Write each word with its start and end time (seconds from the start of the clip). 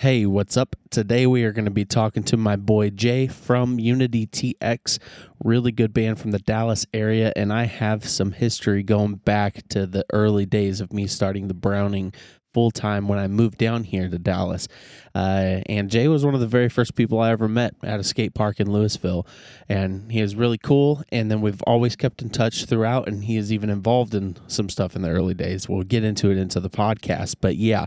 Hey, 0.00 0.26
what's 0.26 0.56
up? 0.56 0.76
Today 0.90 1.26
we 1.26 1.42
are 1.42 1.50
going 1.50 1.64
to 1.64 1.72
be 1.72 1.84
talking 1.84 2.22
to 2.22 2.36
my 2.36 2.54
boy 2.54 2.90
Jay 2.90 3.26
from 3.26 3.80
Unity 3.80 4.28
TX, 4.28 5.00
really 5.42 5.72
good 5.72 5.92
band 5.92 6.20
from 6.20 6.30
the 6.30 6.38
Dallas 6.38 6.86
area, 6.94 7.32
and 7.34 7.52
I 7.52 7.64
have 7.64 8.08
some 8.08 8.30
history 8.30 8.84
going 8.84 9.16
back 9.16 9.66
to 9.70 9.88
the 9.88 10.06
early 10.12 10.46
days 10.46 10.80
of 10.80 10.92
me 10.92 11.08
starting 11.08 11.48
the 11.48 11.54
Browning 11.54 12.14
full 12.54 12.70
time 12.70 13.08
when 13.08 13.18
I 13.18 13.28
moved 13.28 13.58
down 13.58 13.84
here 13.84 14.08
to 14.08 14.18
Dallas. 14.18 14.68
Uh, 15.14 15.60
and 15.66 15.90
Jay 15.90 16.08
was 16.08 16.24
one 16.24 16.34
of 16.34 16.40
the 16.40 16.46
very 16.46 16.68
first 16.68 16.94
people 16.94 17.20
I 17.20 17.30
ever 17.30 17.48
met 17.48 17.74
at 17.82 18.00
a 18.00 18.04
skate 18.04 18.34
park 18.34 18.60
in 18.60 18.68
Lewisville. 18.68 19.26
And 19.68 20.10
he 20.10 20.20
is 20.20 20.34
really 20.34 20.58
cool. 20.58 21.02
And 21.10 21.30
then 21.30 21.40
we've 21.40 21.62
always 21.62 21.96
kept 21.96 22.22
in 22.22 22.30
touch 22.30 22.66
throughout. 22.66 23.08
And 23.08 23.24
he 23.24 23.36
is 23.36 23.52
even 23.52 23.70
involved 23.70 24.14
in 24.14 24.36
some 24.46 24.68
stuff 24.68 24.94
in 24.96 25.02
the 25.02 25.10
early 25.10 25.34
days. 25.34 25.68
We'll 25.68 25.82
get 25.82 26.04
into 26.04 26.30
it 26.30 26.38
into 26.38 26.60
the 26.60 26.70
podcast. 26.70 27.36
But 27.40 27.56
yeah, 27.56 27.86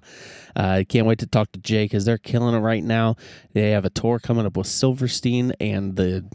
I 0.56 0.82
uh, 0.82 0.84
can't 0.84 1.08
wait 1.08 1.20
to 1.20 1.28
talk 1.28 1.52
to 1.54 1.60
Jay 1.60 1.86
because 1.86 2.06
they're 2.06 2.18
killing 2.18 2.56
it 2.56 2.60
right 2.60 2.84
now. 2.84 3.16
They 3.54 3.72
have 3.72 3.86
a 3.86 3.90
tour 3.90 4.20
coming 4.20 4.46
up 4.46 4.58
with 4.58 4.68
Silverstein 4.68 5.54
and 5.60 5.96
the 5.96 6.26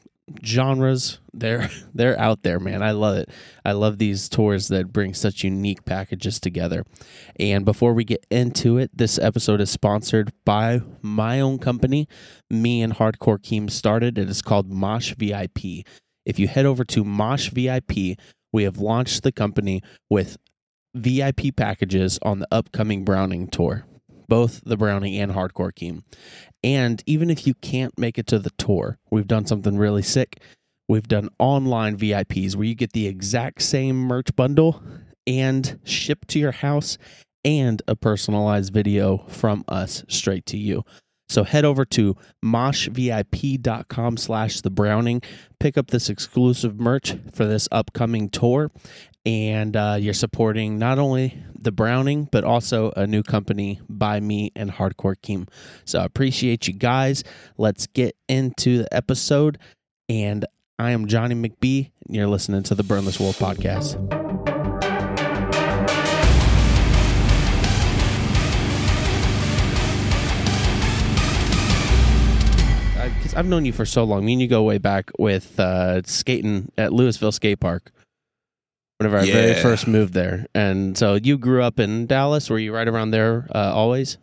genres 0.45 1.21
they're 1.33 1.71
they're 1.95 2.19
out 2.19 2.43
there 2.43 2.59
man. 2.59 2.83
I 2.83 2.91
love 2.93 3.17
it. 3.17 3.31
I 3.65 3.73
love 3.73 3.99
these 3.99 4.29
tours 4.29 4.69
that 4.69 4.93
bring 4.93 5.15
such 5.15 5.45
unique 5.45 5.85
packages 5.85 6.41
together. 6.41 6.85
And 7.39 7.65
before 7.65 7.95
we 7.95 8.05
get 8.05 8.27
into 8.31 8.79
it 8.79 8.91
this 8.97 9.19
episode 9.19 9.61
is 9.61 9.71
sponsored 9.71 10.33
by 10.45 10.81
my 11.03 11.41
own 11.41 11.59
company. 11.59 12.09
Me 12.51 12.83
and 12.83 12.95
hardcore 12.95 13.39
keem 13.39 13.71
started. 13.71 14.19
It 14.19 14.29
is 14.29 14.43
called 14.43 14.71
mosh 14.71 15.15
vip 15.15 15.59
if 16.25 16.39
you 16.39 16.49
head 16.49 16.67
over 16.67 16.85
to 16.85 17.05
mosh 17.05 17.51
vip 17.51 17.93
we 18.53 18.65
have 18.65 18.79
launched 18.79 19.23
the 19.23 19.33
company 19.33 19.83
with 20.11 20.37
vip 20.95 21.57
packages 21.57 22.19
on 22.23 22.39
the 22.39 22.49
upcoming 22.51 23.05
browning 23.05 23.49
tour 23.49 23.87
both 24.29 24.63
the 24.65 24.77
Browning 24.77 25.17
and 25.17 25.33
Hardcore 25.33 25.73
Keem. 25.73 26.03
And 26.63 27.03
even 27.07 27.31
if 27.31 27.47
you 27.47 27.55
can't 27.55 27.99
make 27.99 28.19
it 28.19 28.27
to 28.29 28.39
the 28.39 28.51
tour, 28.59 28.99
we've 29.11 29.27
done 29.27 29.47
something 29.47 29.77
really 29.77 30.03
sick. 30.03 30.41
We've 30.89 31.09
done 31.09 31.29
online 31.39 31.97
VIPs 31.97 32.55
where 32.55 32.67
you 32.67 32.75
get 32.75 32.93
the 32.93 33.07
exact 33.07 33.63
same 33.63 33.97
merch 33.97 34.35
bundle 34.37 34.83
and 35.27 35.79
shipped 35.85 36.29
to 36.29 36.39
your 36.39 36.53
house 36.53 36.99
and 37.45 37.83
a 37.87 37.97
personalized 37.97 38.73
video 38.73 39.19
from 39.29 39.65
us 39.69 40.05
straight 40.09 40.47
to 40.47 40.57
you. 40.57 40.85
So 41.29 41.43
head 41.43 41.65
over 41.65 41.85
to 41.87 42.17
moshvip.com 42.45 44.17
slash 44.17 44.61
the 44.61 44.71
browning, 44.71 45.23
pick 45.59 45.77
up 45.77 45.89
this 45.89 46.09
exclusive 46.09 46.79
merch 46.79 47.17
for 47.33 47.45
this 47.45 47.69
upcoming 47.73 48.31
tour, 48.31 48.71
and 49.25 49.77
uh, 49.77 49.97
you're 49.99 50.15
supporting 50.15 50.79
not 50.79 50.99
only 50.99 51.43
the 51.67 51.73
Browning, 51.73 52.29
but 52.31 52.45
also 52.45 52.93
a 52.97 53.07
new 53.07 53.23
company 53.23 53.81
by 53.89 54.21
me 54.21 54.53
and 54.55 54.71
Hardcore 54.71 55.17
Keem. 55.17 55.49
So 55.85 55.99
I 55.99 56.05
appreciate 56.05 56.69
you 56.69 56.73
guys. 56.73 57.25
Let's 57.59 57.89
get 57.89 58.17
into 58.29 58.79
the 58.79 58.95
episode. 58.95 59.59
And 60.09 60.47
I 60.79 60.93
am 60.93 61.09
Johnny 61.09 61.35
McBee, 61.35 61.91
and 62.07 62.15
you're 62.15 62.29
listening 62.29 62.63
to 62.63 62.77
the 62.77 62.85
Burnless 62.85 63.19
Wolf 63.19 63.39
podcast. 63.39 64.01
I've 73.37 73.47
known 73.47 73.67
you 73.67 73.73
for 73.73 73.85
so 73.85 74.03
long. 74.05 74.25
Me 74.25 74.33
and 74.33 74.41
you 74.41 74.49
go 74.49 74.63
way 74.63 74.79
back 74.79 75.11
with 75.19 75.61
uh, 75.61 76.01
skating 76.05 76.73
at 76.79 76.93
Lewisville 76.93 77.35
Skate 77.35 77.61
Park 77.61 77.93
whenever 78.99 79.19
I 79.19 79.25
yeah. 79.25 79.33
very 79.33 79.63
first 79.63 79.87
moved 79.87 80.15
there. 80.15 80.47
And 80.55 80.97
so 80.97 81.15
you 81.15 81.39
grew 81.39 81.63
up 81.63 81.79
in 81.79 82.07
Dallas. 82.07 82.49
Were 82.49 82.59
you 82.59 82.75
right 82.75 82.89
around 82.89 83.11
there 83.11 83.47
uh, 83.55 83.73
always? 83.75 84.19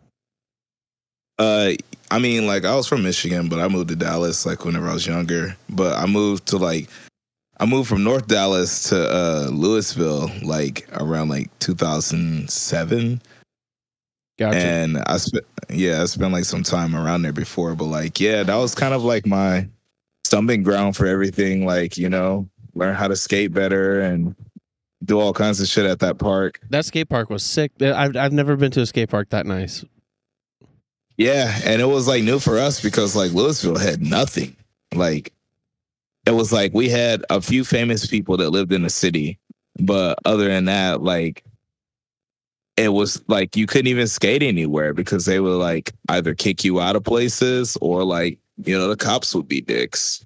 Uh, 1.38 1.72
I 2.10 2.18
mean, 2.18 2.46
like 2.46 2.64
I 2.64 2.74
was 2.74 2.86
from 2.86 3.02
Michigan, 3.02 3.48
but 3.48 3.58
I 3.58 3.68
moved 3.68 3.88
to 3.88 3.96
Dallas 3.96 4.46
like 4.46 4.64
whenever 4.64 4.88
I 4.88 4.94
was 4.94 5.06
younger. 5.06 5.56
But 5.68 5.96
I 5.96 6.06
moved 6.06 6.46
to 6.48 6.58
like 6.58 6.88
I 7.58 7.66
moved 7.66 7.88
from 7.88 8.04
North 8.04 8.26
Dallas 8.26 8.88
to 8.90 9.10
uh, 9.10 9.48
Lewisville 9.50 10.44
like 10.44 10.88
around 10.92 11.28
like 11.28 11.56
2007. 11.60 13.22
Gotcha. 14.36 14.58
And 14.58 14.98
I 15.06 15.16
spent 15.16 15.44
yeah, 15.70 16.02
I 16.02 16.04
spent 16.06 16.32
like 16.32 16.44
some 16.44 16.62
time 16.62 16.94
around 16.94 17.22
there 17.22 17.32
before, 17.32 17.74
but 17.74 17.86
like 17.86 18.20
yeah, 18.20 18.42
that 18.42 18.56
was 18.56 18.74
kind 18.74 18.94
of 18.94 19.02
like 19.04 19.26
my 19.26 19.68
stumbling 20.24 20.62
ground 20.62 20.96
for 20.96 21.06
everything. 21.06 21.66
Like 21.66 21.96
you 21.96 22.08
know, 22.08 22.48
learn 22.74 22.94
how 22.94 23.08
to 23.08 23.16
skate 23.16 23.52
better 23.52 24.00
and 24.00 24.34
do 25.04 25.20
all 25.20 25.32
kinds 25.32 25.60
of 25.60 25.68
shit 25.68 25.86
at 25.86 26.00
that 26.00 26.18
park. 26.18 26.60
That 26.70 26.84
skate 26.84 27.08
park 27.08 27.30
was 27.30 27.42
sick. 27.42 27.72
I've 27.80 28.16
I've 28.16 28.32
never 28.32 28.56
been 28.56 28.70
to 28.72 28.80
a 28.80 28.86
skate 28.86 29.10
park 29.10 29.30
that 29.30 29.46
nice. 29.46 29.84
Yeah, 31.16 31.56
and 31.64 31.80
it 31.80 31.86
was 31.86 32.08
like 32.08 32.24
new 32.24 32.38
for 32.38 32.58
us 32.58 32.80
because 32.80 33.14
like 33.14 33.30
Lewisville 33.30 33.80
had 33.80 34.02
nothing. 34.02 34.56
Like 34.94 35.32
it 36.26 36.32
was 36.32 36.52
like 36.52 36.72
we 36.74 36.88
had 36.88 37.24
a 37.30 37.40
few 37.40 37.64
famous 37.64 38.06
people 38.06 38.36
that 38.38 38.50
lived 38.50 38.72
in 38.72 38.82
the 38.82 38.90
city, 38.90 39.38
but 39.78 40.18
other 40.24 40.48
than 40.48 40.64
that, 40.64 41.02
like 41.02 41.44
it 42.76 42.88
was 42.88 43.22
like 43.28 43.56
you 43.56 43.66
couldn't 43.66 43.86
even 43.86 44.08
skate 44.08 44.42
anywhere 44.42 44.92
because 44.92 45.26
they 45.26 45.38
would 45.38 45.58
like 45.58 45.92
either 46.08 46.34
kick 46.34 46.64
you 46.64 46.80
out 46.80 46.96
of 46.96 47.04
places 47.04 47.76
or 47.80 48.04
like 48.04 48.38
you 48.64 48.76
know 48.76 48.88
the 48.88 48.96
cops 48.96 49.34
would 49.34 49.48
be 49.48 49.60
dicks. 49.60 50.24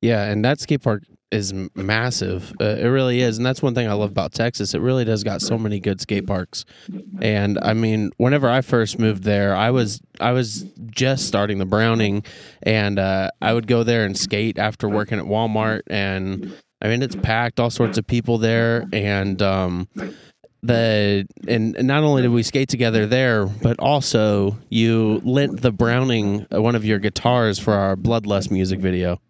Yeah, 0.00 0.24
and 0.24 0.44
that 0.44 0.58
skate 0.58 0.82
park 0.82 1.04
is 1.32 1.52
massive. 1.74 2.52
Uh, 2.60 2.76
it 2.76 2.86
really 2.86 3.20
is, 3.20 3.38
and 3.38 3.46
that's 3.46 3.62
one 3.62 3.74
thing 3.74 3.88
I 3.88 3.94
love 3.94 4.10
about 4.10 4.32
Texas. 4.32 4.74
It 4.74 4.80
really 4.80 5.04
does 5.04 5.24
got 5.24 5.40
so 5.40 5.58
many 5.58 5.80
good 5.80 6.00
skate 6.00 6.26
parks. 6.26 6.64
And 7.20 7.58
I 7.62 7.72
mean, 7.72 8.10
whenever 8.18 8.48
I 8.48 8.60
first 8.60 8.98
moved 8.98 9.24
there, 9.24 9.56
I 9.56 9.70
was 9.70 10.00
I 10.20 10.32
was 10.32 10.66
just 10.90 11.26
starting 11.26 11.58
the 11.58 11.64
Browning, 11.64 12.24
and 12.62 12.98
uh, 12.98 13.30
I 13.40 13.54
would 13.54 13.66
go 13.66 13.82
there 13.82 14.04
and 14.04 14.16
skate 14.16 14.58
after 14.58 14.88
working 14.88 15.18
at 15.18 15.24
Walmart. 15.24 15.82
And 15.88 16.54
I 16.82 16.88
mean, 16.88 17.02
it's 17.02 17.16
packed, 17.16 17.58
all 17.58 17.70
sorts 17.70 17.96
of 17.96 18.06
people 18.06 18.38
there, 18.38 18.86
and 18.92 19.40
um, 19.40 19.88
the 20.62 21.26
and 21.48 21.76
not 21.80 22.04
only 22.04 22.22
did 22.22 22.30
we 22.30 22.42
skate 22.42 22.68
together 22.68 23.06
there, 23.06 23.46
but 23.46 23.78
also 23.78 24.58
you 24.68 25.20
lent 25.24 25.62
the 25.62 25.72
Browning 25.72 26.46
uh, 26.54 26.60
one 26.60 26.74
of 26.74 26.84
your 26.84 26.98
guitars 26.98 27.58
for 27.58 27.72
our 27.72 27.96
Bloodlust 27.96 28.50
music 28.50 28.80
video. 28.80 29.20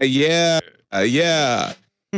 Yeah, 0.00 0.60
uh, 0.92 1.00
yeah, 1.00 1.72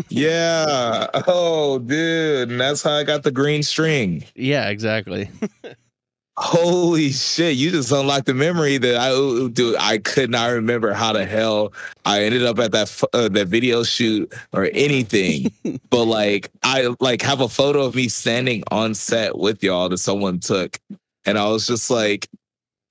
yeah. 0.08 1.06
Oh, 1.26 1.78
dude, 1.78 2.50
and 2.50 2.60
that's 2.60 2.82
how 2.82 2.92
I 2.92 3.04
got 3.04 3.22
the 3.22 3.30
green 3.30 3.62
string. 3.62 4.24
Yeah, 4.34 4.68
exactly. 4.68 5.30
Holy 6.36 7.10
shit! 7.10 7.56
You 7.56 7.72
just 7.72 7.90
unlocked 7.90 8.26
the 8.26 8.34
memory 8.34 8.78
that 8.78 8.96
I 8.96 9.10
do. 9.48 9.76
I 9.78 9.98
could 9.98 10.30
not 10.30 10.52
remember 10.52 10.92
how 10.92 11.12
the 11.12 11.24
hell 11.24 11.72
I 12.04 12.22
ended 12.22 12.44
up 12.44 12.60
at 12.60 12.70
that 12.72 13.04
uh, 13.12 13.28
that 13.28 13.48
video 13.48 13.82
shoot 13.82 14.32
or 14.52 14.70
anything. 14.72 15.52
but 15.90 16.04
like, 16.04 16.50
I 16.62 16.94
like 17.00 17.22
have 17.22 17.40
a 17.40 17.48
photo 17.48 17.82
of 17.82 17.96
me 17.96 18.08
standing 18.08 18.62
on 18.70 18.94
set 18.94 19.36
with 19.36 19.64
y'all 19.64 19.88
that 19.88 19.98
someone 19.98 20.38
took, 20.38 20.78
and 21.24 21.38
I 21.38 21.48
was 21.48 21.66
just 21.66 21.90
like, 21.90 22.28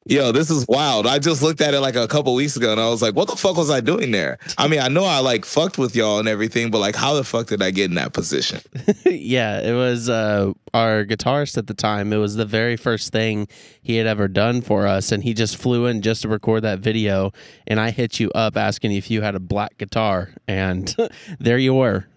yo, 0.10 0.32
this 0.32 0.50
is 0.50 0.66
wild. 0.68 1.06
I 1.06 1.20
just 1.20 1.42
looked 1.42 1.62
at 1.62 1.74
it 1.74 1.80
like 1.80 1.96
a 1.96 2.08
couple 2.08 2.34
weeks 2.34 2.56
ago 2.56 2.72
and 2.72 2.80
I 2.80 2.90
was 2.90 3.02
like, 3.02 3.16
what 3.16 3.28
the 3.28 3.36
fuck 3.36 3.58
was 3.58 3.70
I 3.70 3.82
doing 3.82 4.12
there? 4.12 4.38
I 4.58 4.68
mean, 4.68 4.80
I 4.80 4.88
know 4.88 5.04
I 5.04 5.20
like 5.20 5.46
fucked 5.46 5.78
with 5.78 5.96
y'all 5.96 6.20
and 6.20 6.28
everything, 6.28 6.72
but 6.72 6.80
like, 6.80 6.96
how 6.96 7.14
the 7.14 7.24
fuck 7.24 7.48
did 7.48 7.62
I 7.62 7.72
get 7.72 7.86
in 7.86 7.96
that 7.96 8.14
position? 8.14 8.62
yeah, 9.06 9.60
it 9.60 9.74
was 9.74 10.10
uh, 10.10 10.54
our 10.74 11.04
guitarist 11.06 11.58
at 11.58 11.68
the 11.68 11.74
time. 11.74 12.14
It 12.14 12.18
was 12.18 12.36
the 12.36 12.46
very 12.46 12.78
first 12.78 13.12
thing 13.12 13.48
he 13.82 13.98
had 13.98 14.08
ever 14.08 14.28
done 14.28 14.62
for 14.62 14.88
us. 14.88 15.12
And 15.12 15.24
he 15.24 15.34
just 15.34 15.58
flew 15.58 15.86
in 15.86 16.02
just 16.02 16.22
to 16.24 16.30
record 16.30 16.64
that 16.64 16.80
video. 16.80 17.32
And 17.68 17.80
I 17.80 17.92
hit 17.92 18.20
you 18.20 18.32
up 18.32 18.58
asking 18.58 18.94
if 18.94 19.12
you 19.12 19.22
had 19.22 19.36
a 19.36 19.40
black 19.40 19.78
guitar. 19.78 20.32
And 20.48 20.96
there 21.40 21.58
you 21.58 21.74
were. 21.74 22.08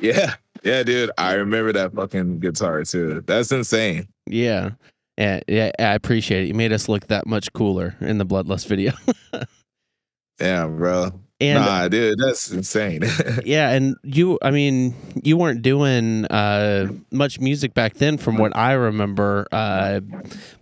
Yeah. 0.00 0.34
Yeah, 0.62 0.82
dude. 0.82 1.10
I 1.18 1.34
remember 1.34 1.72
that 1.72 1.94
fucking 1.94 2.40
guitar 2.40 2.84
too. 2.84 3.22
That's 3.26 3.52
insane. 3.52 4.08
Yeah. 4.26 4.70
Yeah, 5.18 5.40
yeah, 5.46 5.70
I 5.78 5.94
appreciate 5.94 6.44
it. 6.44 6.48
You 6.48 6.54
made 6.54 6.72
us 6.72 6.88
look 6.88 7.06
that 7.06 7.26
much 7.26 7.52
cooler 7.52 7.96
in 8.00 8.18
the 8.18 8.26
Bloodlust 8.26 8.66
video. 8.66 8.92
yeah, 10.40 10.66
bro. 10.66 11.12
And 11.40 11.64
nah, 11.64 11.88
dude, 11.88 12.18
that's 12.18 12.50
insane. 12.50 13.02
yeah, 13.44 13.70
and 13.70 13.96
you, 14.02 14.38
I 14.40 14.50
mean, 14.50 14.94
you 15.22 15.36
weren't 15.36 15.62
doing 15.62 16.26
uh, 16.26 16.88
much 17.10 17.40
music 17.40 17.74
back 17.74 17.94
then, 17.94 18.18
from 18.18 18.38
what 18.38 18.56
I 18.56 18.72
remember. 18.72 19.46
Uh, 19.52 20.00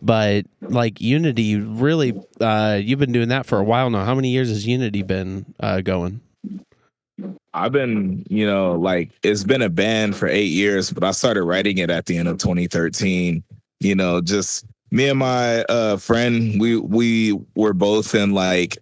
but 0.01 0.47
like 0.61 1.01
Unity, 1.01 1.57
really, 1.57 2.21
uh, 2.41 2.81
you've 2.83 2.99
been 2.99 3.13
doing 3.13 3.29
that 3.29 3.47
for 3.47 3.59
a 3.59 3.65
while 3.65 3.91
now. 3.91 4.05
How 4.05 4.15
many 4.15 4.31
years 4.31 4.49
has 4.49 4.67
Unity 4.67 5.03
been 5.03 5.47
uh, 5.61 5.83
going? 5.83 6.21
I've 7.55 7.73
been, 7.73 8.25
you 8.29 8.47
know, 8.47 8.73
like 8.73 9.13
it's 9.23 9.45
been 9.45 9.63
a 9.63 9.69
band 9.69 10.17
for 10.17 10.27
eight 10.27 10.51
years, 10.51 10.91
but 10.91 11.05
I 11.05 11.11
started 11.11 11.45
writing 11.45 11.79
it 11.79 11.91
at 11.91 12.07
the 12.07 12.17
end 12.17 12.29
of 12.29 12.39
2013 12.39 13.45
you 13.85 13.95
know, 13.95 14.21
just 14.21 14.65
me 14.91 15.09
and 15.09 15.19
my 15.19 15.63
uh, 15.65 15.97
friend, 15.97 16.61
we 16.61 16.77
we 16.77 17.39
were 17.55 17.73
both 17.73 18.15
in 18.15 18.33
like 18.33 18.79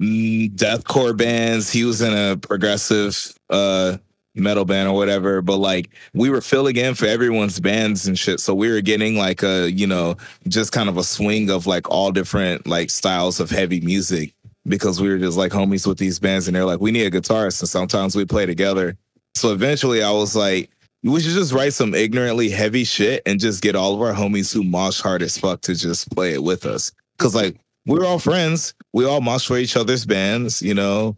deathcore 0.00 1.16
bands. 1.16 1.70
He 1.70 1.84
was 1.84 2.00
in 2.00 2.14
a 2.14 2.36
progressive 2.36 3.34
uh, 3.50 3.98
metal 4.34 4.64
band 4.64 4.88
or 4.88 4.94
whatever, 4.94 5.42
but 5.42 5.58
like 5.58 5.90
we 6.14 6.30
were 6.30 6.40
filling 6.40 6.76
in 6.76 6.94
for 6.94 7.06
everyone's 7.06 7.60
bands 7.60 8.06
and 8.06 8.18
shit. 8.18 8.40
So 8.40 8.54
we 8.54 8.70
were 8.70 8.80
getting 8.80 9.16
like 9.16 9.42
a, 9.42 9.70
you 9.70 9.86
know, 9.86 10.16
just 10.48 10.72
kind 10.72 10.88
of 10.88 10.96
a 10.96 11.04
swing 11.04 11.50
of 11.50 11.66
like 11.66 11.90
all 11.90 12.12
different 12.12 12.66
like 12.66 12.90
styles 12.90 13.40
of 13.40 13.50
heavy 13.50 13.80
music 13.80 14.32
because 14.66 15.00
we 15.00 15.08
were 15.08 15.18
just 15.18 15.36
like 15.36 15.52
homies 15.52 15.86
with 15.86 15.98
these 15.98 16.18
bands 16.18 16.46
and 16.46 16.54
they're 16.54 16.64
like, 16.64 16.80
we 16.80 16.90
need 16.90 17.06
a 17.06 17.10
guitarist. 17.10 17.60
And 17.60 17.68
sometimes 17.68 18.14
we 18.14 18.24
play 18.24 18.46
together. 18.46 18.96
So 19.34 19.52
eventually 19.52 20.02
I 20.02 20.10
was 20.10 20.36
like, 20.36 20.70
we 21.02 21.20
should 21.20 21.32
just 21.32 21.52
write 21.52 21.72
some 21.72 21.94
ignorantly 21.94 22.50
heavy 22.50 22.84
shit 22.84 23.22
and 23.24 23.40
just 23.40 23.62
get 23.62 23.74
all 23.74 23.94
of 23.94 24.02
our 24.02 24.12
homies 24.12 24.52
who 24.52 24.62
mosh 24.62 25.00
hard 25.00 25.22
as 25.22 25.38
fuck 25.38 25.62
to 25.62 25.74
just 25.74 26.10
play 26.10 26.34
it 26.34 26.42
with 26.42 26.66
us. 26.66 26.92
Cause 27.18 27.34
like 27.34 27.56
we're 27.86 28.04
all 28.04 28.18
friends. 28.18 28.74
We 28.92 29.04
all 29.04 29.20
mosh 29.20 29.46
for 29.46 29.56
each 29.56 29.76
other's 29.76 30.04
bands, 30.04 30.62
you 30.62 30.74
know. 30.74 31.16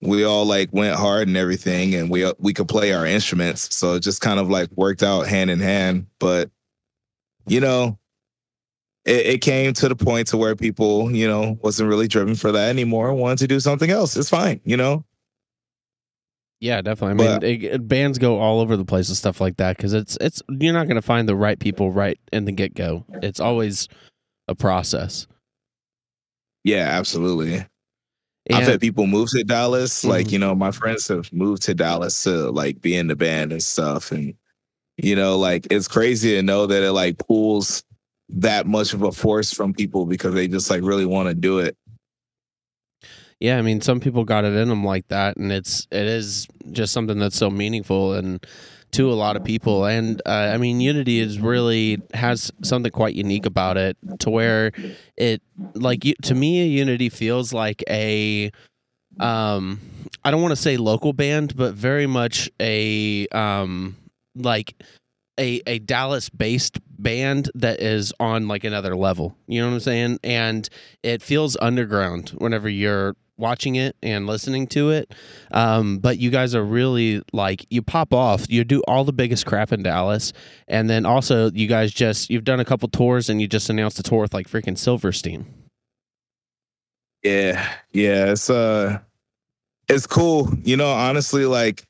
We 0.00 0.22
all 0.22 0.44
like 0.44 0.72
went 0.72 0.94
hard 0.96 1.26
and 1.26 1.36
everything, 1.36 1.94
and 1.96 2.08
we 2.08 2.30
we 2.38 2.54
could 2.54 2.68
play 2.68 2.92
our 2.92 3.04
instruments. 3.04 3.74
So 3.74 3.94
it 3.94 4.00
just 4.00 4.20
kind 4.20 4.38
of 4.38 4.48
like 4.48 4.70
worked 4.76 5.02
out 5.02 5.26
hand 5.26 5.50
in 5.50 5.58
hand. 5.58 6.06
But 6.20 6.50
you 7.46 7.60
know, 7.60 7.98
it, 9.04 9.26
it 9.26 9.38
came 9.40 9.72
to 9.72 9.88
the 9.88 9.96
point 9.96 10.28
to 10.28 10.36
where 10.36 10.54
people, 10.54 11.10
you 11.10 11.26
know, 11.26 11.58
wasn't 11.62 11.88
really 11.88 12.06
driven 12.06 12.36
for 12.36 12.52
that 12.52 12.68
anymore. 12.68 13.12
Wanted 13.12 13.38
to 13.38 13.48
do 13.48 13.58
something 13.58 13.90
else. 13.90 14.16
It's 14.16 14.30
fine, 14.30 14.60
you 14.64 14.76
know. 14.76 15.04
Yeah, 16.60 16.80
definitely. 16.82 17.24
I 17.24 17.38
mean, 17.38 17.42
it, 17.42 17.64
it, 17.64 17.88
bands 17.88 18.18
go 18.18 18.38
all 18.38 18.60
over 18.60 18.76
the 18.76 18.84
place 18.84 19.08
and 19.08 19.16
stuff 19.16 19.40
like 19.40 19.58
that 19.58 19.76
because 19.76 19.92
it's 19.92 20.18
it's 20.20 20.42
you're 20.48 20.72
not 20.72 20.88
going 20.88 20.96
to 20.96 21.02
find 21.02 21.28
the 21.28 21.36
right 21.36 21.58
people 21.58 21.92
right 21.92 22.18
in 22.32 22.46
the 22.46 22.52
get 22.52 22.74
go. 22.74 23.04
It's 23.22 23.38
always 23.38 23.88
a 24.48 24.54
process. 24.54 25.26
Yeah, 26.64 26.88
absolutely. 26.88 27.54
And, 27.54 28.56
I've 28.56 28.66
had 28.66 28.80
people 28.80 29.06
move 29.06 29.30
to 29.30 29.44
Dallas. 29.44 30.00
Mm-hmm. 30.00 30.08
Like, 30.08 30.32
you 30.32 30.38
know, 30.38 30.54
my 30.54 30.70
friends 30.72 31.06
have 31.08 31.32
moved 31.32 31.62
to 31.62 31.74
Dallas 31.74 32.22
to 32.24 32.50
like 32.50 32.80
be 32.80 32.96
in 32.96 33.06
the 33.06 33.16
band 33.16 33.52
and 33.52 33.62
stuff. 33.62 34.10
And, 34.10 34.34
you 34.96 35.14
know, 35.14 35.38
like 35.38 35.66
it's 35.70 35.86
crazy 35.86 36.34
to 36.34 36.42
know 36.42 36.66
that 36.66 36.82
it 36.82 36.92
like 36.92 37.18
pulls 37.18 37.84
that 38.30 38.66
much 38.66 38.94
of 38.94 39.02
a 39.02 39.12
force 39.12 39.52
from 39.52 39.72
people 39.72 40.06
because 40.06 40.34
they 40.34 40.48
just 40.48 40.70
like 40.70 40.82
really 40.82 41.06
want 41.06 41.28
to 41.28 41.34
do 41.34 41.58
it. 41.58 41.76
Yeah, 43.40 43.56
I 43.58 43.62
mean, 43.62 43.80
some 43.80 44.00
people 44.00 44.24
got 44.24 44.44
it 44.44 44.54
in 44.54 44.68
them 44.68 44.84
like 44.84 45.06
that, 45.08 45.36
and 45.36 45.52
it's 45.52 45.86
it 45.92 46.06
is 46.06 46.48
just 46.72 46.92
something 46.92 47.18
that's 47.18 47.36
so 47.36 47.50
meaningful 47.50 48.14
and 48.14 48.44
to 48.92 49.12
a 49.12 49.14
lot 49.14 49.36
of 49.36 49.44
people. 49.44 49.84
And 49.84 50.20
uh, 50.26 50.50
I 50.52 50.56
mean, 50.56 50.80
Unity 50.80 51.20
is 51.20 51.38
really 51.38 52.02
has 52.14 52.50
something 52.62 52.90
quite 52.90 53.14
unique 53.14 53.46
about 53.46 53.76
it, 53.76 53.96
to 54.20 54.30
where 54.30 54.72
it 55.16 55.40
like 55.74 56.04
to 56.22 56.34
me, 56.34 56.66
Unity 56.66 57.08
feels 57.08 57.52
like 57.52 57.84
a 57.88 58.50
um 59.20 59.80
I 60.24 60.30
don't 60.30 60.42
want 60.42 60.52
to 60.52 60.62
say 60.62 60.76
local 60.76 61.12
band, 61.12 61.56
but 61.56 61.74
very 61.74 62.06
much 62.06 62.50
a 62.60 63.28
um 63.28 63.96
like 64.34 64.74
a, 65.38 65.62
a 65.66 65.78
Dallas 65.78 66.28
based 66.28 66.78
band 66.98 67.50
that 67.54 67.80
is 67.80 68.12
on 68.20 68.48
like 68.48 68.64
another 68.64 68.96
level. 68.96 69.36
You 69.46 69.60
know 69.60 69.68
what 69.68 69.74
I'm 69.74 69.80
saying? 69.80 70.18
And 70.24 70.68
it 71.02 71.22
feels 71.22 71.56
underground 71.60 72.30
whenever 72.30 72.68
you're 72.68 73.14
watching 73.38 73.76
it 73.76 73.96
and 74.02 74.26
listening 74.26 74.66
to 74.66 74.90
it. 74.90 75.14
Um, 75.52 75.98
but 75.98 76.18
you 76.18 76.30
guys 76.30 76.54
are 76.54 76.64
really 76.64 77.22
like 77.32 77.64
you 77.70 77.80
pop 77.80 78.12
off. 78.12 78.50
You 78.50 78.64
do 78.64 78.82
all 78.88 79.04
the 79.04 79.12
biggest 79.12 79.46
crap 79.46 79.72
in 79.72 79.82
Dallas, 79.82 80.32
and 80.66 80.90
then 80.90 81.06
also 81.06 81.50
you 81.52 81.68
guys 81.68 81.92
just 81.92 82.28
you've 82.28 82.44
done 82.44 82.60
a 82.60 82.64
couple 82.64 82.88
tours 82.88 83.30
and 83.30 83.40
you 83.40 83.48
just 83.48 83.70
announced 83.70 83.98
a 83.98 84.02
tour 84.02 84.22
with 84.22 84.34
like 84.34 84.48
freaking 84.48 84.76
Silverstein. 84.76 85.46
Yeah, 87.22 87.66
yeah, 87.92 88.32
it's 88.32 88.50
uh, 88.50 88.98
it's 89.88 90.06
cool. 90.06 90.50
You 90.62 90.76
know, 90.76 90.90
honestly, 90.90 91.46
like 91.46 91.84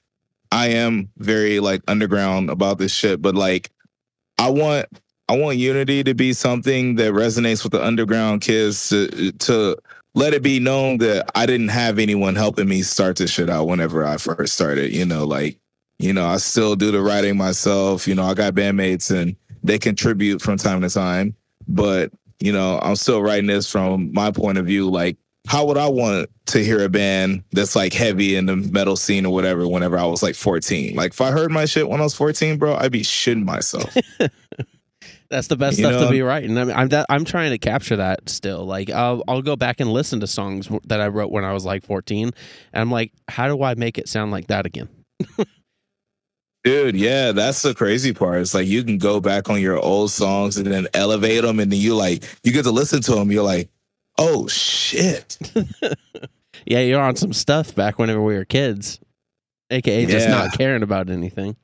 I 0.53 0.69
am 0.69 1.11
very 1.17 1.61
like 1.61 1.83
underground 1.89 2.51
about 2.51 2.79
this 2.79 2.93
shit, 2.93 3.21
but 3.21 3.35
like 3.35 3.71
I 4.39 4.51
want 4.51 4.87
I 5.29 5.37
want 5.37 5.59
Unity 5.59 6.05
to 6.05 6.15
be 6.15 6.33
something 6.33 6.95
that 6.97 7.13
resonates 7.13 7.63
with 7.63 7.73
the 7.73 7.85
underground 7.85 8.41
kids 8.41 8.89
to 8.89 9.33
to 9.33 9.77
let 10.15 10.35
it 10.35 10.43
be 10.43 10.59
known 10.59 10.99
that 10.99 11.31
I 11.35 11.47
didn't 11.47 11.69
have 11.69 11.99
anyone 11.99 12.35
helping 12.35 12.69
me 12.69 12.83
start 12.83 13.17
this 13.17 13.31
shit 13.31 13.51
out 13.51 13.69
whenever 13.69 14.05
I 14.05 14.17
first 14.17 14.55
started. 14.55 14.93
You 14.93 15.05
know, 15.05 15.25
like, 15.25 15.59
you 15.99 16.13
know, 16.13 16.27
I 16.27 16.39
still 16.39 16.77
do 16.77 16.91
the 16.91 17.01
writing 17.01 17.37
myself. 17.37 18.09
You 18.09 18.15
know, 18.15 18.25
I 18.25 18.35
got 18.35 18.55
bandmates 18.55 19.15
and 19.15 19.37
they 19.63 19.79
contribute 19.79 20.41
from 20.41 20.57
time 20.57 20.81
to 20.81 20.91
time. 20.91 21.37
But, 21.69 22.11
you 22.41 22.53
know, 22.53 22.79
I'm 22.83 22.97
still 22.97 23.23
writing 23.23 23.47
this 23.47 23.71
from 23.71 24.13
my 24.13 24.31
point 24.31 24.59
of 24.59 24.67
view. 24.67 24.91
Like, 24.91 25.19
how 25.49 25.65
would 25.65 25.79
I 25.79 25.89
want 25.89 26.29
to 26.47 26.63
hear 26.63 26.85
a 26.85 26.91
band 26.91 27.43
that's 27.53 27.75
like 27.75 27.95
heavy 27.95 28.37
in 28.37 28.45
the 28.45 28.55
metal 28.55 28.97
scene 28.97 29.25
or 29.25 29.33
whatever 29.33 29.67
whenever 29.67 29.97
I 29.97 30.05
was 30.05 30.23
like 30.23 30.35
14? 30.35 30.95
Like, 30.95 31.13
if 31.13 31.23
I 31.23 31.31
heard 31.31 31.51
my 31.51 31.65
shit 31.65 31.89
when 31.89 32.01
I 32.01 32.05
was 32.05 32.15
14, 32.15 32.59
bro, 32.59 32.75
I'd 32.75 32.93
be 32.93 33.01
shitting 33.01 33.45
myself. 33.45 33.97
That's 35.31 35.47
the 35.47 35.57
best 35.57 35.79
you 35.79 35.87
stuff 35.87 36.01
know? 36.01 36.05
to 36.07 36.11
be 36.11 36.21
writing. 36.21 36.57
I 36.59 36.65
mean, 36.65 36.77
I'm 36.77 36.89
that, 36.89 37.07
I'm 37.09 37.25
trying 37.25 37.51
to 37.51 37.59
capture 37.59 37.97
that 37.97 38.29
still. 38.29 38.67
Like 38.67 38.91
I'll 38.91 39.23
I'll 39.27 39.43
go 39.43 39.57
back 39.57 39.81
and 39.81 39.91
listen 39.91 40.21
to 40.21 40.27
songs 40.27 40.69
that 40.85 41.01
I 41.01 41.09
wrote 41.09 41.31
when 41.31 41.45
I 41.45 41.53
was 41.53 41.65
like 41.65 41.85
14, 41.85 42.25
and 42.25 42.35
I'm 42.81 42.91
like, 42.91 43.13
how 43.29 43.47
do 43.47 43.63
I 43.63 43.75
make 43.75 43.99
it 43.99 44.09
sound 44.09 44.31
like 44.31 44.47
that 44.49 44.65
again? 44.67 44.89
Dude, 46.65 46.97
yeah, 46.97 47.33
that's 47.33 47.63
the 47.63 47.75
crazy 47.75 48.13
part. 48.13 48.41
It's 48.41 48.55
like 48.55 48.67
you 48.67 48.83
can 48.85 48.99
go 48.99 49.21
back 49.21 49.49
on 49.51 49.61
your 49.61 49.79
old 49.79 50.11
songs 50.11 50.57
and 50.57 50.67
then 50.67 50.89
elevate 50.95 51.43
them, 51.43 51.61
and 51.61 51.71
then 51.71 51.79
you 51.79 51.95
like 51.95 52.25
you 52.43 52.53
get 52.53 52.65
to 52.65 52.71
listen 52.71 53.03
to 53.03 53.15
them. 53.15 53.31
You're 53.31 53.45
like, 53.45 53.71
oh 54.19 54.47
shit. 54.49 55.39
yeah, 56.67 56.81
you're 56.81 57.01
on 57.01 57.17
some 57.17 57.33
stuff 57.33 57.75
back 57.75 57.99
whenever 57.99 58.23
we 58.23 58.35
were 58.35 58.45
kids, 58.45 59.01
aka 59.71 60.03
yeah. 60.03 60.09
just 60.09 60.29
not 60.29 60.53
caring 60.53 60.83
about 60.83 61.11
anything. 61.11 61.57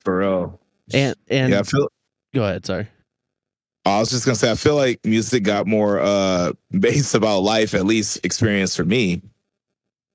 For 0.00 0.18
real. 0.18 0.60
And 0.92 1.16
and 1.28 1.52
yeah, 1.52 1.60
I 1.60 1.62
feel 1.62 1.88
Go 2.34 2.44
ahead. 2.44 2.64
Sorry. 2.64 2.86
I 3.84 3.98
was 3.98 4.10
just 4.10 4.24
gonna 4.24 4.36
say, 4.36 4.50
I 4.50 4.54
feel 4.54 4.76
like 4.76 5.04
music 5.04 5.42
got 5.42 5.66
more 5.66 6.00
uh 6.00 6.52
based 6.78 7.14
about 7.14 7.40
life, 7.40 7.74
at 7.74 7.86
least 7.86 8.24
experience 8.24 8.76
for 8.76 8.84
me. 8.84 9.22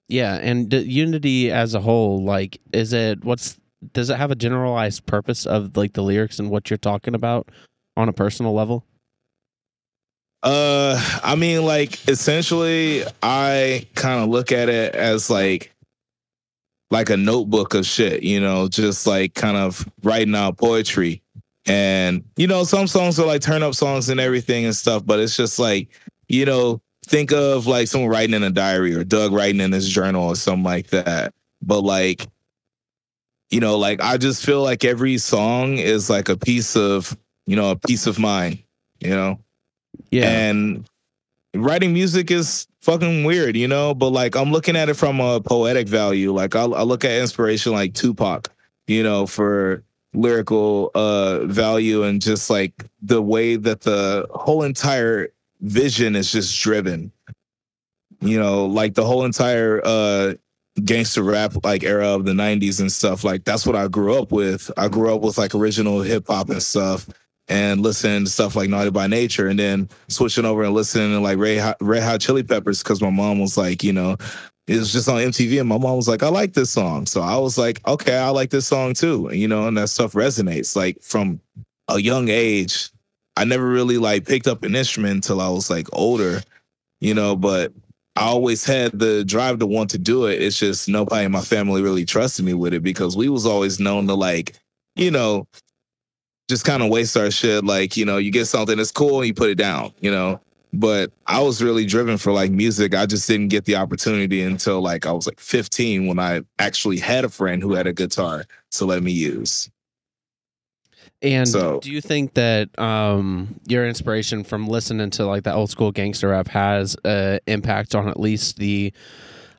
Yeah, 0.08 0.36
and 0.36 0.72
Unity 0.72 1.52
as 1.52 1.74
a 1.74 1.82
whole, 1.82 2.24
like, 2.24 2.62
is 2.74 2.94
it 2.94 3.24
what's 3.26 3.60
does 3.94 4.10
it 4.10 4.18
have 4.18 4.32
a 4.32 4.36
generalized 4.36 5.06
purpose 5.06 5.46
of 5.46 5.76
like 5.76 5.94
the 5.94 6.04
lyrics 6.04 6.40
and 6.40 6.50
what 6.50 6.70
you're 6.70 6.78
talking 6.78 7.16
about 7.16 7.50
on 7.98 8.08
a 8.08 8.14
personal 8.14 8.54
level? 8.54 8.86
Uh, 10.46 11.20
I 11.24 11.36
mean, 11.36 11.66
like, 11.66 12.08
essentially, 12.08 13.04
I 13.22 13.88
kind 13.96 14.24
of 14.24 14.30
look 14.30 14.52
at 14.52 14.70
it 14.70 14.96
as 14.96 15.30
like 15.30 15.72
like 16.92 17.10
a 17.10 17.18
notebook 17.18 17.74
of 17.74 17.86
shit, 17.86 18.24
you 18.24 18.40
know, 18.40 18.68
just 18.68 19.08
like 19.08 19.34
kind 19.34 19.58
of 19.58 19.86
writing 20.04 20.36
out 20.36 20.58
poetry 20.58 21.24
and, 21.66 22.24
you 22.38 22.48
know, 22.48 22.64
some 22.64 22.88
songs 22.88 23.20
are 23.20 23.26
like 23.26 23.42
turn 23.42 23.64
up 23.64 23.74
songs 23.74 24.10
and 24.10 24.20
everything 24.20 24.66
and 24.66 24.76
stuff, 24.76 25.06
but 25.06 25.20
it's 25.20 25.36
just 25.36 25.58
like, 25.58 25.90
you 26.28 26.46
know, 26.46 26.82
think 27.06 27.32
of 27.32 27.66
like 27.66 27.88
someone 27.88 28.10
writing 28.10 28.36
in 28.36 28.44
a 28.44 28.52
diary 28.52 28.94
or 28.94 29.04
Doug 29.04 29.34
writing 29.34 29.62
in 29.62 29.72
his 29.72 29.90
journal 29.90 30.28
or 30.28 30.36
something 30.36 30.64
like 30.64 30.88
that. 30.88 31.34
But 31.62 31.82
like, 31.82 32.28
you 33.50 33.60
know, 33.60 33.78
like 33.78 34.02
I 34.02 34.18
just 34.18 34.46
feel 34.46 34.62
like 34.62 34.86
every 34.86 35.18
song 35.18 35.78
is 35.78 36.10
like 36.10 36.30
a 36.30 36.38
piece 36.38 36.76
of, 36.76 37.18
you 37.48 37.56
know, 37.56 37.72
a 37.72 37.76
piece 37.76 38.06
of 38.06 38.20
mind, 38.20 38.60
you 39.00 39.10
know? 39.10 39.40
Yeah. 40.12 40.30
And 40.30 40.88
writing 41.54 41.94
music 41.94 42.32
is 42.32 42.68
fucking 42.82 43.24
weird, 43.24 43.56
you 43.56 43.68
know? 43.68 43.94
But 43.94 44.10
like 44.10 44.36
I'm 44.36 44.52
looking 44.52 44.76
at 44.76 44.90
it 44.90 44.96
from 44.96 45.20
a 45.20 45.42
poetic 45.42 45.88
value. 45.88 46.34
Like 46.34 46.56
I, 46.56 46.64
I 46.64 46.84
look 46.84 47.04
at 47.06 47.12
inspiration 47.12 47.72
like 47.72 47.94
Tupac, 47.94 48.50
you 48.88 49.04
know, 49.04 49.26
for 49.26 49.84
lyrical 50.16 50.92
uh 50.96 51.46
value 51.46 52.04
and 52.04 52.22
just 52.22 52.50
like 52.50 52.86
the 53.02 53.22
way 53.22 53.58
that 53.58 53.82
the 53.82 54.26
whole 54.32 54.64
entire 54.64 55.28
vision 55.62 56.16
is 56.16 56.32
just 56.32 56.62
driven 56.62 57.12
you 58.22 58.40
know 58.40 58.66
like 58.66 58.94
the 58.94 59.04
whole 59.04 59.26
entire 59.26 59.82
uh 59.84 60.34
gangster 60.84 61.24
rap 61.24 61.54
like 61.64 61.84
era 61.84 62.08
of 62.08 62.26
the 62.26 62.34
90s 62.34 62.80
and 62.80 62.92
stuff 62.92 63.24
like 63.24 63.44
that's 63.46 63.66
what 63.66 63.76
i 63.76 63.88
grew 63.88 64.18
up 64.18 64.32
with 64.32 64.72
i 64.78 64.88
grew 64.88 65.14
up 65.14 65.22
with 65.22 65.38
like 65.38 65.56
original 65.56 66.02
hip-hop 66.02 66.50
and 66.50 66.62
stuff 66.64 67.08
and 67.48 67.82
listening 67.82 68.26
to 68.26 68.30
stuff 68.30 68.56
like 68.56 68.70
naughty 68.70 68.90
by 68.90 69.08
nature 69.08 69.48
and 69.48 69.60
then 69.60 69.90
switching 70.08 70.46
over 70.46 70.64
and 70.64 70.74
listening 70.74 71.12
to 71.12 71.20
like 71.20 71.38
red 71.38 71.60
hot, 71.60 71.78
red 71.80 72.04
hot 72.04 72.22
chili 72.22 72.44
peppers 72.44 72.82
because 72.82 73.02
my 73.02 73.10
mom 73.10 73.40
was 73.40 73.58
like 73.58 73.84
you 73.84 73.94
know 73.94 74.18
it 74.68 74.80
was 74.80 74.92
just 74.92 75.08
on 75.08 75.18
MTV, 75.18 75.60
and 75.60 75.70
my 75.70 75.78
mom 75.78 75.96
was 75.96 76.08
like, 76.08 76.24
"I 76.24 76.30
like 76.30 76.54
this 76.54 76.72
song," 76.72 77.06
so 77.06 77.22
I 77.22 77.38
was 77.38 77.58
like, 77.58 77.86
"Okay, 77.88 78.18
I 78.18 78.30
like 78.30 78.50
this 78.50 78.66
song 78.66 78.96
too," 78.96 79.30
you 79.32 79.48
know, 79.48 79.68
and 79.68 79.78
that 79.78 79.90
stuff 79.90 80.14
resonates. 80.14 80.76
Like 80.76 81.02
from 81.04 81.40
a 81.88 82.00
young 82.00 82.30
age, 82.30 82.90
I 83.38 83.46
never 83.46 83.68
really 83.68 83.98
like 83.98 84.26
picked 84.26 84.48
up 84.48 84.64
an 84.64 84.76
instrument 84.76 85.16
until 85.16 85.42
I 85.42 85.50
was 85.50 85.70
like 85.70 85.88
older, 85.94 86.42
you 87.00 87.14
know, 87.14 87.36
but 87.36 87.74
I 88.16 88.24
always 88.24 88.66
had 88.66 88.98
the 88.98 89.24
drive 89.26 89.60
to 89.60 89.68
want 89.68 89.92
to 89.92 89.98
do 89.98 90.26
it. 90.26 90.42
It's 90.42 90.58
just 90.58 90.88
nobody 90.88 91.26
in 91.26 91.32
my 91.32 91.42
family 91.42 91.82
really 91.82 92.06
trusted 92.06 92.46
me 92.46 92.54
with 92.54 92.74
it 92.74 92.82
because 92.82 93.16
we 93.18 93.30
was 93.30 93.46
always 93.46 93.80
known 93.80 94.08
to 94.08 94.16
like, 94.16 94.58
you 94.96 95.12
know, 95.12 95.48
just 96.48 96.66
kind 96.66 96.84
of 96.84 96.90
waste 96.90 97.18
our 97.18 97.32
shit. 97.32 97.64
Like, 97.64 97.98
you 97.98 98.06
know, 98.06 98.18
you 98.18 98.32
get 98.32 98.46
something 98.46 98.78
that's 98.78 98.92
cool 98.92 99.20
and 99.20 99.28
you 99.28 99.34
put 99.34 99.50
it 99.50 99.56
down, 99.56 99.94
you 100.00 100.12
know. 100.12 100.40
but 100.74 101.12
I 101.26 101.42
was 101.42 101.64
really 101.64 101.86
driven 101.86 102.18
for 102.18 102.32
like 102.32 102.52
music. 102.52 102.94
I 102.94 103.06
just 103.06 103.28
didn't 103.28 103.48
get 103.48 103.66
the 103.66 103.76
opportunity 103.78 104.42
until 104.42 104.82
like 104.82 105.06
I 105.06 105.12
was 105.12 105.26
like 105.26 105.40
15 105.40 106.08
when 106.08 106.20
I 106.20 106.42
actually 106.60 107.00
had 107.00 107.26
a 107.26 107.30
friend 107.30 107.62
who 107.62 107.74
had 107.74 107.88
a 107.88 107.94
guitar 107.94 108.46
to 108.72 108.86
let 108.86 109.02
me 109.02 109.12
use. 109.12 109.70
And 111.22 111.48
so, 111.48 111.80
do 111.80 111.92
you 111.92 112.02
think 112.02 112.34
that 112.34 112.78
um, 112.78 113.60
your 113.68 113.88
inspiration 113.88 114.44
from 114.44 114.68
listening 114.68 115.10
to 115.12 115.26
like 115.26 115.44
that 115.44 115.56
old 115.56 115.70
school 115.70 115.92
gangster 115.92 116.30
rap 116.30 116.48
has 116.50 116.98
an 117.06 117.40
impact 117.48 117.96
on 117.96 118.10
at 118.10 118.20
least 118.20 118.58
the 118.58 118.94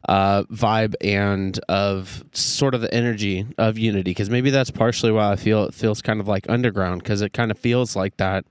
uh, 0.07 0.45
vibe 0.45 0.95
and 1.01 1.59
of 1.69 2.25
sort 2.33 2.75
of 2.75 2.81
the 2.81 2.93
energy 2.93 3.47
of 3.59 3.79
Unity? 3.79 4.11
Because 4.11 4.31
maybe 4.31 4.51
that's 4.51 4.71
partially 4.71 5.13
why 5.13 5.33
I 5.33 5.37
feel 5.37 5.65
it 5.65 5.75
feels 5.75 6.03
kind 6.03 6.21
of 6.21 6.29
like 6.29 6.47
underground 6.49 7.03
because 7.03 7.23
it 7.23 7.33
kind 7.33 7.51
of 7.51 7.59
feels 7.59 7.97
like 7.97 8.17
that 8.17 8.45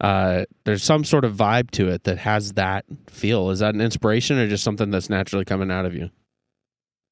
uh, 0.00 0.44
there's 0.64 0.82
some 0.82 1.04
sort 1.04 1.24
of 1.24 1.34
vibe 1.34 1.70
to 1.72 1.88
it 1.88 2.04
that 2.04 2.18
has 2.18 2.54
that 2.54 2.84
feel. 3.08 3.50
Is 3.50 3.58
that 3.58 3.74
an 3.74 3.80
inspiration 3.80 4.38
or 4.38 4.48
just 4.48 4.64
something 4.64 4.90
that's 4.90 5.10
naturally 5.10 5.44
coming 5.44 5.70
out 5.70 5.84
of 5.84 5.94
you? 5.94 6.10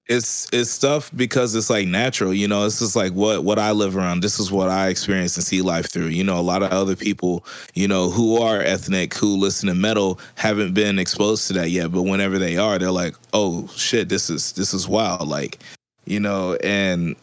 It's 0.09 0.49
it's 0.55 0.71
stuff 0.71 1.11
because 1.15 1.55
it's 1.55 1.69
like 1.69 1.87
natural, 1.87 2.33
you 2.33 2.49
know. 2.49 2.65
It's 2.65 2.79
just 2.79 2.97
like 2.97 3.13
what 3.13 3.45
what 3.45 3.59
I 3.59 3.73
live 3.73 3.95
around. 3.95 4.23
This 4.23 4.41
is 4.41 4.51
what 4.51 4.71
I 4.71 4.89
experience 4.89 5.37
and 5.37 5.45
see 5.45 5.61
life 5.61 5.91
through. 5.91 6.07
You 6.07 6.25
know, 6.25 6.39
a 6.39 6.41
lot 6.41 6.63
of 6.63 6.71
other 6.73 6.97
people, 6.97 7.45
you 7.75 7.87
know, 7.87 8.09
who 8.09 8.41
are 8.41 8.63
ethnic, 8.63 9.13
who 9.13 9.37
listen 9.37 9.69
to 9.69 9.75
metal, 9.75 10.19
haven't 10.37 10.73
been 10.73 10.99
exposed 10.99 11.47
to 11.49 11.53
that 11.55 11.69
yet. 11.71 11.93
But 11.93 12.03
whenever 12.03 12.39
they 12.39 12.57
are, 12.57 12.79
they're 12.79 12.91
like, 12.91 13.17
"Oh 13.35 13.69
shit, 13.77 14.09
this 14.09 14.31
is 14.31 14.53
this 14.53 14.73
is 14.73 14.89
wild!" 14.89 15.29
Like, 15.29 15.59
you 16.07 16.21
know, 16.21 16.55
and 16.65 17.15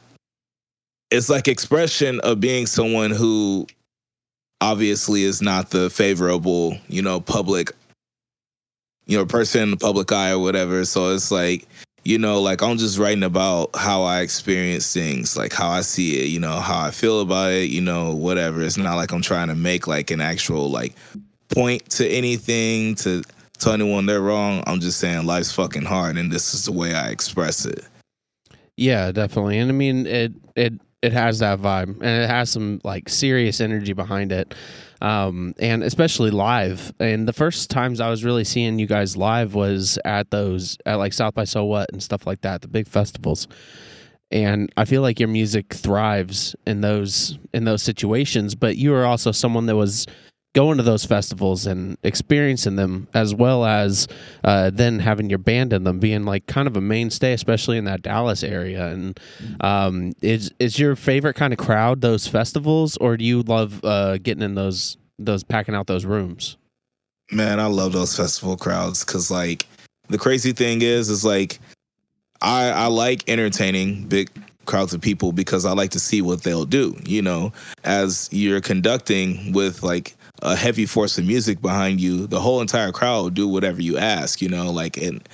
it's 1.09 1.29
like 1.29 1.47
expression 1.47 2.19
of 2.19 2.39
being 2.39 2.67
someone 2.67 3.09
who 3.09 3.65
obviously 4.61 5.23
is 5.23 5.41
not 5.41 5.71
the 5.71 5.89
favorable, 5.89 6.77
you 6.87 7.01
know, 7.01 7.19
public, 7.19 7.71
you 9.05 9.17
know, 9.17 9.25
person 9.25 9.63
in 9.63 9.71
the 9.71 9.77
public 9.77 10.11
eye 10.11 10.31
or 10.31 10.39
whatever. 10.39 10.85
So 10.85 11.13
it's 11.13 11.31
like, 11.31 11.67
you 12.05 12.19
know, 12.19 12.39
like 12.39 12.61
I'm 12.61 12.77
just 12.77 12.99
writing 12.99 13.23
about 13.23 13.71
how 13.75 14.03
I 14.03 14.21
experience 14.21 14.93
things, 14.93 15.35
like 15.35 15.51
how 15.51 15.69
I 15.69 15.81
see 15.81 16.21
it, 16.21 16.27
you 16.27 16.39
know, 16.39 16.59
how 16.59 16.85
I 16.85 16.91
feel 16.91 17.19
about 17.19 17.51
it, 17.51 17.71
you 17.71 17.81
know, 17.81 18.13
whatever. 18.13 18.61
It's 18.61 18.77
not 18.77 18.95
like 18.95 19.11
I'm 19.11 19.23
trying 19.23 19.47
to 19.47 19.55
make 19.55 19.87
like 19.87 20.11
an 20.11 20.21
actual 20.21 20.69
like 20.69 20.93
point 21.49 21.89
to 21.89 22.07
anything 22.07 22.93
to 22.95 23.23
tell 23.57 23.73
anyone 23.73 24.05
they're 24.05 24.21
wrong. 24.21 24.63
I'm 24.67 24.79
just 24.79 24.99
saying 24.99 25.25
life's 25.25 25.51
fucking 25.51 25.83
hard 25.85 26.17
and 26.17 26.31
this 26.31 26.53
is 26.53 26.65
the 26.65 26.71
way 26.71 26.93
I 26.93 27.09
express 27.09 27.65
it. 27.65 27.83
Yeah, 28.77 29.11
definitely. 29.11 29.57
And 29.57 29.71
I 29.71 29.73
mean 29.73 30.05
it 30.05 30.31
it 30.55 30.73
it 31.01 31.11
has 31.11 31.39
that 31.39 31.59
vibe 31.59 31.89
and 31.89 32.23
it 32.23 32.29
has 32.29 32.51
some 32.51 32.81
like 32.83 33.09
serious 33.09 33.59
energy 33.59 33.93
behind 33.93 34.31
it 34.31 34.53
um, 35.01 35.53
and 35.59 35.83
especially 35.83 36.31
live. 36.31 36.93
And 36.99 37.27
the 37.27 37.33
first 37.33 37.69
times 37.69 37.99
i 37.99 38.09
was 38.09 38.23
really 38.23 38.43
seeing 38.43 38.79
you 38.79 38.87
guys 38.87 39.17
live 39.17 39.53
was 39.53 39.99
at 40.05 40.31
those 40.31 40.77
at 40.85 40.95
like 40.95 41.13
south 41.13 41.33
by 41.33 41.43
so 41.43 41.65
what 41.65 41.91
and 41.91 42.01
stuff 42.01 42.25
like 42.27 42.41
that 42.41 42.61
the 42.61 42.67
big 42.67 42.87
festivals. 42.87 43.47
And 44.31 44.71
i 44.75 44.85
feel 44.85 45.01
like 45.01 45.19
your 45.19 45.29
music 45.29 45.73
thrives 45.73 46.55
in 46.65 46.81
those 46.81 47.37
in 47.53 47.65
those 47.65 47.83
situations 47.83 48.55
but 48.55 48.75
you 48.75 48.93
are 48.93 49.05
also 49.05 49.31
someone 49.31 49.67
that 49.67 49.75
was 49.75 50.07
going 50.55 50.77
to 50.77 50.83
those 50.83 51.05
festivals 51.05 51.67
and 51.67 51.97
experiencing 52.01 52.77
them 52.77 53.07
as 53.13 53.35
well 53.35 53.65
as 53.65 54.07
uh, 54.45 54.71
then 54.73 54.99
having 54.99 55.29
your 55.29 55.37
band 55.37 55.73
in 55.73 55.83
them 55.83 55.99
being 55.99 56.23
like 56.23 56.47
kind 56.47 56.65
of 56.65 56.77
a 56.77 56.81
mainstay 56.81 57.33
especially 57.33 57.77
in 57.77 57.83
that 57.83 58.01
dallas 58.01 58.41
area. 58.41 58.87
And 58.87 59.19
um, 59.59 60.13
is 60.21 60.51
is 60.57 60.79
your 60.79 60.95
favorite 60.95 61.35
kind 61.35 61.53
of 61.53 61.59
crowd 61.59 62.01
those 62.01 62.25
festivals 62.25 62.97
or 62.97 63.17
do 63.17 63.25
you 63.25 63.43
love 63.43 63.83
uh, 63.83 64.17
getting 64.17 64.41
in 64.41 64.55
those 64.55 64.97
those 65.19 65.43
packing 65.43 65.75
out 65.75 65.87
those 65.87 66.05
rooms? 66.05 66.57
Man 67.31 67.59
i 67.59 67.65
love 67.65 67.91
those 67.91 68.15
festival 68.15 68.55
crowds 68.55 69.03
because 69.03 69.29
like 69.29 69.67
the 70.07 70.17
crazy 70.17 70.53
thing 70.53 70.81
is 70.81 71.09
is 71.09 71.25
like 71.25 71.59
i 72.41 72.69
i 72.69 72.85
like 72.85 73.27
entertaining 73.27 74.07
big 74.07 74.29
crowds 74.65 74.93
of 74.93 75.01
people 75.01 75.31
because 75.31 75.63
I 75.63 75.73
like 75.73 75.91
to 75.91 75.99
see 75.99 76.23
what 76.23 76.41
they'll 76.41 76.65
do, 76.65 76.97
you 77.05 77.21
know, 77.21 77.53
as 77.83 78.29
you're 78.31 78.61
conducting 78.61 79.53
with 79.53 79.83
like 79.83 80.15
a 80.45 80.55
heavy 80.55 80.85
force 80.85 81.17
of 81.17 81.25
music 81.25 81.61
behind 81.61 81.99
you, 81.99 82.27
the 82.27 82.39
whole 82.39 82.61
entire 82.61 82.91
crowd 82.91 83.23
will 83.23 83.29
do 83.29 83.47
whatever 83.47 83.81
you 83.81 83.97
ask, 83.97 84.41
you 84.41 84.49
know, 84.49 84.71
like 84.71 84.97
and 84.97 85.27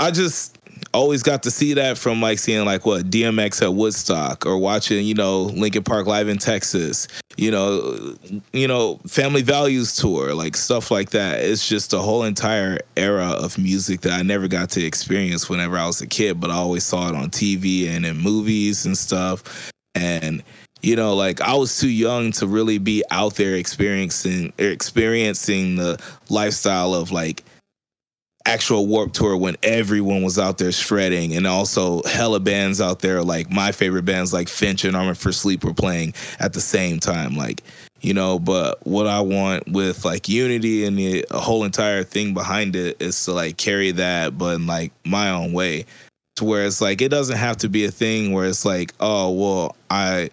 I 0.00 0.10
just 0.10 0.58
always 0.92 1.22
got 1.22 1.42
to 1.44 1.50
see 1.50 1.74
that 1.74 1.98
from 1.98 2.20
like 2.20 2.38
seeing 2.38 2.64
like 2.64 2.84
what 2.84 3.10
DMX 3.10 3.62
at 3.62 3.74
Woodstock 3.74 4.44
or 4.46 4.58
watching, 4.58 5.06
you 5.06 5.14
know, 5.14 5.42
Linkin 5.42 5.84
Park 5.84 6.06
live 6.06 6.28
in 6.28 6.38
Texas, 6.38 7.06
you 7.36 7.50
know, 7.50 8.16
you 8.52 8.66
know, 8.66 8.98
Family 9.06 9.42
Values 9.42 9.96
tour, 9.96 10.34
like 10.34 10.56
stuff 10.56 10.90
like 10.90 11.10
that. 11.10 11.40
It's 11.40 11.68
just 11.68 11.92
a 11.92 11.98
whole 11.98 12.24
entire 12.24 12.78
era 12.96 13.26
of 13.26 13.58
music 13.58 14.00
that 14.02 14.12
I 14.12 14.22
never 14.22 14.48
got 14.48 14.70
to 14.70 14.84
experience 14.84 15.48
whenever 15.48 15.78
I 15.78 15.86
was 15.86 16.00
a 16.00 16.06
kid, 16.06 16.40
but 16.40 16.50
I 16.50 16.54
always 16.54 16.84
saw 16.84 17.08
it 17.08 17.14
on 17.14 17.30
TV 17.30 17.88
and 17.88 18.04
in 18.04 18.16
movies 18.16 18.86
and 18.86 18.96
stuff. 18.98 19.70
And 19.94 20.42
you 20.84 20.96
know, 20.96 21.14
like 21.14 21.40
I 21.40 21.54
was 21.54 21.78
too 21.78 21.88
young 21.88 22.32
to 22.32 22.46
really 22.46 22.76
be 22.76 23.02
out 23.10 23.36
there 23.36 23.54
experiencing 23.54 24.52
experiencing 24.58 25.76
the 25.76 25.98
lifestyle 26.28 26.94
of 26.94 27.10
like 27.10 27.42
actual 28.44 28.86
Warped 28.86 29.14
Tour 29.14 29.38
when 29.38 29.56
everyone 29.62 30.22
was 30.22 30.38
out 30.38 30.58
there 30.58 30.72
shredding, 30.72 31.34
and 31.34 31.46
also 31.46 32.02
hella 32.02 32.38
bands 32.38 32.82
out 32.82 33.00
there 33.00 33.22
like 33.22 33.50
my 33.50 33.72
favorite 33.72 34.04
bands 34.04 34.34
like 34.34 34.48
Finch 34.48 34.84
and 34.84 34.94
Armored 34.94 35.16
for 35.16 35.32
Sleep 35.32 35.64
were 35.64 35.72
playing 35.72 36.12
at 36.38 36.52
the 36.52 36.60
same 36.60 37.00
time, 37.00 37.34
like 37.34 37.62
you 38.02 38.12
know. 38.12 38.38
But 38.38 38.86
what 38.86 39.06
I 39.06 39.22
want 39.22 39.66
with 39.66 40.04
like 40.04 40.28
Unity 40.28 40.84
and 40.84 40.98
the 40.98 41.24
whole 41.30 41.64
entire 41.64 42.04
thing 42.04 42.34
behind 42.34 42.76
it 42.76 43.00
is 43.00 43.24
to 43.24 43.32
like 43.32 43.56
carry 43.56 43.90
that, 43.92 44.36
but 44.36 44.56
in 44.56 44.66
like 44.66 44.92
my 45.06 45.30
own 45.30 45.54
way, 45.54 45.86
to 46.36 46.44
where 46.44 46.66
it's 46.66 46.82
like 46.82 47.00
it 47.00 47.08
doesn't 47.08 47.38
have 47.38 47.56
to 47.58 47.70
be 47.70 47.86
a 47.86 47.90
thing 47.90 48.32
where 48.32 48.44
it's 48.44 48.66
like, 48.66 48.92
oh 49.00 49.30
well, 49.30 49.76
I. 49.88 50.28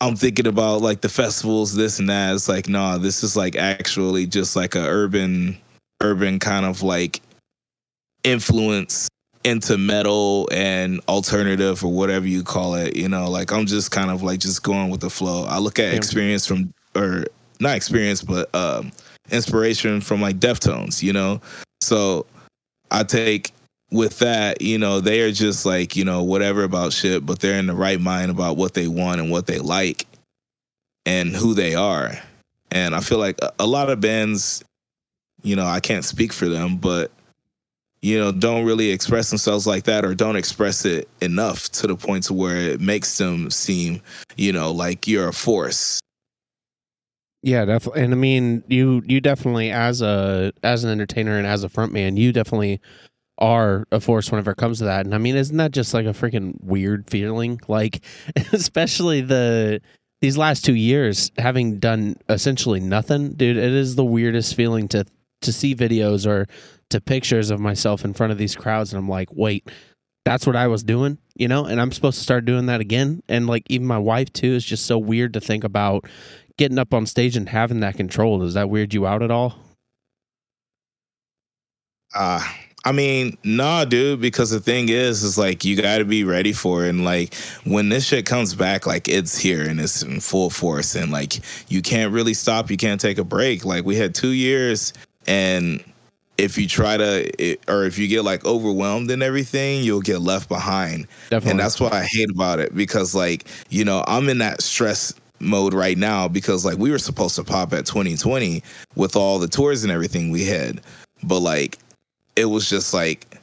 I'm 0.00 0.16
thinking 0.16 0.46
about 0.46 0.80
like 0.80 1.00
the 1.00 1.08
festivals, 1.08 1.74
this 1.74 1.98
and 1.98 2.08
that. 2.08 2.34
It's 2.34 2.48
like, 2.48 2.68
nah, 2.68 2.98
this 2.98 3.22
is 3.22 3.36
like 3.36 3.56
actually 3.56 4.26
just 4.26 4.54
like 4.54 4.74
a 4.74 4.84
urban 4.86 5.58
urban 6.00 6.38
kind 6.38 6.64
of 6.64 6.82
like 6.82 7.20
influence 8.22 9.08
into 9.44 9.78
metal 9.78 10.48
and 10.52 11.00
alternative 11.08 11.84
or 11.84 11.92
whatever 11.92 12.26
you 12.26 12.42
call 12.42 12.74
it. 12.74 12.96
You 12.96 13.08
know, 13.08 13.28
like 13.28 13.52
I'm 13.52 13.66
just 13.66 13.90
kind 13.90 14.10
of 14.10 14.22
like 14.22 14.38
just 14.40 14.62
going 14.62 14.90
with 14.90 15.00
the 15.00 15.10
flow. 15.10 15.44
I 15.44 15.58
look 15.58 15.78
at 15.78 15.94
experience 15.94 16.46
from 16.46 16.72
or 16.94 17.24
not 17.60 17.76
experience, 17.76 18.22
but 18.22 18.54
um, 18.54 18.92
inspiration 19.30 20.00
from 20.00 20.20
like 20.20 20.38
Deftones. 20.38 21.02
You 21.02 21.12
know, 21.12 21.40
so 21.80 22.26
I 22.90 23.02
take 23.02 23.52
with 23.90 24.18
that. 24.18 24.62
You 24.62 24.78
know, 24.78 25.00
they 25.00 25.20
are 25.22 25.32
just 25.32 25.66
like 25.66 25.96
you 25.96 26.04
know 26.04 26.22
whatever 26.22 26.64
about 26.64 26.92
shit, 26.92 27.24
but 27.24 27.40
they're 27.40 27.58
in 27.58 27.66
the 27.66 27.74
right 27.74 28.00
mind 28.00 28.30
about 28.30 28.56
what 28.56 28.74
they 28.74 28.88
want 28.88 29.20
and 29.20 29.30
what 29.30 29.46
they 29.46 29.58
like 29.58 30.06
and 31.06 31.34
who 31.34 31.54
they 31.54 31.74
are. 31.74 32.12
And 32.70 32.94
I 32.94 33.00
feel 33.00 33.18
like 33.18 33.38
a 33.58 33.66
lot 33.66 33.88
of 33.88 34.00
bands 34.00 34.62
you 35.42 35.56
know, 35.56 35.66
I 35.66 35.80
can't 35.80 36.04
speak 36.04 36.32
for 36.32 36.48
them, 36.48 36.76
but 36.76 37.10
you 38.00 38.18
know, 38.18 38.30
don't 38.30 38.64
really 38.64 38.90
express 38.90 39.30
themselves 39.30 39.66
like 39.66 39.84
that 39.84 40.04
or 40.04 40.14
don't 40.14 40.36
express 40.36 40.84
it 40.84 41.08
enough 41.20 41.68
to 41.70 41.86
the 41.86 41.96
point 41.96 42.24
to 42.24 42.34
where 42.34 42.56
it 42.56 42.80
makes 42.80 43.18
them 43.18 43.50
seem, 43.50 44.00
you 44.36 44.52
know, 44.52 44.70
like 44.70 45.08
you're 45.08 45.28
a 45.28 45.32
force. 45.32 46.00
Yeah, 47.42 47.64
definitely. 47.64 48.02
And 48.02 48.12
I 48.12 48.16
mean, 48.16 48.62
you 48.68 49.02
you 49.06 49.20
definitely 49.20 49.70
as 49.70 50.02
a 50.02 50.52
as 50.62 50.84
an 50.84 50.90
entertainer 50.90 51.38
and 51.38 51.46
as 51.46 51.64
a 51.64 51.68
frontman, 51.68 52.16
you 52.16 52.32
definitely 52.32 52.80
are 53.38 53.86
a 53.92 54.00
force 54.00 54.30
whenever 54.30 54.50
it 54.50 54.56
comes 54.56 54.78
to 54.78 54.84
that. 54.84 55.06
And 55.06 55.14
I 55.14 55.18
mean, 55.18 55.36
isn't 55.36 55.56
that 55.56 55.72
just 55.72 55.94
like 55.94 56.06
a 56.06 56.10
freaking 56.10 56.62
weird 56.62 57.08
feeling? 57.08 57.60
Like 57.68 58.04
especially 58.52 59.20
the 59.20 59.80
these 60.20 60.36
last 60.36 60.64
2 60.64 60.74
years 60.74 61.30
having 61.38 61.78
done 61.78 62.16
essentially 62.28 62.80
nothing, 62.80 63.32
dude, 63.34 63.56
it 63.56 63.72
is 63.72 63.94
the 63.94 64.04
weirdest 64.04 64.54
feeling 64.54 64.88
to 64.88 65.04
to 65.42 65.52
see 65.52 65.74
videos 65.74 66.26
or 66.26 66.46
to 66.90 67.00
pictures 67.00 67.50
of 67.50 67.60
myself 67.60 68.04
in 68.04 68.12
front 68.12 68.32
of 68.32 68.38
these 68.38 68.56
crowds 68.56 68.92
and 68.92 68.98
I'm 68.98 69.08
like, 69.08 69.28
wait, 69.32 69.70
that's 70.24 70.46
what 70.46 70.56
I 70.56 70.66
was 70.66 70.82
doing, 70.82 71.18
you 71.36 71.46
know, 71.48 71.64
and 71.64 71.80
I'm 71.80 71.92
supposed 71.92 72.18
to 72.18 72.24
start 72.24 72.44
doing 72.44 72.66
that 72.66 72.80
again. 72.80 73.22
And 73.28 73.46
like 73.46 73.64
even 73.68 73.86
my 73.86 73.98
wife 73.98 74.32
too 74.32 74.54
is 74.54 74.64
just 74.64 74.86
so 74.86 74.98
weird 74.98 75.32
to 75.34 75.40
think 75.40 75.62
about 75.64 76.06
getting 76.56 76.78
up 76.78 76.92
on 76.92 77.06
stage 77.06 77.36
and 77.36 77.48
having 77.48 77.80
that 77.80 77.96
control. 77.96 78.40
Does 78.40 78.54
that 78.54 78.68
weird 78.68 78.92
you 78.92 79.06
out 79.06 79.22
at 79.22 79.30
all? 79.30 79.56
Uh 82.14 82.42
I 82.88 82.92
mean, 82.92 83.36
nah, 83.44 83.84
dude, 83.84 84.20
because 84.20 84.50
the 84.50 84.60
thing 84.60 84.88
is, 84.88 85.22
is 85.22 85.36
like 85.36 85.64
you 85.64 85.76
got 85.76 85.98
to 85.98 86.04
be 86.04 86.24
ready 86.24 86.52
for 86.52 86.86
it. 86.86 86.90
And 86.90 87.04
like 87.04 87.34
when 87.64 87.90
this 87.90 88.06
shit 88.06 88.24
comes 88.24 88.54
back, 88.54 88.86
like 88.86 89.08
it's 89.08 89.36
here 89.36 89.68
and 89.68 89.78
it's 89.78 90.02
in 90.02 90.20
full 90.20 90.48
force. 90.48 90.94
And 90.94 91.12
like 91.12 91.40
you 91.70 91.82
can't 91.82 92.12
really 92.12 92.34
stop. 92.34 92.70
You 92.70 92.76
can't 92.76 93.00
take 93.00 93.18
a 93.18 93.24
break. 93.24 93.64
Like 93.64 93.84
we 93.84 93.96
had 93.96 94.14
two 94.14 94.32
years 94.32 94.94
and 95.26 95.84
if 96.38 96.56
you 96.56 96.66
try 96.66 96.96
to 96.96 97.56
or 97.68 97.84
if 97.84 97.98
you 97.98 98.08
get 98.08 98.24
like 98.24 98.46
overwhelmed 98.46 99.10
and 99.10 99.22
everything 99.22 99.82
you'll 99.82 100.00
get 100.00 100.20
left 100.20 100.48
behind 100.48 101.08
Definitely. 101.30 101.50
and 101.50 101.60
that's 101.60 101.80
what 101.80 101.92
i 101.92 102.04
hate 102.04 102.30
about 102.30 102.60
it 102.60 102.72
because 102.76 103.12
like 103.12 103.48
you 103.70 103.84
know 103.84 104.04
i'm 104.06 104.28
in 104.28 104.38
that 104.38 104.62
stress 104.62 105.12
mode 105.40 105.74
right 105.74 105.98
now 105.98 106.28
because 106.28 106.64
like 106.64 106.78
we 106.78 106.90
were 106.90 106.98
supposed 106.98 107.36
to 107.36 107.44
pop 107.44 107.72
at 107.72 107.86
2020 107.86 108.62
with 108.94 109.16
all 109.16 109.38
the 109.38 109.48
tours 109.48 109.82
and 109.82 109.92
everything 109.92 110.30
we 110.30 110.44
had. 110.44 110.80
But 111.22 111.40
like 111.40 111.78
it 112.38 112.46
was 112.46 112.68
just 112.68 112.94
like 112.94 113.38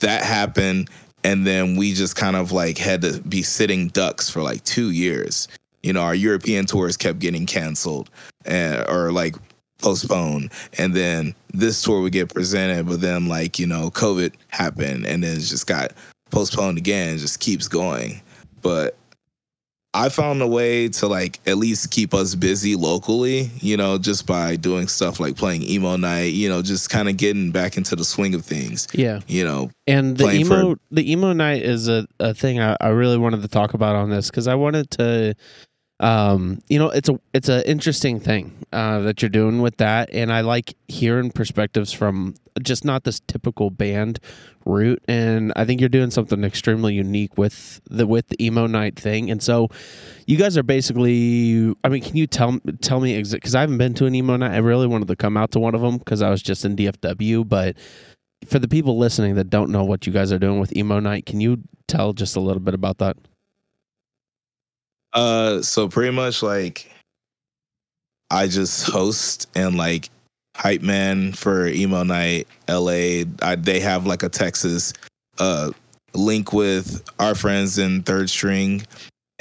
that 0.00 0.22
happened 0.22 0.88
and 1.22 1.46
then 1.46 1.76
we 1.76 1.92
just 1.92 2.16
kind 2.16 2.34
of 2.34 2.50
like 2.50 2.78
had 2.78 3.02
to 3.02 3.20
be 3.20 3.42
sitting 3.42 3.88
ducks 3.88 4.28
for 4.28 4.42
like 4.42 4.64
2 4.64 4.90
years. 4.90 5.46
You 5.82 5.92
know, 5.92 6.00
our 6.00 6.14
European 6.14 6.66
tours 6.66 6.96
kept 6.96 7.18
getting 7.18 7.46
canceled 7.46 8.10
and 8.44 8.88
or 8.88 9.12
like 9.12 9.36
postponed 9.78 10.50
and 10.78 10.94
then 10.94 11.34
this 11.52 11.82
tour 11.82 12.00
would 12.00 12.12
get 12.12 12.32
presented 12.32 12.86
but 12.86 13.00
then 13.00 13.26
like 13.26 13.58
you 13.58 13.66
know 13.66 13.90
covid 13.90 14.32
happened 14.48 15.04
and 15.04 15.24
then 15.24 15.36
it 15.36 15.40
just 15.40 15.66
got 15.66 15.92
postponed 16.30 16.78
again 16.78 17.18
just 17.18 17.40
keeps 17.40 17.66
going 17.66 18.22
but 18.62 18.96
I 19.94 20.08
found 20.08 20.40
a 20.40 20.46
way 20.46 20.88
to 20.88 21.06
like 21.06 21.38
at 21.46 21.58
least 21.58 21.90
keep 21.90 22.14
us 22.14 22.34
busy 22.34 22.76
locally, 22.76 23.50
you 23.60 23.76
know, 23.76 23.98
just 23.98 24.26
by 24.26 24.56
doing 24.56 24.88
stuff 24.88 25.20
like 25.20 25.36
playing 25.36 25.62
emo 25.64 25.96
night, 25.96 26.32
you 26.32 26.48
know, 26.48 26.62
just 26.62 26.88
kind 26.88 27.10
of 27.10 27.18
getting 27.18 27.50
back 27.50 27.76
into 27.76 27.94
the 27.94 28.04
swing 28.04 28.34
of 28.34 28.42
things. 28.44 28.88
Yeah. 28.94 29.20
You 29.26 29.44
know, 29.44 29.70
And 29.86 30.16
the 30.16 30.30
emo 30.30 30.74
for- 30.74 30.80
the 30.90 31.12
emo 31.12 31.34
night 31.34 31.62
is 31.62 31.88
a, 31.88 32.06
a 32.18 32.32
thing 32.32 32.58
I, 32.58 32.76
I 32.80 32.88
really 32.88 33.18
wanted 33.18 33.42
to 33.42 33.48
talk 33.48 33.74
about 33.74 33.94
on 33.94 34.08
this 34.08 34.30
because 34.30 34.46
I 34.48 34.54
wanted 34.54 34.90
to 34.92 35.34
um 36.02 36.60
you 36.68 36.80
know 36.80 36.90
it's 36.90 37.08
a 37.08 37.18
it's 37.32 37.48
an 37.48 37.62
interesting 37.62 38.18
thing 38.18 38.52
uh 38.72 38.98
that 39.00 39.22
you're 39.22 39.28
doing 39.28 39.62
with 39.62 39.76
that. 39.76 40.10
And 40.12 40.32
I 40.32 40.40
like 40.40 40.74
hearing 40.88 41.30
perspectives 41.30 41.92
from 41.92 42.34
just 42.60 42.84
not 42.84 43.04
this 43.04 43.20
typical 43.20 43.70
band 43.70 44.18
route 44.66 45.02
and 45.08 45.52
I 45.56 45.64
think 45.64 45.80
you're 45.80 45.88
doing 45.88 46.10
something 46.10 46.44
extremely 46.44 46.94
unique 46.94 47.38
with 47.38 47.80
the 47.88 48.06
with 48.06 48.28
the 48.28 48.44
emo 48.44 48.66
night 48.66 48.98
thing. 48.98 49.30
And 49.30 49.42
so 49.42 49.68
you 50.26 50.36
guys 50.36 50.58
are 50.58 50.64
basically 50.64 51.72
I 51.84 51.88
mean 51.88 52.02
can 52.02 52.16
you 52.16 52.26
tell 52.26 52.58
tell 52.80 53.00
me 53.00 53.22
because 53.22 53.54
I 53.54 53.60
haven't 53.60 53.78
been 53.78 53.94
to 53.94 54.06
an 54.06 54.14
emo 54.14 54.36
night. 54.36 54.52
I 54.52 54.58
really 54.58 54.88
wanted 54.88 55.08
to 55.08 55.16
come 55.16 55.36
out 55.36 55.52
to 55.52 55.60
one 55.60 55.74
of 55.74 55.80
them 55.80 55.98
because 55.98 56.20
I 56.20 56.30
was 56.30 56.42
just 56.42 56.64
in 56.64 56.76
DFW 56.76 57.48
but 57.48 57.76
for 58.46 58.58
the 58.58 58.68
people 58.68 58.98
listening 58.98 59.36
that 59.36 59.50
don't 59.50 59.70
know 59.70 59.84
what 59.84 60.04
you 60.04 60.12
guys 60.12 60.32
are 60.32 60.38
doing 60.38 60.58
with 60.58 60.76
emo 60.76 60.98
night 60.98 61.26
can 61.26 61.40
you 61.40 61.62
tell 61.86 62.12
just 62.12 62.34
a 62.34 62.40
little 62.40 62.60
bit 62.60 62.74
about 62.74 62.98
that 62.98 63.16
uh 65.14 65.62
so 65.62 65.88
pretty 65.88 66.14
much 66.14 66.42
like 66.42 66.90
I 68.30 68.46
just 68.46 68.90
host 68.90 69.48
and 69.54 69.76
like 69.76 70.10
hype 70.56 70.82
man 70.82 71.32
for 71.32 71.66
emo 71.66 72.02
night 72.02 72.48
LA. 72.68 73.24
I, 73.42 73.56
they 73.56 73.80
have 73.80 74.06
like 74.06 74.22
a 74.22 74.28
Texas 74.28 74.92
uh 75.38 75.70
link 76.14 76.52
with 76.52 77.02
our 77.18 77.34
friends 77.34 77.78
in 77.78 78.02
third 78.02 78.30
string 78.30 78.82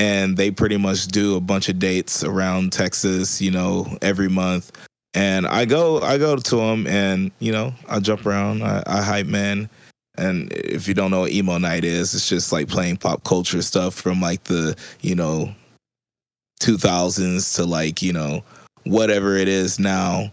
and 0.01 0.35
they 0.35 0.49
pretty 0.49 0.77
much 0.77 1.05
do 1.07 1.35
a 1.35 1.39
bunch 1.39 1.69
of 1.69 1.77
dates 1.77 2.23
around 2.23 2.73
Texas, 2.73 3.39
you 3.39 3.51
know, 3.51 3.85
every 4.01 4.29
month. 4.29 4.71
And 5.13 5.45
I 5.45 5.65
go, 5.65 6.01
I 6.01 6.17
go 6.17 6.35
to 6.37 6.55
them, 6.55 6.87
and 6.87 7.31
you 7.37 7.51
know, 7.51 7.75
I 7.87 7.99
jump 7.99 8.25
around, 8.25 8.63
I, 8.63 8.81
I 8.87 9.01
hype 9.01 9.27
man. 9.27 9.69
And 10.17 10.51
if 10.53 10.87
you 10.87 10.95
don't 10.95 11.11
know 11.11 11.21
what 11.21 11.31
emo 11.31 11.59
night 11.59 11.83
is, 11.83 12.15
it's 12.15 12.27
just 12.27 12.51
like 12.51 12.67
playing 12.67 12.97
pop 12.97 13.23
culture 13.23 13.61
stuff 13.61 13.93
from 13.93 14.21
like 14.21 14.43
the 14.45 14.75
you 15.01 15.13
know 15.13 15.53
2000s 16.61 17.55
to 17.55 17.65
like 17.65 18.01
you 18.01 18.13
know 18.13 18.43
whatever 18.85 19.35
it 19.35 19.47
is 19.47 19.79
now, 19.79 20.31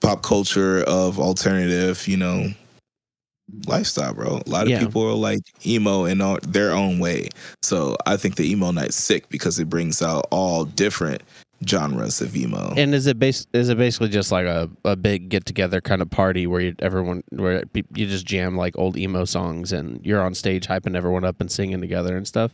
pop 0.00 0.22
culture 0.22 0.82
of 0.84 1.18
alternative, 1.20 2.08
you 2.08 2.16
know, 2.16 2.48
lifestyle, 3.66 4.14
bro. 4.14 4.40
A 4.46 4.50
lot 4.50 4.64
of 4.64 4.70
Yeah. 4.70 4.80
people 4.80 5.02
are 5.04 5.14
like 5.14 5.40
emo 5.66 6.04
in 6.04 6.20
all, 6.20 6.38
their 6.42 6.72
own 6.72 6.98
way. 6.98 7.28
So 7.62 7.96
I 8.06 8.16
think 8.16 8.36
the 8.36 8.50
emo 8.50 8.70
night's 8.70 8.96
sick 8.96 9.28
because 9.28 9.58
it 9.58 9.68
brings 9.68 10.02
out 10.02 10.26
all 10.30 10.64
different 10.64 11.22
genres 11.66 12.20
of 12.20 12.36
emo. 12.36 12.72
and 12.76 12.94
is 12.94 13.08
it 13.08 13.18
base 13.18 13.44
is 13.52 13.68
it 13.68 13.76
basically 13.76 14.08
just 14.08 14.30
like 14.30 14.46
a, 14.46 14.70
a 14.84 14.94
big 14.94 15.28
get 15.28 15.44
together 15.44 15.80
kind 15.80 16.00
of 16.00 16.08
party 16.08 16.46
where 16.46 16.60
you, 16.60 16.74
everyone 16.78 17.20
where 17.30 17.64
you 17.94 18.06
just 18.06 18.24
jam 18.24 18.56
like 18.56 18.78
old 18.78 18.96
emo 18.96 19.24
songs 19.24 19.72
and 19.72 20.00
you're 20.06 20.22
on 20.22 20.34
stage 20.34 20.68
hyping 20.68 20.94
everyone 20.96 21.24
up 21.24 21.40
and 21.40 21.50
singing 21.50 21.80
together 21.80 22.16
and 22.16 22.28
stuff 22.28 22.52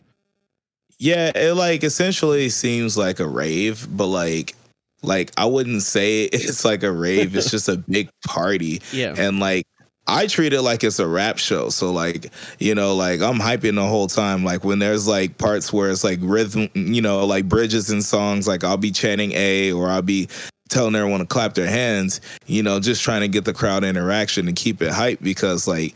Yeah, 0.99 1.33
it 1.35 1.55
like 1.55 1.85
essentially 1.85 2.49
seems 2.49 2.97
like 2.97 3.21
a 3.21 3.27
rave, 3.27 3.87
but 3.91 4.07
like 4.07 4.55
like 5.03 5.33
I 5.37 5.47
wouldn't 5.47 5.83
say 5.83 6.25
it's 6.33 6.65
like 6.65 6.83
a 6.83 6.93
rave. 6.93 7.37
it's 7.37 7.51
just 7.51 7.69
a 7.69 7.77
big 7.77 8.09
party. 8.27 8.81
yeah 8.93 9.15
And 9.17 9.41
like 9.41 9.67
I 10.07 10.27
treat 10.27 10.53
it 10.53 10.61
like 10.61 10.85
it's 10.85 10.99
a 10.99 11.07
rap 11.07 11.39
show. 11.39 11.71
So 11.71 11.91
like, 11.91 12.31
you 12.59 12.75
know, 12.75 12.95
like 12.95 13.23
I'm 13.23 13.39
hyping 13.39 13.77
the 13.77 13.87
whole 13.87 14.07
time. 14.07 14.45
Like 14.45 14.63
when 14.63 14.79
there's 14.79 15.09
like 15.09 15.39
parts 15.39 15.73
where 15.73 15.91
it's 15.91 16.05
like 16.05 16.19
rhythm, 16.21 16.69
you 16.75 17.01
know, 17.01 17.25
like 17.25 17.49
bridges 17.49 17.89
and 17.89 18.05
songs, 18.05 18.47
like 18.47 18.65
I'll 18.65 18.77
be 18.77 18.91
chanting 18.91 19.33
A 19.33 19.73
or 19.73 19.89
I'll 19.89 20.03
be 20.03 20.29
telling 20.69 20.95
everyone 20.95 21.21
to 21.21 21.27
clap 21.27 21.55
their 21.55 21.67
hands, 21.69 22.21
you 22.47 22.63
know, 22.63 22.81
just 22.81 23.03
trying 23.03 23.23
to 23.23 23.29
get 23.29 23.47
the 23.47 23.55
crowd 23.55 23.83
interaction 23.83 24.47
and 24.47 24.57
keep 24.57 24.83
it 24.83 24.91
hype 24.91 25.21
because 25.23 25.67
like 25.67 25.95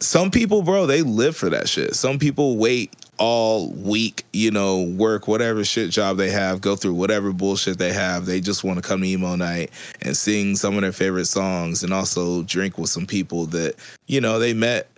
some 0.00 0.30
people, 0.30 0.62
bro, 0.62 0.86
they 0.86 1.02
live 1.02 1.36
for 1.36 1.48
that 1.50 1.68
shit. 1.68 1.94
Some 1.94 2.18
people 2.18 2.56
wait 2.56 2.92
all 3.18 3.70
week, 3.72 4.24
you 4.32 4.50
know, 4.50 4.82
work 4.82 5.28
whatever 5.28 5.64
shit 5.64 5.90
job 5.90 6.16
they 6.16 6.30
have, 6.30 6.60
go 6.60 6.76
through 6.76 6.94
whatever 6.94 7.32
bullshit 7.32 7.78
they 7.78 7.92
have. 7.92 8.26
They 8.26 8.40
just 8.40 8.64
want 8.64 8.82
to 8.82 8.86
come 8.86 9.00
to 9.02 9.06
emo 9.08 9.36
night 9.36 9.70
and 10.02 10.16
sing 10.16 10.56
some 10.56 10.74
of 10.74 10.82
their 10.82 10.92
favorite 10.92 11.26
songs 11.26 11.82
and 11.82 11.92
also 11.92 12.42
drink 12.42 12.78
with 12.78 12.90
some 12.90 13.06
people 13.06 13.46
that, 13.46 13.74
you 14.06 14.20
know, 14.20 14.38
they 14.38 14.52
met 14.54 14.88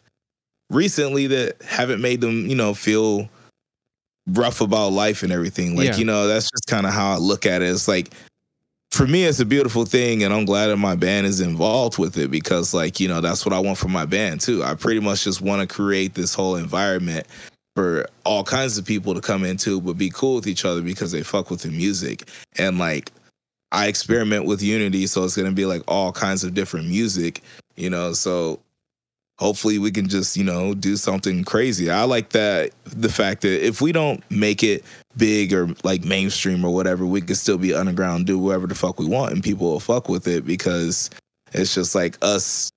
recently 0.71 1.27
that 1.29 1.61
haven't 1.63 2.01
made 2.01 2.21
them, 2.21 2.47
you 2.47 2.57
know, 2.57 2.75
feel 2.75 3.29
rough 4.29 4.61
about 4.61 4.93
life 4.93 5.23
and 5.23 5.33
everything. 5.33 5.77
Like, 5.77 5.89
Yeah. 5.89 5.97
you 5.97 6.05
know, 6.05 6.27
that's 6.27 6.51
just 6.51 6.67
kind 6.67 6.87
of 6.87 6.93
how 6.93 7.13
I 7.13 7.17
look 7.17 7.47
at 7.47 7.63
it. 7.63 7.71
It's 7.71 7.89
like 7.89 8.13
for 8.91 9.07
me 9.07 9.25
it's 9.25 9.39
a 9.39 9.45
beautiful 9.45 9.85
thing 9.85 10.23
and 10.23 10.33
i'm 10.33 10.47
glad 10.47 10.69
that 10.69 10.77
my 10.79 10.95
band 10.95 11.27
is 11.27 11.41
involved 11.41 11.99
with 11.99 12.17
it 12.17 12.31
because 12.31 12.73
like 12.73 12.99
you 12.99 13.07
know 13.07 13.21
that's 13.21 13.45
what 13.45 13.53
i 13.53 13.59
want 13.59 13.77
for 13.77 13.89
my 13.89 14.07
band 14.07 14.41
too 14.41 14.65
i 14.65 14.75
pretty 14.75 14.99
much 14.99 15.25
just 15.25 15.41
want 15.43 15.61
to 15.61 15.73
create 15.73 16.15
this 16.15 16.35
whole 16.35 16.57
environment 16.57 17.27
for 17.79 18.09
all 18.25 18.43
kinds 18.43 18.77
of 18.77 18.85
people 18.85 19.15
to 19.15 19.21
come 19.21 19.45
into 19.45 19.81
but 19.81 19.97
be 19.97 20.11
cool 20.11 20.35
with 20.35 20.49
each 20.49 20.65
other 20.65 20.83
because 20.83 21.13
they 21.13 21.23
fuck 21.23 21.49
with 21.49 21.63
the 21.63 21.71
music. 21.71 22.29
And 22.59 22.79
like 22.79 23.13
i 23.71 23.87
experiment 23.87 24.47
with 24.47 24.63
unity 24.63 25.07
so 25.07 25.23
it's 25.25 25.37
going 25.37 25.49
to 25.49 25.55
be 25.55 25.67
like 25.67 25.83
all 25.87 26.11
kinds 26.11 26.43
of 26.43 26.55
different 26.55 26.89
music 26.89 27.43
you 27.77 27.91
know? 27.91 28.13
So 28.15 28.59
hopefully 29.39 29.79
we 29.79 29.93
can 29.93 30.09
just 30.09 30.37
you 30.37 30.43
know 30.43 30.75
do 30.75 30.97
something 30.97 31.45
crazy. 31.45 31.89
I 31.91 32.03
like 32.03 32.31
that 32.31 32.73
the 32.85 33.09
fact 33.09 33.43
that 33.43 33.65
if 33.65 33.81
we 33.81 33.93
don't 33.93 34.29
make 34.31 34.65
it 34.65 34.85
big 35.17 35.53
or 35.53 35.69
like 35.85 36.05
mainstream 36.05 36.65
or 36.65 36.75
whatever 36.75 37.07
we 37.07 37.21
can 37.21 37.37
still 37.37 37.59
be 37.59 37.75
underground 37.75 38.27
do 38.27 38.39
whatever 38.39 38.67
the 38.67 38.75
fuck 38.75 38.99
we 38.99 39.07
want 39.07 39.33
and 39.33 39.43
people 39.45 39.71
will 39.71 39.81
fuck 39.81 40.09
with 40.09 40.27
it 40.27 40.45
because 40.45 41.11
it's 41.53 41.75
just 41.75 41.95
like 41.95 42.19
us 42.23 42.71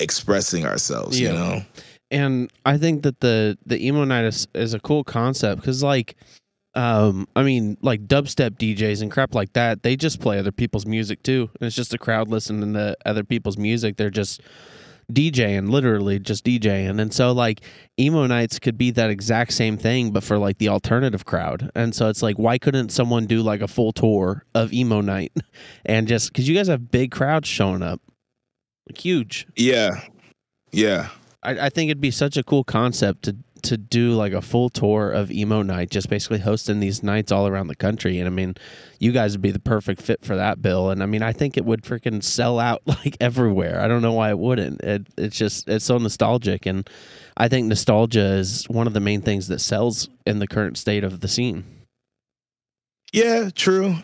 expressing 0.00 0.64
ourselves 0.66 1.20
Yeah. 1.20 1.32
you 1.32 1.38
know 1.38 1.62
and 2.10 2.50
I 2.64 2.78
think 2.78 3.02
that 3.02 3.20
the 3.20 3.58
the 3.66 3.84
emo 3.86 4.04
night 4.04 4.24
is, 4.24 4.48
is 4.54 4.74
a 4.74 4.80
cool 4.80 5.04
concept 5.04 5.60
because 5.60 5.82
like 5.82 6.16
um 6.74 7.26
I 7.36 7.42
mean 7.42 7.76
like 7.82 8.06
dubstep 8.06 8.52
DJs 8.52 9.02
and 9.02 9.10
crap 9.10 9.34
like 9.34 9.52
that 9.54 9.82
they 9.82 9.96
just 9.96 10.20
play 10.20 10.38
other 10.38 10.52
people's 10.52 10.86
music 10.86 11.22
too. 11.22 11.50
And 11.60 11.66
it's 11.66 11.76
just 11.76 11.94
a 11.94 11.98
crowd 11.98 12.28
listening 12.28 12.74
to 12.74 12.96
other 13.04 13.24
people's 13.24 13.58
music. 13.58 13.96
They're 13.96 14.10
just 14.10 14.40
DJing 15.10 15.70
literally 15.70 16.18
just 16.18 16.44
DJing 16.44 17.00
and 17.00 17.14
so 17.14 17.32
like 17.32 17.62
emo 17.98 18.26
nights 18.26 18.58
could 18.58 18.76
be 18.76 18.90
that 18.90 19.08
exact 19.08 19.54
same 19.54 19.78
thing 19.78 20.10
but 20.10 20.22
for 20.22 20.36
like 20.38 20.58
the 20.58 20.68
alternative 20.68 21.24
crowd. 21.24 21.70
And 21.74 21.94
so 21.94 22.08
it's 22.08 22.22
like 22.22 22.38
why 22.38 22.58
couldn't 22.58 22.90
someone 22.90 23.26
do 23.26 23.42
like 23.42 23.60
a 23.60 23.68
full 23.68 23.92
tour 23.92 24.44
of 24.54 24.72
emo 24.72 25.00
night 25.00 25.32
and 25.84 26.08
just 26.08 26.32
because 26.32 26.48
you 26.48 26.54
guys 26.54 26.68
have 26.68 26.90
big 26.90 27.10
crowds 27.10 27.48
showing 27.48 27.82
up. 27.82 28.00
Like 28.88 28.98
huge. 28.98 29.46
Yeah. 29.56 30.02
Yeah 30.70 31.08
I, 31.48 31.66
I 31.66 31.68
think 31.70 31.90
it'd 31.90 32.00
be 32.00 32.10
such 32.10 32.36
a 32.36 32.42
cool 32.42 32.64
concept 32.64 33.24
to 33.24 33.36
to 33.62 33.76
do 33.76 34.12
like 34.12 34.32
a 34.32 34.40
full 34.40 34.68
tour 34.68 35.10
of 35.10 35.32
emo 35.32 35.62
night, 35.62 35.90
just 35.90 36.08
basically 36.08 36.38
hosting 36.38 36.78
these 36.78 37.02
nights 37.02 37.32
all 37.32 37.48
around 37.48 37.66
the 37.66 37.74
country. 37.74 38.18
And 38.20 38.28
I 38.28 38.30
mean, 38.30 38.54
you 39.00 39.10
guys 39.10 39.32
would 39.32 39.42
be 39.42 39.50
the 39.50 39.58
perfect 39.58 40.00
fit 40.00 40.24
for 40.24 40.36
that, 40.36 40.62
Bill. 40.62 40.90
And 40.90 41.02
I 41.02 41.06
mean, 41.06 41.22
I 41.22 41.32
think 41.32 41.56
it 41.56 41.64
would 41.64 41.82
freaking 41.82 42.22
sell 42.22 42.60
out 42.60 42.82
like 42.86 43.16
everywhere. 43.20 43.80
I 43.80 43.88
don't 43.88 44.02
know 44.02 44.12
why 44.12 44.30
it 44.30 44.38
wouldn't. 44.38 44.80
It, 44.82 45.08
it's 45.16 45.36
just 45.36 45.68
it's 45.68 45.84
so 45.84 45.98
nostalgic, 45.98 46.66
and 46.66 46.88
I 47.36 47.48
think 47.48 47.66
nostalgia 47.66 48.34
is 48.34 48.64
one 48.68 48.86
of 48.86 48.92
the 48.92 49.00
main 49.00 49.22
things 49.22 49.48
that 49.48 49.60
sells 49.60 50.08
in 50.26 50.38
the 50.38 50.46
current 50.46 50.78
state 50.78 51.02
of 51.02 51.20
the 51.20 51.28
scene. 51.28 51.64
Yeah, 53.12 53.50
true. 53.54 53.96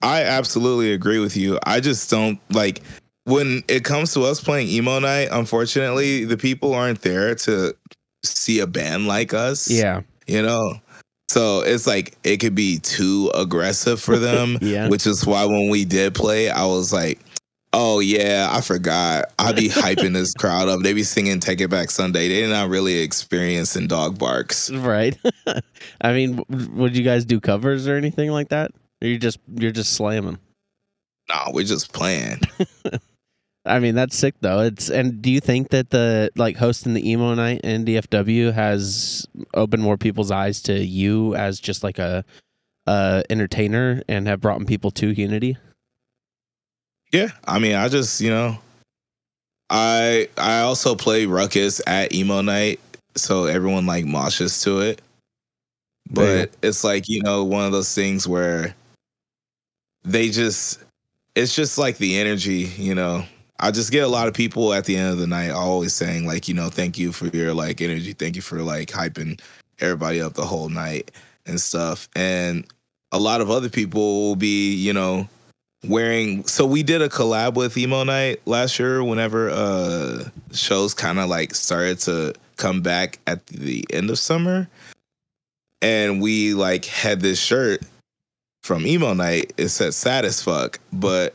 I 0.00 0.22
absolutely 0.22 0.92
agree 0.92 1.18
with 1.18 1.36
you. 1.36 1.58
I 1.64 1.80
just 1.80 2.08
don't 2.08 2.40
like 2.50 2.82
when 3.28 3.62
it 3.68 3.84
comes 3.84 4.14
to 4.14 4.24
us 4.24 4.40
playing 4.40 4.68
emo 4.68 4.98
night, 4.98 5.28
unfortunately, 5.30 6.24
the 6.24 6.38
people 6.38 6.72
aren't 6.72 7.02
there 7.02 7.34
to 7.34 7.76
see 8.24 8.60
a 8.60 8.66
band 8.66 9.06
like 9.06 9.34
us. 9.34 9.70
Yeah, 9.70 10.00
You 10.26 10.42
know? 10.42 10.80
So 11.28 11.60
it's 11.60 11.86
like 11.86 12.16
it 12.24 12.38
could 12.38 12.54
be 12.54 12.78
too 12.78 13.30
aggressive 13.34 14.00
for 14.00 14.18
them, 14.18 14.56
yeah, 14.62 14.88
which 14.88 15.06
is 15.06 15.26
why 15.26 15.44
when 15.44 15.68
we 15.68 15.84
did 15.84 16.14
play, 16.14 16.48
I 16.48 16.64
was 16.64 16.90
like, 16.90 17.20
Oh 17.74 18.00
yeah, 18.00 18.48
I 18.50 18.62
forgot. 18.62 19.26
I'd 19.38 19.56
be 19.56 19.68
hyping 19.68 20.14
this 20.14 20.32
crowd 20.38 20.68
up. 20.68 20.80
They 20.80 20.94
be 20.94 21.02
singing 21.02 21.38
"Taking 21.38 21.68
Back 21.68 21.90
Sunday." 21.90 22.28
They're 22.28 22.48
not 22.48 22.70
really 22.70 23.00
experiencing 23.00 23.88
dog 23.88 24.18
barks, 24.18 24.70
right? 24.70 25.18
I 26.00 26.12
mean, 26.14 26.42
would 26.48 26.96
you 26.96 27.04
guys 27.04 27.26
do 27.26 27.40
covers 27.40 27.86
or 27.86 27.94
anything 27.94 28.30
like 28.30 28.48
that? 28.48 28.70
Or 29.02 29.08
you 29.08 29.18
just 29.18 29.38
you're 29.54 29.70
just 29.70 29.92
slamming? 29.92 30.38
Nah, 31.28 31.50
we're 31.52 31.66
just 31.66 31.92
playing. 31.92 32.40
I 33.68 33.78
mean, 33.78 33.94
that's 33.94 34.16
sick 34.16 34.34
though. 34.40 34.60
It's 34.60 34.90
and 34.90 35.20
do 35.20 35.30
you 35.30 35.40
think 35.40 35.70
that 35.70 35.90
the 35.90 36.30
like 36.36 36.56
hosting 36.56 36.94
the 36.94 37.10
emo 37.10 37.34
night 37.34 37.60
in 37.62 37.84
DFW 37.84 38.52
has 38.52 39.26
opened 39.54 39.82
more 39.82 39.96
people's 39.96 40.30
eyes 40.30 40.62
to 40.62 40.84
you 40.84 41.34
as 41.34 41.60
just 41.60 41.84
like 41.84 41.98
a 41.98 42.24
uh 42.86 43.22
entertainer 43.28 44.02
and 44.08 44.26
have 44.26 44.40
brought 44.40 44.64
people 44.66 44.90
to 44.92 45.12
Unity? 45.12 45.56
Yeah, 47.12 47.28
I 47.46 47.58
mean, 47.58 47.74
I 47.74 47.88
just 47.88 48.20
you 48.20 48.30
know, 48.30 48.58
I 49.70 50.28
I 50.36 50.60
also 50.60 50.94
play 50.94 51.26
Ruckus 51.26 51.80
at 51.86 52.14
emo 52.14 52.40
night, 52.40 52.80
so 53.14 53.44
everyone 53.44 53.86
like 53.86 54.04
moshes 54.04 54.62
to 54.64 54.80
it. 54.80 55.02
But 56.10 56.22
yeah. 56.22 56.68
it's 56.68 56.84
like 56.84 57.08
you 57.08 57.22
know 57.22 57.44
one 57.44 57.66
of 57.66 57.72
those 57.72 57.94
things 57.94 58.26
where 58.26 58.74
they 60.04 60.30
just 60.30 60.80
it's 61.34 61.54
just 61.54 61.78
like 61.78 61.98
the 61.98 62.18
energy, 62.18 62.70
you 62.78 62.94
know. 62.94 63.24
I 63.60 63.70
just 63.70 63.90
get 63.90 64.04
a 64.04 64.08
lot 64.08 64.28
of 64.28 64.34
people 64.34 64.72
at 64.72 64.84
the 64.84 64.96
end 64.96 65.12
of 65.12 65.18
the 65.18 65.26
night 65.26 65.50
always 65.50 65.92
saying 65.92 66.26
like, 66.26 66.46
you 66.48 66.54
know, 66.54 66.68
thank 66.68 66.96
you 66.96 67.12
for 67.12 67.26
your 67.28 67.54
like 67.54 67.80
energy, 67.80 68.12
thank 68.12 68.36
you 68.36 68.42
for 68.42 68.62
like 68.62 68.88
hyping 68.88 69.40
everybody 69.80 70.20
up 70.20 70.34
the 70.34 70.44
whole 70.44 70.68
night 70.68 71.10
and 71.46 71.60
stuff. 71.60 72.08
And 72.14 72.64
a 73.10 73.18
lot 73.18 73.40
of 73.40 73.50
other 73.50 73.68
people 73.68 74.28
will 74.28 74.36
be, 74.36 74.74
you 74.74 74.92
know, 74.92 75.28
wearing 75.84 76.44
so 76.46 76.66
we 76.66 76.82
did 76.82 77.02
a 77.02 77.08
collab 77.08 77.54
with 77.54 77.76
emo 77.76 78.02
night 78.02 78.40
last 78.46 78.80
year 78.80 79.02
whenever 79.04 79.48
uh 79.50 80.24
shows 80.52 80.92
kind 80.92 81.20
of 81.20 81.28
like 81.28 81.54
started 81.54 82.00
to 82.00 82.34
come 82.56 82.80
back 82.80 83.20
at 83.26 83.46
the 83.46 83.84
end 83.92 84.10
of 84.10 84.18
summer. 84.18 84.68
And 85.80 86.20
we 86.20 86.54
like 86.54 86.84
had 86.84 87.20
this 87.20 87.40
shirt 87.40 87.82
from 88.62 88.86
emo 88.86 89.14
night. 89.14 89.52
It 89.56 89.68
said 89.68 89.94
sad 89.94 90.24
as 90.24 90.42
fuck 90.42 90.78
but 90.92 91.34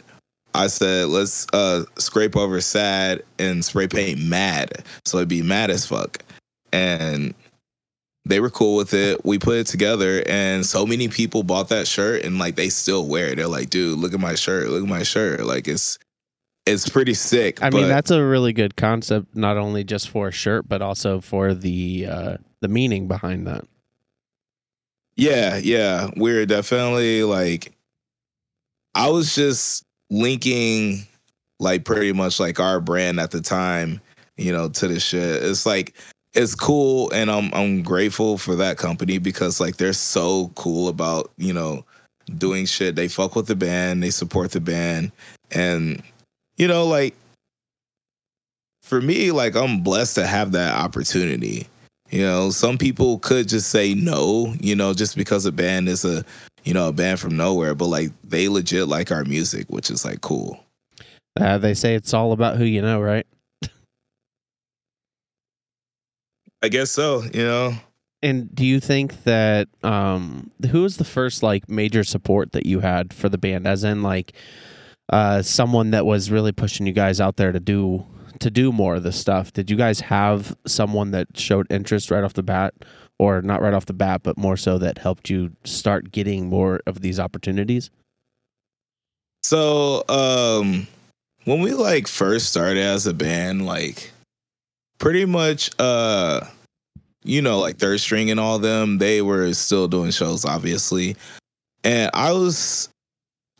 I 0.53 0.67
said, 0.67 1.07
let's 1.07 1.47
uh, 1.53 1.83
scrape 1.97 2.35
over 2.35 2.61
sad 2.61 3.23
and 3.39 3.63
spray 3.63 3.87
paint 3.87 4.19
mad. 4.19 4.83
So 5.05 5.17
it'd 5.17 5.29
be 5.29 5.41
mad 5.41 5.71
as 5.71 5.85
fuck. 5.85 6.23
And 6.71 7.33
they 8.25 8.39
were 8.39 8.49
cool 8.49 8.75
with 8.75 8.93
it. 8.93 9.25
We 9.25 9.37
put 9.37 9.57
it 9.57 9.67
together, 9.67 10.23
and 10.27 10.65
so 10.65 10.85
many 10.85 11.09
people 11.09 11.43
bought 11.43 11.69
that 11.69 11.87
shirt, 11.87 12.23
and 12.23 12.39
like 12.39 12.55
they 12.55 12.69
still 12.69 13.05
wear 13.05 13.27
it. 13.27 13.35
They're 13.35 13.47
like, 13.47 13.69
dude, 13.69 13.99
look 13.99 14.13
at 14.13 14.19
my 14.19 14.35
shirt. 14.35 14.69
Look 14.69 14.83
at 14.83 14.89
my 14.89 15.03
shirt. 15.03 15.41
Like 15.45 15.67
it's 15.67 15.99
it's 16.65 16.87
pretty 16.87 17.13
sick. 17.13 17.61
I 17.61 17.69
mean, 17.69 17.89
that's 17.89 18.11
a 18.11 18.23
really 18.23 18.53
good 18.53 18.77
concept, 18.77 19.35
not 19.35 19.57
only 19.57 19.83
just 19.83 20.09
for 20.09 20.29
a 20.29 20.31
shirt, 20.31 20.67
but 20.69 20.81
also 20.81 21.19
for 21.19 21.53
the 21.53 22.07
uh, 22.09 22.37
the 22.61 22.69
meaning 22.69 23.07
behind 23.07 23.45
that. 23.47 23.65
Yeah, 25.15 25.57
yeah, 25.57 26.09
we're 26.15 26.45
definitely 26.45 27.23
like. 27.23 27.73
I 28.95 29.09
was 29.09 29.35
just 29.35 29.83
linking 30.13 31.05
like 31.59 31.85
pretty 31.85 32.13
much 32.13 32.39
like 32.39 32.59
our 32.59 32.79
brand 32.79 33.19
at 33.19 33.31
the 33.31 33.41
time, 33.41 33.99
you 34.37 34.51
know, 34.51 34.69
to 34.69 34.87
the 34.87 34.99
shit. 34.99 35.43
It's 35.43 35.65
like 35.65 35.95
it's 36.33 36.55
cool 36.55 37.11
and 37.11 37.31
I'm 37.31 37.53
I'm 37.53 37.81
grateful 37.81 38.37
for 38.37 38.55
that 38.55 38.77
company 38.77 39.17
because 39.17 39.59
like 39.59 39.77
they're 39.77 39.93
so 39.93 40.51
cool 40.55 40.87
about, 40.87 41.31
you 41.37 41.53
know, 41.53 41.83
doing 42.37 42.65
shit. 42.65 42.95
They 42.95 43.07
fuck 43.07 43.35
with 43.35 43.47
the 43.47 43.55
band, 43.55 44.03
they 44.03 44.11
support 44.11 44.51
the 44.51 44.61
band 44.61 45.11
and 45.51 46.01
you 46.57 46.67
know 46.67 46.85
like 46.85 47.15
for 48.83 49.01
me 49.01 49.31
like 49.31 49.55
I'm 49.55 49.81
blessed 49.81 50.15
to 50.15 50.27
have 50.27 50.51
that 50.51 50.75
opportunity. 50.75 51.67
You 52.11 52.21
know, 52.21 52.51
some 52.51 52.77
people 52.77 53.17
could 53.19 53.47
just 53.49 53.71
say 53.71 53.95
no, 53.95 54.53
you 54.59 54.75
know, 54.75 54.93
just 54.93 55.15
because 55.15 55.47
a 55.47 55.51
band 55.51 55.89
is 55.89 56.05
a 56.05 56.23
you 56.63 56.73
know, 56.73 56.89
a 56.89 56.93
band 56.93 57.19
from 57.19 57.35
nowhere, 57.35 57.75
but 57.75 57.87
like 57.87 58.09
they 58.23 58.47
legit 58.47 58.87
like 58.87 59.11
our 59.11 59.25
music, 59.25 59.69
which 59.69 59.89
is 59.89 60.05
like 60.05 60.21
cool. 60.21 60.63
Uh, 61.39 61.57
they 61.57 61.73
say 61.73 61.95
it's 61.95 62.13
all 62.13 62.31
about 62.31 62.57
who 62.57 62.63
you 62.63 62.81
know, 62.81 63.01
right? 63.01 63.25
I 66.61 66.69
guess 66.69 66.91
so, 66.91 67.23
you 67.33 67.43
know. 67.43 67.73
And 68.21 68.53
do 68.55 68.65
you 68.65 68.79
think 68.79 69.23
that 69.23 69.67
um 69.83 70.49
who 70.71 70.83
was 70.83 70.95
the 70.95 71.03
first 71.03 71.43
like 71.43 71.69
major 71.69 72.05
support 72.05 72.53
that 72.53 72.65
you 72.65 72.79
had 72.79 73.13
for 73.13 73.27
the 73.27 73.37
band 73.37 73.67
as 73.67 73.83
in 73.83 74.01
like 74.01 74.31
uh 75.09 75.41
someone 75.41 75.91
that 75.91 76.05
was 76.05 76.31
really 76.31 76.53
pushing 76.53 76.87
you 76.87 76.93
guys 76.93 77.19
out 77.19 77.35
there 77.35 77.51
to 77.51 77.59
do 77.59 78.05
to 78.39 78.49
do 78.49 78.71
more 78.71 78.95
of 78.95 79.03
this 79.03 79.19
stuff? 79.19 79.51
Did 79.51 79.69
you 79.69 79.75
guys 79.75 79.99
have 79.99 80.55
someone 80.65 81.11
that 81.11 81.37
showed 81.37 81.67
interest 81.69 82.09
right 82.11 82.23
off 82.23 82.33
the 82.33 82.43
bat 82.43 82.73
or 83.19 83.41
not 83.41 83.61
right 83.61 83.73
off 83.73 83.85
the 83.85 83.93
bat, 83.93 84.21
but 84.23 84.37
more 84.37 84.57
so 84.57 84.77
that 84.77 84.97
helped 84.97 85.29
you 85.29 85.51
start 85.63 86.11
getting 86.11 86.47
more 86.49 86.81
of 86.85 87.01
these 87.01 87.19
opportunities? 87.19 87.89
So, 89.43 90.03
um, 90.07 90.87
when 91.45 91.61
we 91.61 91.73
like 91.73 92.07
first 92.07 92.49
started 92.49 92.77
as 92.77 93.05
a 93.05 93.13
band, 93.13 93.65
like 93.65 94.11
pretty 94.97 95.25
much, 95.25 95.69
uh, 95.79 96.45
you 97.23 97.41
know, 97.41 97.59
like 97.59 97.77
third 97.77 97.99
string 97.99 98.31
and 98.31 98.39
all 98.39 98.59
them, 98.59 98.97
they 98.97 99.21
were 99.21 99.53
still 99.53 99.87
doing 99.87 100.11
shows, 100.11 100.45
obviously. 100.45 101.15
And 101.83 102.09
I 102.13 102.31
was, 102.31 102.89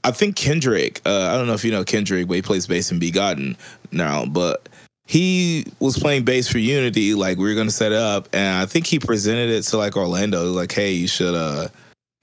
I 0.04 0.12
think 0.12 0.36
Kendrick, 0.36 1.02
uh, 1.06 1.30
I 1.32 1.38
don't 1.38 1.48
know 1.48 1.54
if 1.54 1.66
you 1.66 1.72
know 1.72 1.84
Kendrick, 1.84 2.28
but 2.28 2.36
he 2.36 2.42
plays 2.42 2.68
bass 2.68 2.92
in 2.92 3.00
Begotten 3.00 3.58
now, 3.92 4.26
but 4.26 4.70
he 5.06 5.66
was 5.80 5.98
playing 5.98 6.24
bass 6.24 6.48
for 6.48 6.60
Unity. 6.60 7.14
Like 7.14 7.38
we 7.38 7.46
were 7.46 7.56
gonna 7.56 7.72
set 7.72 7.92
it 7.92 7.98
up, 7.98 8.30
and 8.34 8.58
I 8.58 8.66
think 8.66 8.88
he 8.88 9.00
presented 9.00 9.50
it 9.50 9.64
to 9.64 9.78
like 9.78 9.98
Orlando. 9.98 10.52
Like, 10.52 10.72
hey, 10.72 10.94
you 10.94 11.08
should 11.08 11.36
uh, 11.36 11.68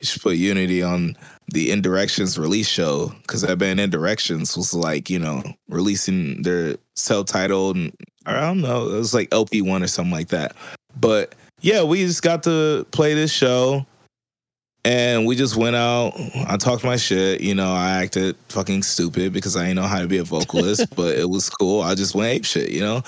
you 0.00 0.06
should 0.06 0.22
put 0.22 0.36
Unity 0.36 0.82
on 0.82 1.16
the 1.48 1.70
Indirections 1.70 2.38
release 2.38 2.68
show 2.68 3.12
because 3.22 3.42
that 3.42 3.58
band 3.58 3.80
Indirections 3.80 4.56
was 4.56 4.72
like 4.72 5.10
you 5.10 5.18
know 5.18 5.42
releasing 5.68 6.42
their 6.42 6.76
self-titled 6.96 7.76
I 8.26 8.40
don't 8.40 8.60
know 8.60 8.88
it 8.90 8.96
was 8.96 9.14
like 9.14 9.28
LP 9.32 9.62
one 9.62 9.82
or 9.82 9.88
something 9.88 10.12
like 10.12 10.28
that. 10.28 10.54
But 10.98 11.34
yeah, 11.60 11.82
we 11.82 12.04
just 12.04 12.22
got 12.22 12.42
to 12.44 12.86
play 12.90 13.14
this 13.14 13.32
show. 13.32 13.86
And 14.84 15.26
we 15.26 15.36
just 15.36 15.56
went 15.56 15.76
out. 15.76 16.14
I 16.46 16.56
talked 16.56 16.84
my 16.84 16.96
shit. 16.96 17.42
You 17.42 17.54
know, 17.54 17.72
I 17.72 18.02
acted 18.02 18.36
fucking 18.48 18.82
stupid 18.82 19.32
because 19.32 19.56
I 19.56 19.64
didn't 19.64 19.76
know 19.76 19.82
how 19.82 20.00
to 20.00 20.08
be 20.08 20.18
a 20.18 20.24
vocalist, 20.24 20.86
but 20.96 21.16
it 21.16 21.28
was 21.28 21.50
cool. 21.50 21.82
I 21.82 21.94
just 21.94 22.14
went 22.14 22.32
ape 22.32 22.44
shit, 22.44 22.70
you 22.70 22.80
know? 22.80 23.02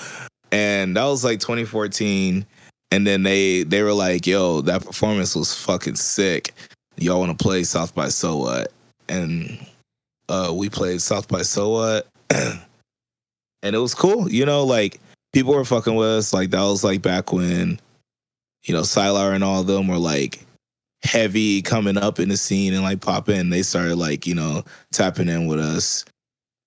And 0.51 0.95
that 0.95 1.05
was 1.05 1.23
like 1.23 1.39
2014. 1.39 2.45
And 2.91 3.07
then 3.07 3.23
they 3.23 3.63
they 3.63 3.81
were 3.81 3.93
like, 3.93 4.27
yo, 4.27 4.61
that 4.61 4.85
performance 4.85 5.35
was 5.35 5.55
fucking 5.55 5.95
sick. 5.95 6.53
Y'all 6.97 7.19
want 7.19 7.37
to 7.37 7.43
play 7.43 7.63
South 7.63 7.95
by 7.95 8.09
So 8.09 8.37
What? 8.37 8.71
And 9.09 9.57
uh, 10.29 10.53
we 10.55 10.69
played 10.69 11.01
South 11.01 11.27
by 11.27 11.41
So 11.41 11.69
What. 11.69 12.07
and 12.29 13.75
it 13.75 13.79
was 13.79 13.95
cool. 13.95 14.29
You 14.29 14.45
know, 14.45 14.63
like 14.63 14.99
people 15.31 15.55
were 15.55 15.65
fucking 15.65 15.95
with 15.95 16.07
us. 16.07 16.33
Like 16.33 16.51
that 16.51 16.61
was 16.61 16.83
like 16.83 17.01
back 17.01 17.33
when, 17.33 17.79
you 18.63 18.75
know, 18.75 18.81
Sylar 18.81 19.33
and 19.33 19.43
all 19.43 19.61
of 19.61 19.65
them 19.65 19.87
were 19.87 19.97
like 19.97 20.45
heavy 21.03 21.61
coming 21.61 21.97
up 21.97 22.19
in 22.19 22.29
the 22.29 22.37
scene 22.37 22.73
and 22.73 22.83
like 22.83 23.01
popping. 23.01 23.49
They 23.49 23.61
started 23.61 23.95
like, 23.95 24.25
you 24.25 24.35
know, 24.35 24.63
tapping 24.91 25.29
in 25.29 25.47
with 25.47 25.59
us. 25.59 26.05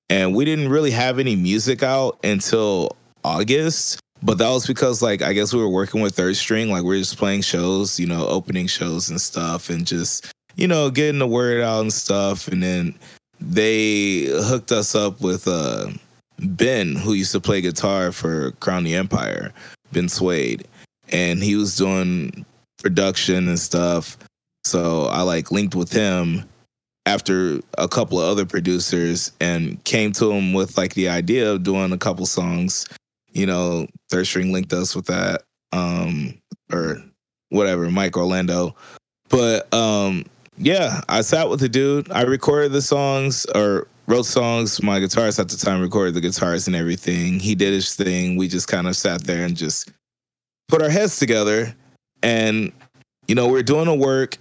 And 0.09 0.35
we 0.35 0.45
didn't 0.45 0.69
really 0.69 0.93
have 0.93 1.19
any 1.19 1.35
music 1.35 1.83
out 1.83 2.19
until 2.23 2.97
August. 3.25 3.99
But 4.23 4.39
that 4.39 4.49
was 4.49 4.67
because 4.67 5.03
like 5.03 5.23
I 5.23 5.33
guess 5.33 5.53
we 5.53 5.61
were 5.61 5.69
working 5.69 6.01
with 6.01 6.15
third 6.15 6.37
string, 6.37 6.71
like 6.71 6.85
we 6.85 6.97
are 6.97 7.01
just 7.01 7.19
playing 7.19 7.43
shows, 7.43 8.01
you 8.01 8.07
know, 8.07 8.27
opening 8.29 8.67
shows 8.67 9.11
and 9.11 9.21
stuff 9.21 9.69
and 9.69 9.87
just, 9.87 10.33
you 10.55 10.67
know, 10.67 10.91
getting 10.91 11.19
the 11.19 11.27
word 11.27 11.63
out 11.63 11.83
and 11.83 11.93
stuff. 11.93 12.49
And 12.49 12.63
then 12.63 12.95
they 13.41 14.25
hooked 14.25 14.73
us 14.73 14.95
up 14.95 15.21
with 15.21 15.47
uh 15.47 15.89
Ben, 16.39 16.95
who 16.95 17.15
used 17.15 17.33
to 17.33 17.41
play 17.41 17.61
guitar 17.61 18.13
for 18.13 18.53
Crown 18.53 18.85
the 18.85 18.95
Empire, 18.95 19.53
Benn 19.93 20.09
Suede. 20.09 20.67
And 21.11 21.43
he 21.43 21.57
was 21.57 21.77
doing 21.77 22.45
production 22.87 23.49
and 23.49 23.59
stuff. 23.59 24.17
So 24.63 25.07
I 25.07 25.23
like 25.23 25.51
linked 25.51 25.75
with 25.75 25.91
him 25.91 26.45
after 27.05 27.59
a 27.79 27.89
couple 27.89 28.21
of 28.21 28.29
other 28.29 28.47
producers 28.47 29.33
and 29.41 29.83
came 29.83 30.13
to 30.13 30.31
him 30.31 30.53
with 30.53 30.79
like 30.79 30.95
the 30.95 31.09
idea 31.09 31.51
of 31.51 31.65
doing 31.65 31.91
a 31.91 31.99
couple 31.99 32.27
songs. 32.27 32.87
You 33.33 33.47
know, 33.47 33.89
Third 34.09 34.29
String 34.29 34.53
linked 34.53 34.73
us 34.73 34.95
with 34.95 35.07
that. 35.07 35.43
Um 35.73 36.39
or 36.73 37.03
whatever, 37.49 37.91
Mike 37.91 38.17
Orlando. 38.17 38.77
But 39.31 39.73
um 39.75 40.25
yeah, 40.57 41.01
I 41.09 41.23
sat 41.23 41.51
with 41.51 41.59
the 41.59 41.69
dude. 41.69 42.13
I 42.13 42.23
recorded 42.23 42.71
the 42.71 42.83
songs 42.83 43.47
or 43.47 43.89
wrote 44.07 44.27
songs. 44.27 44.81
My 44.81 45.01
guitarist 45.01 45.41
at 45.41 45.49
the 45.49 45.57
time 45.57 45.81
recorded 45.81 46.15
the 46.15 46.21
guitars 46.21 46.69
and 46.69 46.77
everything. 46.77 47.41
He 47.41 47.57
did 47.57 47.73
his 47.73 47.97
thing. 47.97 48.37
We 48.37 48.47
just 48.47 48.69
kind 48.69 48.87
of 48.87 48.95
sat 48.95 49.25
there 49.25 49.45
and 49.45 49.57
just 49.57 49.91
put 50.69 50.83
our 50.83 50.89
heads 50.89 51.19
together 51.19 51.75
and, 52.23 52.73
you 53.29 53.35
know, 53.35 53.49
we're 53.49 53.63
doing 53.63 53.87
the 53.87 53.95
work. 53.95 54.39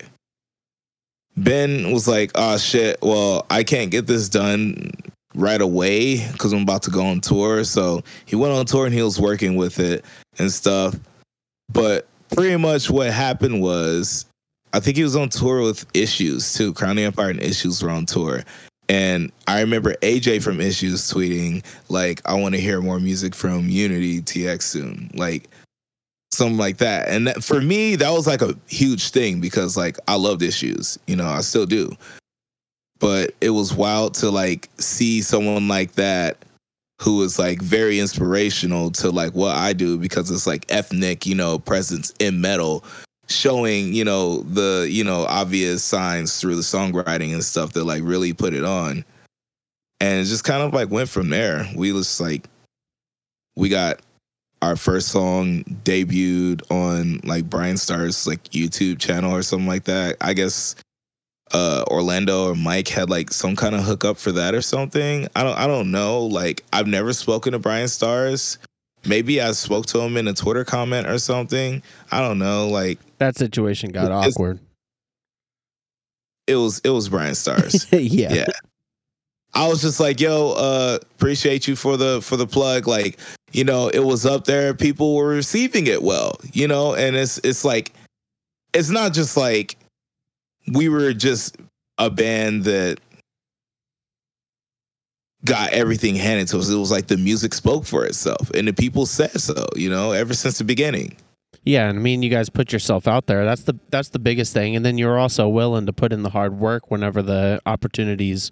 Ben 1.37 1.91
was 1.91 2.07
like, 2.07 2.31
oh 2.35 2.57
shit, 2.57 2.97
well, 3.01 3.45
I 3.49 3.63
can't 3.63 3.91
get 3.91 4.07
this 4.07 4.29
done 4.29 4.91
right 5.33 5.59
away 5.61 6.25
because 6.31 6.53
I'm 6.53 6.61
about 6.61 6.83
to 6.83 6.91
go 6.91 7.05
on 7.05 7.19
tour. 7.19 7.63
So 7.63 8.03
he 8.25 8.35
went 8.35 8.53
on 8.53 8.65
tour 8.65 8.85
and 8.85 8.93
he 8.93 9.01
was 9.01 9.19
working 9.19 9.55
with 9.55 9.79
it 9.79 10.05
and 10.39 10.51
stuff. 10.51 10.95
But 11.71 12.07
pretty 12.33 12.55
much 12.57 12.89
what 12.89 13.11
happened 13.11 13.61
was 13.61 14.25
I 14.73 14.79
think 14.79 14.97
he 14.97 15.03
was 15.03 15.15
on 15.15 15.29
tour 15.29 15.61
with 15.61 15.85
Issues 15.93 16.53
too. 16.53 16.73
Crown 16.73 16.97
Empire 16.97 17.29
and 17.29 17.41
Issues 17.41 17.83
were 17.83 17.89
on 17.89 18.05
tour. 18.05 18.43
And 18.87 19.31
I 19.47 19.61
remember 19.61 19.95
AJ 20.01 20.43
from 20.43 20.61
Issues 20.61 21.11
tweeting, 21.11 21.65
like, 21.89 22.21
I 22.25 22.35
want 22.35 22.53
to 22.55 22.61
hear 22.61 22.81
more 22.81 22.99
music 22.99 23.33
from 23.33 23.67
Unity 23.67 24.21
TX 24.21 24.61
soon. 24.61 25.09
Like, 25.15 25.49
something 26.35 26.57
like 26.57 26.77
that. 26.77 27.07
And 27.09 27.27
that, 27.27 27.43
for 27.43 27.61
me, 27.61 27.95
that 27.95 28.11
was 28.11 28.27
like 28.27 28.41
a 28.41 28.55
huge 28.67 29.09
thing 29.09 29.41
because, 29.41 29.75
like, 29.75 29.97
I 30.07 30.15
loved 30.15 30.41
Issues. 30.41 30.99
You 31.07 31.15
know, 31.15 31.27
I 31.27 31.41
still 31.41 31.65
do. 31.65 31.91
But 32.99 33.31
it 33.41 33.49
was 33.49 33.73
wild 33.73 34.13
to, 34.15 34.29
like, 34.29 34.69
see 34.77 35.21
someone 35.21 35.67
like 35.67 35.93
that 35.93 36.37
who 37.01 37.17
was 37.17 37.37
like 37.37 37.61
very 37.61 37.99
inspirational 37.99 38.89
to 38.89 39.11
like 39.11 39.33
what 39.33 39.53
I 39.53 39.73
do 39.73 39.97
because 39.97 40.31
it's 40.31 40.47
like 40.47 40.65
ethnic, 40.69 41.25
you 41.25 41.35
know, 41.35 41.59
presence 41.59 42.13
in 42.19 42.39
metal 42.39 42.85
showing 43.27 43.93
you 43.93 44.03
know 44.03 44.41
the 44.41 44.87
you 44.89 45.03
know 45.03 45.25
obvious 45.27 45.83
signs 45.83 46.39
through 46.39 46.55
the 46.55 46.61
songwriting 46.61 47.33
and 47.33 47.43
stuff 47.43 47.73
that 47.73 47.83
like 47.83 48.03
really 48.03 48.33
put 48.33 48.53
it 48.53 48.63
on 48.63 49.03
and 49.99 50.19
it 50.19 50.25
just 50.25 50.43
kind 50.43 50.61
of 50.61 50.73
like 50.73 50.91
went 50.91 51.09
from 51.09 51.29
there 51.29 51.67
we 51.75 51.91
was 51.91 52.21
like 52.21 52.47
we 53.55 53.67
got 53.67 53.99
our 54.61 54.75
first 54.75 55.09
song 55.09 55.63
debuted 55.83 56.61
on 56.71 57.19
like 57.23 57.49
brian 57.49 57.77
stars' 57.77 58.25
like 58.25 58.43
youtube 58.45 58.99
channel 58.99 59.33
or 59.33 59.41
something 59.41 59.67
like 59.67 59.83
that 59.83 60.15
i 60.21 60.33
guess 60.33 60.75
uh 61.53 61.83
orlando 61.89 62.49
or 62.49 62.55
mike 62.55 62.87
had 62.87 63.09
like 63.09 63.31
some 63.31 63.55
kind 63.55 63.75
of 63.75 63.83
hookup 63.83 64.17
for 64.17 64.31
that 64.31 64.55
or 64.55 64.61
something 64.61 65.27
i 65.35 65.43
don't 65.43 65.57
i 65.57 65.67
don't 65.67 65.91
know 65.91 66.23
like 66.23 66.63
i've 66.73 66.87
never 66.87 67.13
spoken 67.13 67.51
to 67.51 67.59
brian 67.59 67.87
stars 67.87 68.57
maybe 69.05 69.39
i 69.39 69.51
spoke 69.51 69.85
to 69.85 69.99
him 69.99 70.17
in 70.17 70.27
a 70.27 70.33
twitter 70.33 70.65
comment 70.65 71.05
or 71.07 71.19
something 71.19 71.83
i 72.11 72.19
don't 72.19 72.39
know 72.39 72.67
like 72.67 72.97
that 73.17 73.37
situation 73.37 73.91
got 73.91 74.11
awkward. 74.11 74.59
It 76.47 76.55
was 76.55 76.79
it 76.83 76.89
was 76.89 77.09
Brian 77.09 77.35
Stars. 77.35 77.87
yeah. 77.91 78.33
Yeah. 78.33 78.45
I 79.53 79.67
was 79.67 79.81
just 79.81 79.99
like, 79.99 80.19
yo, 80.19 80.51
uh, 80.51 80.99
appreciate 81.15 81.67
you 81.67 81.75
for 81.75 81.97
the 81.97 82.21
for 82.21 82.35
the 82.35 82.45
plug. 82.45 82.87
Like, 82.87 83.17
you 83.55 83.63
know, 83.63 83.87
it 83.87 83.99
was 83.99 84.25
up 84.25 84.43
there, 84.43 84.73
people 84.73 85.15
were 85.15 85.29
receiving 85.29 85.87
it 85.87 86.03
well, 86.03 86.37
you 86.51 86.67
know, 86.67 86.93
and 86.93 87.15
it's 87.15 87.37
it's 87.39 87.63
like 87.63 87.93
it's 88.73 88.89
not 88.89 89.13
just 89.13 89.37
like 89.37 89.77
we 90.73 90.89
were 90.89 91.13
just 91.13 91.55
a 91.97 92.09
band 92.09 92.65
that 92.65 92.99
got 95.45 95.71
everything 95.71 96.15
handed 96.15 96.49
to 96.49 96.59
us. 96.59 96.69
It 96.69 96.75
was 96.75 96.91
like 96.91 97.07
the 97.07 97.17
music 97.17 97.53
spoke 97.53 97.85
for 97.85 98.05
itself 98.05 98.49
and 98.51 98.67
the 98.67 98.73
people 98.73 99.05
said 99.05 99.39
so, 99.39 99.67
you 99.75 99.89
know, 99.89 100.11
ever 100.11 100.33
since 100.33 100.57
the 100.57 100.65
beginning. 100.65 101.15
Yeah, 101.63 101.87
and 101.87 101.97
I 101.97 102.01
mean, 102.01 102.23
you 102.23 102.29
guys 102.29 102.49
put 102.49 102.73
yourself 102.73 103.07
out 103.07 103.25
there. 103.27 103.45
That's 103.45 103.63
the 103.63 103.79
that's 103.89 104.09
the 104.09 104.19
biggest 104.19 104.53
thing, 104.53 104.75
and 104.75 104.85
then 104.85 104.97
you're 104.97 105.17
also 105.17 105.47
willing 105.47 105.85
to 105.85 105.93
put 105.93 106.11
in 106.11 106.23
the 106.23 106.29
hard 106.29 106.59
work 106.59 106.91
whenever 106.91 107.21
the 107.21 107.61
opportunities 107.65 108.51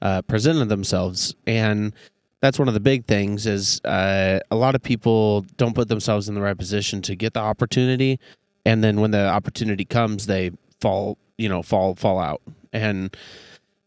uh, 0.00 0.22
presented 0.22 0.70
themselves, 0.70 1.36
and 1.46 1.92
that's 2.40 2.58
one 2.58 2.68
of 2.68 2.74
the 2.74 2.80
big 2.80 3.06
things. 3.06 3.46
Is 3.46 3.80
uh, 3.84 4.40
a 4.50 4.56
lot 4.56 4.74
of 4.74 4.82
people 4.82 5.42
don't 5.56 5.74
put 5.74 5.88
themselves 5.88 6.28
in 6.28 6.34
the 6.34 6.40
right 6.40 6.56
position 6.56 7.02
to 7.02 7.16
get 7.16 7.34
the 7.34 7.40
opportunity, 7.40 8.18
and 8.64 8.82
then 8.82 9.00
when 9.00 9.10
the 9.10 9.28
opportunity 9.28 9.84
comes, 9.84 10.26
they 10.26 10.50
fall, 10.80 11.18
you 11.36 11.48
know, 11.48 11.62
fall 11.62 11.94
fall 11.94 12.18
out, 12.18 12.42
and 12.72 13.16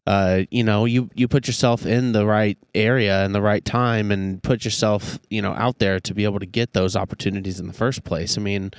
uh, 0.08 0.44
you 0.50 0.64
know, 0.64 0.86
you 0.86 1.10
you 1.14 1.28
put 1.28 1.48
yourself 1.48 1.86
in 1.86 2.12
the 2.12 2.26
right 2.26 2.58
area 2.74 3.24
and 3.24 3.36
the 3.36 3.42
right 3.42 3.64
time, 3.64 4.12
and 4.12 4.42
put 4.42 4.66
yourself, 4.66 5.20
you 5.30 5.42
know, 5.42 5.54
out 5.54 5.80
there 5.80 6.00
to 6.00 6.14
be 6.14 6.24
able 6.24 6.40
to 6.40 6.46
get 6.46 6.74
those 6.74 6.96
opportunities 6.96 7.60
in 7.60 7.68
the 7.68 7.74
first 7.74 8.04
place. 8.04 8.38
I 8.38 8.42
mean, 8.42 8.72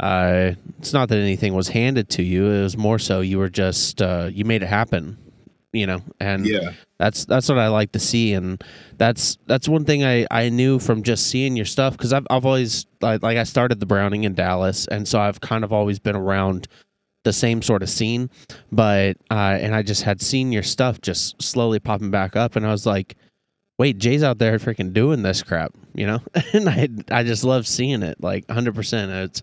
uh, 0.00 0.52
it's 0.78 0.92
not 0.92 1.08
that 1.10 1.18
anything 1.18 1.54
was 1.54 1.68
handed 1.68 2.08
to 2.10 2.22
you; 2.22 2.46
it 2.46 2.62
was 2.62 2.76
more 2.76 2.98
so 2.98 3.20
you 3.20 3.38
were 3.38 3.50
just 3.50 4.00
uh, 4.00 4.30
you 4.32 4.44
made 4.44 4.62
it 4.62 4.66
happen, 4.66 5.18
you 5.72 5.86
know. 5.86 6.02
And 6.20 6.46
yeah, 6.46 6.72
that's 6.98 7.24
that's 7.24 7.48
what 7.48 7.58
I 7.58 7.68
like 7.68 7.92
to 7.92 7.98
see, 7.98 8.34
and 8.34 8.62
that's 8.98 9.38
that's 9.46 9.68
one 9.68 9.84
thing 9.84 10.04
I 10.04 10.26
I 10.30 10.48
knew 10.48 10.78
from 10.78 11.02
just 11.02 11.26
seeing 11.26 11.56
your 11.56 11.64
stuff 11.64 11.96
because 11.96 12.12
I've 12.12 12.26
I've 12.30 12.46
always 12.46 12.86
like, 13.00 13.22
like 13.22 13.38
I 13.38 13.44
started 13.44 13.80
the 13.80 13.86
Browning 13.86 14.24
in 14.24 14.34
Dallas, 14.34 14.86
and 14.88 15.06
so 15.08 15.20
I've 15.20 15.40
kind 15.40 15.64
of 15.64 15.72
always 15.72 15.98
been 15.98 16.16
around 16.16 16.68
the 17.24 17.32
same 17.32 17.62
sort 17.62 17.82
of 17.82 17.88
scene, 17.88 18.30
but 18.70 19.16
uh, 19.30 19.58
and 19.60 19.74
I 19.74 19.82
just 19.82 20.02
had 20.02 20.20
seen 20.20 20.52
your 20.52 20.62
stuff 20.62 21.00
just 21.00 21.40
slowly 21.42 21.80
popping 21.80 22.10
back 22.10 22.36
up, 22.36 22.56
and 22.56 22.66
I 22.66 22.70
was 22.70 22.86
like, 22.86 23.16
"Wait, 23.78 23.98
Jay's 23.98 24.22
out 24.22 24.38
there 24.38 24.58
freaking 24.58 24.92
doing 24.92 25.22
this 25.22 25.42
crap," 25.42 25.72
you 25.94 26.06
know? 26.06 26.20
and 26.52 26.68
I 26.68 26.88
I 27.10 27.22
just 27.22 27.44
love 27.44 27.66
seeing 27.66 28.02
it, 28.02 28.20
like 28.20 28.48
hundred 28.50 28.74
percent. 28.74 29.10
It's 29.10 29.42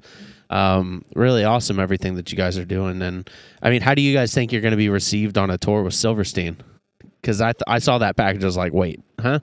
um, 0.50 1.04
really 1.16 1.44
awesome 1.44 1.80
everything 1.80 2.16
that 2.16 2.32
you 2.32 2.38
guys 2.38 2.58
are 2.58 2.66
doing, 2.66 3.02
and 3.02 3.30
I 3.62 3.70
mean, 3.70 3.82
how 3.82 3.94
do 3.94 4.02
you 4.02 4.14
guys 4.14 4.34
think 4.34 4.52
you're 4.52 4.62
going 4.62 4.72
to 4.72 4.78
be 4.78 4.90
received 4.90 5.38
on 5.38 5.50
a 5.50 5.58
tour 5.58 5.84
with 5.84 5.94
Silverstein? 5.94 6.58
Because 7.22 7.42
I 7.42 7.54
th- 7.54 7.64
I 7.68 7.80
saw 7.80 7.98
that 7.98 8.16
package, 8.16 8.44
I 8.44 8.48
was 8.48 8.58
like, 8.58 8.74
"Wait, 8.74 9.02
huh?" 9.20 9.40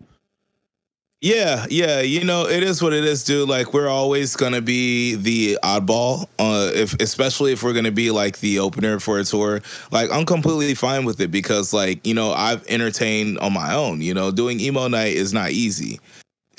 Yeah, 1.23 1.65
yeah, 1.71 2.03
you 2.03 2.25
know, 2.25 2.47
it 2.47 2.63
is 2.63 2.83
what 2.83 2.93
it 2.93 3.03
is, 3.05 3.25
dude. 3.25 3.49
Like 3.49 3.73
we're 3.73 3.89
always 3.89 4.37
gonna 4.37 4.61
be 4.61 5.15
the 5.15 5.59
oddball, 5.63 6.27
uh, 6.39 6.71
if 6.75 6.95
especially 7.01 7.53
if 7.53 7.63
we're 7.63 7.73
gonna 7.73 7.91
be 7.91 8.11
like 8.11 8.39
the 8.41 8.59
opener 8.59 9.01
for 9.01 9.19
a 9.19 9.25
tour. 9.25 9.63
Like 9.91 10.11
I'm 10.13 10.27
completely 10.27 10.75
fine 10.75 11.07
with 11.07 11.19
it 11.21 11.31
because, 11.31 11.73
like, 11.73 12.07
you 12.07 12.13
know, 12.13 12.33
I've 12.33 12.67
entertained 12.69 13.39
on 13.39 13.55
my 13.55 13.75
own. 13.75 14.03
You 14.03 14.13
know, 14.13 14.31
doing 14.31 14.61
emo 14.61 14.89
night 14.89 15.15
is 15.15 15.33
not 15.33 15.53
easy, 15.53 16.01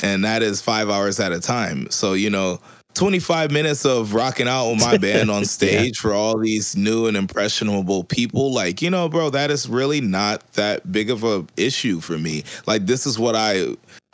and 0.01 0.25
that 0.25 0.41
is 0.41 0.60
five 0.60 0.89
hours 0.89 1.19
at 1.19 1.31
a 1.31 1.39
time. 1.39 1.89
So 1.91 2.13
you 2.13 2.31
know, 2.31 2.60
25 2.97 3.51
minutes 3.51 3.86
of 3.86 4.13
rocking 4.13 4.47
out 4.47 4.69
with 4.71 4.81
my 4.81 4.97
band 5.07 5.31
on 5.31 5.45
stage 5.45 5.97
yeah. 5.97 6.01
for 6.01 6.13
all 6.13 6.38
these 6.38 6.75
new 6.75 7.07
and 7.07 7.15
impressionable 7.15 8.03
people 8.03 8.51
like 8.51 8.81
you 8.81 8.89
know 8.89 9.07
bro 9.07 9.29
that 9.29 9.51
is 9.51 9.69
really 9.69 10.01
not 10.01 10.41
that 10.53 10.91
big 10.91 11.10
of 11.10 11.23
a 11.23 11.45
issue 11.57 11.99
for 11.99 12.17
me 12.17 12.43
like 12.65 12.86
this 12.86 13.05
is 13.05 13.19
what 13.19 13.36
i 13.36 13.67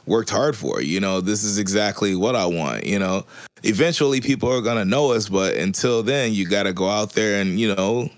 worked 0.06 0.30
hard 0.30 0.56
for. 0.56 0.82
You 0.82 1.00
know, 1.00 1.22
this 1.22 1.44
is 1.44 1.58
exactly 1.58 2.16
what 2.16 2.36
I 2.36 2.46
want. 2.46 2.86
You 2.86 3.00
know, 3.00 3.26
eventually 3.64 4.22
people 4.22 4.52
are 4.52 4.62
gonna 4.62 4.86
know 4.86 5.12
us, 5.12 5.30
but 5.30 5.56
until 5.56 6.04
then, 6.04 6.34
you 6.34 6.48
got 6.48 6.64
to 6.64 6.74
go 6.74 6.88
out 6.88 7.14
there 7.14 7.42
and 7.42 7.60
you 7.60 7.74
know, 7.74 8.10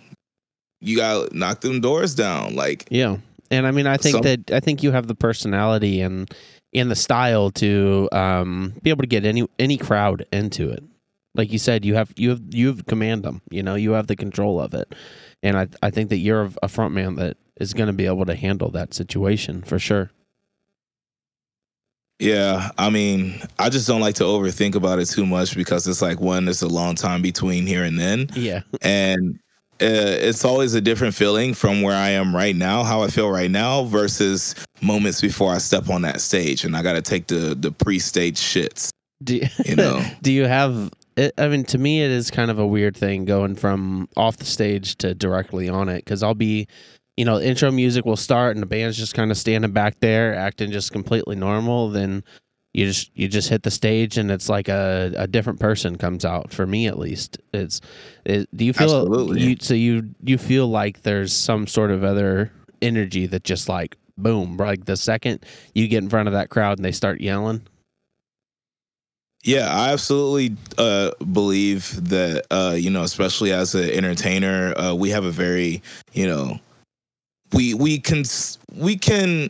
you 0.81 0.97
got 0.97 1.29
to 1.29 1.37
knock 1.37 1.61
them 1.61 1.81
doors 1.81 2.15
down. 2.15 2.55
Like, 2.55 2.87
yeah, 2.89 3.17
and 3.51 3.67
I 3.67 3.71
mean, 3.71 3.87
I 3.87 3.97
think 3.97 4.13
some, 4.13 4.21
that 4.23 4.51
I 4.51 4.59
think 4.59 4.83
you 4.83 4.91
have 4.91 5.07
the 5.07 5.15
personality 5.15 6.01
and 6.01 6.33
and 6.75 6.91
the 6.91 6.95
style 6.95 7.49
to 7.51 8.09
um, 8.11 8.73
be 8.83 8.89
able 8.89 9.01
to 9.01 9.07
get 9.07 9.25
any 9.25 9.47
any 9.57 9.77
crowd 9.77 10.25
into 10.31 10.69
it. 10.69 10.83
Like 11.33 11.51
you 11.51 11.59
said, 11.59 11.83
you 11.83 11.95
have 11.95 12.13
you 12.15 12.29
have 12.29 12.41
you 12.51 12.67
have 12.67 12.85
command 12.85 13.23
them. 13.23 13.41
You 13.49 13.63
know, 13.63 13.75
you 13.75 13.91
have 13.91 14.07
the 14.07 14.15
control 14.15 14.59
of 14.59 14.73
it, 14.73 14.93
and 15.41 15.57
I 15.57 15.67
I 15.81 15.89
think 15.89 16.09
that 16.09 16.17
you're 16.17 16.49
a 16.61 16.67
front 16.67 16.93
man 16.93 17.15
that 17.15 17.37
is 17.57 17.73
going 17.73 17.87
to 17.87 17.93
be 17.93 18.05
able 18.05 18.25
to 18.25 18.35
handle 18.35 18.69
that 18.71 18.93
situation 18.93 19.61
for 19.63 19.79
sure. 19.79 20.11
Yeah, 22.19 22.69
I 22.77 22.89
mean, 22.89 23.41
I 23.59 23.69
just 23.69 23.87
don't 23.87 23.99
like 23.99 24.15
to 24.15 24.23
overthink 24.23 24.75
about 24.75 24.99
it 24.99 25.07
too 25.07 25.25
much 25.25 25.55
because 25.55 25.85
it's 25.85 26.01
like 26.01 26.21
one, 26.21 26.47
it's 26.47 26.61
a 26.61 26.67
long 26.67 26.95
time 26.95 27.21
between 27.21 27.67
here 27.67 27.83
and 27.83 27.99
then. 27.99 28.29
Yeah. 28.35 28.61
And 28.81 29.37
uh, 29.81 30.17
it's 30.19 30.45
always 30.45 30.73
a 30.73 30.81
different 30.81 31.15
feeling 31.15 31.53
from 31.53 31.81
where 31.81 31.95
I 31.95 32.09
am 32.09 32.35
right 32.35 32.55
now, 32.55 32.83
how 32.83 33.01
I 33.01 33.07
feel 33.07 33.29
right 33.29 33.51
now 33.51 33.83
versus 33.83 34.55
moments 34.81 35.21
before 35.21 35.53
I 35.53 35.57
step 35.57 35.89
on 35.89 36.01
that 36.03 36.21
stage 36.21 36.63
and 36.63 36.75
I 36.77 36.81
got 36.83 36.93
to 36.93 37.01
take 37.01 37.27
the 37.27 37.55
the 37.55 37.71
pre-stage 37.71 38.37
shits. 38.37 38.89
Do 39.23 39.35
you, 39.35 39.47
you 39.65 39.75
know? 39.75 40.03
do 40.21 40.31
you 40.31 40.45
have 40.45 40.91
it, 41.17 41.33
I 41.37 41.47
mean, 41.47 41.63
to 41.65 41.77
me, 41.77 42.03
it 42.03 42.11
is 42.11 42.31
kind 42.31 42.51
of 42.51 42.59
a 42.59 42.67
weird 42.67 42.95
thing 42.95 43.25
going 43.25 43.55
from 43.55 44.09
off 44.17 44.37
the 44.37 44.45
stage 44.45 44.97
to 44.97 45.13
directly 45.13 45.69
on 45.69 45.89
it 45.89 46.05
because 46.05 46.23
I'll 46.23 46.33
be 46.33 46.67
you 47.17 47.23
know, 47.23 47.39
intro 47.39 47.71
music 47.71 48.05
will 48.05 48.17
start 48.17 48.55
and 48.55 48.61
the 48.61 48.67
band's 48.67 48.97
just 48.97 49.13
kind 49.13 49.31
of 49.31 49.37
standing 49.37 49.71
back 49.71 49.99
there, 50.01 50.35
acting 50.35 50.71
just 50.71 50.91
completely 50.91 51.35
normal. 51.35 51.89
Then 51.89 52.23
you 52.75 52.87
just 52.87 53.09
you 53.15 53.29
just 53.29 53.47
hit 53.47 53.63
the 53.63 53.71
stage 53.71 54.17
and 54.17 54.29
it's 54.29 54.49
like 54.49 54.67
a, 54.67 55.13
a 55.15 55.27
different 55.27 55.61
person 55.61 55.97
comes 55.97 56.25
out. 56.25 56.51
For 56.51 56.67
me, 56.67 56.87
at 56.87 56.99
least, 56.99 57.37
it's. 57.53 57.79
It, 58.25 58.49
do 58.55 58.65
you 58.65 58.73
feel 58.73 59.07
Absolutely. 59.07 59.41
you 59.41 59.55
so 59.61 59.73
you 59.73 60.13
you 60.21 60.37
feel 60.37 60.67
like 60.67 61.01
there's 61.03 61.31
some 61.31 61.67
sort 61.67 61.91
of 61.91 62.03
other 62.03 62.51
energy 62.81 63.27
that 63.27 63.45
just 63.45 63.69
like 63.69 63.95
boom, 64.17 64.57
like 64.57 64.83
the 64.83 64.97
second 64.97 65.45
you 65.73 65.87
get 65.87 66.03
in 66.03 66.09
front 66.09 66.27
of 66.27 66.33
that 66.33 66.49
crowd 66.49 66.77
and 66.77 66.83
they 66.83 66.91
start 66.91 67.21
yelling. 67.21 67.61
Yeah, 69.45 69.73
I 69.73 69.93
absolutely 69.93 70.57
uh, 70.77 71.11
believe 71.31 72.09
that 72.09 72.45
uh, 72.51 72.75
you 72.77 72.89
know, 72.89 73.03
especially 73.03 73.53
as 73.53 73.73
an 73.73 73.89
entertainer, 73.89 74.77
uh, 74.77 74.93
we 74.93 75.11
have 75.11 75.23
a 75.23 75.31
very 75.31 75.81
you 76.11 76.27
know 76.27 76.59
we 77.53 77.73
we 77.73 77.99
can 77.99 78.25
we 78.73 78.97
can 78.97 79.49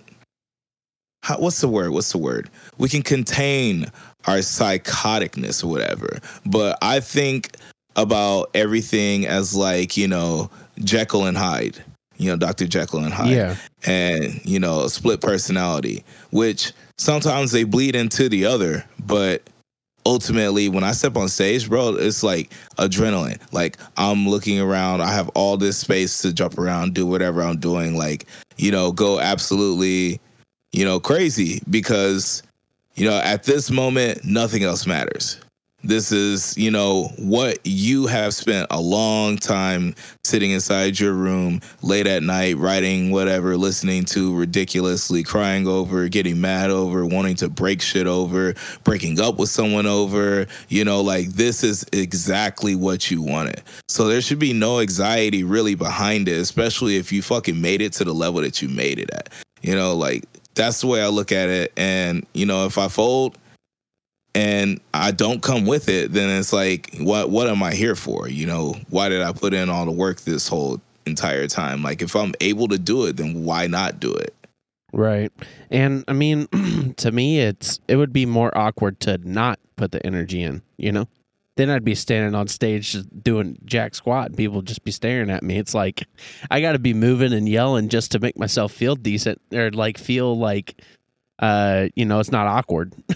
how, 1.26 1.38
what's 1.40 1.60
the 1.60 1.68
word 1.68 1.92
what's 1.92 2.12
the 2.12 2.18
word 2.18 2.50
we 2.78 2.88
can 2.88 3.02
contain 3.02 3.86
our 4.28 4.38
psychoticness 4.38 5.64
or 5.64 5.68
whatever 5.68 6.20
but 6.46 6.78
i 6.82 7.00
think 7.00 7.56
about 7.96 8.50
everything 8.54 9.26
as 9.26 9.56
like 9.56 9.98
you 9.98 10.08
know 10.08 10.50
jekyll 10.84 11.26
and 11.26 11.38
hyde 11.38 11.84
you 12.18 12.30
know, 12.30 12.38
Dr. 12.38 12.68
Jekyll 12.68 13.04
and 13.04 13.14
Hyde. 13.14 13.32
Yeah. 13.32 13.56
And, 13.86 14.44
you 14.46 14.60
know, 14.60 14.88
split 14.88 15.22
personality, 15.22 16.04
which 16.32 16.72
sometimes 16.98 17.52
they 17.52 17.64
bleed 17.64 17.96
into 17.96 18.30
the 18.30 18.46
other, 18.46 18.86
but 19.06 19.44
ultimately 20.06 20.70
when 20.70 20.84
I 20.84 20.92
step 20.92 21.18
on 21.18 21.28
stage, 21.28 21.68
bro, 21.68 21.96
it's 21.96 22.24
like 22.24 22.52
adrenaline. 22.78 23.40
Like 23.52 23.78
I'm 23.98 24.28
looking 24.28 24.60
around, 24.60 25.02
I 25.02 25.12
have 25.12 25.30
all 25.30 25.58
this 25.58 25.78
space 25.78 26.22
to 26.22 26.32
jump 26.32 26.58
around, 26.58 26.94
do 26.94 27.06
whatever 27.06 27.42
I'm 27.42 27.60
doing, 27.60 27.96
like, 27.98 28.26
you 28.58 28.72
know, 28.72 28.92
go 28.92 29.20
absolutely, 29.20 30.22
you 30.76 30.84
know, 30.84 31.00
crazy 31.00 31.62
because, 31.70 32.44
you 32.96 33.10
know, 33.10 33.18
at 33.18 33.44
this 33.44 33.72
moment, 33.72 34.26
nothing 34.26 34.64
else 34.64 34.86
matters. 34.86 35.40
This 35.84 36.12
is, 36.12 36.58
you 36.58 36.72
know, 36.72 37.14
what 37.18 37.60
you 37.64 38.08
have 38.08 38.34
spent 38.34 38.68
a 38.72 38.82
long 38.82 39.38
time 39.38 39.94
sitting 40.24 40.50
inside 40.50 41.00
your 41.00 41.14
room 41.14 41.62
late 41.84 42.08
at 42.08 42.24
night, 42.24 42.58
writing 42.58 43.12
whatever, 43.12 43.56
listening 43.56 44.04
to 44.06 44.36
ridiculously, 44.36 45.22
crying 45.22 45.68
over, 45.68 46.10
getting 46.10 46.42
mad 46.42 46.72
over, 46.72 47.06
wanting 47.06 47.36
to 47.36 47.50
break 47.50 47.82
shit 47.82 48.08
over, 48.08 48.56
breaking 48.84 49.20
up 49.22 49.38
with 49.38 49.50
someone 49.50 49.86
over. 49.86 50.48
You 50.70 50.84
know, 50.84 51.02
like 51.02 51.28
this 51.30 51.64
is 51.64 51.86
exactly 51.94 52.76
what 52.76 53.12
you 53.12 53.22
wanted. 53.22 53.62
So 53.88 54.08
there 54.08 54.22
should 54.22 54.40
be 54.40 54.54
no 54.54 54.80
anxiety 54.80 55.44
really 55.44 55.76
behind 55.76 56.28
it, 56.28 56.38
especially 56.38 56.98
if 56.98 57.14
you 57.14 57.22
fucking 57.22 57.62
made 57.62 57.82
it 57.82 57.94
to 57.94 58.04
the 58.04 58.14
level 58.14 58.42
that 58.42 58.62
you 58.62 58.68
made 58.68 59.00
it 59.00 59.12
at. 59.12 59.30
You 59.62 59.76
know, 59.76 59.96
like 59.96 60.26
that's 60.56 60.82
the 60.82 60.88
way 60.88 61.02
I 61.02 61.08
look 61.08 61.32
at 61.32 61.50
it. 61.50 61.74
And, 61.78 62.26
you 62.34 62.46
know, 62.46 62.66
if 62.66 62.78
I 62.78 62.88
fold, 62.88 63.38
and 64.36 64.82
I 64.94 65.12
don't 65.12 65.42
come 65.42 65.66
with 65.66 65.88
it, 65.88 66.12
then 66.12 66.30
it's 66.30 66.52
like, 66.52 66.94
what 67.00 67.30
what 67.30 67.48
am 67.48 67.64
I 67.64 67.74
here 67.74 67.96
for? 67.96 68.28
You 68.28 68.46
know, 68.46 68.76
why 68.90 69.08
did 69.08 69.22
I 69.22 69.32
put 69.32 69.54
in 69.54 69.70
all 69.70 69.86
the 69.86 69.92
work 69.92 70.22
this 70.22 70.48
whole 70.48 70.82
entire 71.06 71.48
time? 71.48 71.82
Like, 71.82 72.02
if 72.02 72.16
I'm 72.16 72.34
able 72.42 72.68
to 72.68 72.78
do 72.78 73.06
it, 73.06 73.16
then 73.16 73.46
why 73.46 73.68
not 73.68 74.00
do 74.02 74.14
it? 74.14 74.36
Right. 74.92 75.32
And 75.72 76.04
I 76.10 76.14
mean, 76.14 76.48
to 76.98 77.12
me, 77.12 77.40
it's 77.40 77.80
it 77.88 77.96
would 77.96 78.12
be 78.12 78.26
more 78.26 78.56
awkward 78.58 79.00
to 79.02 79.18
not 79.20 79.58
put 79.78 79.92
the 79.92 80.06
energy 80.06 80.42
in. 80.42 80.62
You 80.78 80.92
know, 80.92 81.08
then 81.56 81.70
I'd 81.70 81.86
be 81.86 81.96
standing 81.96 82.36
on 82.36 82.48
stage 82.48 82.92
just 82.92 83.24
doing 83.24 83.58
jack 83.66 83.96
squat, 83.96 84.28
and 84.28 84.38
people 84.38 84.58
would 84.58 84.68
just 84.68 84.84
be 84.84 84.92
staring 84.92 85.30
at 85.30 85.44
me. 85.44 85.58
It's 85.58 85.74
like 85.74 86.06
I 86.52 86.62
got 86.62 86.74
to 86.74 86.80
be 86.80 86.94
moving 86.94 87.34
and 87.34 87.48
yelling 87.48 87.90
just 87.90 88.12
to 88.12 88.20
make 88.20 88.38
myself 88.38 88.72
feel 88.72 88.96
decent 88.96 89.42
or 89.54 89.72
like 89.72 89.98
feel 89.98 90.38
like, 90.38 90.82
uh, 91.40 91.88
you 91.96 92.06
know, 92.06 92.20
it's 92.20 92.32
not 92.32 92.48
awkward. 92.48 92.94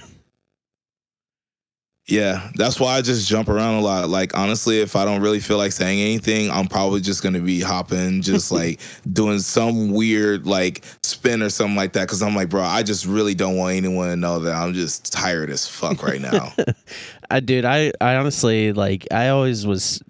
Yeah, 2.09 2.49
that's 2.55 2.79
why 2.79 2.97
I 2.97 3.01
just 3.01 3.29
jump 3.29 3.49
around 3.49 3.75
a 3.75 3.81
lot. 3.81 4.09
Like 4.09 4.35
honestly, 4.35 4.79
if 4.79 4.95
I 4.95 5.05
don't 5.05 5.21
really 5.21 5.39
feel 5.39 5.57
like 5.57 5.71
saying 5.71 5.99
anything, 5.99 6.49
I'm 6.49 6.67
probably 6.67 7.01
just 7.01 7.21
gonna 7.21 7.39
be 7.39 7.61
hopping, 7.61 8.23
just 8.23 8.51
like 8.51 8.79
doing 9.13 9.39
some 9.39 9.91
weird 9.91 10.47
like 10.47 10.83
spin 11.03 11.43
or 11.43 11.51
something 11.51 11.75
like 11.75 11.93
that. 11.93 12.07
Cause 12.07 12.23
I'm 12.23 12.35
like, 12.35 12.49
bro, 12.49 12.63
I 12.63 12.81
just 12.81 13.05
really 13.05 13.35
don't 13.35 13.57
want 13.57 13.75
anyone 13.75 14.09
to 14.09 14.15
know 14.15 14.39
that 14.39 14.55
I'm 14.55 14.73
just 14.73 15.13
tired 15.13 15.51
as 15.51 15.67
fuck 15.67 16.01
right 16.01 16.19
now. 16.19 16.51
I 17.29 17.39
dude, 17.39 17.65
I 17.65 17.91
I 18.01 18.15
honestly 18.15 18.73
like 18.73 19.07
I 19.11 19.29
always 19.29 19.65
was 19.65 20.01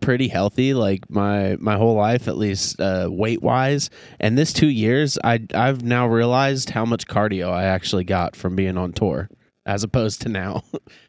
pretty 0.00 0.28
healthy 0.28 0.72
like 0.72 1.10
my 1.10 1.56
my 1.60 1.76
whole 1.76 1.94
life 1.94 2.28
at 2.28 2.38
least 2.38 2.80
uh 2.80 3.06
weight 3.10 3.42
wise 3.42 3.90
and 4.18 4.38
this 4.38 4.54
2 4.54 4.68
years 4.68 5.18
I 5.22 5.46
I've 5.52 5.82
now 5.82 6.06
realized 6.06 6.70
how 6.70 6.86
much 6.86 7.06
cardio 7.06 7.52
I 7.52 7.64
actually 7.64 8.04
got 8.04 8.34
from 8.34 8.56
being 8.56 8.78
on 8.78 8.94
tour 8.94 9.28
as 9.66 9.84
opposed 9.84 10.22
to 10.22 10.28
now. 10.28 10.62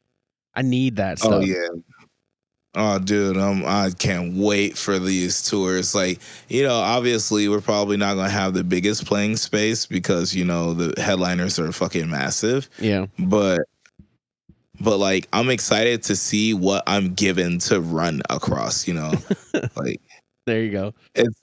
I 0.54 0.64
need 0.64 0.98
that 0.98 1.20
stuff. 1.20 1.32
Oh 1.34 1.40
yeah. 1.40 1.68
Oh, 2.74 3.00
dude, 3.00 3.38
um, 3.38 3.64
I 3.66 3.92
can't 4.00 4.36
wait 4.36 4.78
for 4.78 4.98
these 4.98 5.50
tours. 5.50 5.94
Like, 5.94 6.22
you 6.48 6.64
know, 6.64 6.76
obviously, 6.76 7.50
we're 7.50 7.60
probably 7.60 7.98
not 7.98 8.16
gonna 8.16 8.30
have 8.30 8.54
the 8.54 8.64
biggest 8.64 9.06
playing 9.06 9.36
space 9.36 9.86
because 9.86 10.34
you 10.34 10.46
know 10.46 10.74
the 10.74 11.00
headliners 11.02 11.60
are 11.60 11.74
fucking 11.74 12.10
massive. 12.10 12.70
Yeah, 12.80 13.08
but, 13.20 13.60
but 14.84 14.98
like, 14.98 15.28
I'm 15.34 15.50
excited 15.50 16.04
to 16.04 16.16
see 16.16 16.54
what 16.54 16.84
I'm 16.88 17.14
given 17.14 17.60
to 17.60 17.82
run 17.82 18.22
across. 18.30 18.88
You 18.88 18.96
know, 18.96 19.14
like, 19.76 20.02
there 20.46 20.62
you 20.62 20.72
go. 20.72 20.94
It's 21.16 21.42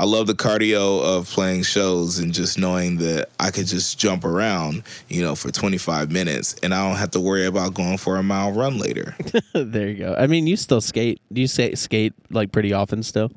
I 0.00 0.04
love 0.04 0.26
the 0.26 0.34
cardio 0.34 1.02
of 1.04 1.28
playing 1.28 1.62
shows 1.62 2.20
and 2.20 2.32
just 2.32 2.58
knowing 2.58 2.96
that 2.96 3.28
I 3.38 3.50
could 3.50 3.66
just 3.66 3.98
jump 3.98 4.24
around, 4.24 4.82
you 5.10 5.20
know, 5.20 5.34
for 5.34 5.50
25 5.50 6.10
minutes 6.10 6.56
and 6.62 6.72
I 6.72 6.88
don't 6.88 6.96
have 6.96 7.10
to 7.10 7.20
worry 7.20 7.44
about 7.44 7.74
going 7.74 7.98
for 7.98 8.16
a 8.16 8.22
mile 8.22 8.50
run 8.50 8.78
later. 8.78 9.14
there 9.52 9.88
you 9.88 9.98
go. 9.98 10.14
I 10.18 10.26
mean, 10.26 10.46
you 10.46 10.56
still 10.56 10.80
skate. 10.80 11.20
Do 11.30 11.42
you 11.42 11.46
say 11.46 11.74
skate 11.74 12.14
like 12.30 12.50
pretty 12.50 12.72
often 12.72 13.02
still? 13.02 13.30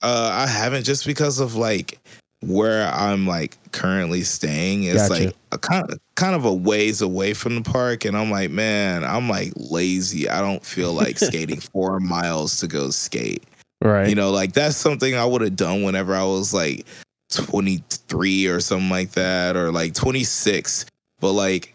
Uh, 0.00 0.30
I 0.32 0.46
haven't 0.46 0.84
just 0.84 1.04
because 1.04 1.40
of 1.40 1.56
like 1.56 2.00
where 2.40 2.88
I'm 2.92 3.26
like 3.26 3.56
currently 3.72 4.22
staying. 4.22 4.84
is 4.84 5.08
gotcha. 5.08 5.24
like 5.24 5.36
a 5.52 5.58
kind 5.58 5.90
of 5.90 5.98
kind 6.14 6.34
of 6.34 6.44
a 6.44 6.52
ways 6.52 7.02
away 7.02 7.34
from 7.34 7.56
the 7.56 7.62
park, 7.62 8.04
and 8.04 8.16
I'm 8.16 8.30
like, 8.30 8.50
man, 8.50 9.04
I'm 9.04 9.28
like 9.28 9.52
lazy. 9.56 10.28
I 10.28 10.40
don't 10.40 10.64
feel 10.64 10.92
like 10.92 11.18
skating 11.18 11.60
four 11.60 12.00
miles 12.00 12.60
to 12.60 12.66
go 12.66 12.90
skate. 12.90 13.44
Right. 13.82 14.08
You 14.08 14.14
know, 14.14 14.30
like 14.30 14.52
that's 14.52 14.76
something 14.76 15.14
I 15.14 15.24
would 15.24 15.40
have 15.40 15.56
done 15.56 15.82
whenever 15.82 16.14
I 16.14 16.24
was 16.24 16.52
like 16.52 16.84
23 17.32 18.46
or 18.46 18.60
something 18.60 18.90
like 18.90 19.12
that 19.12 19.56
or 19.56 19.70
like 19.70 19.94
26. 19.94 20.86
But 21.20 21.32
like 21.32 21.74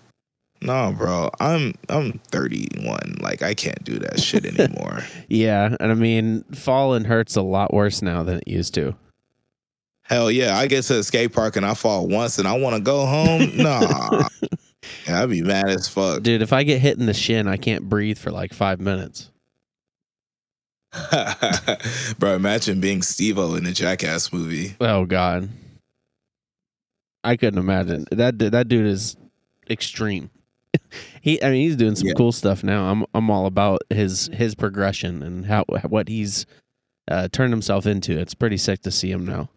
no, 0.64 0.96
bro. 0.98 1.30
I'm 1.40 1.74
I'm 1.90 2.20
31. 2.32 3.18
Like 3.20 3.44
I 3.44 3.54
can't 3.54 3.84
do 3.84 4.00
that 4.00 4.20
shit 4.20 4.46
anymore. 4.60 5.04
yeah, 5.28 5.76
and 5.80 5.92
I 5.92 5.96
mean, 5.96 6.44
falling 6.54 7.04
hurts 7.04 7.36
a 7.36 7.42
lot 7.42 7.74
worse 7.74 8.02
now 8.02 8.24
than 8.24 8.38
it 8.38 8.48
used 8.48 8.74
to. 8.76 8.96
Hell 10.04 10.30
yeah, 10.30 10.58
I 10.58 10.68
get 10.68 10.84
to 10.86 10.96
the 10.96 11.04
skate 11.04 11.34
park 11.34 11.56
and 11.56 11.66
I 11.66 11.74
fall 11.74 12.08
once 12.08 12.38
and 12.38 12.48
I 12.48 12.58
want 12.58 12.76
to 12.76 12.82
go 12.82 13.06
home. 13.06 13.56
Nah. 13.58 14.28
yeah, 15.08 15.24
I'd 15.24 15.30
be 15.30 15.42
mad 15.42 15.70
as 15.70 15.88
fuck. 15.88 16.24
Dude, 16.24 16.42
if 16.42 16.52
I 16.52 16.64
get 16.64 16.82
hit 16.82 17.00
in 17.00 17.06
the 17.06 17.14
shin, 17.14 17.48
I 17.48 17.58
can't 17.58 17.88
breathe 17.88 18.18
for 18.18 18.32
like 18.32 18.54
5 18.54 18.82
minutes. 18.82 19.32
Bro, 22.20 22.36
imagine 22.36 22.80
being 22.80 23.02
Steve-O 23.02 23.56
in 23.56 23.66
a 23.66 23.72
Jackass 23.72 24.32
movie. 24.32 24.76
Oh 24.80 25.06
God, 25.06 25.50
I 27.24 27.36
couldn't 27.36 27.60
imagine 27.60 28.06
that. 28.12 28.38
That 28.38 28.68
dude 28.68 28.86
is 28.86 29.16
extreme. 29.70 30.30
he, 31.22 31.42
I 31.42 31.50
mean, 31.50 31.62
he's 31.62 31.76
doing 31.76 31.96
some 31.96 32.10
yeah. 32.10 32.14
cool 32.16 32.32
stuff 32.32 32.64
now. 32.64 32.92
I'm, 32.92 33.06
I'm 33.14 33.30
all 33.32 33.46
about 33.46 33.82
his 33.90 34.30
his 34.34 34.54
progression 34.56 35.24
and 35.24 35.46
how 35.46 35.66
what 35.88 36.10
he's 36.10 36.46
uh, 37.08 37.28
turned 37.32 37.54
himself 37.54 37.86
into. 37.86 38.18
It's 38.20 38.36
pretty 38.36 38.58
sick 38.58 38.82
to 38.84 38.92
see 38.92 39.12
him 39.12 39.26
now. 39.26 39.50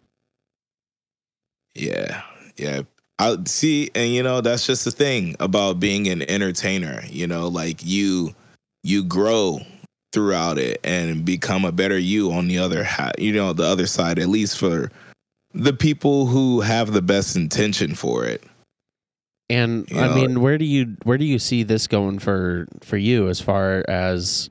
Yeah, 1.77 2.21
yeah. 2.57 2.81
I 3.19 3.35
see, 3.45 3.89
and 3.95 4.11
you 4.11 4.23
know 4.23 4.41
that's 4.41 4.67
just 4.67 4.85
the 4.85 4.91
thing 4.91 5.35
about 5.39 5.79
being 5.79 6.07
an 6.07 6.21
entertainer. 6.29 7.03
You 7.09 7.27
know, 7.27 7.47
like 7.47 7.79
you 7.83 8.35
you 8.83 9.03
grow 9.03 9.59
throughout 10.13 10.57
it 10.57 10.79
and 10.83 11.25
become 11.25 11.65
a 11.65 11.71
better 11.71 11.97
you 11.97 12.31
on 12.31 12.47
the 12.47 12.57
other 12.57 12.83
ha- 12.83 13.11
you 13.17 13.33
know 13.33 13.53
the 13.53 13.65
other 13.65 13.85
side 13.85 14.17
at 14.19 14.29
least 14.29 14.57
for 14.57 14.89
the 15.53 15.73
people 15.73 16.25
who 16.25 16.61
have 16.61 16.93
the 16.93 17.01
best 17.01 17.35
intention 17.35 17.93
for 17.93 18.25
it 18.25 18.41
and 19.49 19.89
you 19.91 19.99
i 19.99 20.07
know, 20.07 20.15
mean 20.15 20.41
where 20.41 20.57
do 20.57 20.65
you 20.65 20.95
where 21.03 21.17
do 21.17 21.25
you 21.25 21.37
see 21.37 21.61
this 21.63 21.87
going 21.87 22.19
for 22.19 22.67
for 22.81 22.97
you 22.97 23.27
as 23.27 23.41
far 23.41 23.83
as 23.89 24.49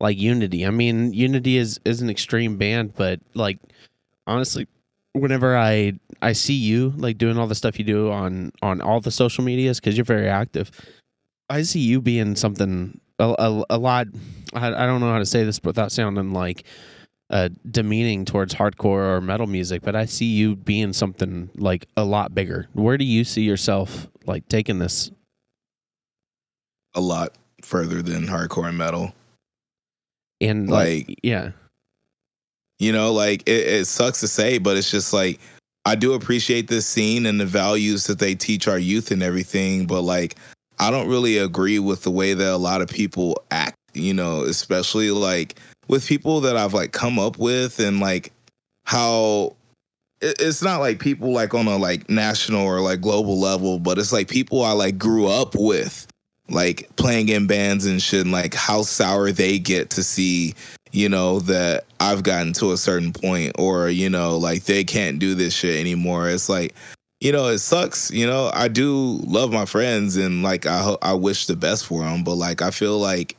like 0.00 0.18
unity 0.18 0.66
i 0.66 0.70
mean 0.70 1.12
unity 1.12 1.56
is 1.56 1.78
is 1.84 2.02
an 2.02 2.10
extreme 2.10 2.56
band 2.56 2.92
but 2.96 3.20
like 3.34 3.58
honestly 4.26 4.66
whenever 5.12 5.56
i 5.56 5.92
i 6.22 6.32
see 6.32 6.54
you 6.54 6.90
like 6.96 7.18
doing 7.18 7.38
all 7.38 7.46
the 7.46 7.54
stuff 7.54 7.78
you 7.78 7.84
do 7.84 8.10
on 8.10 8.52
on 8.62 8.80
all 8.80 9.00
the 9.00 9.10
social 9.10 9.42
medias 9.42 9.80
because 9.80 9.96
you're 9.96 10.04
very 10.04 10.28
active 10.28 10.70
i 11.48 11.62
see 11.62 11.80
you 11.80 12.00
being 12.00 12.36
something 12.36 13.00
a, 13.18 13.34
a, 13.38 13.64
a 13.70 13.78
lot. 13.78 14.08
I, 14.54 14.68
I 14.68 14.86
don't 14.86 15.00
know 15.00 15.12
how 15.12 15.18
to 15.18 15.26
say 15.26 15.44
this 15.44 15.60
without 15.62 15.92
sounding 15.92 16.32
like 16.32 16.64
uh, 17.30 17.50
demeaning 17.70 18.24
towards 18.24 18.54
hardcore 18.54 19.16
or 19.16 19.20
metal 19.20 19.46
music, 19.46 19.82
but 19.82 19.94
I 19.94 20.06
see 20.06 20.26
you 20.26 20.56
being 20.56 20.92
something 20.92 21.50
like 21.56 21.86
a 21.96 22.04
lot 22.04 22.34
bigger. 22.34 22.68
Where 22.72 22.96
do 22.96 23.04
you 23.04 23.24
see 23.24 23.42
yourself 23.42 24.08
like 24.26 24.48
taking 24.48 24.78
this? 24.78 25.10
A 26.94 27.00
lot 27.00 27.36
further 27.62 28.02
than 28.02 28.26
hardcore 28.26 28.68
and 28.68 28.78
metal. 28.78 29.12
And 30.40 30.70
like, 30.70 31.08
like 31.08 31.18
yeah, 31.22 31.50
you 32.78 32.92
know, 32.92 33.12
like 33.12 33.42
it, 33.42 33.66
it 33.66 33.86
sucks 33.86 34.20
to 34.20 34.28
say, 34.28 34.58
but 34.58 34.76
it's 34.76 34.90
just 34.90 35.12
like 35.12 35.40
I 35.84 35.94
do 35.94 36.14
appreciate 36.14 36.68
this 36.68 36.86
scene 36.86 37.26
and 37.26 37.40
the 37.40 37.46
values 37.46 38.04
that 38.06 38.18
they 38.18 38.34
teach 38.34 38.68
our 38.68 38.78
youth 38.78 39.10
and 39.10 39.22
everything, 39.22 39.86
but 39.86 40.02
like 40.02 40.36
I 40.78 40.90
don't 40.90 41.08
really 41.08 41.38
agree 41.38 41.78
with 41.78 42.02
the 42.02 42.10
way 42.10 42.34
that 42.34 42.52
a 42.52 42.56
lot 42.56 42.82
of 42.82 42.88
people 42.88 43.42
act, 43.50 43.76
you 43.94 44.14
know, 44.14 44.42
especially 44.42 45.10
like 45.10 45.58
with 45.88 46.06
people 46.06 46.40
that 46.42 46.56
I've 46.56 46.74
like 46.74 46.92
come 46.92 47.18
up 47.18 47.38
with 47.38 47.80
and 47.80 48.00
like 48.00 48.32
how 48.84 49.56
it's 50.20 50.62
not 50.62 50.80
like 50.80 50.98
people 50.98 51.32
like 51.32 51.54
on 51.54 51.66
a 51.68 51.76
like 51.76 52.10
national 52.10 52.66
or 52.66 52.80
like 52.80 53.00
global 53.00 53.38
level, 53.38 53.78
but 53.78 53.98
it's 53.98 54.12
like 54.12 54.28
people 54.28 54.62
I 54.64 54.72
like 54.72 54.98
grew 54.98 55.26
up 55.26 55.54
with, 55.54 56.07
like 56.48 56.88
playing 56.96 57.28
in 57.28 57.46
bands 57.46 57.86
and 57.86 58.00
shit, 58.00 58.22
and 58.22 58.32
like 58.32 58.54
how 58.54 58.82
sour 58.82 59.32
they 59.32 59.58
get 59.58 59.90
to 59.90 60.02
see, 60.02 60.54
you 60.92 61.08
know, 61.08 61.40
that 61.40 61.84
I've 62.00 62.22
gotten 62.22 62.52
to 62.54 62.72
a 62.72 62.76
certain 62.76 63.12
point 63.12 63.52
or, 63.58 63.88
you 63.88 64.08
know, 64.08 64.36
like 64.36 64.64
they 64.64 64.84
can't 64.84 65.18
do 65.18 65.34
this 65.34 65.54
shit 65.54 65.78
anymore. 65.78 66.28
It's 66.28 66.48
like, 66.48 66.74
you 67.20 67.32
know, 67.32 67.48
it 67.48 67.58
sucks. 67.58 68.10
You 68.10 68.26
know, 68.26 68.50
I 68.54 68.68
do 68.68 69.20
love 69.24 69.52
my 69.52 69.66
friends 69.66 70.16
and 70.16 70.42
like 70.42 70.66
I 70.66 70.78
ho- 70.78 70.98
I 71.02 71.14
wish 71.14 71.46
the 71.46 71.56
best 71.56 71.86
for 71.86 72.02
them, 72.02 72.24
but 72.24 72.34
like 72.34 72.62
I 72.62 72.70
feel 72.70 72.98
like 72.98 73.36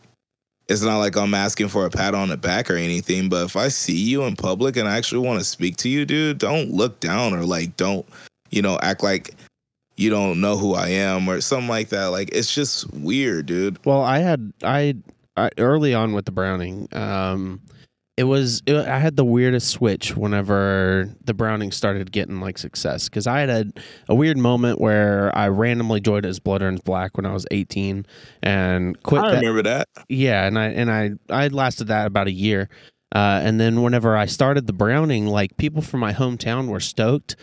it's 0.68 0.84
not 0.84 1.00
like 1.00 1.18
I'm 1.18 1.34
asking 1.34 1.70
for 1.70 1.86
a 1.86 1.90
pat 1.90 2.14
on 2.14 2.30
the 2.30 2.38
back 2.38 2.70
or 2.70 2.76
anything. 2.76 3.28
But 3.28 3.46
if 3.46 3.56
I 3.56 3.70
see 3.70 3.98
you 3.98 4.24
in 4.24 4.36
public 4.36 4.78
and 4.78 4.88
I 4.88 4.98
actually 4.98 5.26
want 5.26 5.40
to 5.40 5.46
speak 5.46 5.78
to 5.78 5.90
you, 5.90 6.06
dude, 6.06 6.38
don't 6.38 6.72
look 6.72 7.00
down 7.00 7.34
or 7.34 7.44
like 7.44 7.76
don't, 7.76 8.06
you 8.52 8.62
know, 8.62 8.78
act 8.84 9.02
like 9.02 9.34
you 10.00 10.10
don't 10.10 10.40
know 10.40 10.58
who 10.58 10.76
I 10.76 10.90
am 10.90 11.28
or 11.30 11.42
something 11.42 11.68
like 11.68 11.90
that. 11.90 12.08
Like 12.08 12.30
it's 12.32 12.54
just 12.54 12.92
weird, 12.94 13.48
dude. 13.48 13.84
Well, 13.86 14.02
I 14.02 14.20
had 14.20 14.54
I, 14.64 14.96
I 15.36 15.50
early 15.58 15.94
on 15.94 16.14
with 16.14 16.26
the 16.26 16.32
Browning. 16.32 16.88
Um, 16.94 17.62
it 18.16 18.24
was 18.24 18.62
it, 18.66 18.76
I 18.76 19.00
had 19.00 19.18
the 19.18 19.26
weirdest 19.26 19.70
switch 19.70 20.16
whenever 20.16 21.14
the 21.26 21.34
Browning 21.34 21.72
started 21.72 22.12
getting 22.14 22.40
like 22.40 22.58
success 22.58 23.10
because 23.10 23.28
I 23.28 23.42
had 23.42 23.50
a, 23.50 23.66
a 24.08 24.16
weird 24.16 24.38
moment 24.38 24.80
where 24.80 25.38
I 25.38 25.50
randomly 25.50 26.00
joined 26.00 26.26
as 26.26 26.40
Blood 26.40 26.62
Earns 26.62 26.82
Black 26.82 27.18
when 27.18 27.26
I 27.26 27.34
was 27.34 27.46
18 27.52 28.06
and 28.42 29.02
quit. 29.04 29.22
I 29.22 29.32
that- 29.32 29.40
remember 29.40 29.64
that. 29.64 29.90
yeah, 30.08 30.46
and 30.46 30.58
I 30.58 30.68
and 30.68 30.90
I 30.90 31.12
I 31.30 31.48
lasted 31.50 31.88
that 31.88 32.08
about 32.08 32.28
a 32.28 32.32
year. 32.34 32.70
Uh, 33.14 33.42
and 33.44 33.60
then 33.60 33.82
whenever 33.82 34.16
I 34.16 34.28
started 34.28 34.68
the 34.68 34.74
Browning, 34.74 35.26
like 35.26 35.58
people 35.58 35.82
from 35.82 36.00
my 36.00 36.14
hometown 36.14 36.68
were 36.68 36.80
stoked, 36.80 37.36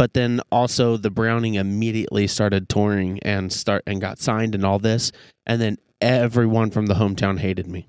but 0.00 0.14
then 0.14 0.40
also 0.50 0.96
the 0.96 1.10
Browning 1.10 1.56
immediately 1.56 2.26
started 2.26 2.70
touring 2.70 3.18
and 3.20 3.52
start 3.52 3.82
and 3.86 4.00
got 4.00 4.18
signed 4.18 4.54
and 4.54 4.64
all 4.64 4.78
this, 4.78 5.12
and 5.44 5.60
then 5.60 5.76
everyone 6.00 6.70
from 6.70 6.86
the 6.86 6.94
hometown 6.94 7.38
hated 7.38 7.66
me. 7.66 7.86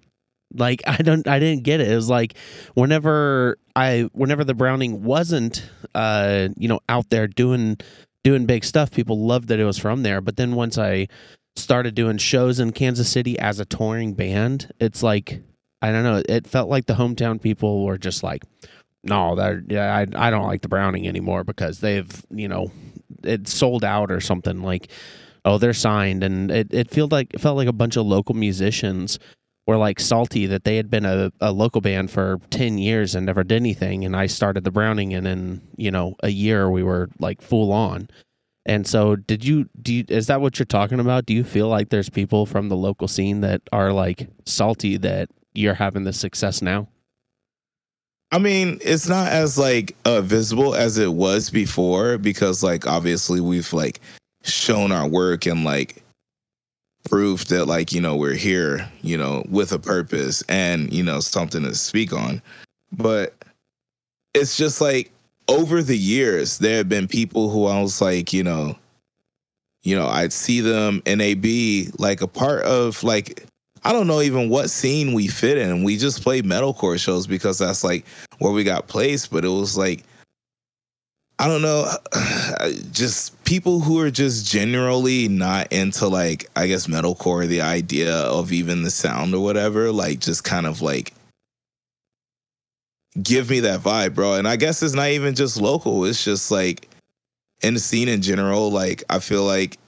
Like 0.53 0.81
I 0.85 0.97
don't 0.97 1.25
I 1.25 1.39
didn't 1.39 1.63
get 1.63 1.79
it. 1.79 1.89
It 1.89 1.95
was 1.95 2.09
like 2.09 2.33
whenever 2.73 3.57
I 3.77 4.09
whenever 4.11 4.43
the 4.43 4.53
Browning 4.53 5.05
wasn't 5.05 5.65
uh 5.95 6.49
you 6.57 6.67
know 6.67 6.81
out 6.89 7.09
there 7.11 7.27
doing 7.29 7.77
doing 8.25 8.45
big 8.45 8.65
stuff, 8.65 8.91
people 8.91 9.25
loved 9.25 9.47
that 9.47 9.61
it 9.61 9.65
was 9.65 9.77
from 9.77 10.03
there. 10.03 10.19
But 10.19 10.35
then 10.35 10.55
once 10.55 10.77
I 10.77 11.07
started 11.55 11.95
doing 11.95 12.17
shows 12.17 12.59
in 12.59 12.73
Kansas 12.73 13.07
City 13.07 13.39
as 13.39 13.61
a 13.61 13.65
touring 13.65 14.15
band, 14.15 14.69
it's 14.81 15.01
like 15.01 15.41
I 15.81 15.93
don't 15.93 16.03
know. 16.03 16.21
It 16.27 16.45
felt 16.45 16.67
like 16.67 16.87
the 16.87 16.95
hometown 16.95 17.41
people 17.41 17.85
were 17.85 17.97
just 17.97 18.21
like, 18.21 18.43
no, 19.03 19.35
that 19.35 19.63
yeah, 19.69 19.95
I 19.95 20.27
I 20.27 20.29
don't 20.29 20.47
like 20.47 20.61
the 20.61 20.69
Browning 20.69 21.07
anymore 21.07 21.43
because 21.43 21.79
they've 21.79 22.09
you 22.29 22.47
know 22.47 22.71
it 23.23 23.47
sold 23.47 23.83
out 23.83 24.11
or 24.11 24.19
something 24.19 24.61
like. 24.61 24.89
Oh, 25.43 25.57
they're 25.57 25.73
signed, 25.73 26.23
and 26.23 26.51
it, 26.51 26.71
it 26.71 26.91
felt 26.91 27.11
like 27.11 27.33
it 27.33 27.41
felt 27.41 27.57
like 27.57 27.67
a 27.67 27.73
bunch 27.73 27.97
of 27.97 28.05
local 28.05 28.35
musicians 28.35 29.17
were 29.67 29.77
like 29.77 29.99
salty 29.99 30.45
that 30.47 30.63
they 30.63 30.75
had 30.75 30.89
been 30.89 31.05
a, 31.05 31.31
a 31.39 31.51
local 31.51 31.81
band 31.81 32.11
for 32.11 32.39
10 32.49 32.77
years 32.77 33.15
and 33.15 33.25
never 33.25 33.43
did 33.43 33.55
anything. 33.55 34.03
And 34.05 34.15
i 34.15 34.25
started 34.25 34.63
the 34.63 34.71
browning 34.71 35.13
and 35.13 35.27
in 35.27 35.61
you 35.77 35.91
know 35.91 36.15
a 36.23 36.29
year 36.29 36.69
we 36.69 36.83
were 36.83 37.09
like 37.19 37.41
full 37.41 37.71
on. 37.71 38.09
And 38.65 38.85
so 38.85 39.15
did 39.15 39.43
you 39.43 39.69
do 39.81 39.93
you, 39.93 40.05
is 40.07 40.27
that 40.27 40.41
what 40.41 40.59
you're 40.59 40.65
talking 40.65 40.99
about? 40.99 41.25
Do 41.25 41.33
you 41.33 41.43
feel 41.43 41.67
like 41.67 41.89
there's 41.89 42.09
people 42.09 42.45
from 42.45 42.69
the 42.69 42.75
local 42.75 43.07
scene 43.07 43.41
that 43.41 43.61
are 43.71 43.91
like 43.91 44.29
salty 44.45 44.97
that 44.97 45.29
you're 45.53 45.73
having 45.73 46.03
the 46.03 46.13
success 46.13 46.61
now 46.61 46.87
I 48.31 48.39
mean, 48.39 48.79
it's 48.81 49.09
not 49.09 49.27
as 49.31 49.57
like 49.57 49.95
uh, 50.05 50.21
visible 50.21 50.73
as 50.73 50.97
it 50.97 51.13
was 51.13 51.49
before 51.49 52.17
because 52.17 52.63
like 52.63 52.87
obviously 52.87 53.41
we've 53.41 53.71
like 53.73 53.99
shown 54.43 54.91
our 54.91 55.07
work 55.07 55.45
and 55.45 55.65
like 55.65 56.01
proof 57.09 57.45
that 57.45 57.65
like 57.65 57.91
you 57.91 57.99
know 57.99 58.15
we're 58.15 58.33
here, 58.33 58.89
you 59.01 59.17
know, 59.17 59.43
with 59.49 59.73
a 59.73 59.79
purpose 59.79 60.43
and 60.47 60.93
you 60.93 61.03
know 61.03 61.19
something 61.19 61.63
to 61.63 61.75
speak 61.75 62.13
on. 62.13 62.41
But 62.93 63.35
it's 64.33 64.55
just 64.55 64.79
like 64.79 65.11
over 65.49 65.81
the 65.81 65.97
years 65.97 66.59
there 66.59 66.77
have 66.77 66.89
been 66.89 67.09
people 67.09 67.49
who 67.49 67.65
I 67.65 67.81
was 67.81 68.01
like, 68.01 68.31
you 68.31 68.43
know, 68.43 68.77
you 69.83 69.95
know, 69.95 70.07
I'd 70.07 70.31
see 70.31 70.61
them 70.61 71.01
and 71.05 71.19
they 71.19 71.33
be 71.33 71.89
like 71.97 72.21
a 72.21 72.27
part 72.27 72.63
of 72.63 73.03
like 73.03 73.45
I 73.83 73.91
don't 73.93 74.07
know 74.07 74.21
even 74.21 74.49
what 74.49 74.69
scene 74.69 75.13
we 75.13 75.27
fit 75.27 75.57
in. 75.57 75.83
We 75.83 75.97
just 75.97 76.21
played 76.21 76.45
metalcore 76.45 76.99
shows 76.99 77.25
because 77.25 77.59
that's 77.59 77.83
like 77.83 78.05
where 78.37 78.51
we 78.51 78.63
got 78.63 78.87
placed, 78.87 79.31
but 79.31 79.43
it 79.43 79.49
was 79.49 79.77
like 79.77 80.03
I 81.39 81.47
don't 81.47 81.63
know, 81.63 81.91
just 82.91 83.43
people 83.45 83.79
who 83.79 83.99
are 83.99 84.11
just 84.11 84.45
generally 84.45 85.27
not 85.27 85.73
into 85.73 86.07
like 86.07 86.47
I 86.55 86.67
guess 86.67 86.85
metalcore, 86.85 87.47
the 87.47 87.61
idea 87.61 88.15
of 88.15 88.51
even 88.51 88.83
the 88.83 88.91
sound 88.91 89.33
or 89.33 89.43
whatever, 89.43 89.91
like 89.91 90.19
just 90.19 90.43
kind 90.43 90.67
of 90.67 90.83
like 90.83 91.13
give 93.23 93.49
me 93.49 93.61
that 93.61 93.79
vibe, 93.79 94.13
bro. 94.13 94.35
And 94.35 94.47
I 94.47 94.55
guess 94.55 94.83
it's 94.83 94.93
not 94.93 95.09
even 95.09 95.33
just 95.33 95.59
local, 95.59 96.05
it's 96.05 96.23
just 96.23 96.51
like 96.51 96.87
in 97.63 97.73
the 97.73 97.79
scene 97.79 98.07
in 98.07 98.21
general, 98.21 98.69
like 98.69 99.03
I 99.09 99.17
feel 99.17 99.43
like 99.43 99.79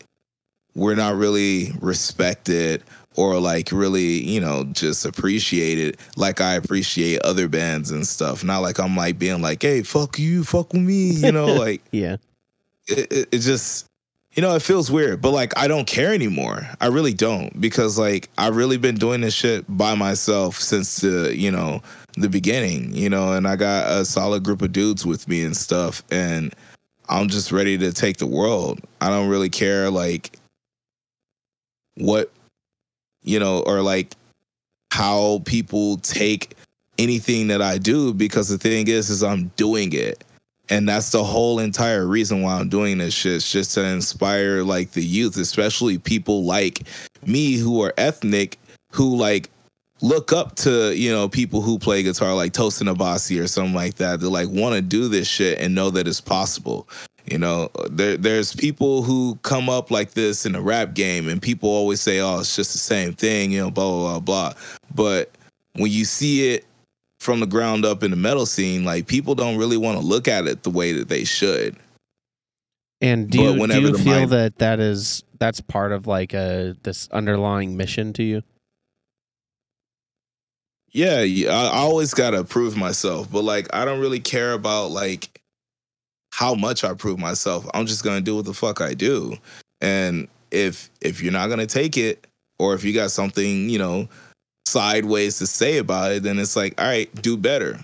we're 0.74 0.96
not 0.96 1.16
really 1.16 1.72
respected 1.80 2.84
or 3.16 3.39
like 3.39 3.72
really, 3.72 4.24
you 4.24 4.39
know, 4.39 4.66
just 4.66 5.05
appreciate 5.05 5.78
it 5.80 5.99
like 6.16 6.41
I 6.41 6.53
appreciate 6.53 7.22
other 7.22 7.47
bands 7.47 7.91
and 7.91 8.05
stuff. 8.05 8.43
Not 8.43 8.59
like 8.59 8.80
I'm 8.80 8.95
like 8.95 9.20
being 9.20 9.41
like, 9.41 9.61
hey, 9.61 9.84
fuck 9.84 10.20
you, 10.20 10.43
fuck 10.43 10.74
with 10.74 10.82
me, 10.82 11.11
you 11.11 11.32
know, 11.32 11.45
like 11.53 11.82
yeah. 11.91 12.18
it, 12.88 13.11
it, 13.11 13.30
it 13.32 13.39
just 13.39 13.86
you 14.34 14.41
know 14.41 14.55
it 14.55 14.64
feels 14.64 14.89
weird 14.89 15.22
but 15.22 15.30
like 15.30 15.55
i 15.59 15.68
don't 15.68 15.86
care 15.86 16.11
anymore. 16.11 16.68
I 16.82 16.88
really 16.88 17.14
don't 17.14 17.61
because 17.61 17.99
like 17.99 18.30
i've 18.38 18.55
really 18.55 18.78
been 18.78 18.95
doing 18.95 19.22
this 19.22 19.36
shit 19.36 19.64
by 19.68 19.93
myself 19.93 20.57
since 20.57 20.97
the 20.97 21.38
you 21.38 21.51
know 21.51 21.84
the 22.18 22.30
beginning 22.30 22.93
you 22.93 23.09
know 23.09 23.34
and 23.34 23.47
i 23.47 23.55
got 23.55 23.91
a 23.91 24.05
solid 24.05 24.43
group 24.43 24.64
of 24.64 24.72
dudes 24.72 25.05
with 25.05 25.28
me 25.28 25.43
and 25.43 25.55
stuff 25.55 26.03
and 26.11 26.55
i'm 27.09 27.30
just 27.30 27.51
ready 27.51 27.78
to 27.78 27.91
take 27.93 28.18
the 28.18 28.28
world. 28.28 28.80
I 29.01 29.09
don't 29.09 29.30
really 29.30 29.49
care 29.49 29.89
like 29.89 30.38
what 31.95 32.32
you 33.24 33.39
know 33.39 33.59
or 33.61 33.82
like 33.82 34.15
how 34.91 35.41
people 35.45 35.97
take 35.97 36.55
anything 36.97 37.47
that 37.47 37.61
i 37.61 37.78
do 37.78 38.13
because 38.13 38.49
the 38.49 38.57
thing 38.57 38.88
is 38.88 39.09
is 39.09 39.24
i'm 39.24 39.47
doing 39.55 39.93
it 39.93 40.24
and 40.69 40.88
that's 40.88 41.11
the 41.11 41.24
whole 41.24 41.59
entire 41.59 42.07
reason 42.07 42.41
why 42.41 42.57
I'm 42.57 42.69
doing 42.69 42.97
this 42.97 43.13
shit. 43.13 43.36
It's 43.36 43.51
just 43.51 43.74
to 43.74 43.86
inspire 43.86 44.63
like 44.63 44.91
the 44.91 45.03
youth, 45.03 45.38
especially 45.38 45.97
people 45.97 46.45
like 46.45 46.84
me 47.26 47.57
who 47.57 47.82
are 47.84 47.93
ethnic, 47.97 48.57
who 48.91 49.15
like 49.15 49.49
look 50.01 50.32
up 50.32 50.55
to, 50.57 50.95
you 50.95 51.11
know, 51.11 51.28
people 51.28 51.61
who 51.61 51.78
play 51.78 52.01
guitar 52.01 52.34
like 52.34 52.53
Tosin 52.53 52.93
Abasi 52.93 53.41
or 53.41 53.47
something 53.47 53.74
like 53.74 53.95
that. 53.95 54.21
They 54.21 54.28
like 54.28 54.49
want 54.49 54.76
to 54.76 54.82
do 54.82 55.09
this 55.09 55.28
shit 55.28 55.59
and 55.59 55.76
know 55.76 55.89
that 55.89 56.07
it's 56.07 56.21
possible. 56.21 56.88
You 57.26 57.38
know, 57.38 57.69
there 57.89 58.17
there's 58.17 58.53
people 58.53 59.01
who 59.03 59.36
come 59.43 59.69
up 59.69 59.89
like 59.91 60.11
this 60.11 60.45
in 60.45 60.51
the 60.51 60.61
rap 60.61 60.93
game 60.93 61.30
and 61.30 61.41
people 61.41 61.69
always 61.69 62.01
say, 62.01 62.19
Oh, 62.19 62.39
it's 62.39 62.55
just 62.55 62.74
the 62.74 62.80
same 62.80 63.13
thing, 63.13 63.51
you 63.51 63.59
know, 63.61 63.71
blah 63.71 63.89
blah 63.89 64.19
blah 64.19 64.51
blah. 64.51 64.53
But 64.93 65.32
when 65.76 65.89
you 65.91 66.03
see 66.05 66.53
it 66.53 66.65
from 67.19 67.39
the 67.39 67.45
ground 67.47 67.86
up 67.86 68.03
in 68.03 68.11
the 68.11 68.17
metal 68.17 68.45
scene, 68.45 68.84
like 68.84 69.07
people 69.07 69.36
don't 69.36 69.57
really 69.57 69.78
want 69.78 69.97
to 69.99 70.05
look 70.05 70.28
at 70.28 70.47
it 70.47 70.63
the 70.63 70.69
way 70.69 70.91
that 70.91 71.07
they 71.07 71.24
should. 71.24 71.78
and 72.99 73.30
do 73.30 73.38
But 73.38 73.43
you, 73.43 73.67
do 73.67 73.82
you 73.82 73.97
feel 73.97 74.05
mind- 74.19 74.32
that 74.32 74.57
that 74.57 74.80
is 74.82 75.24
that's 75.39 75.61
part 75.61 75.91
of 75.93 76.05
like 76.07 76.34
a 76.34 76.76
this 76.84 77.07
underlying 77.11 77.78
mission 77.78 78.11
to 78.13 78.24
you 78.24 78.43
Yeah, 80.91 81.21
yeah, 81.21 81.51
I 81.51 81.63
I 81.67 81.78
always 81.78 82.13
gotta 82.13 82.43
prove 82.43 82.76
myself, 82.78 83.32
but 83.32 83.43
like 83.43 83.67
I 83.74 83.86
don't 83.86 83.99
really 83.99 84.19
care 84.19 84.51
about 84.53 84.91
like 84.91 85.41
how 86.34 86.55
much 86.55 86.84
I 86.84 86.95
prove 86.95 87.19
myself. 87.19 87.69
I'm 87.75 87.86
just 87.86 88.03
gonna 88.03 88.19
do 88.19 88.36
what 88.38 88.45
the 88.45 88.55
fuck 88.55 88.81
I 88.81 88.95
do, 88.95 89.38
and 89.81 90.27
if 90.49 90.89
if 90.99 91.21
you're 91.21 91.31
not 91.31 91.47
gonna 91.47 91.67
take 91.67 91.95
it, 91.95 92.25
or 92.57 92.73
if 92.73 92.84
you 92.84 92.91
got 92.91 93.11
something 93.11 93.69
you 93.69 93.77
know 93.77 94.09
sideways 94.65 95.38
to 95.38 95.45
say 95.45 95.77
about 95.77 96.11
it, 96.11 96.23
then 96.23 96.39
it's 96.39 96.55
like, 96.55 96.73
all 96.81 96.88
right, 96.88 97.13
do 97.21 97.38
better. 97.38 97.79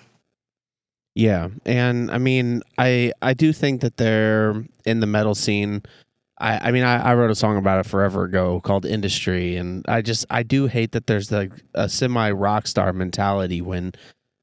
Yeah, 1.13 1.49
and 1.63 2.09
I 2.09 2.17
mean, 2.17 2.63
I 2.79 3.13
I 3.21 3.35
do 3.35 3.53
think 3.53 3.81
that 3.81 3.97
they're 3.97 4.65
in 4.83 4.99
the 4.99 5.07
metal 5.07 5.35
scene. 5.35 5.83
I 6.39 6.69
I 6.69 6.71
mean, 6.71 6.83
I, 6.83 7.11
I 7.11 7.13
wrote 7.13 7.29
a 7.29 7.35
song 7.35 7.55
about 7.55 7.85
it 7.85 7.87
forever 7.87 8.23
ago 8.23 8.61
called 8.61 8.83
"Industry," 8.83 9.57
and 9.57 9.85
I 9.87 10.01
just 10.01 10.25
I 10.31 10.41
do 10.41 10.65
hate 10.65 10.93
that 10.93 11.05
there's 11.05 11.31
like 11.31 11.51
a 11.75 11.87
semi 11.87 12.31
rock 12.31 12.65
star 12.65 12.93
mentality 12.93 13.61
when. 13.61 13.93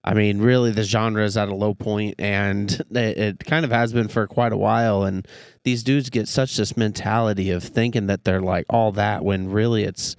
I 0.07 0.15
mean, 0.15 0.39
really, 0.39 0.71
the 0.71 0.85
genre 0.85 1.25
is 1.25 1.37
at 1.37 1.49
a 1.49 1.55
low 1.55 1.75
point, 1.75 2.15
and 2.21 2.71
it, 2.91 3.19
it 3.19 3.39
kind 3.45 3.65
of 3.65 3.73
has 3.73 3.93
been 3.93 4.07
for 4.07 4.27
quite 4.29 4.53
a 4.53 4.57
while. 4.57 5.03
And 5.03 5.27
these 5.65 5.83
dudes 5.83 6.11
get 6.11 6.29
such 6.29 6.57
this 6.57 6.77
mentality 6.77 7.51
of 7.51 7.65
thinking 7.65 8.07
that 8.07 8.23
they're 8.25 8.41
like 8.41 8.67
all 8.71 8.93
that, 8.93 9.25
when 9.25 9.51
really 9.51 9.83
it's 9.83 10.15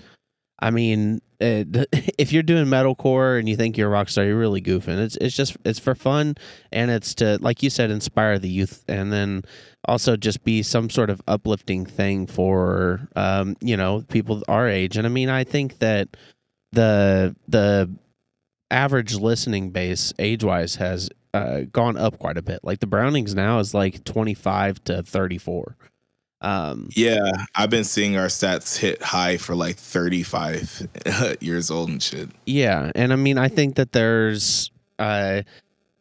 I 0.59 0.71
mean, 0.71 1.21
it, 1.39 1.67
if 2.17 2.31
you're 2.31 2.43
doing 2.43 2.65
metalcore 2.65 3.39
and 3.39 3.47
you 3.47 3.55
think 3.55 3.77
you're 3.77 3.87
a 3.87 3.91
rock 3.91 4.09
star, 4.09 4.25
you're 4.25 4.37
really 4.37 4.61
goofing. 4.61 4.99
It's 4.99 5.15
it's 5.17 5.35
just 5.35 5.57
it's 5.63 5.79
for 5.79 5.95
fun 5.95 6.35
and 6.71 6.91
it's 6.91 7.15
to 7.15 7.37
like 7.41 7.63
you 7.63 7.69
said, 7.69 7.91
inspire 7.91 8.39
the 8.39 8.49
youth, 8.49 8.83
and 8.87 9.11
then 9.11 9.43
also 9.85 10.17
just 10.17 10.43
be 10.43 10.63
some 10.63 10.89
sort 10.89 11.09
of 11.09 11.21
uplifting 11.27 11.85
thing 11.85 12.27
for 12.27 13.07
um, 13.15 13.55
you 13.61 13.77
know 13.77 14.03
people 14.09 14.43
our 14.47 14.67
age. 14.67 14.97
And 14.97 15.05
I 15.05 15.09
mean, 15.09 15.29
I 15.29 15.43
think 15.43 15.79
that 15.79 16.17
the 16.71 17.35
the 17.47 17.89
average 18.71 19.15
listening 19.15 19.69
base 19.71 20.13
age 20.19 20.43
wise 20.43 20.75
has 20.75 21.09
uh, 21.33 21.61
gone 21.71 21.97
up 21.97 22.19
quite 22.19 22.37
a 22.37 22.41
bit. 22.41 22.59
Like 22.63 22.79
the 22.79 22.87
Brownings 22.87 23.35
now 23.35 23.59
is 23.59 23.73
like 23.73 24.03
25 24.03 24.83
to 24.85 25.03
34. 25.03 25.75
Um, 26.39 26.89
Yeah, 26.95 27.31
I've 27.55 27.69
been 27.69 27.83
seeing 27.83 28.17
our 28.17 28.27
stats 28.27 28.77
hit 28.77 29.01
high 29.01 29.37
for 29.37 29.55
like 29.55 29.77
35 29.77 30.87
years 31.41 31.71
old 31.71 31.89
and 31.89 32.01
shit. 32.01 32.29
yeah, 32.45 32.91
and 32.95 33.11
I 33.11 33.15
mean, 33.15 33.37
I 33.37 33.47
think 33.47 33.75
that 33.75 33.91
there's, 33.91 34.71
uh, 34.99 35.41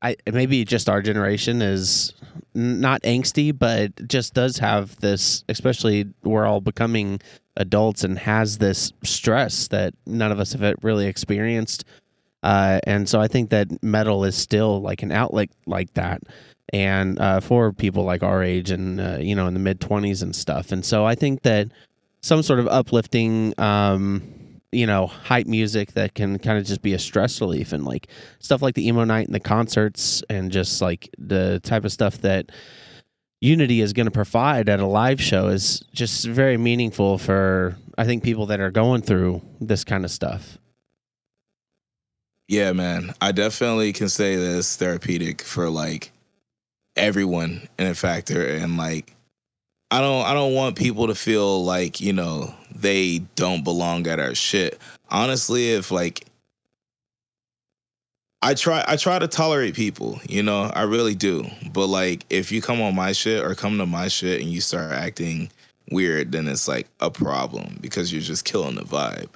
I 0.02 0.16
maybe 0.30 0.64
just 0.64 0.90
our 0.90 1.00
generation 1.00 1.62
is 1.62 2.12
not 2.54 3.02
angsty, 3.02 3.56
but 3.58 4.08
just 4.08 4.34
does 4.34 4.58
have 4.58 4.94
this. 5.00 5.42
Especially 5.48 6.06
we're 6.22 6.44
all 6.44 6.60
becoming 6.60 7.20
adults 7.56 8.04
and 8.04 8.18
has 8.18 8.58
this 8.58 8.92
stress 9.04 9.68
that 9.68 9.94
none 10.04 10.30
of 10.32 10.38
us 10.38 10.52
have 10.52 10.74
really 10.82 11.06
experienced. 11.06 11.84
Uh, 12.42 12.80
and 12.84 13.08
so 13.08 13.20
I 13.20 13.28
think 13.28 13.50
that 13.50 13.82
metal 13.82 14.24
is 14.24 14.36
still 14.36 14.80
like 14.80 15.02
an 15.02 15.10
outlet 15.10 15.50
like 15.66 15.92
that, 15.94 16.22
and 16.72 17.18
uh, 17.18 17.40
for 17.40 17.72
people 17.72 18.04
like 18.04 18.22
our 18.22 18.42
age 18.42 18.70
and 18.70 19.00
uh, 19.00 19.18
you 19.20 19.34
know 19.34 19.46
in 19.46 19.54
the 19.54 19.60
mid 19.60 19.80
twenties 19.80 20.22
and 20.22 20.34
stuff. 20.34 20.72
And 20.72 20.84
so 20.84 21.04
I 21.04 21.14
think 21.14 21.42
that 21.42 21.68
some 22.22 22.42
sort 22.42 22.58
of 22.58 22.66
uplifting, 22.68 23.54
um, 23.58 24.60
you 24.72 24.86
know, 24.86 25.06
hype 25.06 25.46
music 25.46 25.92
that 25.92 26.14
can 26.14 26.38
kind 26.38 26.58
of 26.58 26.64
just 26.64 26.82
be 26.82 26.92
a 26.92 26.98
stress 26.98 27.40
relief 27.40 27.72
and 27.72 27.84
like 27.84 28.08
stuff 28.40 28.62
like 28.62 28.74
the 28.74 28.86
emo 28.86 29.04
night 29.04 29.26
and 29.26 29.34
the 29.34 29.40
concerts 29.40 30.22
and 30.28 30.50
just 30.50 30.82
like 30.82 31.08
the 31.18 31.60
type 31.62 31.84
of 31.84 31.92
stuff 31.92 32.18
that 32.18 32.50
Unity 33.40 33.80
is 33.80 33.92
going 33.92 34.06
to 34.06 34.10
provide 34.10 34.68
at 34.68 34.80
a 34.80 34.86
live 34.86 35.20
show 35.20 35.48
is 35.48 35.84
just 35.92 36.26
very 36.26 36.56
meaningful 36.56 37.18
for 37.18 37.76
I 37.98 38.04
think 38.04 38.22
people 38.22 38.46
that 38.46 38.60
are 38.60 38.70
going 38.70 39.02
through 39.02 39.42
this 39.60 39.84
kind 39.84 40.04
of 40.04 40.10
stuff. 40.10 40.58
Yeah, 42.48 42.72
man. 42.72 43.12
I 43.20 43.32
definitely 43.32 43.92
can 43.92 44.08
say 44.08 44.36
that 44.36 44.58
it's 44.58 44.76
therapeutic 44.76 45.42
for 45.42 45.68
like 45.68 46.12
everyone 46.94 47.68
in 47.78 47.88
a 47.88 47.94
factor 47.94 48.46
and 48.46 48.76
like 48.76 49.12
I 49.90 50.00
don't 50.00 50.24
I 50.24 50.34
don't 50.34 50.54
want 50.54 50.76
people 50.76 51.08
to 51.08 51.14
feel 51.14 51.64
like, 51.64 52.00
you 52.00 52.12
know, 52.12 52.54
they 52.74 53.18
don't 53.36 53.64
belong 53.64 54.06
at 54.06 54.20
our 54.20 54.34
shit. 54.34 54.78
Honestly, 55.10 55.70
if 55.70 55.90
like 55.90 56.24
I 58.42 58.54
try 58.54 58.84
I 58.86 58.96
try 58.96 59.18
to 59.18 59.28
tolerate 59.28 59.74
people, 59.74 60.20
you 60.28 60.42
know, 60.42 60.70
I 60.74 60.82
really 60.82 61.14
do. 61.14 61.46
But 61.72 61.86
like 61.86 62.24
if 62.30 62.52
you 62.52 62.62
come 62.62 62.80
on 62.80 62.94
my 62.94 63.12
shit 63.12 63.44
or 63.44 63.54
come 63.54 63.78
to 63.78 63.86
my 63.86 64.08
shit 64.08 64.40
and 64.40 64.50
you 64.50 64.60
start 64.60 64.92
acting 64.92 65.50
weird, 65.90 66.32
then 66.32 66.46
it's 66.48 66.68
like 66.68 66.88
a 67.00 67.10
problem 67.10 67.78
because 67.80 68.12
you're 68.12 68.22
just 68.22 68.44
killing 68.44 68.76
the 68.76 68.82
vibe, 68.82 69.28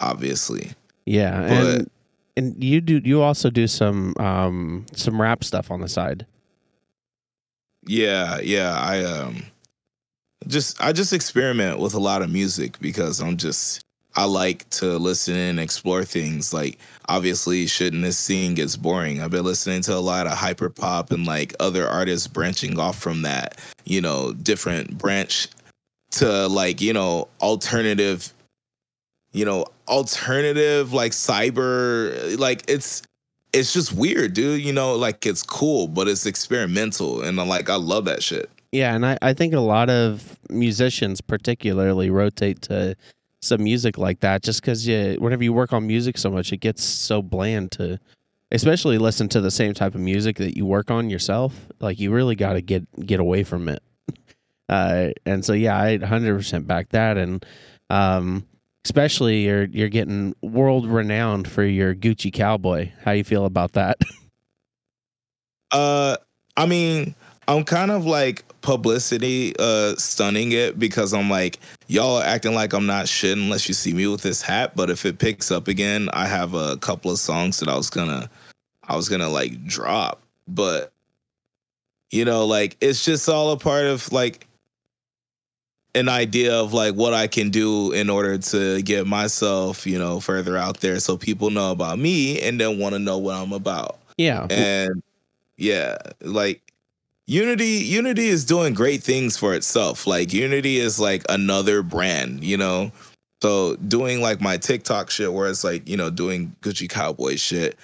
obviously. 0.00 0.72
Yeah, 1.06 1.40
But- 1.40 1.50
and 1.80 1.90
and 2.36 2.62
you 2.62 2.80
do 2.80 3.00
you 3.04 3.22
also 3.22 3.50
do 3.50 3.66
some 3.66 4.14
um 4.18 4.86
some 4.94 5.20
rap 5.20 5.44
stuff 5.44 5.70
on 5.70 5.80
the 5.80 5.88
side. 5.88 6.26
Yeah, 7.84 8.38
yeah. 8.40 8.76
I 8.78 9.04
um 9.04 9.42
just 10.46 10.80
I 10.82 10.92
just 10.92 11.12
experiment 11.12 11.78
with 11.78 11.94
a 11.94 12.00
lot 12.00 12.22
of 12.22 12.30
music 12.30 12.78
because 12.80 13.20
I'm 13.20 13.36
just 13.36 13.84
I 14.14 14.24
like 14.24 14.68
to 14.70 14.98
listen 14.98 15.36
and 15.36 15.58
explore 15.58 16.04
things. 16.04 16.52
Like 16.52 16.78
obviously 17.08 17.66
shouldn't 17.66 18.02
this 18.02 18.18
scene 18.18 18.54
gets 18.54 18.76
boring. 18.76 19.20
I've 19.20 19.30
been 19.30 19.44
listening 19.44 19.82
to 19.82 19.94
a 19.94 20.00
lot 20.00 20.26
of 20.26 20.32
hyper 20.32 20.70
pop 20.70 21.10
and 21.10 21.26
like 21.26 21.54
other 21.60 21.86
artists 21.86 22.26
branching 22.26 22.78
off 22.78 22.98
from 22.98 23.22
that, 23.22 23.58
you 23.84 24.00
know, 24.00 24.32
different 24.32 24.98
branch 24.98 25.48
to 26.12 26.46
like, 26.48 26.80
you 26.80 26.92
know, 26.92 27.28
alternative 27.40 28.32
you 29.32 29.44
know, 29.44 29.64
alternative 29.88 30.92
like 30.92 31.12
cyber 31.12 32.38
like 32.38 32.64
it's 32.68 33.02
it's 33.52 33.72
just 33.72 33.92
weird, 33.92 34.34
dude. 34.34 34.62
You 34.62 34.72
know, 34.72 34.94
like 34.94 35.26
it's 35.26 35.42
cool, 35.42 35.88
but 35.88 36.08
it's 36.08 36.26
experimental, 36.26 37.22
and 37.22 37.40
I'm 37.40 37.48
like, 37.48 37.68
I 37.68 37.76
love 37.76 38.04
that 38.06 38.22
shit. 38.22 38.50
Yeah, 38.72 38.94
and 38.94 39.04
I, 39.04 39.18
I 39.20 39.34
think 39.34 39.52
a 39.52 39.60
lot 39.60 39.90
of 39.90 40.38
musicians 40.48 41.20
particularly 41.20 42.08
rotate 42.08 42.62
to 42.62 42.96
some 43.42 43.62
music 43.62 43.98
like 43.98 44.20
that 44.20 44.42
just 44.42 44.62
because 44.62 44.86
you 44.86 45.16
whenever 45.18 45.42
you 45.42 45.52
work 45.52 45.72
on 45.72 45.86
music 45.86 46.16
so 46.16 46.30
much 46.30 46.52
it 46.52 46.58
gets 46.58 46.82
so 46.84 47.20
bland 47.20 47.72
to 47.72 47.98
especially 48.52 48.98
listen 48.98 49.28
to 49.28 49.40
the 49.40 49.50
same 49.50 49.74
type 49.74 49.96
of 49.96 50.00
music 50.00 50.36
that 50.36 50.56
you 50.56 50.64
work 50.64 50.92
on 50.92 51.10
yourself 51.10 51.66
like 51.80 51.98
you 51.98 52.12
really 52.12 52.36
got 52.36 52.52
to 52.52 52.60
get 52.60 52.86
get 53.04 53.18
away 53.18 53.42
from 53.42 53.68
it 53.68 53.82
uh 54.68 55.08
and 55.26 55.44
so 55.44 55.52
yeah 55.52 55.76
i 55.76 55.98
100% 55.98 56.66
back 56.68 56.88
that 56.90 57.18
and 57.18 57.44
um 57.90 58.46
especially 58.84 59.44
you're 59.44 59.64
you're 59.64 59.88
getting 59.88 60.34
world 60.42 60.86
renowned 60.86 61.48
for 61.48 61.64
your 61.64 61.94
gucci 61.94 62.32
cowboy. 62.32 62.90
How 63.02 63.12
you 63.12 63.24
feel 63.24 63.44
about 63.44 63.72
that? 63.72 63.98
Uh, 65.74 66.18
I 66.54 66.66
mean, 66.66 67.14
I'm 67.48 67.64
kind 67.64 67.90
of 67.90 68.04
like 68.04 68.44
publicity 68.60 69.54
uh 69.58 69.96
stunning 69.96 70.52
it 70.52 70.78
because 70.78 71.14
I'm 71.14 71.30
like, 71.30 71.58
y'all 71.86 72.18
are 72.18 72.24
acting 72.24 72.54
like 72.54 72.74
I'm 72.74 72.84
not 72.84 73.08
shit 73.08 73.38
unless 73.38 73.68
you 73.68 73.74
see 73.74 73.94
me 73.94 74.06
with 74.06 74.20
this 74.20 74.42
hat. 74.42 74.76
But 74.76 74.90
if 74.90 75.06
it 75.06 75.18
picks 75.18 75.50
up 75.50 75.68
again, 75.68 76.10
I 76.12 76.26
have 76.26 76.52
a 76.52 76.76
couple 76.76 77.10
of 77.10 77.18
songs 77.18 77.58
that 77.60 77.70
I 77.70 77.74
was 77.74 77.88
gonna, 77.88 78.28
I 78.86 78.96
was 78.96 79.08
gonna 79.08 79.30
like 79.30 79.64
drop, 79.64 80.20
but 80.46 80.92
you 82.10 82.26
know, 82.26 82.44
like 82.44 82.76
it's 82.82 83.02
just 83.02 83.28
all 83.30 83.50
a 83.52 83.56
part 83.56 83.86
of 83.86 84.12
like 84.12 84.46
an 85.94 86.08
idea 86.08 86.54
of 86.54 86.72
like 86.72 86.94
what 86.94 87.12
I 87.12 87.26
can 87.26 87.50
do 87.50 87.92
in 87.92 88.08
order 88.08 88.38
to 88.38 88.82
get 88.82 89.06
myself, 89.06 89.86
you 89.86 89.98
know, 89.98 90.20
further 90.20 90.56
out 90.56 90.80
there 90.80 90.98
so 91.00 91.16
people 91.16 91.50
know 91.50 91.70
about 91.70 91.98
me 91.98 92.40
and 92.40 92.60
then 92.60 92.78
want 92.78 92.94
to 92.94 92.98
know 92.98 93.18
what 93.18 93.36
I'm 93.36 93.52
about. 93.52 93.98
yeah 94.16 94.46
And 94.50 95.02
yeah, 95.56 95.98
like 96.22 96.60
Unity 97.26 97.64
Unity 97.64 98.26
is 98.26 98.44
doing 98.44 98.74
great 98.74 99.02
things 99.02 99.36
for 99.36 99.54
itself. 99.54 100.06
Like 100.06 100.32
Unity 100.32 100.78
is 100.78 100.98
like 100.98 101.24
another 101.28 101.82
brand, 101.82 102.42
you 102.42 102.56
know. 102.56 102.90
So 103.42 103.76
doing 103.76 104.20
like 104.20 104.40
my 104.40 104.56
TikTok 104.56 105.10
shit 105.10 105.32
where 105.32 105.48
it's 105.48 105.64
like, 105.64 105.88
you 105.88 105.96
know, 105.96 106.10
doing 106.10 106.54
Gucci 106.62 106.88
cowboy 106.88 107.36
shit 107.36 107.76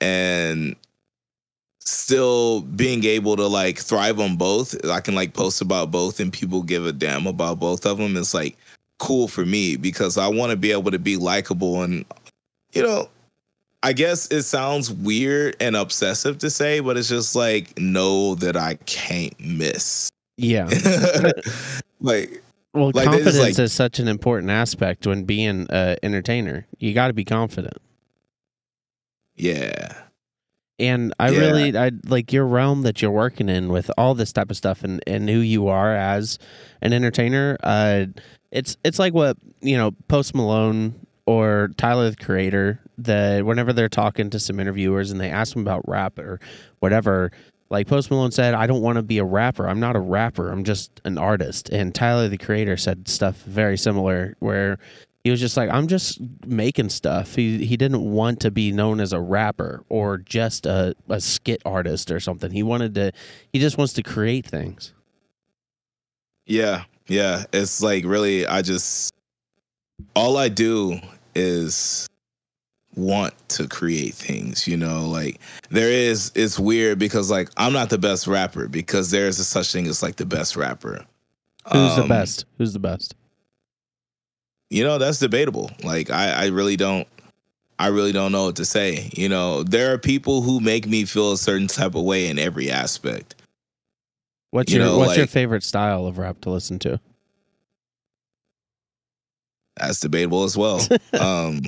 and 0.00 0.76
still 1.84 2.60
being 2.62 3.04
able 3.04 3.36
to 3.36 3.46
like 3.46 3.78
thrive 3.78 4.20
on 4.20 4.36
both. 4.36 4.74
I 4.88 5.00
can 5.00 5.14
like 5.14 5.32
post 5.34 5.60
about 5.60 5.90
both 5.90 6.20
and 6.20 6.32
people 6.32 6.62
give 6.62 6.86
a 6.86 6.92
damn 6.92 7.26
about 7.26 7.58
both 7.58 7.84
of 7.86 7.98
them. 7.98 8.16
It's 8.16 8.34
like 8.34 8.56
cool 8.98 9.26
for 9.28 9.44
me 9.44 9.76
because 9.76 10.16
I 10.18 10.28
want 10.28 10.50
to 10.50 10.56
be 10.56 10.70
able 10.72 10.90
to 10.92 10.98
be 10.98 11.16
likable 11.16 11.82
and 11.82 12.04
you 12.72 12.82
know, 12.82 13.08
I 13.82 13.92
guess 13.92 14.30
it 14.30 14.44
sounds 14.44 14.90
weird 14.92 15.56
and 15.60 15.74
obsessive 15.76 16.38
to 16.38 16.50
say, 16.50 16.78
but 16.80 16.96
it's 16.96 17.08
just 17.08 17.34
like 17.34 17.76
know 17.78 18.36
that 18.36 18.56
I 18.56 18.74
can't 18.86 19.38
miss. 19.40 20.08
yeah 20.36 20.68
like 22.00 22.42
Well, 22.74 22.92
Like, 22.94 23.06
confidence 23.06 23.38
like- 23.38 23.58
is 23.58 23.72
such 23.72 23.98
an 23.98 24.06
important 24.08 24.50
aspect 24.50 25.06
when 25.06 25.24
being 25.24 25.66
an 25.70 25.96
entertainer. 26.04 26.66
You 26.78 26.94
got 26.94 27.08
to 27.08 27.12
be 27.12 27.24
confident. 27.24 27.76
yeah. 29.34 30.01
And 30.82 31.14
I 31.20 31.30
Yeah. 31.30 31.38
really, 31.38 31.76
I 31.78 31.92
like 32.06 32.32
your 32.32 32.44
realm 32.46 32.82
that 32.82 33.00
you're 33.00 33.10
working 33.12 33.48
in 33.48 33.68
with 33.68 33.90
all 33.96 34.14
this 34.14 34.32
type 34.32 34.50
of 34.50 34.56
stuff 34.56 34.82
and, 34.82 35.00
and 35.06 35.28
who 35.30 35.38
you 35.38 35.68
are 35.68 35.94
as 35.94 36.38
an 36.82 36.92
entertainer. 36.92 37.56
Uh, 37.62 38.06
it's 38.50 38.76
it's 38.84 38.98
like 38.98 39.14
what 39.14 39.36
you 39.62 39.76
know, 39.76 39.92
Post 40.08 40.34
Malone 40.34 40.94
or 41.24 41.70
Tyler 41.76 42.10
the 42.10 42.16
Creator. 42.16 42.80
That 42.98 43.46
whenever 43.46 43.72
they're 43.72 43.88
talking 43.88 44.28
to 44.30 44.38
some 44.40 44.60
interviewers 44.60 45.10
and 45.10 45.20
they 45.20 45.30
ask 45.30 45.54
them 45.54 45.62
about 45.62 45.88
rap 45.88 46.18
or 46.18 46.40
whatever, 46.80 47.32
like 47.70 47.86
Post 47.86 48.10
Malone 48.10 48.30
said, 48.32 48.54
I 48.54 48.66
don't 48.66 48.82
want 48.82 48.96
to 48.96 49.02
be 49.02 49.18
a 49.18 49.24
rapper. 49.24 49.66
I'm 49.68 49.80
not 49.80 49.96
a 49.96 50.00
rapper. 50.00 50.50
I'm 50.50 50.62
just 50.64 51.00
an 51.04 51.16
artist. 51.16 51.68
And 51.70 51.94
Tyler 51.94 52.28
the 52.28 52.38
Creator 52.38 52.76
said 52.76 53.08
stuff 53.08 53.36
very 53.42 53.78
similar 53.78 54.36
where 54.40 54.78
he 55.24 55.30
was 55.30 55.38
just 55.40 55.56
like, 55.56 55.70
I'm 55.70 55.86
just 55.86 56.20
making 56.46 56.88
stuff. 56.88 57.36
He 57.36 57.64
he 57.64 57.76
didn't 57.76 58.02
want 58.02 58.40
to 58.40 58.50
be 58.50 58.72
known 58.72 59.00
as 59.00 59.12
a 59.12 59.20
rapper 59.20 59.84
or 59.88 60.18
just 60.18 60.66
a, 60.66 60.96
a 61.08 61.20
skit 61.20 61.62
artist 61.64 62.10
or 62.10 62.18
something. 62.18 62.50
He 62.50 62.62
wanted 62.62 62.94
to 62.96 63.12
he 63.52 63.60
just 63.60 63.78
wants 63.78 63.92
to 63.94 64.02
create 64.02 64.46
things. 64.46 64.92
Yeah. 66.46 66.84
Yeah. 67.06 67.44
It's 67.52 67.82
like 67.82 68.04
really 68.04 68.46
I 68.46 68.62
just 68.62 69.12
all 70.16 70.36
I 70.36 70.48
do 70.48 70.98
is 71.34 72.08
want 72.96 73.32
to 73.48 73.68
create 73.68 74.14
things, 74.14 74.66
you 74.66 74.76
know, 74.76 75.08
like 75.08 75.40
there 75.70 75.90
is 75.90 76.32
it's 76.34 76.58
weird 76.58 76.98
because 76.98 77.30
like 77.30 77.48
I'm 77.56 77.72
not 77.72 77.90
the 77.90 77.98
best 77.98 78.26
rapper 78.26 78.66
because 78.66 79.10
there 79.12 79.28
is 79.28 79.38
a 79.38 79.44
such 79.44 79.72
thing 79.72 79.86
as 79.86 80.02
like 80.02 80.16
the 80.16 80.26
best 80.26 80.56
rapper. 80.56 81.06
Who's 81.70 81.94
the 81.94 82.02
Um, 82.02 82.08
best? 82.08 82.44
Who's 82.58 82.72
the 82.72 82.80
best? 82.80 83.14
You 84.72 84.82
know 84.84 84.96
that's 84.98 85.18
debatable. 85.18 85.70
Like 85.84 86.10
i 86.10 86.32
i 86.32 86.46
really 86.46 86.76
don't 86.76 87.06
i 87.78 87.88
really 87.88 88.12
don't 88.12 88.32
know 88.32 88.46
what 88.46 88.56
to 88.56 88.64
say. 88.64 89.10
You 89.12 89.28
know 89.28 89.62
there 89.62 89.92
are 89.92 89.98
people 89.98 90.40
who 90.40 90.60
make 90.60 90.86
me 90.86 91.04
feel 91.04 91.32
a 91.32 91.38
certain 91.38 91.66
type 91.66 91.94
of 91.94 92.04
way 92.04 92.28
in 92.28 92.38
every 92.38 92.70
aspect. 92.70 93.34
What's 94.50 94.72
you 94.72 94.78
your 94.78 94.88
know, 94.88 94.98
what's 94.98 95.16
your 95.16 95.26
favorite 95.26 95.62
style 95.62 96.06
of 96.06 96.18
rap 96.18 96.40
to 96.42 96.50
listen 96.50 96.78
to? 96.80 97.00
that's 99.76 100.00
debatable 100.00 100.44
as 100.44 100.56
well. 100.56 100.80
Um 101.20 101.62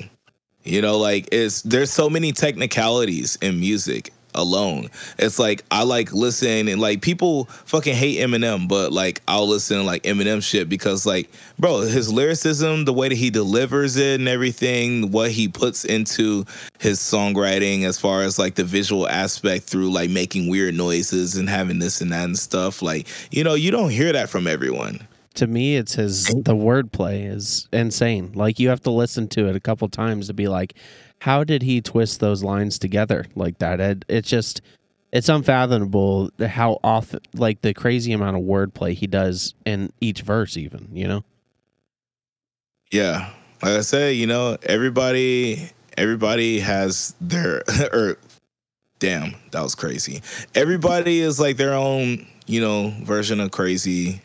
You 0.63 0.81
know, 0.81 0.97
like 0.97 1.29
it's 1.31 1.61
there's 1.61 1.91
so 1.91 2.09
many 2.09 2.31
technicalities 2.31 3.37
in 3.39 3.59
music 3.59 4.11
alone. 4.35 4.89
It's 5.17 5.39
like 5.39 5.63
I 5.71 5.83
like 5.83 6.13
listen 6.13 6.67
and 6.67 6.79
like 6.79 7.01
people 7.01 7.45
fucking 7.65 7.95
hate 7.95 8.19
Eminem, 8.19 8.67
but 8.67 8.91
like 8.91 9.21
I'll 9.27 9.47
listen 9.47 9.77
to 9.77 9.83
like 9.83 10.03
Eminem 10.03 10.43
shit 10.43 10.69
because 10.69 11.05
like 11.05 11.29
bro, 11.57 11.81
his 11.81 12.11
lyricism, 12.11 12.85
the 12.85 12.93
way 12.93 13.09
that 13.09 13.15
he 13.15 13.29
delivers 13.29 13.95
it 13.95 14.19
and 14.19 14.27
everything, 14.27 15.11
what 15.11 15.31
he 15.31 15.47
puts 15.47 15.85
into 15.85 16.45
his 16.79 16.99
songwriting 16.99 17.83
as 17.83 17.99
far 17.99 18.21
as 18.21 18.37
like 18.37 18.55
the 18.55 18.63
visual 18.63 19.07
aspect 19.07 19.65
through 19.65 19.91
like 19.91 20.09
making 20.09 20.49
weird 20.49 20.75
noises 20.75 21.35
and 21.35 21.49
having 21.49 21.79
this 21.79 22.01
and 22.01 22.11
that 22.11 22.25
and 22.25 22.37
stuff, 22.37 22.81
like 22.81 23.07
you 23.31 23.43
know, 23.43 23.55
you 23.55 23.71
don't 23.71 23.89
hear 23.89 24.11
that 24.13 24.29
from 24.29 24.47
everyone 24.47 25.07
to 25.35 25.47
me 25.47 25.75
it's 25.75 25.93
his 25.95 26.25
the 26.25 26.55
wordplay 26.55 27.29
is 27.29 27.67
insane 27.73 28.31
like 28.33 28.57
you 28.57 28.69
have 28.69 28.81
to 28.81 28.89
listen 28.89 29.27
to 29.27 29.47
it 29.47 29.55
a 29.55 29.59
couple 29.59 29.87
times 29.89 30.27
to 30.27 30.33
be 30.33 30.47
like 30.47 30.75
how 31.19 31.43
did 31.43 31.61
he 31.61 31.81
twist 31.81 32.19
those 32.19 32.43
lines 32.43 32.77
together 32.79 33.25
like 33.35 33.57
that? 33.59 33.79
It, 33.79 34.05
it's 34.07 34.29
just 34.29 34.61
it's 35.11 35.29
unfathomable 35.29 36.29
how 36.45 36.79
often 36.83 37.21
like 37.33 37.61
the 37.61 37.73
crazy 37.73 38.11
amount 38.11 38.37
of 38.37 38.43
wordplay 38.43 38.93
he 38.93 39.07
does 39.07 39.53
in 39.65 39.91
each 40.01 40.21
verse 40.21 40.57
even 40.57 40.89
you 40.91 41.07
know? 41.07 41.23
Yeah. 42.91 43.29
Like 43.61 43.73
i 43.73 43.81
said 43.81 44.15
you 44.15 44.27
know 44.27 44.57
everybody 44.63 45.69
everybody 45.97 46.59
has 46.59 47.15
their 47.21 47.63
or 47.93 48.17
damn 48.99 49.35
that 49.51 49.61
was 49.61 49.75
crazy. 49.75 50.21
Everybody 50.53 51.19
is 51.21 51.39
like 51.39 51.57
their 51.57 51.73
own 51.73 52.27
you 52.45 52.61
know 52.61 52.93
version 53.03 53.39
of 53.39 53.51
crazy 53.51 54.21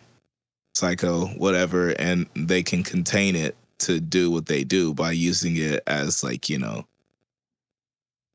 psycho, 0.74 1.26
whatever, 1.26 1.90
and 1.90 2.26
they 2.34 2.62
can 2.62 2.82
contain 2.82 3.36
it 3.36 3.56
to 3.80 4.00
do 4.00 4.30
what 4.30 4.46
they 4.46 4.64
do 4.64 4.94
by 4.94 5.12
using 5.12 5.56
it 5.56 5.82
as 5.86 6.22
like 6.22 6.48
you 6.48 6.58
know 6.58 6.86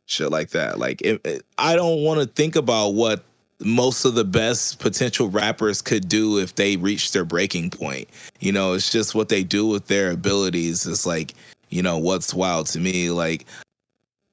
shit 0.05 0.31
like 0.31 0.51
that. 0.51 0.79
Like 0.79 1.01
it, 1.01 1.21
it, 1.25 1.45
I 1.57 1.75
don't 1.75 2.03
want 2.03 2.21
to 2.21 2.27
think 2.27 2.55
about 2.55 2.89
what 2.89 3.23
most 3.59 4.05
of 4.05 4.15
the 4.15 4.25
best 4.25 4.79
potential 4.79 5.29
rappers 5.29 5.81
could 5.81 6.07
do 6.09 6.39
if 6.39 6.55
they 6.55 6.77
reach 6.77 7.11
their 7.11 7.25
breaking 7.25 7.69
point. 7.69 8.09
You 8.39 8.51
know, 8.51 8.73
it's 8.73 8.91
just 8.91 9.15
what 9.15 9.29
they 9.29 9.43
do 9.43 9.65
with 9.65 9.87
their 9.87 10.11
abilities. 10.11 10.85
It's 10.85 11.05
like 11.05 11.33
you 11.69 11.81
know 11.81 11.97
what's 11.97 12.33
wild 12.33 12.67
to 12.67 12.79
me. 12.79 13.09
Like 13.09 13.45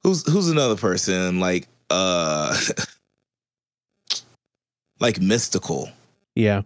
who's 0.03 0.27
who's 0.31 0.49
another 0.51 0.77
person 0.77 1.41
like 1.41 1.69
uh 1.91 2.59
like 5.01 5.17
Mystikal 5.17 5.91
Yeah. 6.35 6.63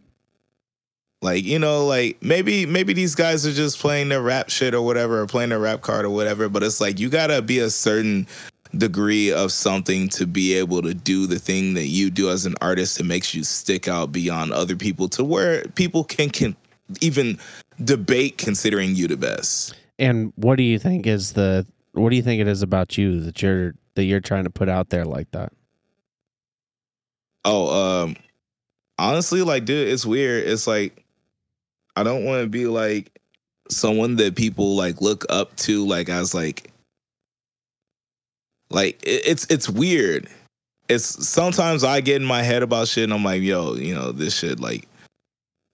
Like, 1.26 1.44
you 1.44 1.58
know, 1.58 1.84
like 1.84 2.22
maybe 2.22 2.66
maybe 2.66 2.92
these 2.92 3.16
guys 3.16 3.44
are 3.44 3.52
just 3.52 3.80
playing 3.80 4.10
their 4.10 4.22
rap 4.22 4.48
shit 4.48 4.74
or 4.74 4.82
whatever, 4.82 5.22
or 5.22 5.26
playing 5.26 5.50
their 5.50 5.58
rap 5.58 5.80
card 5.80 6.04
or 6.04 6.10
whatever, 6.10 6.48
but 6.48 6.62
it's 6.62 6.80
like 6.80 7.00
you 7.00 7.08
gotta 7.08 7.42
be 7.42 7.58
a 7.58 7.68
certain 7.68 8.28
degree 8.78 9.32
of 9.32 9.50
something 9.50 10.08
to 10.10 10.24
be 10.24 10.54
able 10.54 10.82
to 10.82 10.94
do 10.94 11.26
the 11.26 11.40
thing 11.40 11.74
that 11.74 11.86
you 11.86 12.10
do 12.10 12.30
as 12.30 12.46
an 12.46 12.54
artist 12.60 12.98
that 12.98 13.04
makes 13.04 13.34
you 13.34 13.42
stick 13.42 13.88
out 13.88 14.12
beyond 14.12 14.52
other 14.52 14.76
people 14.76 15.08
to 15.08 15.24
where 15.24 15.64
people 15.74 16.04
can 16.04 16.30
can 16.30 16.54
even 17.00 17.36
debate 17.82 18.38
considering 18.38 18.94
you 18.94 19.08
the 19.08 19.16
best. 19.16 19.74
And 19.98 20.32
what 20.36 20.54
do 20.54 20.62
you 20.62 20.78
think 20.78 21.08
is 21.08 21.32
the 21.32 21.66
what 21.90 22.10
do 22.10 22.16
you 22.16 22.22
think 22.22 22.40
it 22.40 22.46
is 22.46 22.62
about 22.62 22.96
you 22.96 23.18
that 23.22 23.42
you're 23.42 23.74
that 23.96 24.04
you're 24.04 24.20
trying 24.20 24.44
to 24.44 24.50
put 24.50 24.68
out 24.68 24.90
there 24.90 25.04
like 25.04 25.32
that? 25.32 25.52
Oh, 27.44 28.04
um 28.04 28.14
honestly, 28.96 29.42
like 29.42 29.64
dude, 29.64 29.88
it's 29.88 30.06
weird. 30.06 30.46
It's 30.46 30.68
like 30.68 31.02
I 31.96 32.02
don't 32.02 32.24
want 32.24 32.42
to 32.42 32.48
be 32.48 32.66
like 32.66 33.10
someone 33.70 34.16
that 34.16 34.36
people 34.36 34.76
like 34.76 35.00
look 35.00 35.24
up 35.28 35.56
to 35.56 35.84
like 35.86 36.08
as 36.08 36.34
like 36.34 36.70
like 38.70 39.02
it, 39.02 39.22
it's 39.26 39.46
it's 39.50 39.68
weird. 39.68 40.28
It's 40.88 41.26
sometimes 41.28 41.82
I 41.82 42.00
get 42.00 42.16
in 42.16 42.24
my 42.24 42.42
head 42.42 42.62
about 42.62 42.88
shit 42.88 43.04
and 43.04 43.12
I'm 43.12 43.24
like, 43.24 43.42
yo, 43.42 43.74
you 43.74 43.94
know, 43.94 44.12
this 44.12 44.38
shit 44.38 44.60
like 44.60 44.86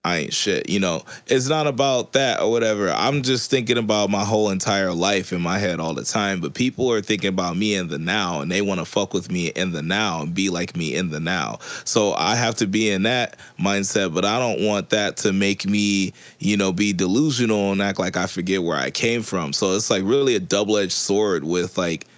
I 0.05 0.17
ain't 0.19 0.33
shit. 0.33 0.69
You 0.69 0.81
know, 0.81 1.05
it's 1.29 1.49
not 1.49 1.69
about 1.69 2.15
that 2.15 2.41
or 2.41 2.51
whatever. 2.51 2.91
I'm 2.91 3.23
just 3.23 3.51
thinking 3.53 3.79
about 3.79 4.11
my 4.11 4.25
whole 4.25 4.51
entire 4.51 4.93
life 4.93 5.33
in 5.33 5.41
my 5.41 5.59
head 5.59 5.79
all 5.79 5.95
the 5.95 6.05
time. 6.05 6.41
But 6.41 6.55
people 6.55 6.91
are 6.91 7.01
thinking 7.01 7.29
about 7.29 7.57
me 7.57 7.77
in 7.77 7.87
the 7.87 7.99
now 7.99 8.41
and 8.41 8.51
they 8.51 8.63
want 8.63 8.81
to 8.81 8.85
fuck 8.85 9.15
with 9.15 9.31
me 9.31 9.49
in 9.49 9.71
the 9.71 9.81
now 9.81 10.23
and 10.23 10.35
be 10.35 10.51
like 10.51 10.75
me 10.75 10.97
in 10.97 11.11
the 11.11 11.21
now. 11.21 11.61
So 11.85 12.15
I 12.15 12.35
have 12.35 12.57
to 12.57 12.67
be 12.67 12.91
in 12.91 13.05
that 13.05 13.39
mindset, 13.61 14.13
but 14.13 14.25
I 14.25 14.41
don't 14.41 14.67
want 14.67 14.91
that 14.91 15.19
to 15.19 15.33
make 15.33 15.67
me, 15.67 16.15
you 16.41 16.57
know, 16.57 16.73
be 16.73 16.93
delusional 16.93 17.71
and 17.71 17.81
act 17.81 18.01
like 18.01 18.17
I 18.17 18.27
forget 18.27 18.61
where 18.61 18.77
I 18.77 18.91
came 18.91 19.23
from. 19.23 19.53
So 19.53 19.77
it's 19.77 19.89
like 19.89 20.03
really 20.03 20.35
a 20.35 20.41
double 20.41 20.79
edged 20.79 20.93
sword 20.93 21.45
with 21.45 21.79
like, 21.79 22.09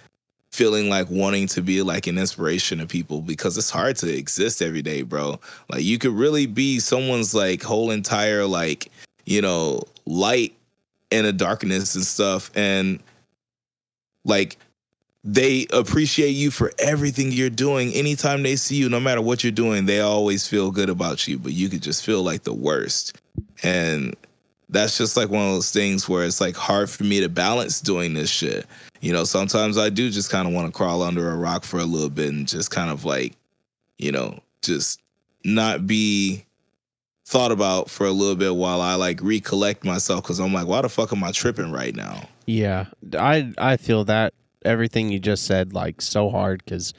feeling 0.55 0.89
like 0.89 1.09
wanting 1.09 1.47
to 1.47 1.61
be 1.61 1.81
like 1.81 2.07
an 2.07 2.17
inspiration 2.17 2.79
to 2.79 2.87
people 2.87 3.21
because 3.21 3.57
it's 3.57 3.69
hard 3.69 3.95
to 3.97 4.11
exist 4.11 4.61
every 4.61 4.81
day, 4.81 5.01
bro. 5.01 5.39
Like 5.69 5.83
you 5.83 5.97
could 5.97 6.13
really 6.13 6.45
be 6.45 6.79
someone's 6.79 7.35
like 7.35 7.61
whole 7.61 7.91
entire 7.91 8.45
like, 8.45 8.91
you 9.25 9.41
know, 9.41 9.83
light 10.05 10.55
in 11.11 11.25
a 11.25 11.31
darkness 11.31 11.95
and 11.95 12.03
stuff 12.03 12.49
and 12.55 12.99
like 14.23 14.57
they 15.23 15.67
appreciate 15.73 16.29
you 16.31 16.51
for 16.51 16.71
everything 16.79 17.31
you're 17.31 17.49
doing. 17.49 17.91
Anytime 17.93 18.43
they 18.43 18.55
see 18.55 18.75
you, 18.75 18.89
no 18.89 18.99
matter 18.99 19.21
what 19.21 19.43
you're 19.43 19.51
doing, 19.51 19.85
they 19.85 19.99
always 19.99 20.47
feel 20.47 20.71
good 20.71 20.89
about 20.89 21.27
you, 21.27 21.37
but 21.37 21.51
you 21.51 21.67
could 21.67 21.81
just 21.81 22.05
feel 22.05 22.23
like 22.23 22.43
the 22.43 22.53
worst. 22.53 23.17
And 23.63 24.15
that's 24.69 24.97
just 24.97 25.17
like 25.17 25.29
one 25.29 25.41
of 25.41 25.53
those 25.53 25.71
things 25.71 26.07
where 26.07 26.23
it's 26.23 26.39
like 26.39 26.55
hard 26.55 26.89
for 26.89 27.03
me 27.03 27.19
to 27.21 27.29
balance 27.29 27.81
doing 27.81 28.13
this 28.13 28.29
shit 28.29 28.65
you 29.01 29.13
know, 29.13 29.23
sometimes 29.23 29.77
I 29.77 29.89
do 29.89 30.09
just 30.09 30.29
kind 30.29 30.47
of 30.47 30.53
want 30.53 30.67
to 30.67 30.71
crawl 30.71 31.01
under 31.01 31.29
a 31.29 31.35
rock 31.35 31.63
for 31.63 31.79
a 31.79 31.85
little 31.85 32.09
bit 32.09 32.29
and 32.29 32.47
just 32.47 32.71
kind 32.71 32.89
of 32.89 33.05
like, 33.05 33.35
you 33.97 34.11
know, 34.11 34.39
just 34.61 35.01
not 35.43 35.85
be 35.85 36.45
thought 37.25 37.51
about 37.51 37.89
for 37.89 38.05
a 38.05 38.11
little 38.11 38.35
bit 38.35 38.55
while 38.55 38.81
I 38.81 38.95
like 38.95 39.21
recollect 39.21 39.83
myself 39.83 40.23
because 40.23 40.39
I'm 40.39 40.53
like, 40.53 40.67
why 40.67 40.81
the 40.81 40.89
fuck 40.89 41.11
am 41.11 41.23
I 41.23 41.31
tripping 41.31 41.71
right 41.71 41.95
now? 41.95 42.27
Yeah, 42.45 42.85
I 43.17 43.53
I 43.57 43.77
feel 43.77 44.05
that 44.05 44.33
everything 44.63 45.09
you 45.09 45.19
just 45.19 45.45
said 45.45 45.73
like 45.73 46.01
so 46.01 46.29
hard 46.29 46.63
because 46.63 46.93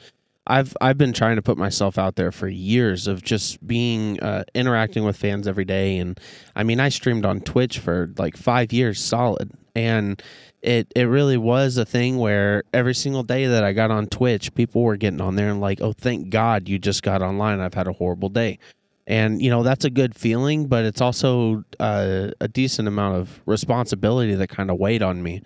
I've 0.47 0.75
I've 0.81 0.97
been 0.97 1.13
trying 1.13 1.35
to 1.35 1.41
put 1.41 1.57
myself 1.57 1.97
out 1.97 2.15
there 2.15 2.31
for 2.31 2.47
years 2.47 3.07
of 3.07 3.21
just 3.21 3.65
being 3.65 4.19
uh, 4.21 4.45
interacting 4.55 5.03
with 5.03 5.17
fans 5.17 5.47
every 5.47 5.65
day, 5.65 5.97
and 5.97 6.19
I 6.55 6.63
mean 6.63 6.79
I 6.79 6.89
streamed 6.89 7.25
on 7.25 7.41
Twitch 7.41 7.79
for 7.79 8.13
like 8.17 8.37
five 8.37 8.73
years 8.73 8.99
solid, 9.03 9.51
and 9.77 10.21
it 10.63 10.91
it 10.95 11.03
really 11.03 11.37
was 11.37 11.77
a 11.77 11.85
thing 11.85 12.17
where 12.17 12.63
every 12.73 12.95
single 12.95 13.21
day 13.21 13.45
that 13.45 13.63
I 13.63 13.73
got 13.73 13.91
on 13.91 14.07
Twitch, 14.07 14.53
people 14.55 14.81
were 14.81 14.97
getting 14.97 15.21
on 15.21 15.35
there 15.35 15.49
and 15.49 15.61
like, 15.61 15.81
"Oh, 15.81 15.93
thank 15.93 16.29
God 16.29 16.67
you 16.67 16.79
just 16.79 17.03
got 17.03 17.21
online. 17.21 17.59
I've 17.59 17.75
had 17.75 17.87
a 17.87 17.93
horrible 17.93 18.29
day." 18.29 18.57
And 19.05 19.41
you 19.41 19.49
know 19.49 19.63
that's 19.63 19.85
a 19.85 19.89
good 19.89 20.15
feeling, 20.15 20.65
but 20.67 20.83
it's 20.83 20.99
also 20.99 21.63
uh, 21.79 22.31
a 22.41 22.47
decent 22.47 22.87
amount 22.87 23.17
of 23.17 23.39
responsibility 23.45 24.33
that 24.35 24.49
kind 24.49 24.71
of 24.71 24.79
weighed 24.79 25.03
on 25.03 25.21
me. 25.21 25.43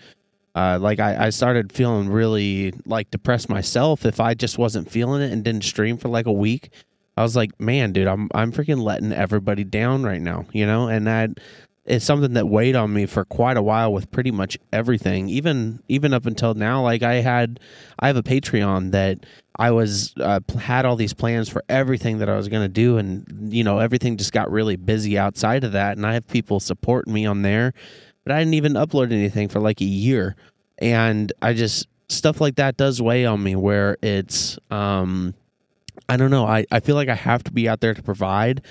Uh, 0.55 0.79
like 0.82 0.99
I, 0.99 1.27
I 1.27 1.29
started 1.29 1.71
feeling 1.71 2.09
really 2.09 2.73
like 2.86 3.11
depressed 3.11 3.49
myself 3.49 4.05
if 4.05 4.19
I 4.19 4.34
just 4.34 4.57
wasn't 4.57 4.89
feeling 4.89 5.21
it 5.21 5.32
and 5.32 5.43
didn't 5.43 5.63
stream 5.65 5.97
for 5.97 6.07
like 6.07 6.25
a 6.25 6.32
week. 6.32 6.71
I 7.17 7.23
was 7.23 7.36
like, 7.36 7.59
man, 7.59 7.91
dude, 7.91 8.07
I'm 8.07 8.29
I'm 8.34 8.53
freaking 8.53 8.82
letting 8.82 9.11
everybody 9.11 9.65
down 9.65 10.03
right 10.03 10.21
now, 10.21 10.45
you 10.53 10.65
know, 10.65 10.88
and 10.88 11.05
that 11.07 11.32
it's 11.86 12.05
something 12.05 12.34
that 12.34 12.47
weighed 12.47 12.75
on 12.75 12.93
me 12.93 13.05
for 13.05 13.25
quite 13.25 13.57
a 13.57 13.61
while 13.61 13.91
with 13.91 14.11
pretty 14.11 14.32
much 14.32 14.57
everything. 14.71 15.29
Even 15.29 15.82
even 15.88 16.13
up 16.13 16.25
until 16.25 16.53
now 16.53 16.82
like 16.82 17.03
i 17.03 17.15
had 17.15 17.59
i 17.99 18.07
have 18.07 18.15
a 18.15 18.23
patreon 18.23 18.91
that 18.91 19.25
i 19.57 19.71
was 19.71 20.13
uh, 20.17 20.39
had 20.59 20.86
all 20.86 20.95
these 20.95 21.13
plans 21.13 21.49
for 21.49 21.63
everything 21.69 22.19
that 22.19 22.29
i 22.29 22.36
was 22.36 22.47
going 22.47 22.63
to 22.63 22.69
do 22.69 22.97
and 22.97 23.53
you 23.53 23.63
know 23.63 23.79
everything 23.79 24.17
just 24.17 24.34
got 24.34 24.51
really 24.51 24.75
busy 24.75 25.17
outside 25.17 25.63
of 25.63 25.73
that 25.73 25.97
and 25.97 26.05
i 26.05 26.13
have 26.13 26.27
people 26.27 26.59
supporting 26.59 27.13
me 27.13 27.25
on 27.25 27.41
there 27.41 27.73
but 28.23 28.34
i 28.34 28.39
didn't 28.39 28.53
even 28.53 28.73
upload 28.73 29.11
anything 29.11 29.47
for 29.47 29.59
like 29.59 29.82
a 29.82 29.86
year. 29.86 30.36
And 30.79 31.32
i 31.41 31.53
just 31.53 31.88
stuff 32.09 32.41
like 32.41 32.55
that 32.55 32.77
does 32.77 33.01
weigh 33.01 33.25
on 33.25 33.41
me 33.41 33.55
where 33.55 33.97
it's 34.01 34.57
um 34.69 35.34
i 36.09 36.17
don't 36.17 36.32
know 36.32 36.45
i, 36.45 36.65
I 36.71 36.79
feel 36.79 36.95
like 36.95 37.09
i 37.09 37.15
have 37.15 37.43
to 37.43 37.51
be 37.51 37.69
out 37.69 37.79
there 37.79 37.93
to 37.93 38.01
provide 38.01 38.63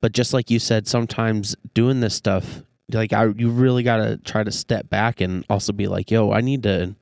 but 0.00 0.12
just 0.12 0.32
like 0.32 0.50
you 0.50 0.58
said, 0.58 0.86
sometimes 0.86 1.56
doing 1.74 2.00
this 2.00 2.14
stuff, 2.14 2.62
like 2.92 3.12
I, 3.12 3.26
you 3.26 3.50
really 3.50 3.82
got 3.82 3.98
to 3.98 4.16
try 4.18 4.42
to 4.42 4.50
step 4.50 4.88
back 4.88 5.20
and 5.20 5.44
also 5.48 5.72
be 5.72 5.86
like, 5.86 6.10
yo, 6.10 6.32
I 6.32 6.40
need 6.40 6.62
to 6.64 6.94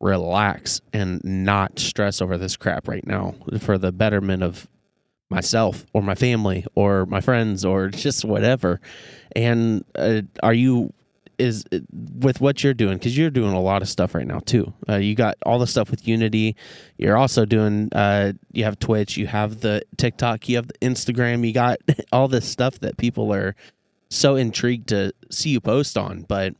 relax 0.00 0.80
and 0.92 1.22
not 1.24 1.78
stress 1.78 2.20
over 2.20 2.36
this 2.36 2.56
crap 2.56 2.88
right 2.88 3.06
now 3.06 3.34
for 3.60 3.78
the 3.78 3.92
betterment 3.92 4.42
of 4.42 4.68
myself 5.30 5.86
or 5.92 6.02
my 6.02 6.14
family 6.14 6.66
or 6.74 7.06
my 7.06 7.20
friends 7.20 7.64
or 7.64 7.88
just 7.90 8.24
whatever. 8.24 8.80
And 9.34 9.84
uh, 9.94 10.22
are 10.42 10.54
you 10.54 10.92
is 11.38 11.64
with 11.90 12.40
what 12.40 12.62
you're 12.62 12.74
doing 12.74 12.98
because 12.98 13.16
you're 13.16 13.30
doing 13.30 13.52
a 13.52 13.60
lot 13.60 13.82
of 13.82 13.88
stuff 13.88 14.14
right 14.14 14.26
now 14.26 14.40
too. 14.40 14.72
Uh, 14.88 14.96
you 14.96 15.14
got 15.14 15.36
all 15.44 15.58
the 15.58 15.66
stuff 15.66 15.90
with 15.90 16.06
Unity. 16.06 16.56
You're 16.98 17.16
also 17.16 17.44
doing. 17.44 17.88
Uh, 17.92 18.32
you 18.52 18.64
have 18.64 18.78
Twitch. 18.78 19.16
You 19.16 19.26
have 19.26 19.60
the 19.60 19.82
TikTok. 19.96 20.48
You 20.48 20.56
have 20.56 20.68
the 20.68 20.78
Instagram. 20.78 21.46
You 21.46 21.52
got 21.52 21.78
all 22.12 22.28
this 22.28 22.48
stuff 22.48 22.80
that 22.80 22.96
people 22.96 23.32
are 23.32 23.54
so 24.10 24.36
intrigued 24.36 24.88
to 24.88 25.12
see 25.30 25.50
you 25.50 25.60
post 25.60 25.98
on. 25.98 26.22
But 26.22 26.54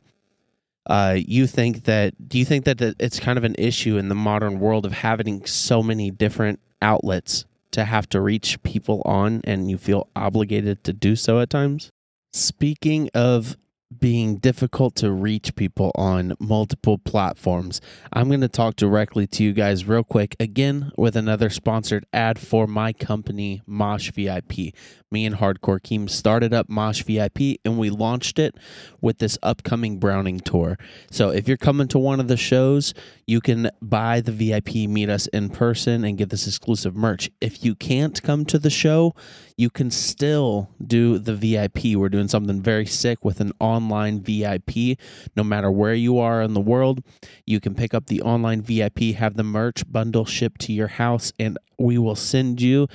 uh, 0.87 1.17
you 1.17 1.47
think 1.47 1.85
that 1.85 2.13
do 2.29 2.37
you 2.37 2.45
think 2.45 2.65
that 2.65 2.81
it's 2.99 3.19
kind 3.19 3.37
of 3.37 3.43
an 3.43 3.55
issue 3.57 3.97
in 3.97 4.09
the 4.09 4.15
modern 4.15 4.59
world 4.59 4.85
of 4.85 4.91
having 4.91 5.45
so 5.45 5.81
many 5.81 6.11
different 6.11 6.59
outlets 6.81 7.45
to 7.71 7.83
have 7.85 8.07
to 8.09 8.21
reach 8.21 8.61
people 8.63 9.01
on 9.05 9.41
and 9.43 9.69
you 9.69 9.77
feel 9.77 10.07
obligated 10.15 10.83
to 10.83 10.93
do 10.93 11.15
so 11.15 11.39
at 11.39 11.49
times 11.49 11.89
speaking 12.33 13.09
of 13.15 13.57
being 13.99 14.37
difficult 14.37 14.95
to 14.95 15.11
reach 15.11 15.55
people 15.55 15.91
on 15.95 16.33
multiple 16.39 16.97
platforms. 16.97 17.81
I'm 18.13 18.27
going 18.27 18.41
to 18.41 18.47
talk 18.47 18.75
directly 18.75 19.27
to 19.27 19.43
you 19.43 19.53
guys 19.53 19.85
real 19.85 20.03
quick 20.03 20.35
again 20.39 20.91
with 20.97 21.15
another 21.15 21.49
sponsored 21.49 22.05
ad 22.13 22.39
for 22.39 22.67
my 22.67 22.93
company, 22.93 23.61
Mosh 23.65 24.11
VIP. 24.11 24.73
Me 25.15 25.25
and 25.25 25.37
Hardcore 25.37 25.79
Keem 25.79 26.09
started 26.09 26.53
up 26.53 26.67
Mosh 26.67 27.01
VIP 27.03 27.61
and 27.63 27.77
we 27.77 27.89
launched 27.89 28.37
it 28.37 28.53
with 28.99 29.19
this 29.19 29.37
upcoming 29.41 29.97
Browning 29.97 30.41
tour. 30.41 30.77
So 31.09 31.29
if 31.29 31.47
you're 31.47 31.55
coming 31.55 31.87
to 31.87 31.99
one 31.99 32.19
of 32.19 32.27
the 32.27 32.35
shows, 32.35 32.93
you 33.25 33.39
can 33.39 33.69
buy 33.81 34.19
the 34.19 34.33
VIP, 34.33 34.89
meet 34.89 35.09
us 35.09 35.27
in 35.27 35.51
person, 35.51 36.03
and 36.03 36.17
get 36.17 36.31
this 36.31 36.47
exclusive 36.47 36.97
merch. 36.97 37.29
If 37.39 37.63
you 37.63 37.75
can't 37.75 38.21
come 38.23 38.43
to 38.43 38.59
the 38.59 38.69
show, 38.69 39.15
you 39.55 39.69
can 39.69 39.89
still 39.89 40.69
do 40.85 41.17
the 41.17 41.33
VIP. 41.33 41.95
We're 41.95 42.09
doing 42.09 42.27
something 42.27 42.61
very 42.61 42.85
sick 42.85 43.23
with 43.23 43.39
an 43.39 43.53
online 43.61 44.21
VIP. 44.21 44.99
No 45.37 45.45
matter 45.45 45.71
where 45.71 45.93
you 45.93 46.19
are 46.19 46.41
in 46.41 46.53
the 46.53 46.59
world, 46.59 47.01
you 47.45 47.61
can 47.61 47.73
pick 47.73 47.93
up 47.93 48.07
the 48.07 48.21
online 48.21 48.61
VIP, 48.61 49.15
have 49.15 49.37
the 49.37 49.43
merch 49.43 49.89
bundle 49.89 50.25
shipped 50.25 50.59
to 50.61 50.73
your 50.73 50.89
house, 50.89 51.31
and 51.39 51.57
we 51.77 51.97
will 51.97 52.15
send 52.15 52.61
you 52.61 52.87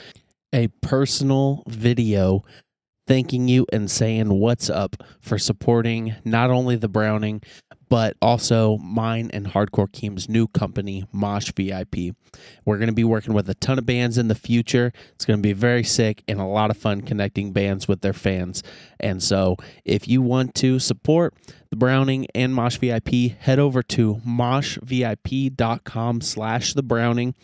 a 0.53 0.69
personal 0.83 1.63
video 1.67 2.45
thanking 3.07 3.49
you 3.49 3.67
and 3.73 3.91
saying 3.91 4.29
what's 4.39 4.71
up 4.71 4.97
for 5.21 5.37
supporting 5.39 6.15
not 6.25 6.51
only 6.51 6.77
the 6.77 6.89
Browning, 6.89 7.43
but 7.89 8.17
also 8.23 8.79
mine 8.79 9.31
and 9.33 9.49
Hardcore 9.49 9.91
Keem's 9.91 10.29
new 10.29 10.47
company, 10.47 11.05
Mosh 11.11 11.51
VIP. 11.57 12.15
We're 12.65 12.77
going 12.79 12.87
to 12.87 12.95
be 12.95 13.03
working 13.03 13.35
with 13.35 13.51
a 13.51 13.55
ton 13.55 13.79
of 13.79 13.87
bands 13.87 14.17
in 14.17 14.29
the 14.29 14.37
future. 14.37 14.93
It's 15.15 15.25
going 15.25 15.41
to 15.41 15.43
be 15.43 15.53
very 15.53 15.83
sick 15.83 16.23
and 16.29 16.39
a 16.39 16.45
lot 16.45 16.71
of 16.71 16.77
fun 16.77 17.01
connecting 17.01 17.53
bands 17.53 17.89
with 17.89 18.01
their 18.01 18.13
fans. 18.13 18.63
And 19.01 19.21
so, 19.21 19.57
if 19.85 20.07
you 20.07 20.23
want 20.23 20.55
to 20.57 20.79
support 20.79 21.35
the 21.71 21.77
Browning 21.77 22.29
and 22.33 22.55
Mosh 22.55 22.79
VIP, 22.79 23.37
head 23.41 23.59
over 23.59 23.83
to 23.83 24.21
moshvip.com 24.25 26.21
slash 26.21 26.75
the 26.75 26.83
Browning 26.85 27.35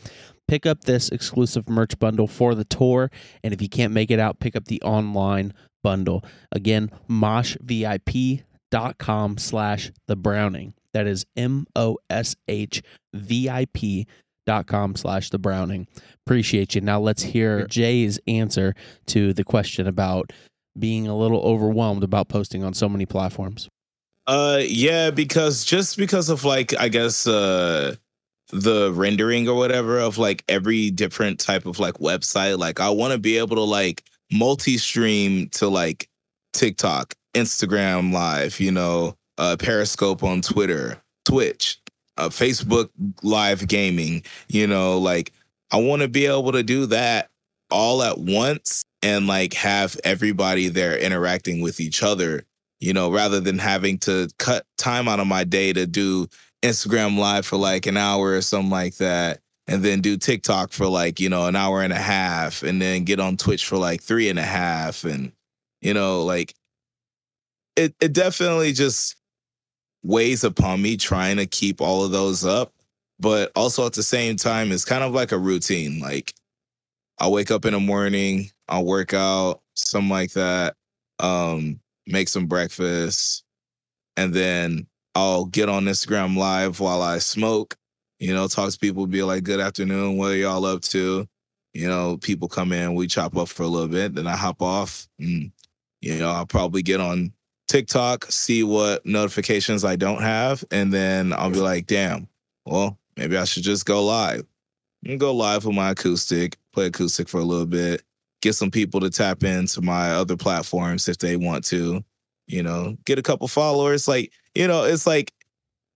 pick 0.48 0.66
up 0.66 0.84
this 0.84 1.08
exclusive 1.10 1.68
merch 1.68 1.98
bundle 1.98 2.26
for 2.26 2.54
the 2.54 2.64
tour. 2.64 3.10
And 3.42 3.52
if 3.52 3.60
you 3.60 3.68
can't 3.68 3.92
make 3.92 4.10
it 4.10 4.18
out, 4.18 4.40
pick 4.40 4.56
up 4.56 4.66
the 4.66 4.80
online 4.82 5.52
bundle. 5.82 6.24
Again, 6.52 6.90
moshvip.com 7.08 8.42
slash 9.38 9.92
the 10.06 10.16
Browning. 10.16 10.74
That 10.92 11.06
is 11.06 11.26
M 11.36 11.66
O 11.76 11.98
S 12.08 12.36
H 12.48 12.82
V 13.12 13.48
I 13.50 13.66
P 13.66 14.06
dot 14.46 14.66
com 14.66 14.96
slash 14.96 15.30
the 15.30 15.38
Browning. 15.38 15.86
Appreciate 16.26 16.74
you. 16.74 16.80
Now 16.80 17.00
let's 17.00 17.22
hear 17.22 17.66
Jay's 17.66 18.18
answer 18.26 18.74
to 19.06 19.32
the 19.32 19.44
question 19.44 19.86
about 19.86 20.32
being 20.78 21.06
a 21.06 21.16
little 21.16 21.40
overwhelmed 21.40 22.02
about 22.02 22.28
posting 22.28 22.64
on 22.64 22.74
so 22.74 22.88
many 22.88 23.06
platforms. 23.06 23.68
Uh 24.26 24.60
yeah, 24.64 25.10
because 25.10 25.64
just 25.64 25.96
because 25.96 26.30
of 26.30 26.44
like 26.44 26.74
I 26.78 26.88
guess 26.88 27.26
uh 27.26 27.96
the 28.50 28.92
rendering 28.92 29.48
or 29.48 29.54
whatever 29.54 29.98
of 29.98 30.18
like 30.18 30.44
every 30.48 30.90
different 30.90 31.40
type 31.40 31.66
of 31.66 31.78
like 31.78 31.94
website. 31.94 32.58
Like 32.58 32.80
I 32.80 32.90
want 32.90 33.12
to 33.12 33.18
be 33.18 33.38
able 33.38 33.56
to 33.56 33.62
like 33.62 34.04
multi-stream 34.32 35.48
to 35.50 35.68
like 35.68 36.08
TikTok, 36.52 37.14
Instagram 37.34 38.12
live, 38.12 38.60
you 38.60 38.72
know, 38.72 39.16
uh 39.38 39.56
Periscope 39.58 40.22
on 40.22 40.40
Twitter, 40.40 41.02
Twitch, 41.24 41.78
uh, 42.16 42.28
Facebook 42.28 42.90
live 43.22 43.66
gaming, 43.66 44.22
you 44.48 44.66
know, 44.66 44.98
like 44.98 45.32
I 45.70 45.78
want 45.78 46.02
to 46.02 46.08
be 46.08 46.26
able 46.26 46.52
to 46.52 46.62
do 46.62 46.86
that 46.86 47.28
all 47.70 48.02
at 48.02 48.18
once 48.18 48.84
and 49.02 49.26
like 49.26 49.52
have 49.54 49.98
everybody 50.04 50.68
there 50.68 50.96
interacting 50.96 51.60
with 51.60 51.80
each 51.80 52.02
other, 52.02 52.44
you 52.80 52.92
know, 52.92 53.10
rather 53.10 53.40
than 53.40 53.58
having 53.58 53.98
to 53.98 54.28
cut 54.38 54.64
time 54.78 55.08
out 55.08 55.20
of 55.20 55.26
my 55.26 55.44
day 55.44 55.72
to 55.72 55.86
do 55.86 56.28
Instagram 56.66 57.18
live 57.18 57.46
for 57.46 57.56
like 57.56 57.86
an 57.86 57.96
hour 57.96 58.32
or 58.32 58.42
something 58.42 58.70
like 58.70 58.96
that, 58.96 59.40
and 59.66 59.82
then 59.82 60.00
do 60.00 60.16
TikTok 60.16 60.72
for 60.72 60.86
like, 60.86 61.20
you 61.20 61.28
know, 61.28 61.46
an 61.46 61.56
hour 61.56 61.82
and 61.82 61.92
a 61.92 61.98
half, 61.98 62.62
and 62.62 62.80
then 62.80 63.04
get 63.04 63.20
on 63.20 63.36
Twitch 63.36 63.66
for 63.66 63.76
like 63.76 64.02
three 64.02 64.28
and 64.28 64.38
a 64.38 64.42
half. 64.42 65.04
And, 65.04 65.32
you 65.80 65.94
know, 65.94 66.24
like 66.24 66.54
it, 67.76 67.94
it 68.00 68.12
definitely 68.12 68.72
just 68.72 69.16
weighs 70.02 70.44
upon 70.44 70.82
me 70.82 70.96
trying 70.96 71.36
to 71.36 71.46
keep 71.46 71.80
all 71.80 72.04
of 72.04 72.12
those 72.12 72.44
up. 72.44 72.72
But 73.18 73.50
also 73.56 73.86
at 73.86 73.94
the 73.94 74.02
same 74.02 74.36
time, 74.36 74.72
it's 74.72 74.84
kind 74.84 75.02
of 75.02 75.12
like 75.12 75.32
a 75.32 75.38
routine. 75.38 76.00
Like 76.00 76.34
I'll 77.18 77.32
wake 77.32 77.50
up 77.50 77.64
in 77.64 77.72
the 77.72 77.80
morning, 77.80 78.50
I'll 78.68 78.84
work 78.84 79.14
out, 79.14 79.62
something 79.74 80.10
like 80.10 80.32
that, 80.32 80.74
um, 81.18 81.80
make 82.06 82.28
some 82.28 82.46
breakfast, 82.46 83.42
and 84.16 84.34
then 84.34 84.86
I'll 85.16 85.46
get 85.46 85.70
on 85.70 85.86
Instagram 85.86 86.36
live 86.36 86.78
while 86.78 87.00
I 87.00 87.20
smoke, 87.20 87.74
you 88.18 88.34
know, 88.34 88.48
talk 88.48 88.70
to 88.70 88.78
people, 88.78 89.06
be 89.06 89.22
like, 89.22 89.44
good 89.44 89.60
afternoon, 89.60 90.18
what 90.18 90.32
are 90.32 90.36
y'all 90.36 90.66
up 90.66 90.82
to? 90.82 91.26
You 91.72 91.88
know, 91.88 92.18
people 92.18 92.48
come 92.48 92.70
in, 92.70 92.94
we 92.94 93.06
chop 93.06 93.34
up 93.34 93.48
for 93.48 93.62
a 93.62 93.66
little 93.66 93.88
bit, 93.88 94.14
then 94.14 94.26
I 94.26 94.36
hop 94.36 94.60
off. 94.60 95.08
And, 95.18 95.52
you 96.02 96.18
know, 96.18 96.28
I'll 96.28 96.44
probably 96.44 96.82
get 96.82 97.00
on 97.00 97.32
TikTok, 97.66 98.26
see 98.30 98.62
what 98.62 99.06
notifications 99.06 99.86
I 99.86 99.96
don't 99.96 100.20
have, 100.20 100.62
and 100.70 100.92
then 100.92 101.32
I'll 101.32 101.48
be 101.48 101.60
like, 101.60 101.86
damn, 101.86 102.28
well, 102.66 102.98
maybe 103.16 103.38
I 103.38 103.44
should 103.44 103.62
just 103.62 103.86
go 103.86 104.04
live. 104.04 104.44
And 105.06 105.18
go 105.18 105.34
live 105.34 105.64
with 105.64 105.74
my 105.74 105.92
acoustic, 105.92 106.58
play 106.74 106.88
acoustic 106.88 107.30
for 107.30 107.40
a 107.40 107.44
little 107.44 107.64
bit, 107.64 108.02
get 108.42 108.54
some 108.54 108.70
people 108.70 109.00
to 109.00 109.08
tap 109.08 109.44
into 109.44 109.80
my 109.80 110.10
other 110.10 110.36
platforms 110.36 111.08
if 111.08 111.16
they 111.16 111.36
want 111.36 111.64
to 111.68 112.04
you 112.46 112.62
know, 112.62 112.96
get 113.04 113.18
a 113.18 113.22
couple 113.22 113.48
followers. 113.48 114.06
Like, 114.06 114.32
you 114.54 114.66
know, 114.66 114.84
it's 114.84 115.06
like 115.06 115.32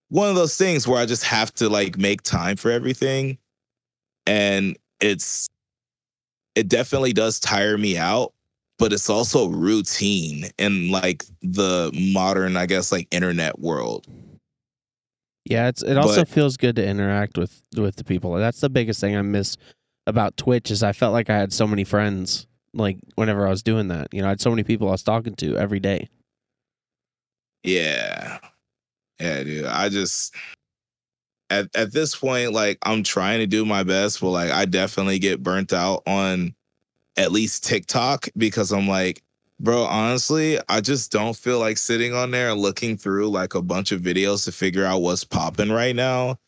one 0.09 0.29
of 0.29 0.35
those 0.35 0.57
things 0.57 0.87
where 0.87 1.01
I 1.01 1.07
just 1.07 1.25
have 1.25 1.55
to 1.55 1.69
like 1.69 1.97
make 1.97 2.23
time 2.23 2.57
for 2.57 2.71
everything. 2.71 3.39
And 4.27 4.77
it's, 5.01 5.49
it 6.55 6.69
definitely 6.69 7.13
does 7.13 7.41
tire 7.41 7.79
me 7.79 7.97
out, 7.97 8.33
but 8.79 8.93
it's 8.93 9.09
also 9.09 9.49
routine 9.49 10.51
in 10.59 10.91
like 10.91 11.25
the 11.43 11.91
modern, 12.13 12.57
I 12.57 12.67
guess, 12.67 12.93
like 12.93 13.09
internet 13.11 13.59
world. 13.59 14.07
Yeah, 15.45 15.69
it's 15.69 15.83
it 15.83 15.97
also 15.97 16.23
but, 16.23 16.29
feels 16.29 16.57
good 16.57 16.77
to 16.77 16.87
interact 16.87 17.39
with 17.39 17.63
with 17.77 17.97
the 17.97 18.05
people. 18.05 18.35
That's 18.35 18.61
the 18.61 18.69
biggest 18.69 19.01
thing 19.01 19.17
I 19.17 19.23
miss 19.23 19.57
about 20.07 20.37
Twitch 20.37 20.71
is 20.71 20.83
I 20.83 20.93
felt 20.93 21.13
like 21.13 21.31
I 21.31 21.37
had 21.37 21.53
so 21.53 21.67
many 21.67 21.83
friends 21.83 22.47
like 22.75 22.99
whenever 23.15 23.47
I 23.47 23.51
was 23.51 23.63
doing 23.63 23.89
that. 23.89 24.13
You 24.13 24.21
know, 24.21 24.27
I 24.27 24.31
had 24.31 24.41
so 24.41 24.51
many 24.51 24.65
people 24.65 24.89
I 24.89 24.93
was 24.93 25.03
talking 25.03 25.35
to 25.37 25.57
every 25.57 25.81
day. 25.81 26.09
Yeah. 27.63 28.39
Yeah, 29.21 29.43
dude. 29.45 29.67
I 29.67 29.89
just 29.89 30.35
at 31.51 31.69
at 31.75 31.93
this 31.93 32.15
point, 32.15 32.53
like 32.53 32.79
I'm 32.83 33.03
trying 33.03 33.41
to 33.41 33.47
do 33.47 33.65
my 33.65 33.83
best, 33.83 34.21
but 34.21 34.31
like 34.31 34.51
I 34.51 34.65
definitely 34.65 35.19
get 35.19 35.43
burnt 35.43 35.73
out 35.73 36.03
on 36.07 36.55
at 37.17 37.33
least 37.33 37.65
TikTok 37.65 38.29
because 38.37 38.73
I'm 38.73 38.89
like, 38.89 39.23
bro, 39.59 39.83
honestly, 39.85 40.59
I 40.69 40.81
just 40.81 41.13
don't 41.13 41.37
feel 41.37 41.59
like 41.59 41.77
sitting 41.77 42.15
on 42.15 42.31
there 42.31 42.51
and 42.51 42.61
looking 42.61 42.97
through 42.97 43.29
like 43.29 43.55
a 43.55 43.63
bunch 43.63 43.93
of 43.93 44.01
videos 44.01 44.45
to 44.45 44.53
figure 44.53 44.85
out 44.87 45.03
what's 45.03 45.25
popping 45.25 45.71
right 45.71 45.95
now 45.95 46.39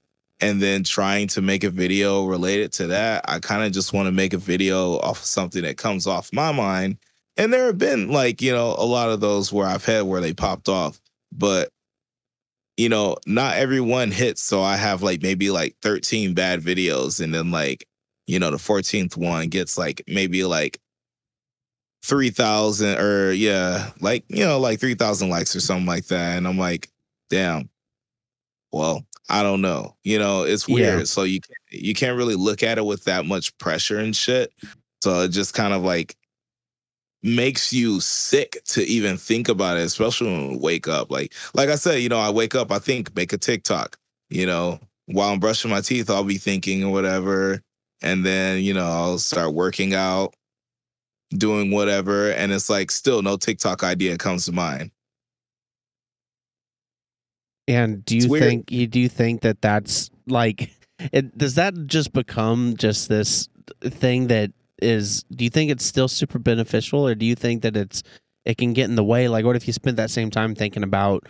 and 0.40 0.60
then 0.60 0.82
trying 0.82 1.28
to 1.28 1.42
make 1.42 1.62
a 1.62 1.70
video 1.70 2.24
related 2.24 2.72
to 2.72 2.86
that. 2.88 3.24
I 3.28 3.38
kind 3.38 3.64
of 3.64 3.72
just 3.72 3.92
want 3.92 4.06
to 4.06 4.12
make 4.12 4.32
a 4.32 4.38
video 4.38 4.98
off 5.00 5.18
of 5.20 5.24
something 5.24 5.62
that 5.62 5.76
comes 5.76 6.06
off 6.06 6.32
my 6.32 6.52
mind. 6.52 6.98
And 7.36 7.52
there 7.52 7.66
have 7.66 7.78
been 7.78 8.10
like, 8.10 8.42
you 8.42 8.52
know, 8.52 8.74
a 8.76 8.84
lot 8.84 9.10
of 9.10 9.20
those 9.20 9.52
where 9.52 9.66
I've 9.66 9.84
had 9.84 10.02
where 10.02 10.20
they 10.20 10.34
popped 10.34 10.68
off 10.68 11.00
but 11.32 11.70
you 12.76 12.88
know, 12.88 13.16
not 13.26 13.56
everyone 13.56 14.10
hits. 14.10 14.42
So 14.42 14.62
I 14.62 14.76
have 14.76 15.02
like 15.02 15.22
maybe 15.22 15.50
like 15.50 15.76
13 15.82 16.34
bad 16.34 16.60
videos, 16.60 17.22
and 17.22 17.34
then 17.34 17.50
like, 17.50 17.86
you 18.26 18.38
know, 18.38 18.50
the 18.50 18.56
14th 18.56 19.16
one 19.16 19.48
gets 19.48 19.76
like 19.76 20.02
maybe 20.08 20.44
like 20.44 20.80
3,000 22.04 22.98
or 22.98 23.32
yeah, 23.32 23.90
like, 24.00 24.24
you 24.28 24.44
know, 24.44 24.58
like 24.58 24.80
3,000 24.80 25.28
likes 25.28 25.54
or 25.54 25.60
something 25.60 25.86
like 25.86 26.06
that. 26.06 26.38
And 26.38 26.48
I'm 26.48 26.58
like, 26.58 26.88
damn, 27.28 27.68
well, 28.72 29.04
I 29.28 29.42
don't 29.42 29.60
know. 29.60 29.94
You 30.02 30.18
know, 30.18 30.42
it's 30.44 30.66
weird. 30.66 31.00
Yeah. 31.00 31.04
So 31.04 31.24
you 31.24 31.40
you 31.70 31.94
can't 31.94 32.16
really 32.16 32.36
look 32.36 32.62
at 32.62 32.78
it 32.78 32.86
with 32.86 33.04
that 33.04 33.26
much 33.26 33.56
pressure 33.58 33.98
and 33.98 34.16
shit. 34.16 34.50
So 35.02 35.20
it 35.20 35.28
just 35.28 35.54
kind 35.54 35.74
of 35.74 35.82
like 35.82 36.16
makes 37.22 37.72
you 37.72 38.00
sick 38.00 38.62
to 38.64 38.82
even 38.82 39.16
think 39.16 39.48
about 39.48 39.76
it, 39.76 39.82
especially 39.82 40.30
when 40.30 40.50
we 40.50 40.56
wake 40.56 40.88
up. 40.88 41.10
Like, 41.10 41.32
like 41.54 41.68
I 41.68 41.76
said, 41.76 42.00
you 42.00 42.08
know, 42.08 42.18
I 42.18 42.30
wake 42.30 42.54
up, 42.54 42.72
I 42.72 42.78
think, 42.78 43.14
make 43.14 43.32
a 43.32 43.38
TikTok, 43.38 43.96
you 44.28 44.46
know, 44.46 44.80
while 45.06 45.32
I'm 45.32 45.40
brushing 45.40 45.70
my 45.70 45.80
teeth, 45.80 46.10
I'll 46.10 46.24
be 46.24 46.38
thinking 46.38 46.84
or 46.84 46.92
whatever. 46.92 47.60
And 48.02 48.24
then, 48.24 48.62
you 48.62 48.74
know, 48.74 48.86
I'll 48.86 49.18
start 49.18 49.54
working 49.54 49.94
out, 49.94 50.34
doing 51.30 51.70
whatever. 51.70 52.30
And 52.30 52.52
it's 52.52 52.68
like 52.68 52.90
still 52.90 53.22
no 53.22 53.36
TikTok 53.36 53.84
idea 53.84 54.18
comes 54.18 54.46
to 54.46 54.52
mind. 54.52 54.90
And 57.68 58.04
do 58.04 58.16
you 58.16 58.28
think 58.28 58.72
you 58.72 58.88
do 58.88 58.98
you 58.98 59.08
think 59.08 59.42
that 59.42 59.62
that's 59.62 60.10
like 60.26 60.72
it, 60.98 61.36
does 61.38 61.54
that 61.54 61.86
just 61.86 62.12
become 62.12 62.74
just 62.76 63.08
this 63.08 63.48
thing 63.80 64.26
that 64.28 64.50
is 64.82 65.24
do 65.34 65.44
you 65.44 65.50
think 65.50 65.70
it's 65.70 65.84
still 65.84 66.08
super 66.08 66.38
beneficial 66.38 67.06
or 67.06 67.14
do 67.14 67.26
you 67.26 67.34
think 67.34 67.62
that 67.62 67.76
it's 67.76 68.02
it 68.44 68.58
can 68.58 68.72
get 68.72 68.88
in 68.88 68.96
the 68.96 69.04
way 69.04 69.28
like 69.28 69.44
what 69.44 69.56
if 69.56 69.66
you 69.66 69.72
spent 69.72 69.96
that 69.96 70.10
same 70.10 70.30
time 70.30 70.54
thinking 70.54 70.82
about 70.82 71.26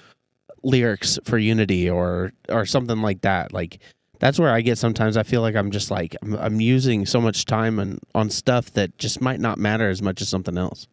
lyrics 0.62 1.18
for 1.24 1.38
unity 1.38 1.88
or 1.88 2.32
or 2.48 2.64
something 2.64 3.02
like 3.02 3.20
that 3.22 3.52
like 3.52 3.80
that's 4.20 4.38
where 4.38 4.52
i 4.52 4.60
get 4.60 4.78
sometimes 4.78 5.16
i 5.16 5.22
feel 5.22 5.40
like 5.40 5.56
i'm 5.56 5.70
just 5.70 5.90
like 5.90 6.16
i'm, 6.22 6.34
I'm 6.36 6.60
using 6.60 7.04
so 7.06 7.20
much 7.20 7.44
time 7.44 7.78
on 7.78 7.98
on 8.14 8.30
stuff 8.30 8.72
that 8.72 8.96
just 8.98 9.20
might 9.20 9.40
not 9.40 9.58
matter 9.58 9.88
as 9.88 10.02
much 10.02 10.22
as 10.22 10.28
something 10.28 10.56
else 10.56 10.86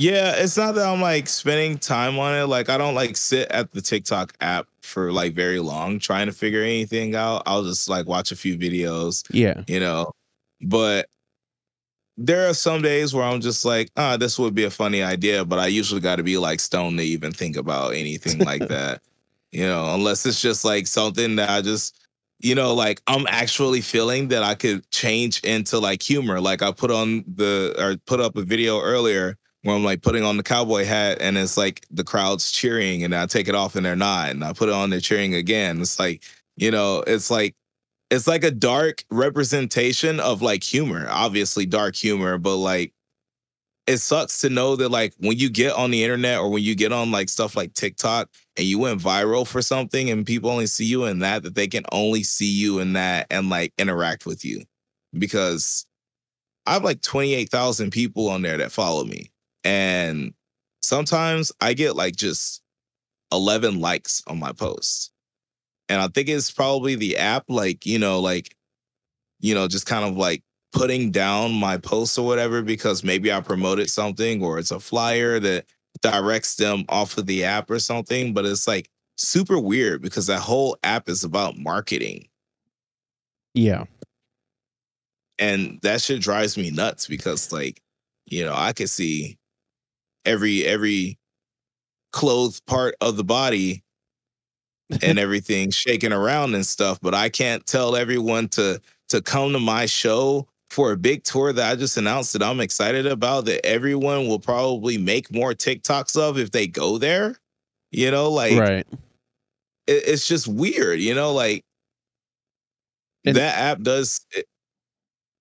yeah, 0.00 0.36
it's 0.38 0.56
not 0.56 0.76
that 0.76 0.86
I'm 0.86 1.02
like 1.02 1.28
spending 1.28 1.76
time 1.76 2.18
on 2.18 2.34
it. 2.34 2.46
Like 2.46 2.70
I 2.70 2.78
don't 2.78 2.94
like 2.94 3.18
sit 3.18 3.50
at 3.50 3.70
the 3.72 3.82
TikTok 3.82 4.32
app 4.40 4.66
for 4.80 5.12
like 5.12 5.34
very 5.34 5.60
long 5.60 5.98
trying 5.98 6.24
to 6.24 6.32
figure 6.32 6.62
anything 6.62 7.14
out. 7.14 7.42
I'll 7.44 7.64
just 7.64 7.86
like 7.86 8.06
watch 8.06 8.32
a 8.32 8.36
few 8.36 8.56
videos. 8.56 9.26
Yeah. 9.30 9.62
You 9.66 9.78
know. 9.78 10.10
But 10.62 11.09
there 12.22 12.48
are 12.48 12.54
some 12.54 12.82
days 12.82 13.14
where 13.14 13.24
I'm 13.24 13.40
just 13.40 13.64
like, 13.64 13.90
ah, 13.96 14.12
oh, 14.12 14.16
this 14.18 14.38
would 14.38 14.54
be 14.54 14.64
a 14.64 14.70
funny 14.70 15.02
idea, 15.02 15.42
but 15.42 15.58
I 15.58 15.68
usually 15.68 16.02
got 16.02 16.16
to 16.16 16.22
be 16.22 16.36
like 16.36 16.60
stoned 16.60 16.98
to 16.98 17.04
even 17.04 17.32
think 17.32 17.56
about 17.56 17.94
anything 17.94 18.40
like 18.40 18.68
that. 18.68 19.00
You 19.52 19.66
know, 19.66 19.94
unless 19.94 20.26
it's 20.26 20.40
just 20.40 20.64
like 20.64 20.86
something 20.86 21.36
that 21.36 21.48
I 21.48 21.62
just 21.62 21.96
you 22.40 22.54
know, 22.54 22.74
like 22.74 23.02
I'm 23.06 23.26
actually 23.28 23.80
feeling 23.80 24.28
that 24.28 24.42
I 24.42 24.54
could 24.54 24.88
change 24.90 25.40
into 25.44 25.78
like 25.78 26.02
humor. 26.02 26.40
Like 26.40 26.62
I 26.62 26.72
put 26.72 26.90
on 26.90 27.24
the 27.26 27.74
or 27.78 27.96
put 28.06 28.20
up 28.20 28.36
a 28.36 28.42
video 28.42 28.80
earlier 28.80 29.36
where 29.62 29.76
I'm 29.76 29.84
like 29.84 30.02
putting 30.02 30.24
on 30.24 30.36
the 30.36 30.42
cowboy 30.42 30.84
hat 30.84 31.18
and 31.20 31.36
it's 31.36 31.58
like 31.58 31.84
the 31.90 32.04
crowd's 32.04 32.50
cheering 32.50 33.04
and 33.04 33.14
I 33.14 33.26
take 33.26 33.48
it 33.48 33.54
off 33.54 33.76
and 33.76 33.84
they're 33.84 33.96
not. 33.96 34.30
And 34.30 34.42
I 34.42 34.54
put 34.54 34.70
it 34.70 34.74
on, 34.74 34.88
they're 34.88 35.00
cheering 35.00 35.34
again. 35.34 35.80
It's 35.82 35.98
like, 35.98 36.22
you 36.56 36.70
know, 36.70 37.04
it's 37.06 37.30
like 37.30 37.54
it's 38.10 38.26
like 38.26 38.44
a 38.44 38.50
dark 38.50 39.04
representation 39.10 40.18
of 40.20 40.42
like 40.42 40.64
humor, 40.64 41.06
obviously 41.08 41.64
dark 41.64 41.94
humor, 41.94 42.38
but 42.38 42.56
like 42.56 42.92
it 43.86 43.98
sucks 43.98 44.40
to 44.40 44.50
know 44.50 44.76
that 44.76 44.90
like 44.90 45.14
when 45.18 45.38
you 45.38 45.48
get 45.48 45.72
on 45.72 45.90
the 45.90 46.04
internet 46.04 46.38
or 46.38 46.48
when 46.48 46.62
you 46.62 46.74
get 46.74 46.92
on 46.92 47.10
like 47.10 47.28
stuff 47.28 47.56
like 47.56 47.74
TikTok 47.74 48.28
and 48.56 48.66
you 48.66 48.78
went 48.78 49.00
viral 49.00 49.46
for 49.46 49.62
something 49.62 50.10
and 50.10 50.26
people 50.26 50.50
only 50.50 50.66
see 50.66 50.84
you 50.84 51.04
in 51.06 51.20
that, 51.20 51.42
that 51.44 51.54
they 51.54 51.66
can 51.66 51.84
only 51.92 52.22
see 52.22 52.50
you 52.50 52.78
in 52.80 52.92
that 52.92 53.26
and 53.30 53.48
like 53.48 53.72
interact 53.78 54.26
with 54.26 54.44
you. 54.44 54.62
Because 55.18 55.86
I 56.66 56.74
have 56.74 56.84
like 56.84 57.00
28,000 57.02 57.90
people 57.90 58.28
on 58.28 58.42
there 58.42 58.58
that 58.58 58.70
follow 58.70 59.04
me. 59.04 59.30
And 59.64 60.34
sometimes 60.82 61.50
I 61.60 61.74
get 61.74 61.96
like 61.96 62.16
just 62.16 62.62
11 63.32 63.80
likes 63.80 64.22
on 64.26 64.38
my 64.38 64.52
posts. 64.52 65.10
And 65.90 66.00
I 66.00 66.06
think 66.06 66.28
it's 66.28 66.52
probably 66.52 66.94
the 66.94 67.16
app, 67.16 67.46
like, 67.48 67.84
you 67.84 67.98
know, 67.98 68.20
like, 68.20 68.56
you 69.40 69.56
know, 69.56 69.66
just 69.66 69.86
kind 69.86 70.04
of 70.04 70.16
like 70.16 70.44
putting 70.72 71.10
down 71.10 71.52
my 71.52 71.78
posts 71.78 72.16
or 72.16 72.24
whatever 72.24 72.62
because 72.62 73.02
maybe 73.02 73.32
I 73.32 73.40
promoted 73.40 73.90
something 73.90 74.40
or 74.40 74.60
it's 74.60 74.70
a 74.70 74.78
flyer 74.78 75.40
that 75.40 75.66
directs 76.00 76.54
them 76.54 76.84
off 76.88 77.18
of 77.18 77.26
the 77.26 77.44
app 77.44 77.68
or 77.68 77.80
something. 77.80 78.32
But 78.32 78.46
it's 78.46 78.68
like 78.68 78.88
super 79.16 79.58
weird 79.58 80.00
because 80.00 80.28
that 80.28 80.38
whole 80.38 80.78
app 80.84 81.08
is 81.08 81.24
about 81.24 81.58
marketing. 81.58 82.28
Yeah. 83.52 83.86
And 85.40 85.80
that 85.82 86.00
shit 86.02 86.20
drives 86.20 86.56
me 86.56 86.70
nuts 86.70 87.08
because, 87.08 87.50
like, 87.50 87.82
you 88.26 88.44
know, 88.44 88.54
I 88.54 88.74
could 88.74 88.90
see 88.90 89.38
every 90.24 90.64
every 90.64 91.18
clothed 92.12 92.64
part 92.66 92.94
of 93.00 93.16
the 93.16 93.24
body 93.24 93.82
and 95.02 95.18
everything 95.18 95.70
shaking 95.70 96.12
around 96.12 96.54
and 96.54 96.66
stuff 96.66 96.98
but 97.00 97.14
i 97.14 97.28
can't 97.28 97.66
tell 97.66 97.96
everyone 97.96 98.48
to 98.48 98.80
to 99.08 99.20
come 99.20 99.52
to 99.52 99.58
my 99.58 99.86
show 99.86 100.46
for 100.70 100.92
a 100.92 100.96
big 100.96 101.24
tour 101.24 101.52
that 101.52 101.70
i 101.70 101.76
just 101.76 101.96
announced 101.96 102.32
that 102.32 102.42
i'm 102.42 102.60
excited 102.60 103.06
about 103.06 103.44
that 103.44 103.64
everyone 103.66 104.28
will 104.28 104.38
probably 104.38 104.98
make 104.98 105.32
more 105.32 105.52
tiktoks 105.52 106.16
of 106.16 106.38
if 106.38 106.50
they 106.50 106.66
go 106.66 106.98
there 106.98 107.36
you 107.90 108.10
know 108.10 108.30
like 108.30 108.58
right 108.58 108.86
it, 109.86 110.02
it's 110.06 110.26
just 110.26 110.46
weird 110.46 111.00
you 111.00 111.14
know 111.14 111.32
like 111.32 111.64
and, 113.24 113.36
that 113.36 113.58
app 113.58 113.82
does 113.82 114.24
it, 114.32 114.46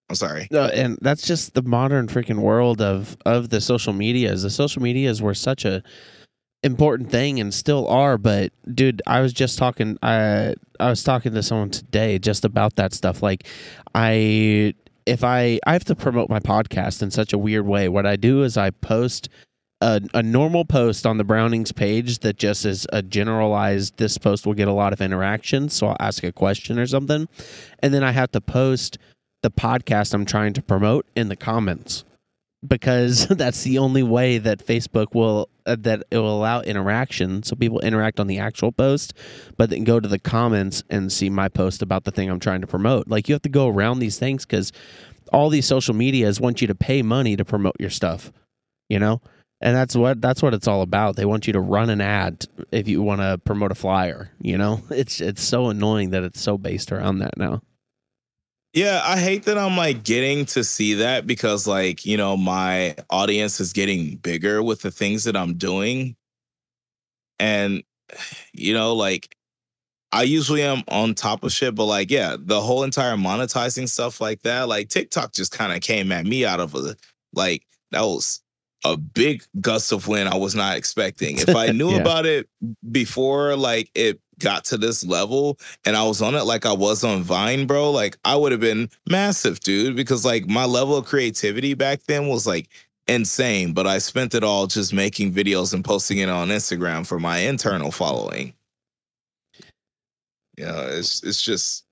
I'm 0.09 0.15
sorry. 0.15 0.47
No, 0.49 0.65
and 0.65 0.97
that's 1.01 1.27
just 1.27 1.53
the 1.53 1.61
modern 1.61 2.07
freaking 2.07 2.39
world 2.39 2.81
of 2.81 3.15
of 3.25 3.49
the 3.49 3.61
social 3.61 3.93
medias. 3.93 4.41
The 4.41 4.49
social 4.49 4.81
medias 4.81 5.21
were 5.21 5.35
such 5.35 5.65
a 5.65 5.83
important 6.63 7.09
thing 7.09 7.39
and 7.39 7.53
still 7.53 7.87
are, 7.87 8.17
but 8.17 8.51
dude, 8.73 9.01
I 9.07 9.21
was 9.21 9.33
just 9.33 9.57
talking 9.57 9.97
I 10.03 10.55
I 10.79 10.89
was 10.89 11.03
talking 11.03 11.33
to 11.33 11.43
someone 11.43 11.69
today 11.69 12.19
just 12.19 12.45
about 12.45 12.75
that 12.75 12.93
stuff. 12.93 13.21
Like 13.23 13.47
I 13.95 14.73
if 15.05 15.23
I 15.23 15.59
I 15.65 15.73
have 15.73 15.85
to 15.85 15.95
promote 15.95 16.29
my 16.29 16.39
podcast 16.39 17.01
in 17.01 17.11
such 17.11 17.33
a 17.33 17.37
weird 17.37 17.65
way. 17.65 17.89
What 17.89 18.05
I 18.05 18.15
do 18.15 18.43
is 18.43 18.57
I 18.57 18.71
post 18.71 19.29
a, 19.81 20.01
a 20.13 20.21
normal 20.21 20.65
post 20.65 21.05
on 21.05 21.17
the 21.17 21.23
Brownings 21.23 21.71
page 21.71 22.19
that 22.19 22.37
just 22.37 22.65
is 22.65 22.85
a 22.91 23.01
generalized 23.01 23.97
this 23.97 24.17
post 24.17 24.45
will 24.45 24.53
get 24.53 24.67
a 24.67 24.73
lot 24.73 24.91
of 24.91 25.01
interaction, 25.01 25.69
so 25.69 25.87
I'll 25.87 25.97
ask 25.99 26.23
a 26.23 26.33
question 26.33 26.77
or 26.77 26.85
something. 26.85 27.29
And 27.79 27.93
then 27.93 28.03
I 28.03 28.11
have 28.11 28.31
to 28.31 28.41
post 28.41 28.97
the 29.41 29.51
podcast 29.51 30.13
I'm 30.13 30.25
trying 30.25 30.51
to 30.53 30.61
promote 30.61 31.05
in 31.15 31.29
the 31.29 31.37
comments 31.37 32.03
because 32.67 33.27
that's 33.29 33.63
the 33.63 33.77
only 33.77 34.03
way 34.03 34.37
that 34.37 34.65
Facebook 34.65 35.13
will 35.13 35.49
uh, 35.65 35.75
that 35.79 36.03
it 36.11 36.17
will 36.17 36.37
allow 36.37 36.61
interaction. 36.61 37.43
So 37.43 37.55
people 37.55 37.79
interact 37.79 38.19
on 38.19 38.27
the 38.27 38.39
actual 38.39 38.71
post 38.71 39.13
but 39.57 39.69
then 39.69 39.83
go 39.83 39.99
to 39.99 40.07
the 40.07 40.19
comments 40.19 40.83
and 40.89 41.11
see 41.11 41.29
my 41.29 41.49
post 41.49 41.81
about 41.81 42.03
the 42.03 42.11
thing 42.11 42.29
I'm 42.29 42.39
trying 42.39 42.61
to 42.61 42.67
promote. 42.67 43.07
Like 43.07 43.29
you 43.29 43.33
have 43.35 43.41
to 43.43 43.49
go 43.49 43.67
around 43.67 43.99
these 43.99 44.19
things 44.19 44.45
cuz 44.45 44.71
all 45.31 45.49
these 45.49 45.65
social 45.65 45.93
medias 45.93 46.41
want 46.41 46.61
you 46.61 46.67
to 46.67 46.75
pay 46.75 47.01
money 47.01 47.35
to 47.35 47.45
promote 47.45 47.75
your 47.79 47.91
stuff 47.91 48.31
you 48.89 48.99
know? 48.99 49.21
And 49.61 49.75
that's 49.75 49.95
what 49.95 50.21
that's 50.21 50.41
what 50.41 50.53
it's 50.53 50.67
all 50.67 50.81
about. 50.81 51.15
They 51.15 51.25
want 51.25 51.45
you 51.45 51.53
to 51.53 51.59
run 51.59 51.89
an 51.89 52.01
ad 52.01 52.45
if 52.71 52.87
you 52.87 53.01
want 53.01 53.21
to 53.21 53.37
promote 53.43 53.71
a 53.71 53.75
flyer 53.75 54.31
you 54.41 54.57
know? 54.57 54.81
It's 54.89 55.21
it's 55.21 55.43
so 55.43 55.69
annoying 55.69 56.11
that 56.11 56.23
it's 56.23 56.41
so 56.41 56.57
based 56.57 56.91
around 56.91 57.19
that 57.19 57.37
now 57.37 57.61
yeah, 58.73 59.01
I 59.03 59.17
hate 59.17 59.45
that 59.45 59.57
I'm 59.57 59.75
like 59.75 60.03
getting 60.03 60.45
to 60.47 60.63
see 60.63 60.95
that 60.95 61.25
because 61.25 61.65
like, 61.65 62.05
you 62.05 62.17
know, 62.17 62.37
my 62.37 62.95
audience 63.09 63.59
is 63.59 63.73
getting 63.73 64.17
bigger 64.17 64.61
with 64.61 64.81
the 64.81 64.91
things 64.91 65.23
that 65.23 65.35
I'm 65.35 65.55
doing. 65.55 66.15
And 67.39 67.83
you 68.53 68.73
know, 68.73 68.95
like 68.95 69.35
I 70.11 70.23
usually 70.23 70.63
am 70.63 70.83
on 70.87 71.13
top 71.13 71.43
of 71.43 71.51
shit, 71.51 71.75
but 71.75 71.85
like, 71.85 72.09
yeah, 72.09 72.35
the 72.39 72.61
whole 72.61 72.83
entire 72.83 73.15
monetizing 73.15 73.87
stuff 73.87 74.19
like 74.19 74.41
that, 74.41 74.67
like 74.67 74.89
TikTok 74.89 75.33
just 75.33 75.51
kind 75.51 75.73
of 75.73 75.81
came 75.81 76.11
at 76.11 76.25
me 76.25 76.45
out 76.45 76.59
of 76.59 76.75
a 76.75 76.95
like 77.33 77.65
that 77.91 78.01
was 78.01 78.41
a 78.85 78.95
big 78.95 79.43
gust 79.59 79.91
of 79.91 80.07
wind 80.07 80.29
I 80.29 80.37
was 80.37 80.55
not 80.55 80.77
expecting. 80.77 81.37
If 81.37 81.55
I 81.55 81.67
knew 81.71 81.91
yeah. 81.91 81.97
about 81.97 82.25
it 82.25 82.47
before, 82.91 83.55
like 83.55 83.91
it 83.93 84.19
got 84.39 84.65
to 84.65 84.77
this 84.77 85.05
level 85.05 85.59
and 85.85 85.95
I 85.95 86.03
was 86.03 86.21
on 86.21 86.35
it 86.35 86.43
like 86.43 86.65
I 86.65 86.73
was 86.73 87.03
on 87.03 87.23
Vine, 87.23 87.67
bro, 87.67 87.91
like 87.91 88.17
I 88.25 88.35
would 88.35 88.51
have 88.51 88.61
been 88.61 88.89
massive, 89.07 89.59
dude, 89.59 89.95
because 89.95 90.25
like 90.25 90.47
my 90.47 90.65
level 90.65 90.97
of 90.97 91.05
creativity 91.05 91.73
back 91.73 92.03
then 92.03 92.27
was 92.27 92.47
like 92.47 92.69
insane, 93.07 93.73
but 93.73 93.87
I 93.87 93.97
spent 93.97 94.33
it 94.33 94.43
all 94.43 94.67
just 94.67 94.93
making 94.93 95.33
videos 95.33 95.73
and 95.73 95.83
posting 95.83 96.19
it 96.19 96.29
on 96.29 96.49
Instagram 96.49 97.05
for 97.05 97.19
my 97.19 97.39
internal 97.39 97.91
following. 97.91 98.53
You 100.57 100.65
know, 100.65 100.87
it's 100.89 101.23
it's 101.23 101.41
just 101.41 101.85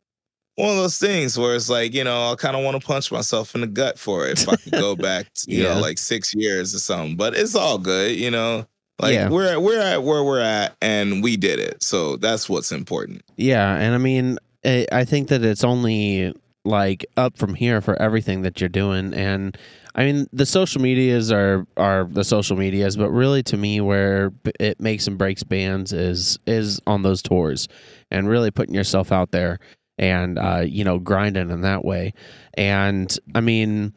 one 0.56 0.70
of 0.72 0.78
those 0.78 0.98
things 0.98 1.38
where 1.38 1.56
it's 1.56 1.70
like, 1.70 1.94
you 1.94 2.04
know, 2.04 2.32
I 2.32 2.36
kind 2.36 2.56
of 2.56 2.64
want 2.64 2.80
to 2.80 2.86
punch 2.86 3.12
myself 3.12 3.54
in 3.56 3.62
the 3.62 3.68
gut 3.68 3.98
for 3.98 4.28
it 4.28 4.40
if 4.40 4.50
I 4.50 4.56
could 4.56 4.74
go 4.74 4.96
back, 4.98 5.32
to, 5.36 5.52
you 5.52 5.64
yeah. 5.64 5.76
know, 5.76 5.80
like 5.80 5.98
six 5.98 6.34
years 6.34 6.74
or 6.76 6.80
something. 6.80 7.16
But 7.16 7.36
it's 7.36 7.56
all 7.56 7.78
good, 7.78 8.16
you 8.16 8.32
know. 8.32 8.66
Like 9.00 9.14
yeah. 9.14 9.30
we're 9.30 9.60
we're 9.60 9.80
at 9.80 10.04
where 10.04 10.24
we're 10.24 10.40
at, 10.40 10.76
and 10.82 11.22
we 11.22 11.38
did 11.38 11.60
it. 11.60 11.84
So 11.84 12.18
that's 12.18 12.50
what's 12.50 12.72
important. 12.72 13.22
Yeah, 13.36 13.76
and 13.76 13.94
I 13.94 14.00
mean, 14.00 14.40
I 14.66 15.06
think 15.06 15.28
that 15.30 15.44
it's 15.44 15.64
only 15.64 16.34
like 16.66 17.06
up 17.16 17.38
from 17.38 17.54
here 17.54 17.80
for 17.80 18.00
everything 18.02 18.42
that 18.42 18.60
you're 18.60 18.70
doing, 18.70 19.14
and 19.14 19.58
I 19.98 20.04
mean, 20.04 20.28
the 20.32 20.46
social 20.46 20.82
medias 20.82 21.32
are 21.32 21.66
are 21.76 22.06
the 22.06 22.24
social 22.24 22.58
medias, 22.58 22.98
but 22.98 23.10
really 23.10 23.44
to 23.44 23.58
me, 23.58 23.82
where 23.82 24.32
it 24.60 24.80
makes 24.80 25.08
and 25.08 25.18
breaks 25.18 25.44
bands 25.44 25.94
is 25.94 26.38
is 26.46 26.80
on 26.86 27.02
those 27.02 27.22
tours, 27.22 27.68
and 28.10 28.28
really 28.30 28.52
putting 28.52 28.76
yourself 28.76 29.12
out 29.12 29.32
there 29.32 29.60
and 29.98 30.38
uh, 30.38 30.64
you 30.66 30.84
know 30.84 31.00
grinding 31.00 31.50
in 31.50 31.62
that 31.62 31.84
way. 31.84 32.14
And 32.54 33.16
I 33.34 33.42
mean, 33.42 33.94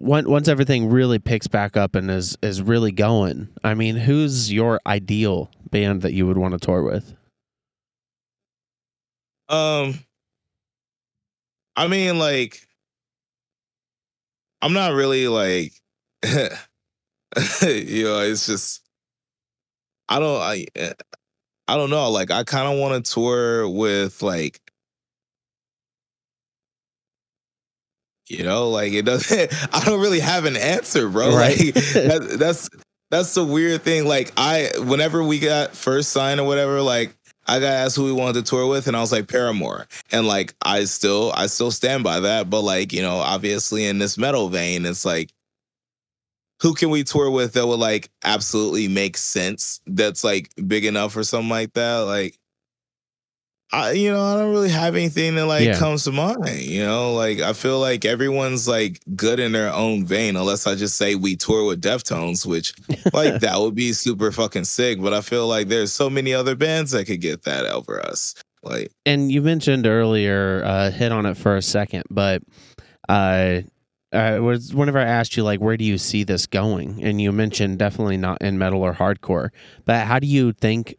once 0.00 0.48
everything 0.48 0.88
really 0.88 1.18
picks 1.18 1.46
back 1.46 1.76
up 1.76 1.94
and 1.94 2.10
is 2.10 2.36
is 2.42 2.62
really 2.62 2.92
going, 2.92 3.48
I 3.64 3.74
mean, 3.74 3.96
who's 3.96 4.52
your 4.52 4.80
ideal 4.86 5.50
band 5.70 6.02
that 6.02 6.12
you 6.12 6.26
would 6.26 6.38
want 6.38 6.52
to 6.52 6.58
tour 6.58 6.82
with? 6.82 7.14
Um, 9.48 9.98
I 11.76 11.88
mean, 11.88 12.18
like, 12.18 12.60
I'm 14.60 14.72
not 14.72 14.92
really 14.92 15.26
like, 15.28 15.72
you 16.24 18.04
know, 18.04 18.20
it's 18.20 18.46
just, 18.46 18.82
I 20.08 20.18
don't, 20.18 20.40
I, 20.40 20.66
I 21.68 21.76
don't 21.76 21.90
know. 21.90 22.10
Like 22.10 22.30
I 22.30 22.44
kind 22.44 22.72
of 22.72 22.78
want 22.78 23.04
to 23.04 23.12
tour 23.12 23.68
with 23.68 24.22
like 24.22 24.60
you 28.28 28.44
know, 28.44 28.68
like 28.68 28.92
it 28.92 29.04
doesn't. 29.04 29.52
I 29.74 29.84
don't 29.84 30.00
really 30.00 30.20
have 30.20 30.44
an 30.44 30.56
answer, 30.56 31.08
bro. 31.08 31.34
Right. 31.36 31.58
Like 31.58 31.74
that, 31.74 32.36
that's 32.38 32.70
that's 33.10 33.34
the 33.34 33.44
weird 33.44 33.82
thing. 33.82 34.06
Like 34.06 34.32
I, 34.36 34.70
whenever 34.78 35.22
we 35.22 35.38
got 35.38 35.74
first 35.74 36.10
signed 36.10 36.40
or 36.40 36.46
whatever, 36.46 36.82
like 36.82 37.14
I 37.46 37.60
got 37.60 37.72
asked 37.72 37.96
who 37.96 38.04
we 38.04 38.12
wanted 38.12 38.44
to 38.44 38.50
tour 38.50 38.66
with, 38.66 38.86
and 38.86 38.96
I 38.96 39.00
was 39.00 39.12
like 39.12 39.28
Paramore, 39.28 39.86
and 40.12 40.26
like 40.26 40.54
I 40.62 40.84
still, 40.84 41.32
I 41.34 41.46
still 41.46 41.70
stand 41.70 42.04
by 42.04 42.20
that. 42.20 42.50
But 42.50 42.62
like 42.62 42.92
you 42.92 43.02
know, 43.02 43.16
obviously 43.16 43.86
in 43.86 43.98
this 43.98 44.18
metal 44.18 44.48
vein, 44.48 44.84
it's 44.84 45.04
like 45.04 45.32
who 46.60 46.74
can 46.74 46.90
we 46.90 47.04
tour 47.04 47.30
with 47.30 47.54
that 47.54 47.66
would 47.66 47.78
like 47.78 48.10
absolutely 48.24 48.88
make 48.88 49.16
sense? 49.16 49.80
That's 49.86 50.24
like 50.24 50.50
big 50.66 50.84
enough 50.84 51.16
or 51.16 51.24
something 51.24 51.48
like 51.48 51.72
that. 51.74 51.98
Like 51.98 52.36
I, 53.70 53.92
you 53.92 54.10
know, 54.10 54.22
I 54.24 54.38
don't 54.38 54.50
really 54.50 54.70
have 54.70 54.94
anything 54.96 55.34
that 55.34 55.44
like 55.46 55.66
Yeah. 55.66 55.78
comes 55.78 56.04
to 56.04 56.12
mind. 56.12 56.48
You 56.60 56.84
know, 56.84 57.12
like 57.12 57.40
I 57.40 57.52
feel 57.52 57.78
like 57.80 58.04
everyone's 58.06 58.66
like 58.66 59.00
good 59.14 59.38
in 59.38 59.52
their 59.52 59.72
own 59.72 60.06
vein, 60.06 60.36
unless 60.36 60.66
I 60.66 60.74
just 60.74 60.96
say 60.96 61.14
we 61.16 61.36
tour 61.36 61.66
with 61.66 61.82
Deftones, 61.82 62.46
which 62.46 62.72
like 63.12 63.40
that 63.40 63.58
would 63.60 63.74
be 63.74 63.92
super 63.92 64.32
fucking 64.32 64.64
sick. 64.64 65.00
But 65.02 65.12
I 65.12 65.20
feel 65.20 65.46
like 65.46 65.68
there's 65.68 65.92
so 65.92 66.08
many 66.08 66.32
other 66.32 66.54
bands 66.54 66.92
that 66.92 67.04
could 67.04 67.20
get 67.20 67.42
that 67.42 67.66
over 67.66 68.00
us. 68.00 68.34
Like, 68.62 68.90
and 69.06 69.30
you 69.30 69.42
mentioned 69.42 69.86
earlier, 69.86 70.62
uh, 70.64 70.90
hit 70.90 71.12
on 71.12 71.26
it 71.26 71.36
for 71.36 71.54
a 71.56 71.62
second, 71.62 72.04
but 72.10 72.42
uh, 73.08 73.60
uh, 74.12 74.38
was 74.40 74.74
whenever 74.74 74.98
I 74.98 75.04
asked 75.04 75.36
you 75.36 75.44
like, 75.44 75.60
where 75.60 75.76
do 75.76 75.84
you 75.84 75.98
see 75.98 76.24
this 76.24 76.46
going, 76.46 77.02
and 77.02 77.20
you 77.20 77.32
mentioned 77.32 77.78
definitely 77.78 78.16
not 78.16 78.40
in 78.42 78.58
metal 78.58 78.82
or 78.82 78.94
hardcore, 78.94 79.50
but 79.84 80.06
how 80.06 80.18
do 80.18 80.26
you 80.26 80.52
think 80.54 80.96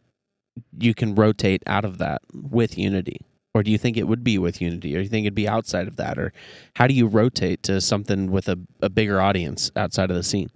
you 0.77 0.93
can 0.93 1.15
rotate 1.15 1.63
out 1.67 1.85
of 1.85 1.97
that 1.99 2.21
with 2.33 2.77
Unity, 2.77 3.19
or 3.53 3.63
do 3.63 3.71
you 3.71 3.77
think 3.77 3.97
it 3.97 4.07
would 4.07 4.23
be 4.23 4.37
with 4.37 4.61
Unity, 4.61 4.95
or 4.95 4.99
do 4.99 5.03
you 5.03 5.09
think 5.09 5.25
it'd 5.25 5.35
be 5.35 5.47
outside 5.47 5.87
of 5.87 5.95
that, 5.97 6.17
or 6.17 6.33
how 6.75 6.87
do 6.87 6.93
you 6.93 7.07
rotate 7.07 7.63
to 7.63 7.81
something 7.81 8.31
with 8.31 8.47
a, 8.47 8.57
a 8.81 8.89
bigger 8.89 9.19
audience 9.21 9.71
outside 9.75 10.09
of 10.09 10.15
the 10.15 10.23
scene? 10.23 10.49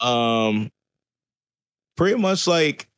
um, 0.00 0.70
pretty 1.96 2.18
much 2.18 2.46
like 2.46 2.88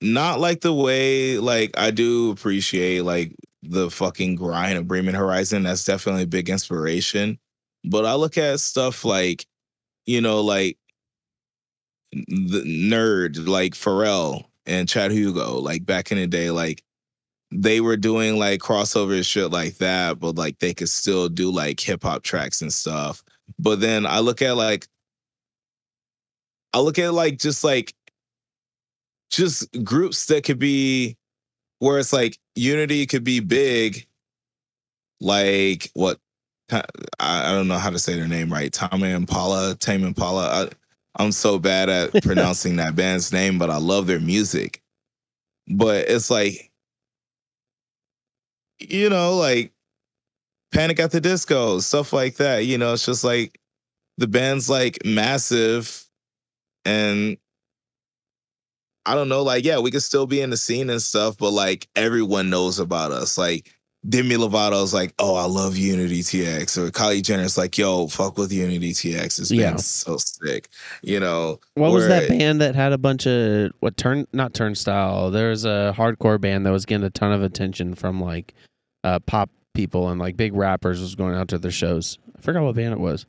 not 0.00 0.40
like 0.40 0.60
the 0.60 0.72
way 0.72 1.38
like 1.38 1.72
I 1.76 1.90
do 1.90 2.30
appreciate 2.30 3.02
like 3.02 3.34
the 3.62 3.90
fucking 3.90 4.36
grind 4.36 4.78
of 4.78 4.88
Bring 4.88 5.06
Me 5.06 5.12
the 5.12 5.18
Horizon. 5.18 5.62
That's 5.64 5.84
definitely 5.84 6.22
a 6.22 6.28
big 6.28 6.48
inspiration. 6.48 7.38
But 7.84 8.04
I 8.04 8.14
look 8.14 8.38
at 8.38 8.60
stuff 8.60 9.04
like, 9.04 9.46
you 10.06 10.20
know, 10.20 10.40
like 10.40 10.78
the 12.12 12.62
N.E.R.D, 12.64 13.40
like 13.40 13.74
Pharrell 13.74 14.44
and 14.66 14.88
Chad 14.88 15.10
Hugo, 15.10 15.58
like 15.58 15.84
back 15.84 16.12
in 16.12 16.18
the 16.18 16.26
day, 16.26 16.50
like 16.50 16.82
they 17.50 17.80
were 17.80 17.96
doing 17.96 18.38
like 18.38 18.60
crossover 18.60 19.24
shit 19.24 19.50
like 19.50 19.76
that, 19.78 20.18
but 20.18 20.36
like 20.36 20.58
they 20.58 20.74
could 20.74 20.88
still 20.88 21.28
do 21.28 21.50
like 21.50 21.80
hip 21.80 22.02
hop 22.02 22.22
tracks 22.22 22.62
and 22.62 22.72
stuff. 22.72 23.22
But 23.58 23.80
then 23.80 24.06
I 24.06 24.20
look 24.20 24.42
at 24.42 24.56
like 24.56 24.88
I 26.72 26.80
look 26.80 26.98
at 26.98 27.14
like 27.14 27.38
just 27.38 27.64
like 27.64 27.94
just 29.30 29.66
groups 29.82 30.26
that 30.26 30.44
could 30.44 30.58
be 30.58 31.16
where 31.78 31.98
it's 31.98 32.12
like 32.12 32.38
unity 32.54 33.06
could 33.06 33.24
be 33.24 33.40
big 33.40 34.06
like 35.20 35.90
what 35.94 36.18
I, 36.70 36.82
I 37.20 37.52
don't 37.52 37.68
know 37.68 37.78
how 37.78 37.90
to 37.90 37.98
say 37.98 38.14
their 38.14 38.28
name 38.28 38.52
right 38.52 38.72
Tommy 38.72 39.10
Impala 39.10 39.74
Tame 39.76 40.04
Impala 40.04 40.66
I, 40.66 40.68
I'm 41.16 41.32
so 41.32 41.58
bad 41.58 41.88
at 41.88 42.12
pronouncing 42.22 42.76
that 42.76 42.96
band's 42.96 43.32
name 43.32 43.58
but 43.58 43.70
I 43.70 43.78
love 43.78 44.06
their 44.06 44.20
music 44.20 44.82
but 45.68 46.08
it's 46.08 46.30
like 46.30 46.70
you 48.78 49.08
know 49.08 49.36
like 49.36 49.72
Panic 50.72 51.00
at 51.00 51.10
the 51.10 51.20
Disco 51.20 51.78
stuff 51.80 52.12
like 52.12 52.36
that 52.36 52.66
you 52.66 52.78
know 52.78 52.92
it's 52.92 53.06
just 53.06 53.24
like 53.24 53.58
the 54.18 54.26
band's 54.26 54.68
like 54.68 54.98
massive 55.04 56.04
and 56.84 57.36
I 59.06 59.14
don't 59.14 59.28
know, 59.28 59.42
like, 59.44 59.64
yeah, 59.64 59.78
we 59.78 59.92
could 59.92 60.02
still 60.02 60.26
be 60.26 60.40
in 60.40 60.50
the 60.50 60.56
scene 60.56 60.90
and 60.90 61.00
stuff, 61.00 61.38
but 61.38 61.52
like 61.52 61.88
everyone 61.94 62.50
knows 62.50 62.80
about 62.80 63.12
us. 63.12 63.38
Like 63.38 63.72
Demi 64.08 64.36
Lovato's 64.36 64.94
like, 64.94 65.12
oh, 65.18 65.34
I 65.34 65.44
love 65.44 65.76
Unity 65.76 66.20
TX. 66.20 66.78
Or 66.78 66.90
Kylie 66.90 67.22
Jenner's 67.22 67.58
like, 67.58 67.76
yo, 67.76 68.06
fuck 68.06 68.38
with 68.38 68.52
Unity 68.52 68.92
TX. 68.92 69.50
Yeah. 69.50 69.70
band's 69.70 69.86
so 69.86 70.16
sick. 70.18 70.68
You 71.02 71.20
know. 71.20 71.60
What 71.74 71.92
was 71.92 72.06
that 72.08 72.28
band 72.28 72.60
that 72.60 72.74
had 72.74 72.92
a 72.92 72.98
bunch 72.98 73.26
of 73.26 73.72
what 73.80 73.96
turn 73.96 74.26
not 74.32 74.54
turnstile? 74.54 75.30
There's 75.30 75.64
a 75.64 75.94
hardcore 75.96 76.40
band 76.40 76.66
that 76.66 76.72
was 76.72 76.86
getting 76.86 77.04
a 77.04 77.10
ton 77.10 77.32
of 77.32 77.42
attention 77.42 77.94
from 77.94 78.20
like 78.20 78.54
uh, 79.04 79.18
pop 79.20 79.50
people 79.74 80.08
and 80.08 80.20
like 80.20 80.36
big 80.36 80.54
rappers 80.54 81.00
was 81.00 81.14
going 81.14 81.34
out 81.34 81.48
to 81.48 81.58
their 81.58 81.70
shows. 81.70 82.18
I 82.36 82.40
forgot 82.40 82.62
what 82.62 82.74
band 82.74 82.92
it 82.92 83.00
was. 83.00 83.26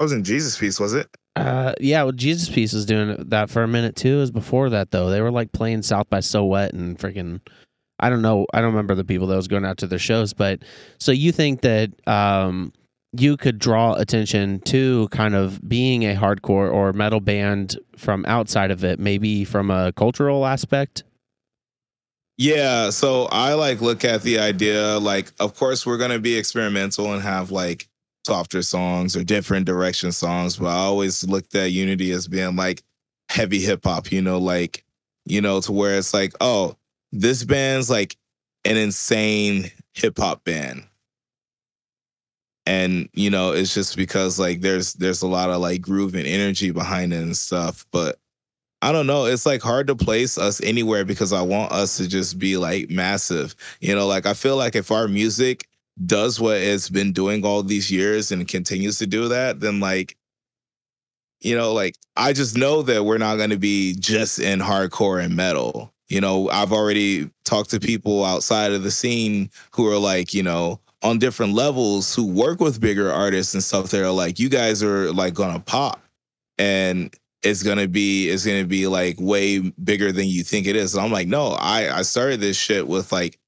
I 0.00 0.04
was 0.04 0.12
in 0.12 0.24
Jesus 0.24 0.58
Piece, 0.58 0.80
was 0.80 0.94
it? 0.94 1.08
Uh, 1.36 1.72
yeah, 1.80 2.02
well, 2.02 2.12
Jesus 2.12 2.48
Piece 2.48 2.72
was 2.72 2.86
doing 2.86 3.16
that 3.28 3.50
for 3.50 3.62
a 3.62 3.68
minute 3.68 3.96
too. 3.96 4.16
It 4.16 4.20
was 4.20 4.30
before 4.30 4.70
that 4.70 4.90
though. 4.90 5.10
They 5.10 5.20
were 5.20 5.30
like 5.30 5.52
playing 5.52 5.82
South 5.82 6.08
by 6.10 6.20
Southwest 6.20 6.74
and 6.74 6.98
freaking. 6.98 7.40
I 8.04 8.10
don't 8.10 8.20
know. 8.20 8.44
I 8.52 8.60
don't 8.60 8.72
remember 8.72 8.94
the 8.94 9.02
people 9.02 9.26
that 9.28 9.36
was 9.36 9.48
going 9.48 9.64
out 9.64 9.78
to 9.78 9.86
their 9.86 9.98
shows, 9.98 10.34
but 10.34 10.60
so 10.98 11.10
you 11.10 11.32
think 11.32 11.62
that 11.62 11.90
um, 12.06 12.70
you 13.16 13.38
could 13.38 13.58
draw 13.58 13.94
attention 13.94 14.60
to 14.66 15.08
kind 15.08 15.34
of 15.34 15.66
being 15.66 16.02
a 16.02 16.14
hardcore 16.14 16.70
or 16.70 16.92
metal 16.92 17.20
band 17.20 17.78
from 17.96 18.26
outside 18.26 18.70
of 18.70 18.84
it, 18.84 18.98
maybe 18.98 19.46
from 19.46 19.70
a 19.70 19.90
cultural 19.92 20.44
aspect. 20.44 21.02
Yeah, 22.36 22.90
so 22.90 23.24
I 23.32 23.54
like 23.54 23.80
look 23.80 24.04
at 24.04 24.20
the 24.20 24.38
idea 24.38 24.98
like 24.98 25.32
of 25.40 25.54
course 25.54 25.86
we're 25.86 25.96
going 25.96 26.10
to 26.10 26.18
be 26.18 26.36
experimental 26.36 27.10
and 27.10 27.22
have 27.22 27.50
like 27.50 27.88
softer 28.26 28.60
songs 28.60 29.16
or 29.16 29.24
different 29.24 29.64
direction 29.64 30.12
songs, 30.12 30.58
but 30.58 30.66
I 30.66 30.76
always 30.76 31.24
looked 31.26 31.54
at 31.54 31.72
Unity 31.72 32.12
as 32.12 32.28
being 32.28 32.54
like 32.54 32.82
heavy 33.30 33.60
hip 33.60 33.82
hop, 33.82 34.12
you 34.12 34.20
know, 34.20 34.36
like 34.36 34.84
you 35.24 35.40
know 35.40 35.62
to 35.62 35.72
where 35.72 35.96
it's 35.96 36.12
like, 36.12 36.34
oh, 36.42 36.76
this 37.14 37.44
band's 37.44 37.88
like 37.88 38.16
an 38.64 38.76
insane 38.76 39.70
hip 39.94 40.18
hop 40.18 40.44
band. 40.44 40.82
And 42.66 43.08
you 43.12 43.30
know, 43.30 43.52
it's 43.52 43.74
just 43.74 43.96
because 43.96 44.38
like 44.38 44.60
there's 44.60 44.94
there's 44.94 45.22
a 45.22 45.28
lot 45.28 45.50
of 45.50 45.60
like 45.60 45.80
groove 45.80 46.14
and 46.14 46.26
energy 46.26 46.70
behind 46.70 47.12
it 47.12 47.22
and 47.22 47.36
stuff, 47.36 47.86
but 47.92 48.18
I 48.82 48.92
don't 48.92 49.06
know. 49.06 49.26
It's 49.26 49.46
like 49.46 49.62
hard 49.62 49.86
to 49.86 49.96
place 49.96 50.36
us 50.36 50.60
anywhere 50.62 51.04
because 51.04 51.32
I 51.32 51.42
want 51.42 51.72
us 51.72 51.96
to 51.98 52.08
just 52.08 52.38
be 52.38 52.56
like 52.56 52.90
massive. 52.90 53.54
You 53.80 53.94
know, 53.94 54.06
like 54.06 54.26
I 54.26 54.34
feel 54.34 54.56
like 54.56 54.74
if 54.74 54.90
our 54.90 55.08
music 55.08 55.68
does 56.06 56.40
what 56.40 56.56
it's 56.56 56.88
been 56.88 57.12
doing 57.12 57.44
all 57.44 57.62
these 57.62 57.90
years 57.90 58.32
and 58.32 58.48
continues 58.48 58.98
to 58.98 59.06
do 59.06 59.28
that, 59.28 59.60
then 59.60 59.78
like, 59.78 60.16
you 61.40 61.56
know, 61.56 61.72
like 61.72 61.96
I 62.16 62.32
just 62.32 62.56
know 62.56 62.82
that 62.82 63.04
we're 63.04 63.18
not 63.18 63.36
going 63.36 63.50
to 63.50 63.58
be 63.58 63.94
just 63.94 64.38
in 64.38 64.58
hardcore 64.58 65.22
and 65.22 65.36
metal. 65.36 65.93
You 66.08 66.20
know, 66.20 66.50
I've 66.50 66.72
already 66.72 67.30
talked 67.44 67.70
to 67.70 67.80
people 67.80 68.24
outside 68.24 68.72
of 68.72 68.82
the 68.82 68.90
scene 68.90 69.50
who 69.72 69.86
are 69.88 69.98
like, 69.98 70.34
you 70.34 70.42
know, 70.42 70.80
on 71.02 71.18
different 71.18 71.54
levels 71.54 72.14
who 72.14 72.26
work 72.26 72.60
with 72.60 72.80
bigger 72.80 73.12
artists 73.12 73.54
and 73.54 73.62
stuff. 73.62 73.90
They're 73.90 74.10
like, 74.10 74.38
you 74.38 74.48
guys 74.48 74.82
are 74.82 75.12
like 75.12 75.34
gonna 75.34 75.60
pop. 75.60 76.00
And 76.58 77.14
it's 77.42 77.62
gonna 77.62 77.88
be 77.88 78.30
it's 78.30 78.44
gonna 78.44 78.64
be 78.64 78.86
like 78.86 79.16
way 79.18 79.58
bigger 79.58 80.12
than 80.12 80.26
you 80.26 80.42
think 80.42 80.66
it 80.66 80.76
is. 80.76 80.94
And 80.94 81.04
I'm 81.04 81.12
like, 81.12 81.28
no, 81.28 81.48
I 81.58 81.98
I 81.98 82.02
started 82.02 82.40
this 82.40 82.56
shit 82.56 82.86
with 82.86 83.12
like, 83.12 83.38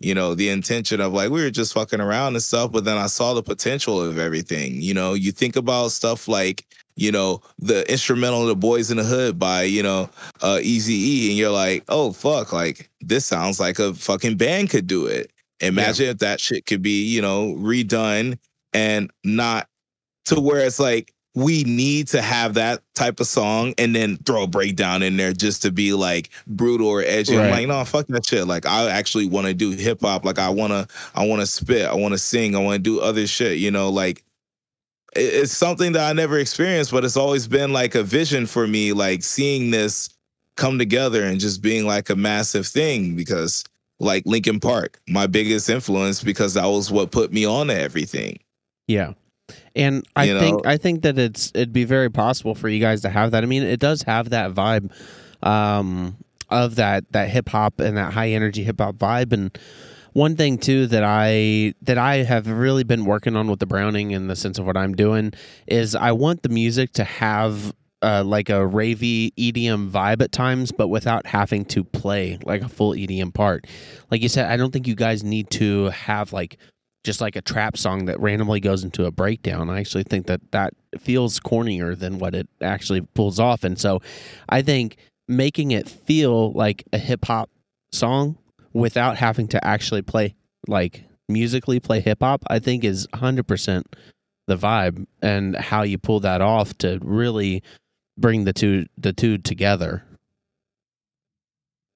you 0.00 0.14
know, 0.14 0.34
the 0.34 0.50
intention 0.50 1.00
of 1.00 1.12
like 1.12 1.30
we 1.30 1.42
were 1.42 1.50
just 1.50 1.72
fucking 1.72 2.00
around 2.00 2.34
and 2.34 2.42
stuff, 2.42 2.72
but 2.72 2.84
then 2.84 2.98
I 2.98 3.06
saw 3.06 3.32
the 3.34 3.42
potential 3.42 4.00
of 4.02 4.18
everything. 4.18 4.80
You 4.82 4.94
know, 4.94 5.14
you 5.14 5.32
think 5.32 5.56
about 5.56 5.92
stuff 5.92 6.28
like, 6.28 6.66
you 6.96 7.10
know, 7.12 7.40
the 7.58 7.90
instrumental 7.90 8.42
of 8.42 8.48
The 8.48 8.56
Boys 8.56 8.90
in 8.90 8.96
the 8.96 9.04
Hood 9.04 9.38
by, 9.38 9.62
you 9.64 9.82
know, 9.82 10.08
uh 10.42 10.58
Easy 10.62 10.94
E, 10.94 11.28
and 11.30 11.38
you're 11.38 11.50
like, 11.50 11.84
oh 11.88 12.12
fuck, 12.12 12.52
like 12.52 12.90
this 13.00 13.26
sounds 13.26 13.58
like 13.60 13.78
a 13.78 13.94
fucking 13.94 14.36
band 14.36 14.70
could 14.70 14.86
do 14.86 15.06
it. 15.06 15.30
Imagine 15.60 16.06
if 16.06 16.18
that 16.18 16.40
shit 16.40 16.66
could 16.66 16.82
be, 16.82 17.04
you 17.04 17.22
know, 17.22 17.54
redone 17.58 18.38
and 18.72 19.10
not 19.24 19.68
to 20.26 20.40
where 20.40 20.60
it's 20.66 20.80
like 20.80 21.12
we 21.36 21.64
need 21.64 22.06
to 22.08 22.22
have 22.22 22.54
that 22.54 22.80
type 22.94 23.18
of 23.18 23.26
song 23.26 23.74
and 23.76 23.94
then 23.94 24.16
throw 24.18 24.44
a 24.44 24.46
breakdown 24.46 25.02
in 25.02 25.16
there 25.16 25.32
just 25.32 25.62
to 25.62 25.72
be 25.72 25.92
like 25.92 26.30
brutal 26.46 26.86
or 26.86 27.02
edgy. 27.02 27.34
I'm 27.36 27.42
Right. 27.44 27.50
like, 27.50 27.66
no, 27.68 27.84
fuck 27.84 28.06
that 28.08 28.24
shit. 28.24 28.46
Like 28.46 28.66
I 28.66 28.88
actually 28.88 29.26
want 29.26 29.48
to 29.48 29.54
do 29.54 29.72
hip 29.72 30.00
hop. 30.02 30.24
Like 30.24 30.38
I 30.38 30.48
wanna, 30.50 30.86
I 31.14 31.26
wanna 31.26 31.46
spit, 31.46 31.86
I 31.86 31.94
wanna 31.94 32.18
sing, 32.18 32.54
I 32.54 32.60
wanna 32.60 32.78
do 32.78 33.00
other 33.00 33.26
shit, 33.26 33.58
you 33.58 33.72
know, 33.72 33.88
like 33.90 34.22
it's 35.16 35.56
something 35.56 35.92
that 35.92 36.08
I 36.08 36.12
never 36.12 36.38
experienced, 36.38 36.90
but 36.90 37.04
it's 37.04 37.16
always 37.16 37.46
been 37.46 37.72
like 37.72 37.94
a 37.94 38.02
vision 38.02 38.46
for 38.46 38.66
me, 38.66 38.92
like 38.92 39.22
seeing 39.22 39.70
this 39.70 40.08
come 40.56 40.78
together 40.78 41.24
and 41.24 41.40
just 41.40 41.62
being 41.62 41.86
like 41.86 42.10
a 42.10 42.16
massive 42.16 42.66
thing 42.66 43.16
because 43.16 43.64
like 44.00 44.24
Linkin 44.26 44.60
Park, 44.60 45.00
my 45.08 45.26
biggest 45.26 45.68
influence 45.68 46.22
because 46.22 46.54
that 46.54 46.66
was 46.66 46.90
what 46.90 47.10
put 47.10 47.32
me 47.32 47.44
on 47.44 47.68
to 47.68 47.78
everything. 47.78 48.38
Yeah. 48.86 49.14
And 49.76 50.06
I 50.16 50.24
You 50.24 50.38
think 50.38 50.64
know? 50.64 50.70
I 50.70 50.76
think 50.76 51.02
that 51.02 51.18
it's 51.18 51.50
it'd 51.54 51.72
be 51.72 51.84
very 51.84 52.10
possible 52.10 52.54
for 52.54 52.68
you 52.68 52.80
guys 52.80 53.02
to 53.02 53.08
have 53.10 53.32
that. 53.32 53.42
I 53.42 53.46
mean, 53.46 53.62
it 53.62 53.80
does 53.80 54.02
have 54.02 54.30
that 54.30 54.52
vibe 54.52 54.90
um, 55.42 56.16
of 56.50 56.76
that 56.76 57.10
that 57.12 57.28
hip 57.28 57.48
hop 57.48 57.80
and 57.80 57.96
that 57.96 58.12
high 58.12 58.30
energy 58.30 58.64
hip 58.64 58.80
hop 58.80 58.96
vibe. 58.96 59.32
And 59.32 59.56
one 60.14 60.36
thing 60.36 60.58
too 60.58 60.86
that 60.86 61.02
I 61.04 61.74
that 61.82 61.98
I 61.98 62.22
have 62.22 62.48
really 62.48 62.84
been 62.84 63.04
working 63.04 63.36
on 63.36 63.50
with 63.50 63.58
the 63.58 63.66
Browning 63.66 64.12
in 64.12 64.28
the 64.28 64.36
sense 64.36 64.58
of 64.58 64.64
what 64.64 64.76
I'm 64.76 64.94
doing 64.94 65.32
is 65.66 65.94
I 65.94 66.12
want 66.12 66.42
the 66.42 66.48
music 66.48 66.92
to 66.94 67.04
have 67.04 67.74
uh, 68.00 68.22
like 68.22 68.48
a 68.48 68.60
ravey 68.60 69.32
EDM 69.34 69.90
vibe 69.90 70.22
at 70.22 70.30
times, 70.30 70.70
but 70.70 70.88
without 70.88 71.26
having 71.26 71.64
to 71.64 71.82
play 71.82 72.38
like 72.44 72.62
a 72.62 72.68
full 72.68 72.92
EDM 72.92 73.34
part. 73.34 73.66
Like 74.10 74.22
you 74.22 74.28
said, 74.28 74.50
I 74.50 74.56
don't 74.56 74.72
think 74.72 74.86
you 74.86 74.94
guys 74.94 75.24
need 75.24 75.50
to 75.50 75.86
have 75.86 76.32
like 76.32 76.58
just 77.02 77.20
like 77.20 77.34
a 77.34 77.42
trap 77.42 77.76
song 77.76 78.04
that 78.04 78.20
randomly 78.20 78.60
goes 78.60 78.84
into 78.84 79.06
a 79.06 79.10
breakdown. 79.10 79.68
I 79.68 79.80
actually 79.80 80.04
think 80.04 80.26
that 80.26 80.40
that 80.52 80.74
feels 80.98 81.40
cornier 81.40 81.98
than 81.98 82.18
what 82.18 82.34
it 82.34 82.48
actually 82.60 83.00
pulls 83.00 83.40
off. 83.40 83.64
And 83.64 83.78
so 83.78 84.00
I 84.48 84.62
think 84.62 84.96
making 85.26 85.72
it 85.72 85.88
feel 85.88 86.52
like 86.52 86.84
a 86.92 86.98
hip 86.98 87.24
hop 87.24 87.50
song 87.90 88.38
without 88.74 89.16
having 89.16 89.48
to 89.48 89.66
actually 89.66 90.02
play 90.02 90.34
like 90.68 91.04
musically 91.28 91.80
play 91.80 92.00
hip 92.00 92.18
hop, 92.20 92.42
I 92.48 92.58
think 92.58 92.84
is 92.84 93.06
100% 93.14 93.82
the 94.46 94.56
vibe 94.56 95.06
and 95.22 95.56
how 95.56 95.82
you 95.82 95.96
pull 95.96 96.20
that 96.20 96.42
off 96.42 96.76
to 96.78 96.98
really 97.02 97.62
bring 98.18 98.44
the 98.44 98.52
two 98.52 98.86
the 98.98 99.12
two 99.12 99.38
together. 99.38 100.04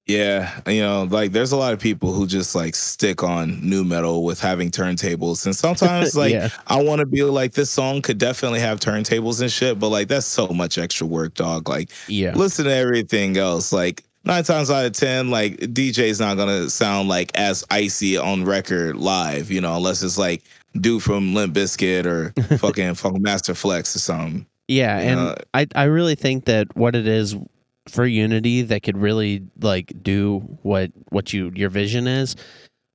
Yeah, 0.07 0.59
you 0.65 0.81
know, 0.81 1.03
like 1.03 1.33
there's 1.33 1.51
a 1.51 1.55
lot 1.55 1.71
of 1.71 1.79
people 1.79 2.11
who 2.13 2.25
just 2.25 2.55
like 2.55 2.73
stick 2.73 3.21
on 3.21 3.59
nu 3.61 3.83
metal 3.83 4.23
with 4.23 4.39
having 4.39 4.71
turntables, 4.71 5.45
and 5.45 5.55
sometimes 5.55 6.15
like 6.15 6.33
yeah. 6.33 6.49
I 6.65 6.81
want 6.81 6.99
to 7.01 7.05
be 7.05 7.21
like 7.21 7.53
this 7.53 7.69
song 7.69 8.01
could 8.01 8.17
definitely 8.17 8.59
have 8.59 8.79
turntables 8.79 9.39
and 9.39 9.51
shit, 9.51 9.77
but 9.77 9.89
like 9.89 10.07
that's 10.07 10.25
so 10.25 10.47
much 10.47 10.79
extra 10.79 11.05
work, 11.05 11.35
dog. 11.35 11.69
Like 11.69 11.91
Yeah. 12.07 12.33
listen 12.35 12.65
to 12.65 12.73
everything 12.73 13.37
else. 13.37 13.71
Like 13.71 14.03
nine 14.23 14.43
times 14.43 14.69
out 14.69 14.85
of 14.85 14.93
ten, 14.93 15.29
like 15.29 15.57
DJ's 15.57 16.19
not 16.19 16.37
gonna 16.37 16.69
sound 16.69 17.09
like 17.09 17.31
as 17.35 17.63
icy 17.69 18.17
on 18.17 18.45
record 18.45 18.97
live, 18.97 19.51
you 19.51 19.61
know, 19.61 19.75
unless 19.75 20.03
it's 20.03 20.17
like 20.17 20.43
dude 20.79 21.03
from 21.03 21.33
Limp 21.33 21.55
Bizkit 21.55 22.05
or 22.05 22.33
fucking 22.57 22.95
fucking 22.95 23.21
Master 23.21 23.53
Flex 23.53 23.95
or 23.95 23.99
something. 23.99 24.45
Yeah, 24.67 24.97
and 24.99 25.35
I 25.53 25.67
I 25.75 25.85
really 25.85 26.15
think 26.15 26.45
that 26.45 26.75
what 26.75 26.95
it 26.95 27.07
is 27.07 27.35
for 27.87 28.05
Unity 28.05 28.61
that 28.63 28.83
could 28.83 28.97
really 28.97 29.43
like 29.61 29.91
do 30.03 30.39
what 30.61 30.91
what 31.09 31.33
you 31.33 31.51
your 31.55 31.69
vision 31.69 32.07
is. 32.07 32.35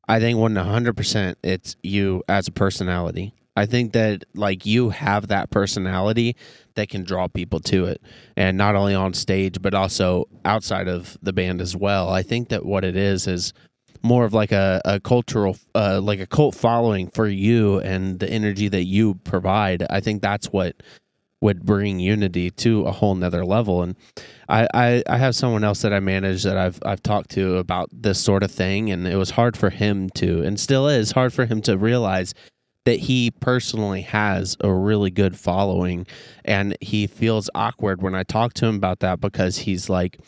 I 0.07 0.21
think 0.21 0.39
one 0.39 0.55
hundred 0.55 0.97
percent 0.97 1.39
it's 1.43 1.77
you 1.83 2.23
as 2.29 2.49
a 2.49 2.53
personality. 2.53 3.35
I 3.57 3.67
think 3.67 3.93
that 3.93 4.25
like 4.35 4.67
you 4.67 4.91
have 4.91 5.29
that 5.29 5.51
personality 5.51 6.37
that 6.75 6.89
can 6.89 7.05
draw 7.05 7.29
people 7.29 7.61
to 7.61 7.87
it, 7.87 8.01
and 8.37 8.57
not 8.57 8.75
only 8.75 8.95
on 8.95 9.15
stage 9.15 9.61
but 9.61 9.75
also 9.75 10.27
outside 10.45 10.89
of 10.89 11.17
the 11.23 11.33
band 11.33 11.61
as 11.61 11.77
well. 11.77 12.09
I 12.11 12.23
think 12.23 12.49
that 12.49 12.65
what 12.65 12.85
it 12.85 12.97
is 12.97 13.27
is 13.27 13.53
more 14.03 14.25
of 14.25 14.35
like 14.35 14.53
a, 14.53 14.81
a 14.85 15.01
cultural 15.01 15.57
uh, 15.75 16.01
like 16.03 16.21
a 16.21 16.27
cult 16.27 16.55
following 16.55 17.09
for 17.09 17.27
you 17.27 17.81
and 17.81 18.21
the 18.21 18.29
energy 18.29 18.69
that 18.69 18.85
you 18.85 19.15
provide. 19.25 19.85
I 19.89 20.01
think 20.01 20.23
that's 20.23 20.47
what 20.49 20.83
would 21.45 21.65
bring 21.65 22.01
unity 22.01 22.51
to 22.51 22.87
a 22.87 22.91
whole 22.91 23.15
nother 23.15 23.45
level 23.45 23.83
and 23.83 23.97
I, 24.49 24.67
I 24.73 25.03
i 25.07 25.19
have 25.19 25.37
someone 25.37 25.63
else 25.63 25.83
that 25.83 25.93
i 25.93 26.01
manage 26.01 26.43
that 26.45 26.57
i've 26.57 26.79
i've 26.87 27.03
talked 27.03 27.33
to 27.33 27.59
about 27.59 27.91
this 27.93 28.19
sort 28.19 28.43
of 28.43 28.51
thing 28.51 28.91
and 28.91 29.07
it 29.07 29.17
was 29.17 29.29
hard 29.29 29.55
for 29.55 29.69
him 29.69 30.09
to 30.15 30.43
and 30.43 30.59
still 30.59 30.89
is 30.89 31.11
hard 31.13 31.35
for 31.35 31.45
him 31.45 31.61
to 31.63 31.77
realize 31.77 32.33
that 32.85 33.01
he 33.01 33.31
personally 33.31 34.03
has 34.03 34.57
a 34.61 34.73
really 34.73 35.11
good 35.11 35.39
following 35.39 36.07
and 36.45 36.77
he 36.81 37.07
feels 37.07 37.49
awkward 37.55 38.03
when 38.03 38.15
i 38.15 38.23
talk 38.23 38.55
to 38.55 38.67
him 38.67 38.77
about 38.77 39.01
that 39.01 39.21
because 39.21 39.59
he's 39.59 39.89
like 39.89 40.19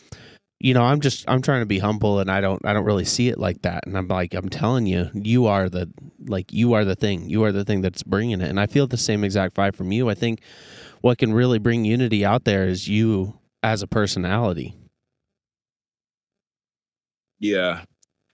you 0.59 0.73
know 0.73 0.83
i'm 0.83 0.99
just 0.99 1.23
i'm 1.27 1.41
trying 1.41 1.61
to 1.61 1.65
be 1.65 1.79
humble 1.79 2.19
and 2.19 2.31
i 2.31 2.41
don't 2.41 2.65
i 2.65 2.73
don't 2.73 2.85
really 2.85 3.05
see 3.05 3.29
it 3.29 3.37
like 3.37 3.61
that. 3.61 3.85
And 3.85 3.97
i'm 3.97 4.07
like 4.07 4.33
i'm 4.33 4.49
telling 4.49 4.85
you 4.85 5.09
you 5.13 5.45
are 5.45 5.69
the 5.69 5.89
like 6.27 6.51
you 6.51 6.73
are 6.73 6.83
the 6.83 6.95
thing. 6.95 7.29
You 7.29 7.43
are 7.43 7.51
the 7.51 7.63
thing 7.63 7.81
that's 7.81 8.03
bringing 8.03 8.41
it. 8.41 8.49
And 8.49 8.59
i 8.59 8.65
feel 8.65 8.87
the 8.87 8.97
same 8.97 9.23
exact 9.23 9.55
vibe 9.55 9.75
from 9.75 9.91
you. 9.91 10.09
I 10.09 10.15
think 10.15 10.41
what 11.01 11.17
can 11.17 11.33
really 11.33 11.59
bring 11.59 11.85
unity 11.85 12.25
out 12.25 12.43
there 12.43 12.67
is 12.67 12.87
you 12.87 13.39
as 13.63 13.81
a 13.81 13.87
personality. 13.87 14.75
Yeah. 17.39 17.83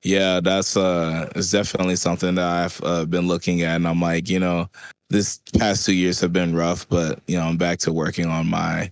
Yeah, 0.03 0.39
that's 0.41 0.75
uh 0.75 1.29
it's 1.35 1.51
definitely 1.51 1.95
something 1.95 2.35
that 2.35 2.45
I've 2.45 2.81
uh, 2.83 3.05
been 3.05 3.27
looking 3.27 3.61
at 3.61 3.77
and 3.77 3.87
I'm 3.87 4.01
like, 4.01 4.29
you 4.29 4.39
know, 4.39 4.69
this 5.09 5.39
past 5.57 5.85
2 5.85 5.93
years 5.93 6.19
have 6.21 6.33
been 6.33 6.55
rough, 6.55 6.87
but 6.89 7.21
you 7.27 7.37
know, 7.37 7.43
I'm 7.45 7.57
back 7.57 7.79
to 7.79 7.93
working 7.93 8.25
on 8.25 8.47
my 8.49 8.91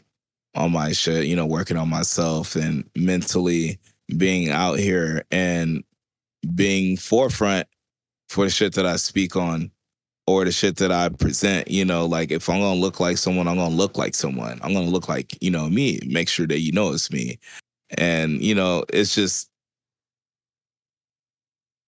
on 0.55 0.71
my 0.71 0.93
shit, 0.93 1.25
you 1.27 1.35
know, 1.35 1.45
working 1.45 1.77
on 1.77 1.89
myself 1.89 2.55
and 2.55 2.85
mentally 2.95 3.79
being 4.17 4.49
out 4.49 4.79
here 4.79 5.25
and 5.31 5.83
being 6.55 6.97
forefront 6.97 7.67
for 8.29 8.45
the 8.45 8.51
shit 8.51 8.73
that 8.75 8.85
I 8.87 8.97
speak 8.97 9.35
on 9.35 9.71
or 10.27 10.45
the 10.45 10.51
shit 10.53 10.77
that 10.77 10.91
I 10.91 11.09
present, 11.09 11.69
you 11.69 11.85
know, 11.85 12.05
like 12.07 12.31
if 12.31 12.49
I'm 12.49 12.59
to 12.61 12.73
look 12.73 12.99
like 13.01 13.17
someone, 13.17 13.47
I'm 13.47 13.57
to 13.57 13.67
look 13.67 13.97
like 13.97 14.15
someone. 14.15 14.59
I'm 14.63 14.73
to 14.73 14.81
look 14.81 15.09
like, 15.09 15.37
you 15.41 15.51
know, 15.51 15.69
me, 15.69 15.99
make 16.07 16.29
sure 16.29 16.47
that 16.47 16.59
you 16.61 16.73
know 16.73 16.93
it's 16.93 17.11
me. 17.11 17.39
And, 17.97 18.41
you 18.43 18.55
know, 18.55 18.85
it's 18.93 19.15
just 19.15 19.50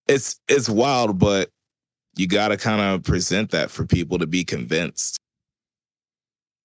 it's 0.07 0.39
it's 0.47 0.69
wild, 0.69 1.17
but 1.19 1.49
you 2.15 2.27
got 2.27 2.49
to 2.49 2.57
kind 2.57 2.81
of 2.81 3.03
present 3.03 3.51
that 3.51 3.71
for 3.71 3.85
people 3.85 4.19
to 4.19 4.27
be 4.27 4.43
convinced. 4.43 5.17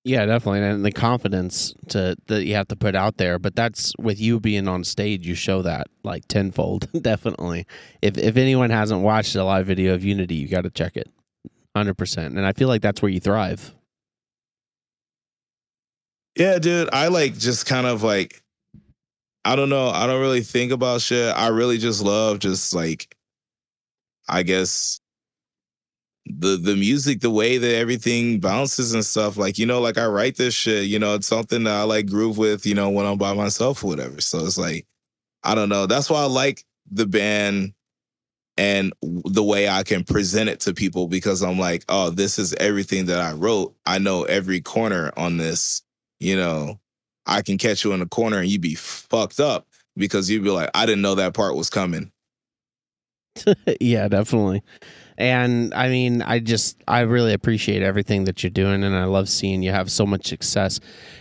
yeah 0.04 0.24
definitely 0.24 0.60
and 0.62 0.84
the 0.84 0.92
confidence 0.92 1.74
to 1.88 2.14
that 2.28 2.44
you 2.44 2.54
have 2.54 2.68
to 2.68 2.76
put 2.76 2.94
out 2.94 3.16
there 3.16 3.38
but 3.38 3.56
that's 3.56 3.92
with 3.98 4.20
you 4.20 4.38
being 4.38 4.68
on 4.68 4.84
stage 4.84 5.26
you 5.26 5.34
show 5.34 5.60
that 5.60 5.88
like 6.04 6.26
tenfold 6.28 6.88
definitely 7.02 7.66
if 8.00 8.16
if 8.16 8.36
anyone 8.36 8.70
hasn't 8.70 9.02
watched 9.02 9.34
a 9.34 9.42
live 9.44 9.66
video 9.66 9.94
of 9.94 10.04
unity 10.04 10.36
you 10.36 10.48
got 10.48 10.62
to 10.62 10.70
check 10.70 10.96
it 10.96 11.10
100% 11.76 12.16
and 12.26 12.46
i 12.46 12.52
feel 12.52 12.68
like 12.68 12.80
that's 12.80 13.02
where 13.02 13.10
you 13.10 13.20
thrive 13.20 13.74
Yeah, 16.36 16.58
dude, 16.58 16.88
I 16.92 17.08
like 17.08 17.36
just 17.36 17.66
kind 17.66 17.86
of 17.86 18.02
like 18.02 18.42
I 19.44 19.56
don't 19.56 19.68
know, 19.70 19.88
I 19.88 20.06
don't 20.06 20.20
really 20.20 20.42
think 20.42 20.72
about 20.72 21.00
shit. 21.00 21.34
I 21.34 21.48
really 21.48 21.78
just 21.78 22.02
love 22.02 22.38
just 22.38 22.74
like 22.74 23.16
I 24.28 24.42
guess 24.42 25.00
the 26.26 26.56
the 26.56 26.76
music, 26.76 27.20
the 27.20 27.30
way 27.30 27.58
that 27.58 27.74
everything 27.76 28.40
bounces 28.40 28.94
and 28.94 29.04
stuff. 29.04 29.36
Like, 29.36 29.58
you 29.58 29.66
know, 29.66 29.80
like 29.80 29.98
I 29.98 30.06
write 30.06 30.36
this 30.36 30.54
shit, 30.54 30.84
you 30.86 30.98
know, 30.98 31.14
it's 31.14 31.26
something 31.26 31.64
that 31.64 31.74
I 31.74 31.82
like 31.84 32.06
groove 32.06 32.38
with, 32.38 32.66
you 32.66 32.74
know, 32.74 32.90
when 32.90 33.06
I'm 33.06 33.18
by 33.18 33.34
myself 33.34 33.82
or 33.82 33.88
whatever. 33.88 34.20
So 34.20 34.44
it's 34.44 34.58
like, 34.58 34.86
I 35.42 35.54
don't 35.54 35.68
know. 35.68 35.86
That's 35.86 36.10
why 36.10 36.22
I 36.22 36.26
like 36.26 36.64
the 36.90 37.06
band 37.06 37.72
and 38.56 38.92
the 39.02 39.42
way 39.42 39.68
I 39.68 39.84
can 39.84 40.04
present 40.04 40.48
it 40.48 40.60
to 40.60 40.74
people 40.74 41.06
because 41.06 41.42
I'm 41.42 41.58
like, 41.58 41.84
oh, 41.88 42.10
this 42.10 42.38
is 42.38 42.52
everything 42.54 43.06
that 43.06 43.20
I 43.20 43.32
wrote. 43.32 43.74
I 43.86 43.98
know 43.98 44.24
every 44.24 44.60
corner 44.60 45.12
on 45.16 45.36
this, 45.36 45.82
you 46.20 46.36
know. 46.36 46.80
I 47.26 47.42
can 47.42 47.58
catch 47.58 47.84
you 47.84 47.92
in 47.92 48.00
the 48.00 48.06
corner 48.06 48.38
and 48.38 48.48
you'd 48.48 48.62
be 48.62 48.74
fucked 48.74 49.38
up 49.38 49.68
because 49.96 50.30
you'd 50.30 50.44
be 50.44 50.50
like, 50.50 50.70
I 50.74 50.86
didn't 50.86 51.02
know 51.02 51.14
that 51.16 51.34
part 51.34 51.56
was 51.56 51.68
coming. 51.68 52.10
yeah, 53.80 54.08
definitely. 54.08 54.62
And 55.16 55.74
I 55.74 55.88
mean, 55.88 56.22
I 56.22 56.38
just 56.38 56.82
I 56.86 57.00
really 57.00 57.32
appreciate 57.32 57.82
everything 57.82 58.24
that 58.24 58.42
you're 58.42 58.50
doing, 58.50 58.84
and 58.84 58.94
I 58.94 59.04
love 59.04 59.28
seeing 59.28 59.62
you 59.62 59.72
have 59.72 59.90
so 59.90 60.06
much 60.06 60.26
success. 60.26 60.78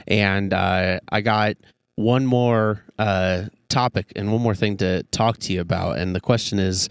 And 0.07 0.53
uh, 0.53 0.99
I 1.09 1.21
got 1.21 1.57
one 1.95 2.25
more 2.25 2.83
uh, 2.99 3.45
topic 3.69 4.13
and 4.15 4.31
one 4.31 4.41
more 4.41 4.53
thing 4.53 4.77
to 4.77 5.03
talk 5.03 5.39
to 5.39 5.53
you 5.53 5.61
about, 5.61 5.97
and 5.97 6.15
the 6.15 6.21
question 6.21 6.59
is, 6.59 6.89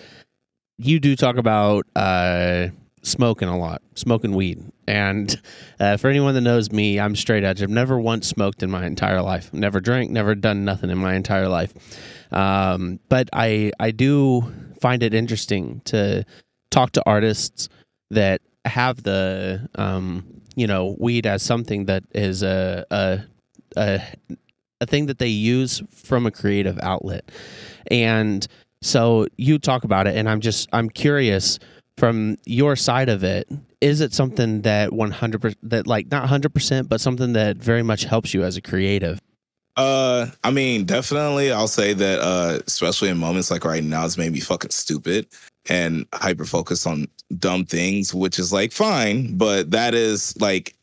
you 0.79 0.99
do 0.99 1.15
talk 1.15 1.37
about 1.37 1.87
uh, 1.95 2.69
smoking 3.03 3.47
a 3.47 3.57
lot, 3.57 3.83
smoking 3.95 4.35
weed, 4.35 4.65
and 4.89 5.41
uh, 5.79 5.97
for 5.97 6.09
anyone 6.09 6.35
that 6.35 6.41
knows 6.41 6.73
me, 6.73 6.99
I'm 6.99 7.15
straight 7.15 7.45
edge. 7.45 7.63
I've 7.63 7.71
never 7.71 8.01
once 8.01 8.27
smoked 8.27 8.65
in 8.65 8.71
my 8.71 8.85
entire 8.85 9.23
life. 9.23 9.53
Never 9.53 9.81
drank, 9.81 10.11
never 10.11 10.35
done 10.35 10.65
nothing 10.65 10.91
in 10.91 10.99
my 10.99 11.15
entire 11.15 11.49
life. 11.49 11.73
Um, 12.33 12.99
but 13.09 13.29
I 13.33 13.71
I 13.79 13.93
do 13.93 14.53
find 14.81 15.03
it 15.03 15.15
interesting 15.15 15.81
to 15.87 16.25
talk 16.71 16.93
to 16.93 17.03
artists 17.07 17.69
that 18.11 18.41
have 18.65 19.03
the 19.03 19.69
um, 19.77 20.25
you 20.55 20.67
know 20.67 20.97
weed 20.99 21.27
as 21.27 21.43
something 21.43 21.87
that 21.87 22.05
is 22.15 22.43
a 22.43 22.85
a 22.91 23.21
a, 23.77 24.03
a 24.81 24.87
thing 24.87 25.07
that 25.07 25.19
they 25.19 25.29
use 25.29 25.83
from 25.91 26.27
a 26.27 26.31
creative 26.31 26.79
outlet, 26.83 27.31
and 27.91 28.47
so 28.83 29.27
you 29.37 29.59
talk 29.59 29.85
about 29.85 30.07
it, 30.07 30.17
and 30.17 30.29
I'm 30.29 30.41
just 30.41 30.69
I'm 30.73 30.89
curious 30.89 31.59
from 31.97 32.37
your 32.45 32.77
side 32.77 33.09
of 33.09 33.25
it. 33.25 33.49
Is 33.81 34.01
it 34.01 34.13
something 34.13 34.63
that 34.63 34.93
100 34.93 35.41
percent 35.41 35.71
that 35.71 35.87
like 35.87 36.11
not 36.11 36.23
100 36.23 36.53
percent, 36.55 36.89
but 36.89 37.01
something 37.01 37.33
that 37.35 37.57
very 37.57 37.83
much 37.83 38.05
helps 38.05 38.35
you 38.35 38.43
as 38.45 38.57
a 38.57 38.63
creative? 38.63 39.21
Uh, 39.77 40.27
I 40.45 40.51
mean, 40.51 40.85
definitely, 40.87 41.53
I'll 41.53 41.69
say 41.69 41.93
that. 41.93 42.21
Uh, 42.21 42.61
especially 42.67 43.11
in 43.11 43.19
moments 43.19 43.51
like 43.51 43.65
right 43.65 43.85
now, 43.85 44.05
it's 44.07 44.19
made 44.19 44.33
me 44.33 44.41
fucking 44.41 44.71
stupid. 44.71 45.27
and 45.69 46.07
hyper 46.15 46.45
focus 46.45 46.87
on 46.87 47.09
dumb 47.39 47.65
things, 47.65 48.15
which 48.15 48.39
is 48.39 48.53
like 48.53 48.73
fine, 48.73 49.37
but 49.37 49.71
that 49.71 49.95
is 49.95 50.39
like 50.41 50.75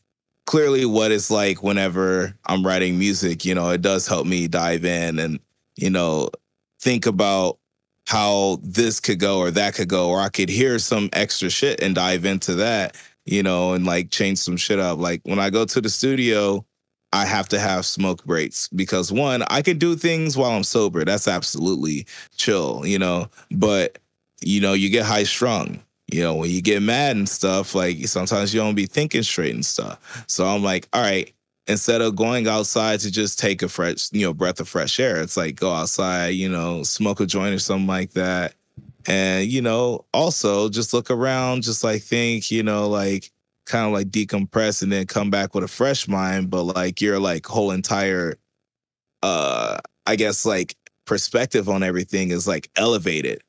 clearly 0.45 0.85
what 0.85 1.11
it's 1.11 1.31
like 1.31 1.63
whenever 1.63 2.35
I'm 2.45 2.65
writing 2.65 2.99
music. 2.99 3.45
You 3.45 3.55
know, 3.55 3.69
it 3.69 3.81
does 3.81 4.07
help 4.07 4.27
me 4.27 4.47
dive 4.47 4.85
in 4.85 5.19
and, 5.19 5.39
you 5.75 5.89
know, 5.89 6.29
think 6.81 7.05
about 7.05 7.57
how 8.07 8.59
this 8.61 8.99
could 8.99 9.19
go 9.19 9.39
or 9.39 9.51
that 9.51 9.75
could 9.75 9.87
go, 9.87 10.09
or 10.09 10.19
I 10.19 10.29
could 10.29 10.49
hear 10.49 10.77
some 10.79 11.09
extra 11.13 11.49
shit 11.49 11.81
and 11.81 11.95
dive 11.95 12.25
into 12.25 12.55
that, 12.55 12.97
you 13.25 13.41
know, 13.43 13.73
and 13.73 13.85
like 13.85 14.11
change 14.11 14.39
some 14.39 14.57
shit 14.57 14.79
up. 14.79 14.99
Like 14.99 15.21
when 15.23 15.39
I 15.39 15.49
go 15.49 15.65
to 15.65 15.79
the 15.81 15.89
studio, 15.89 16.65
I 17.13 17.25
have 17.25 17.47
to 17.49 17.59
have 17.59 17.85
smoke 17.85 18.25
breaks 18.25 18.67
because 18.69 19.11
one, 19.11 19.43
I 19.43 19.61
can 19.61 19.77
do 19.77 19.95
things 19.95 20.35
while 20.35 20.51
I'm 20.51 20.63
sober. 20.63 21.05
That's 21.05 21.27
absolutely 21.27 22.07
chill, 22.35 22.81
you 22.85 22.97
know, 22.97 23.29
but 23.51 23.99
you 24.41 24.59
know, 24.59 24.73
you 24.73 24.89
get 24.89 25.05
high 25.05 25.23
strung. 25.23 25.79
You 26.11 26.21
know, 26.21 26.35
when 26.35 26.49
you 26.49 26.61
get 26.61 26.81
mad 26.81 27.15
and 27.15 27.29
stuff, 27.29 27.75
like 27.75 28.07
sometimes 28.07 28.53
you 28.53 28.59
don't 28.59 28.75
be 28.75 28.87
thinking 28.87 29.23
straight 29.23 29.53
and 29.53 29.65
stuff. 29.65 30.25
So 30.27 30.45
I'm 30.45 30.63
like, 30.63 30.89
all 30.91 31.01
right, 31.01 31.31
instead 31.67 32.01
of 32.01 32.15
going 32.15 32.47
outside 32.47 32.99
to 33.01 33.11
just 33.11 33.39
take 33.39 33.61
a 33.61 33.69
fresh, 33.69 34.11
you 34.11 34.25
know, 34.25 34.33
breath 34.33 34.59
of 34.59 34.67
fresh 34.67 34.99
air, 34.99 35.21
it's 35.21 35.37
like 35.37 35.55
go 35.55 35.71
outside, 35.71 36.29
you 36.29 36.49
know, 36.49 36.83
smoke 36.83 37.19
a 37.19 37.25
joint 37.25 37.55
or 37.55 37.59
something 37.59 37.87
like 37.87 38.11
that. 38.11 38.55
And, 39.05 39.47
you 39.47 39.61
know, 39.61 40.05
also 40.13 40.67
just 40.67 40.93
look 40.93 41.11
around, 41.11 41.63
just 41.63 41.83
like 41.83 42.01
think, 42.01 42.51
you 42.51 42.63
know, 42.63 42.89
like 42.89 43.31
kind 43.65 43.85
of 43.85 43.93
like 43.93 44.07
decompress 44.07 44.81
and 44.81 44.91
then 44.91 45.05
come 45.05 45.29
back 45.29 45.53
with 45.55 45.63
a 45.63 45.67
fresh 45.67 46.07
mind, 46.07 46.49
but 46.49 46.63
like 46.63 47.01
your 47.01 47.19
like 47.19 47.45
whole 47.45 47.71
entire 47.71 48.35
uh 49.21 49.77
I 50.05 50.15
guess 50.15 50.45
like 50.45 50.75
perspective 51.05 51.69
on 51.69 51.83
everything 51.83 52.31
is 52.31 52.47
like 52.47 52.69
elevated. 52.75 53.41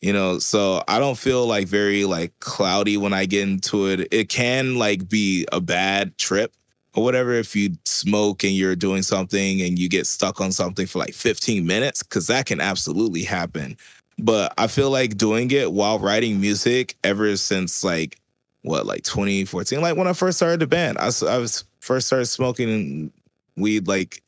You 0.00 0.14
know 0.14 0.38
so 0.38 0.82
i 0.88 0.98
don't 0.98 1.18
feel 1.18 1.46
like 1.46 1.68
very 1.68 2.06
like 2.06 2.32
cloudy 2.40 2.96
when 2.96 3.12
i 3.12 3.26
get 3.26 3.48
into 3.48 3.86
it. 3.86 4.08
It 4.10 4.28
can 4.28 4.76
like 4.76 5.08
be 5.08 5.46
a 5.52 5.60
bad 5.60 6.16
trip 6.18 6.54
or 6.94 7.04
whatever 7.04 7.32
if 7.34 7.54
you 7.54 7.76
smoke 7.84 8.42
and 8.42 8.52
you're 8.52 8.76
doing 8.76 9.02
something 9.02 9.60
and 9.62 9.78
you 9.78 9.88
get 9.88 10.06
stuck 10.06 10.40
on 10.40 10.52
something 10.52 10.86
for 10.86 10.98
like 10.98 11.14
15 11.14 11.66
minutes 11.66 12.02
because 12.02 12.26
that 12.26 12.46
can 12.46 12.60
absolutely 12.60 13.24
happen. 13.24 13.76
But 14.18 14.52
i 14.58 14.66
feel 14.66 14.90
like 14.90 15.16
doing 15.16 15.50
it 15.50 15.72
while 15.72 15.98
writing 15.98 16.40
music 16.40 16.96
ever 17.04 17.36
since 17.36 17.84
like 17.84 18.20
what 18.62 18.86
like 18.86 19.02
2014 19.02 19.80
like 19.80 19.96
when 19.96 20.06
i 20.06 20.12
first 20.12 20.38
started 20.38 20.60
the 20.60 20.66
band 20.66 20.98
i, 20.98 21.06
I 21.06 21.38
was 21.38 21.64
first 21.80 22.06
started 22.06 22.26
smoking 22.26 23.12
weed 23.56 23.88
like 23.88 24.22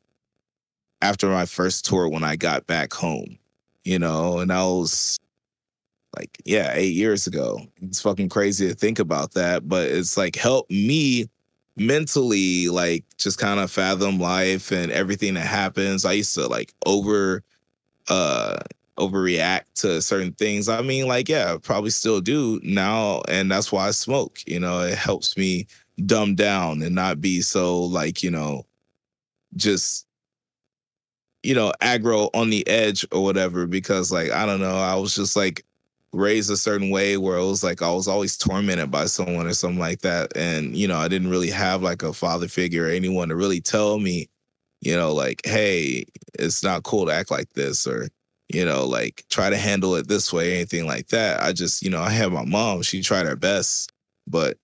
after 1.03 1.29
my 1.29 1.47
first 1.47 1.85
tour 1.85 2.09
when 2.09 2.25
i 2.25 2.37
got 2.37 2.67
back 2.67 2.93
home 2.93 3.39
you 3.85 3.99
know? 3.99 4.39
And 4.39 4.53
i 4.53 4.65
was 4.65 5.19
like 6.17 6.39
yeah 6.45 6.73
eight 6.75 6.95
years 6.95 7.27
ago. 7.27 7.61
It's 7.81 8.01
fucking 8.01 8.29
crazy 8.29 8.69
to 8.69 8.75
think 8.75 8.99
about 8.99 9.33
that 9.33 9.69
but 9.69 9.89
it's 9.89 10.17
like 10.17 10.37
helped 10.37 10.71
me 10.71 11.29
mentally 11.77 12.69
like 12.69 13.05
just 13.17 13.39
kind 13.39 13.59
of 13.59 13.71
fathom 13.71 14.19
life 14.19 14.71
and 14.73 14.93
everything 14.93 15.35
that 15.35 15.47
happens. 15.47 16.05
I 16.05 16.13
used 16.13 16.35
to 16.35 16.47
like 16.47 16.73
over 16.87 17.43
uh 18.09 18.59
overreact 19.09 19.65
to 19.75 20.01
certain 20.03 20.33
things 20.33 20.69
i 20.69 20.81
mean 20.83 21.07
like 21.07 21.29
yeah 21.29 21.57
probably 21.63 21.91
still 21.91 22.21
do 22.21 22.61
now 22.63 23.21
and 23.29 23.51
that's 23.51 23.73
why 23.73 23.89
i 23.89 23.91
smoke 23.91 24.39
you 24.47 24.61
know 24.61 24.81
it 24.81 24.97
helps 24.97 25.37
me 25.37 25.67
dumb 26.07 26.35
down 26.35 26.83
and 26.83 26.95
not 26.95 27.21
be 27.21 27.41
so 27.41 27.81
like 27.83 28.23
you 28.23 28.31
know 28.31 28.65
just 29.57 30.07
you 31.43 31.55
know 31.55 31.73
aggro 31.81 32.31
on 32.35 32.51
the 32.51 32.67
edge 32.69 33.07
or 33.13 33.23
whatever 33.23 33.67
because 33.67 34.11
like 34.13 34.31
i 34.31 34.47
don't 34.47 34.61
know 34.61 34.77
i 34.77 34.95
was 34.95 35.15
just 35.15 35.37
like 35.37 35.65
raised 36.13 36.51
a 36.51 36.57
certain 36.57 36.91
way 36.91 37.17
where 37.17 37.39
it 37.39 37.45
was 37.45 37.65
like 37.65 37.83
I 37.83 37.91
was 37.91 38.07
always 38.07 38.37
tormented 38.37 38.91
by 38.91 39.07
someone 39.07 39.47
or 39.47 39.55
something 39.55 39.79
like 39.79 40.01
that. 40.01 40.37
And, 40.37 40.77
you 40.77 40.87
know, 40.87 40.99
I 40.99 41.09
didn't 41.09 41.31
really 41.31 41.51
have 41.51 41.83
like 41.83 42.03
a 42.03 42.13
father 42.13 42.49
figure 42.49 42.87
or 42.87 42.91
anyone 42.91 43.29
to 43.29 43.37
really 43.37 43.61
tell 43.61 43.99
me, 43.99 44.29
you 44.81 44.95
know, 44.95 45.13
like, 45.13 45.41
hey, 45.45 46.05
it's 46.39 46.63
not 46.63 46.83
cool 46.83 47.07
to 47.07 47.13
act 47.13 47.31
like 47.31 47.51
this 47.55 47.87
or, 47.87 48.09
you 48.55 48.65
know, 48.65 48.87
like 48.87 49.25
try 49.31 49.51
to 49.51 49.57
handle 49.57 49.95
it 49.97 50.09
this 50.09 50.33
way, 50.33 50.55
anything 50.55 50.87
like 50.87 51.09
that. 51.09 51.43
I 51.43 51.53
just, 51.53 51.83
you 51.83 51.91
know, 51.91 52.01
I 52.01 52.11
had 52.11 52.33
my 52.33 52.45
mom, 52.45 52.83
she 52.83 53.03
tried 53.03 53.27
her 53.27 53.37
best. 53.37 53.93
But 54.27 54.57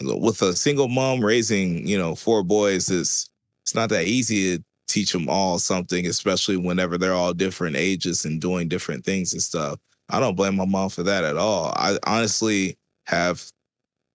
with 0.00 0.42
a 0.42 0.54
single 0.54 0.88
mom 0.88 1.24
raising, 1.24 1.86
you 1.86 1.98
know, 1.98 2.14
four 2.14 2.42
boys, 2.42 2.90
it's 2.90 3.28
it's 3.62 3.74
not 3.74 3.90
that 3.90 4.06
easy 4.06 4.56
to 4.56 4.64
teach 4.88 5.12
them 5.12 5.28
all 5.28 5.58
something, 5.58 6.06
especially 6.06 6.56
whenever 6.56 6.98
they're 6.98 7.14
all 7.14 7.32
different 7.32 7.76
ages 7.76 8.24
and 8.24 8.40
doing 8.40 8.68
different 8.68 9.04
things 9.04 9.32
and 9.32 9.42
stuff. 9.42 9.78
I 10.08 10.20
don't 10.20 10.34
blame 10.34 10.56
my 10.56 10.66
mom 10.66 10.90
for 10.90 11.02
that 11.04 11.24
at 11.24 11.36
all. 11.36 11.72
I 11.76 11.98
honestly 12.04 12.76
have, 13.06 13.44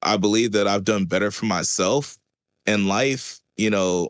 I 0.02 0.18
believe 0.18 0.52
that 0.52 0.68
I've 0.68 0.84
done 0.84 1.06
better 1.06 1.32
for 1.32 1.46
myself 1.46 2.18
in 2.66 2.88
life, 2.88 3.40
you 3.56 3.70
know, 3.70 4.10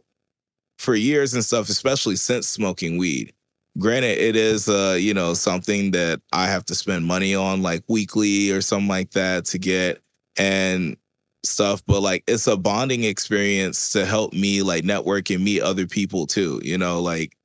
for 0.77 0.95
years 0.95 1.33
and 1.33 1.43
stuff, 1.43 1.69
especially 1.69 2.15
since 2.15 2.47
smoking 2.47 2.97
weed. 2.97 3.33
Granted, 3.77 4.17
it 4.17 4.35
is, 4.35 4.67
uh, 4.67 4.97
you 4.99 5.13
know, 5.13 5.33
something 5.35 5.91
that 5.91 6.19
I 6.33 6.47
have 6.47 6.65
to 6.65 6.75
spend 6.75 7.05
money 7.05 7.35
on 7.35 7.61
like 7.61 7.83
weekly 7.87 8.49
or 8.51 8.61
something 8.61 8.87
like 8.87 9.11
that 9.11 9.45
to 9.45 9.59
get 9.59 10.01
and 10.37 10.97
stuff, 11.43 11.83
but 11.85 12.01
like 12.01 12.23
it's 12.27 12.47
a 12.47 12.57
bonding 12.57 13.03
experience 13.03 13.91
to 13.91 14.05
help 14.05 14.33
me 14.33 14.63
like 14.63 14.83
network 14.83 15.29
and 15.29 15.43
meet 15.43 15.61
other 15.61 15.85
people 15.85 16.25
too. 16.25 16.59
You 16.63 16.77
know, 16.77 17.01
like 17.01 17.35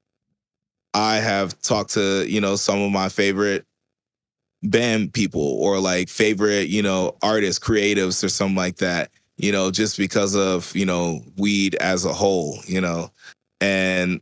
I 0.94 1.16
have 1.16 1.58
talked 1.62 1.90
to, 1.94 2.24
you 2.28 2.40
know, 2.40 2.56
some 2.56 2.80
of 2.80 2.92
my 2.92 3.08
favorite 3.08 3.64
band 4.62 5.12
people 5.12 5.42
or 5.60 5.80
like 5.80 6.08
favorite, 6.08 6.68
you 6.68 6.82
know, 6.82 7.16
artists, 7.22 7.64
creatives 7.64 8.22
or 8.24 8.28
something 8.28 8.56
like 8.56 8.76
that, 8.76 9.10
you 9.36 9.52
know, 9.52 9.70
just 9.70 9.98
because 9.98 10.36
of, 10.36 10.74
you 10.76 10.86
know, 10.86 11.20
weed 11.38 11.74
as 11.76 12.04
a 12.04 12.12
whole, 12.12 12.58
you 12.66 12.80
know. 12.80 13.10
And 13.60 14.20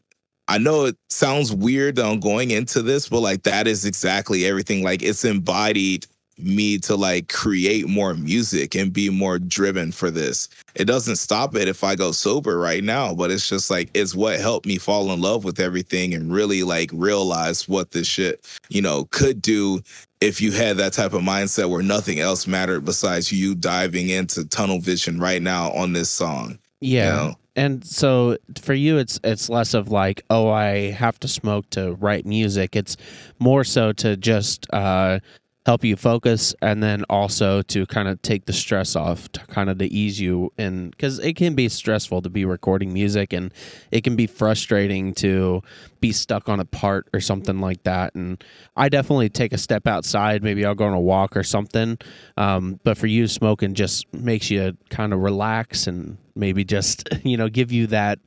I 0.50 0.58
know 0.58 0.86
it 0.86 0.96
sounds 1.08 1.54
weird 1.54 2.00
on 2.00 2.18
going 2.18 2.50
into 2.50 2.82
this, 2.82 3.08
but 3.08 3.20
like 3.20 3.44
that 3.44 3.68
is 3.68 3.84
exactly 3.84 4.44
everything. 4.46 4.82
Like 4.82 5.00
it's 5.00 5.24
embodied 5.24 6.06
me 6.38 6.76
to 6.78 6.96
like 6.96 7.28
create 7.28 7.86
more 7.86 8.14
music 8.14 8.74
and 8.74 8.92
be 8.92 9.10
more 9.10 9.38
driven 9.38 9.92
for 9.92 10.10
this. 10.10 10.48
It 10.74 10.86
doesn't 10.86 11.16
stop 11.16 11.54
it 11.54 11.68
if 11.68 11.84
I 11.84 11.94
go 11.94 12.10
sober 12.10 12.58
right 12.58 12.82
now, 12.82 13.14
but 13.14 13.30
it's 13.30 13.48
just 13.48 13.70
like 13.70 13.90
it's 13.94 14.16
what 14.16 14.40
helped 14.40 14.66
me 14.66 14.76
fall 14.76 15.12
in 15.12 15.20
love 15.20 15.44
with 15.44 15.60
everything 15.60 16.14
and 16.14 16.32
really 16.32 16.64
like 16.64 16.90
realize 16.92 17.68
what 17.68 17.92
this 17.92 18.08
shit, 18.08 18.44
you 18.68 18.82
know, 18.82 19.04
could 19.12 19.40
do 19.40 19.80
if 20.20 20.40
you 20.40 20.50
had 20.50 20.78
that 20.78 20.94
type 20.94 21.12
of 21.12 21.22
mindset 21.22 21.70
where 21.70 21.82
nothing 21.82 22.18
else 22.18 22.48
mattered 22.48 22.84
besides 22.84 23.30
you 23.30 23.54
diving 23.54 24.08
into 24.08 24.44
tunnel 24.48 24.80
vision 24.80 25.20
right 25.20 25.42
now 25.42 25.70
on 25.72 25.92
this 25.92 26.10
song. 26.10 26.58
Yeah. 26.80 27.04
You 27.04 27.10
know? 27.28 27.36
And 27.56 27.84
so 27.84 28.36
for 28.60 28.74
you 28.74 28.98
it's 28.98 29.18
it's 29.24 29.48
less 29.48 29.74
of 29.74 29.90
like, 29.90 30.22
oh, 30.30 30.48
I 30.48 30.90
have 30.90 31.18
to 31.20 31.28
smoke 31.28 31.68
to 31.70 31.94
write 31.94 32.26
music. 32.26 32.76
It's 32.76 32.96
more 33.38 33.64
so 33.64 33.92
to 33.92 34.16
just 34.16 34.66
uh 34.72 35.20
help 35.66 35.84
you 35.84 35.94
focus 35.94 36.54
and 36.62 36.82
then 36.82 37.04
also 37.10 37.60
to 37.60 37.84
kind 37.86 38.08
of 38.08 38.20
take 38.22 38.46
the 38.46 38.52
stress 38.52 38.96
off 38.96 39.30
to 39.30 39.40
kind 39.46 39.68
of 39.68 39.76
to 39.76 39.84
ease 39.92 40.18
you 40.18 40.50
in 40.56 40.88
because 40.90 41.18
it 41.18 41.36
can 41.36 41.54
be 41.54 41.68
stressful 41.68 42.22
to 42.22 42.30
be 42.30 42.46
recording 42.46 42.92
music 42.92 43.32
and 43.32 43.52
it 43.90 44.02
can 44.02 44.16
be 44.16 44.26
frustrating 44.26 45.12
to 45.12 45.62
be 46.00 46.12
stuck 46.12 46.48
on 46.48 46.60
a 46.60 46.64
part 46.64 47.08
or 47.12 47.20
something 47.20 47.60
like 47.60 47.82
that. 47.82 48.14
And 48.14 48.42
i 48.74 48.88
definitely 48.88 49.28
take 49.28 49.52
a 49.52 49.58
step 49.58 49.86
outside. 49.86 50.42
Maybe 50.42 50.64
i'll 50.64 50.74
go 50.74 50.86
on 50.86 50.94
a 50.94 51.00
walk 51.00 51.36
or 51.36 51.42
something. 51.42 51.98
Um, 52.38 52.80
but 52.82 52.96
for 52.96 53.06
you 53.06 53.28
smoking 53.28 53.74
just 53.74 54.12
makes 54.14 54.50
you 54.50 54.76
kind 54.88 55.12
of 55.12 55.20
relax 55.20 55.86
and 55.86 56.16
maybe 56.34 56.64
just 56.64 57.08
you 57.24 57.36
know 57.36 57.48
give 57.48 57.72
you 57.72 57.86
that 57.86 58.18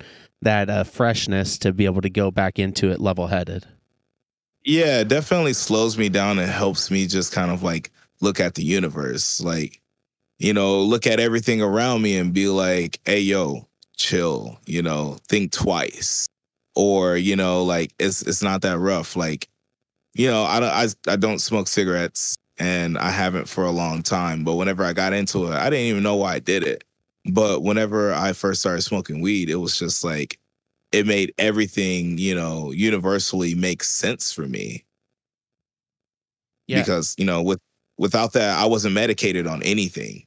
that 0.42 0.70
uh, 0.70 0.84
freshness 0.84 1.58
to 1.58 1.72
be 1.72 1.86
able 1.86 2.02
to 2.02 2.10
go 2.10 2.30
back 2.30 2.60
into 2.60 2.92
it 2.92 3.00
level 3.00 3.28
headed 3.28 3.66
yeah, 4.66 5.02
it 5.02 5.10
definitely 5.10 5.54
slows 5.54 5.98
me 5.98 6.10
down 6.10 6.40
and 6.40 6.50
helps 6.50 6.90
me 6.90 7.06
just 7.06 7.34
kind 7.34 7.52
of 7.52 7.64
like 7.64 7.92
look 8.22 8.40
at 8.40 8.56
the 8.56 8.64
universe. 8.64 9.42
Like, 9.42 9.82
you 10.40 10.54
know, 10.54 10.82
look 10.82 11.06
at 11.06 11.20
everything 11.20 11.62
around 11.62 12.02
me 12.02 12.18
and 12.18 12.34
be 12.34 12.48
like, 12.48 13.00
hey, 13.06 13.20
yo, 13.20 13.68
chill, 13.98 14.58
you 14.66 14.82
know, 14.82 15.18
think 15.28 15.52
twice. 15.52 16.28
Or, 16.76 17.18
you 17.18 17.36
know, 17.36 17.64
like 17.64 17.94
it's 18.00 18.22
it's 18.24 18.42
not 18.42 18.62
that 18.62 18.80
rough. 18.80 19.16
Like, 19.16 19.48
you 20.14 20.28
know, 20.28 20.44
I 20.44 20.60
don't 20.60 20.70
I, 20.70 20.88
I 21.12 21.16
don't 21.18 21.40
smoke 21.40 21.68
cigarettes 21.68 22.38
and 22.58 22.98
I 22.98 23.10
haven't 23.10 23.50
for 23.50 23.66
a 23.66 23.72
long 23.72 24.02
time. 24.02 24.44
But 24.44 24.56
whenever 24.56 24.84
I 24.84 24.94
got 24.94 25.14
into 25.14 25.52
it, 25.52 25.56
I 25.56 25.70
didn't 25.70 25.88
even 25.88 26.04
know 26.04 26.16
why 26.16 26.36
I 26.36 26.40
did 26.40 26.64
it. 26.64 26.84
But 27.32 27.64
whenever 27.64 28.14
I 28.14 28.34
first 28.34 28.62
started 28.62 28.82
smoking 28.82 29.22
weed, 29.22 29.50
it 29.50 29.56
was 29.56 29.78
just 29.78 30.04
like 30.04 30.40
it 30.92 31.08
made 31.08 31.34
everything, 31.38 32.18
you 32.18 32.36
know, 32.36 32.72
universally 32.72 33.56
make 33.56 33.84
sense 33.84 34.32
for 34.32 34.44
me. 34.44 34.86
Yeah. 36.68 36.80
Because, 36.80 37.16
you 37.18 37.26
know, 37.26 37.42
with 37.42 37.60
without 37.98 38.34
that, 38.34 38.58
I 38.58 38.66
wasn't 38.66 38.94
medicated 38.96 39.48
on 39.48 39.64
anything. 39.64 40.26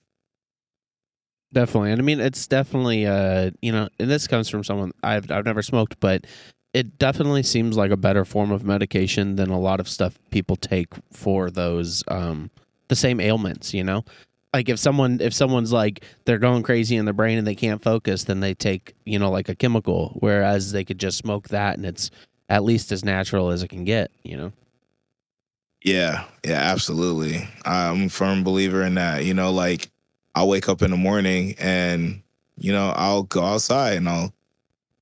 Definitely. 1.52 1.92
And 1.92 2.00
I 2.00 2.04
mean 2.04 2.20
it's 2.20 2.46
definitely 2.46 3.06
uh, 3.06 3.50
you 3.62 3.72
know, 3.72 3.88
and 3.98 4.10
this 4.10 4.26
comes 4.26 4.48
from 4.48 4.64
someone 4.64 4.92
I've 5.02 5.30
I've 5.30 5.44
never 5.44 5.62
smoked, 5.62 6.00
but 6.00 6.26
it 6.74 6.98
definitely 6.98 7.42
seems 7.42 7.76
like 7.76 7.90
a 7.90 7.96
better 7.96 8.24
form 8.24 8.50
of 8.50 8.64
medication 8.64 9.36
than 9.36 9.48
a 9.50 9.58
lot 9.58 9.80
of 9.80 9.88
stuff 9.88 10.18
people 10.30 10.56
take 10.56 10.88
for 11.12 11.50
those 11.50 12.02
um 12.08 12.50
the 12.88 12.96
same 12.96 13.20
ailments, 13.20 13.72
you 13.74 13.84
know? 13.84 14.04
Like 14.56 14.70
if 14.70 14.78
someone 14.78 15.20
if 15.20 15.34
someone's 15.34 15.70
like 15.70 16.02
they're 16.24 16.38
going 16.38 16.62
crazy 16.62 16.96
in 16.96 17.04
their 17.04 17.12
brain 17.12 17.36
and 17.36 17.46
they 17.46 17.54
can't 17.54 17.82
focus, 17.82 18.24
then 18.24 18.40
they 18.40 18.54
take, 18.54 18.94
you 19.04 19.18
know, 19.18 19.30
like 19.30 19.50
a 19.50 19.54
chemical, 19.54 20.16
whereas 20.20 20.72
they 20.72 20.82
could 20.82 20.98
just 20.98 21.18
smoke 21.18 21.48
that 21.48 21.76
and 21.76 21.84
it's 21.84 22.10
at 22.48 22.64
least 22.64 22.90
as 22.90 23.04
natural 23.04 23.50
as 23.50 23.62
it 23.62 23.68
can 23.68 23.84
get, 23.84 24.10
you 24.22 24.34
know? 24.34 24.52
Yeah, 25.84 26.24
yeah, 26.42 26.54
absolutely. 26.54 27.46
I'm 27.66 28.06
a 28.06 28.08
firm 28.08 28.44
believer 28.44 28.82
in 28.82 28.94
that. 28.94 29.26
You 29.26 29.34
know, 29.34 29.52
like 29.52 29.90
I'll 30.34 30.48
wake 30.48 30.70
up 30.70 30.80
in 30.80 30.90
the 30.90 30.96
morning 30.96 31.54
and, 31.58 32.22
you 32.56 32.72
know, 32.72 32.94
I'll 32.96 33.24
go 33.24 33.44
outside 33.44 33.98
and 33.98 34.08
I'll 34.08 34.32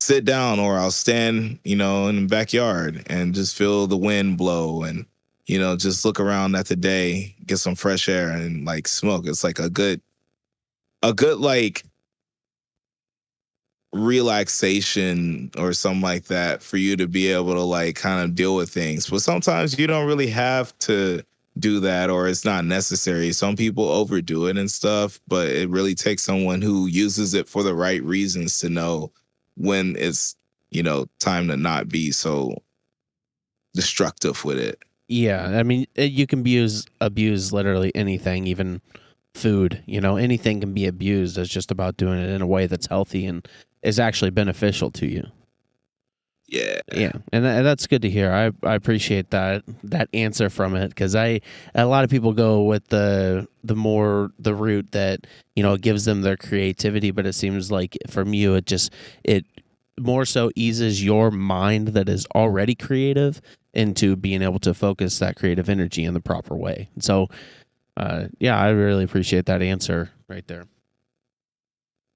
sit 0.00 0.24
down 0.24 0.58
or 0.58 0.80
I'll 0.80 0.90
stand, 0.90 1.60
you 1.62 1.76
know, 1.76 2.08
in 2.08 2.22
the 2.22 2.26
backyard 2.26 3.04
and 3.06 3.36
just 3.36 3.54
feel 3.54 3.86
the 3.86 3.96
wind 3.96 4.36
blow 4.36 4.82
and, 4.82 5.06
you 5.46 5.58
know, 5.58 5.76
just 5.76 6.04
look 6.04 6.20
around 6.20 6.54
at 6.54 6.66
the 6.66 6.76
day, 6.76 7.34
get 7.46 7.58
some 7.58 7.74
fresh 7.74 8.08
air 8.08 8.30
and 8.30 8.64
like 8.64 8.88
smoke. 8.88 9.26
It's 9.26 9.44
like 9.44 9.58
a 9.58 9.68
good, 9.68 10.00
a 11.02 11.12
good 11.12 11.38
like 11.38 11.84
relaxation 13.92 15.50
or 15.56 15.72
something 15.72 16.00
like 16.00 16.24
that 16.24 16.62
for 16.62 16.76
you 16.78 16.96
to 16.96 17.06
be 17.06 17.28
able 17.28 17.54
to 17.54 17.62
like 17.62 17.94
kind 17.94 18.24
of 18.24 18.34
deal 18.34 18.56
with 18.56 18.70
things. 18.70 19.08
But 19.08 19.22
sometimes 19.22 19.78
you 19.78 19.86
don't 19.86 20.06
really 20.06 20.26
have 20.28 20.76
to 20.80 21.22
do 21.58 21.78
that 21.80 22.10
or 22.10 22.26
it's 22.26 22.44
not 22.44 22.64
necessary. 22.64 23.32
Some 23.32 23.54
people 23.54 23.88
overdo 23.88 24.46
it 24.46 24.58
and 24.58 24.70
stuff, 24.70 25.20
but 25.28 25.48
it 25.48 25.70
really 25.70 25.94
takes 25.94 26.24
someone 26.24 26.60
who 26.60 26.86
uses 26.86 27.34
it 27.34 27.48
for 27.48 27.62
the 27.62 27.74
right 27.74 28.02
reasons 28.02 28.58
to 28.60 28.68
know 28.68 29.12
when 29.56 29.94
it's, 29.96 30.34
you 30.70 30.82
know, 30.82 31.06
time 31.20 31.46
to 31.48 31.56
not 31.56 31.88
be 31.88 32.10
so 32.10 32.56
destructive 33.74 34.44
with 34.44 34.58
it. 34.58 34.82
Yeah, 35.08 35.44
I 35.58 35.62
mean, 35.62 35.86
it, 35.94 36.12
you 36.12 36.26
can 36.26 36.40
abuse 36.40 36.86
abuse 37.00 37.52
literally 37.52 37.92
anything, 37.94 38.46
even 38.46 38.80
food. 39.34 39.82
You 39.86 40.00
know, 40.00 40.16
anything 40.16 40.60
can 40.60 40.72
be 40.72 40.86
abused. 40.86 41.36
It's 41.38 41.50
just 41.50 41.70
about 41.70 41.96
doing 41.96 42.18
it 42.18 42.30
in 42.30 42.40
a 42.42 42.46
way 42.46 42.66
that's 42.66 42.86
healthy 42.86 43.26
and 43.26 43.46
is 43.82 43.98
actually 44.00 44.30
beneficial 44.30 44.90
to 44.92 45.06
you. 45.06 45.24
Yeah, 46.46 46.80
Yeah, 46.92 47.12
and 47.32 47.44
tha- 47.44 47.62
that's 47.64 47.86
good 47.86 48.02
to 48.02 48.10
hear. 48.10 48.30
I 48.30 48.50
I 48.66 48.74
appreciate 48.74 49.30
that 49.30 49.64
that 49.82 50.08
answer 50.12 50.50
from 50.50 50.76
it 50.76 50.88
because 50.88 51.14
I 51.16 51.40
a 51.74 51.86
lot 51.86 52.04
of 52.04 52.10
people 52.10 52.34
go 52.34 52.62
with 52.62 52.86
the 52.88 53.48
the 53.64 53.74
more 53.74 54.30
the 54.38 54.54
route 54.54 54.92
that 54.92 55.26
you 55.56 55.62
know 55.62 55.76
gives 55.78 56.04
them 56.04 56.20
their 56.20 56.36
creativity, 56.36 57.10
but 57.10 57.24
it 57.26 57.32
seems 57.32 57.70
like 57.72 57.96
from 58.08 58.34
you 58.34 58.54
it 58.54 58.66
just 58.66 58.92
it 59.24 59.46
more 59.98 60.26
so 60.26 60.50
eases 60.54 61.02
your 61.02 61.30
mind 61.30 61.88
that 61.88 62.08
is 62.10 62.26
already 62.34 62.74
creative 62.74 63.40
into 63.74 64.16
being 64.16 64.42
able 64.42 64.58
to 64.60 64.74
focus 64.74 65.18
that 65.18 65.36
creative 65.36 65.68
energy 65.68 66.04
in 66.04 66.14
the 66.14 66.20
proper 66.20 66.56
way. 66.56 66.88
So, 66.98 67.28
uh, 67.96 68.26
yeah, 68.38 68.58
I 68.58 68.70
really 68.70 69.04
appreciate 69.04 69.46
that 69.46 69.62
answer 69.62 70.10
right 70.28 70.46
there. 70.46 70.64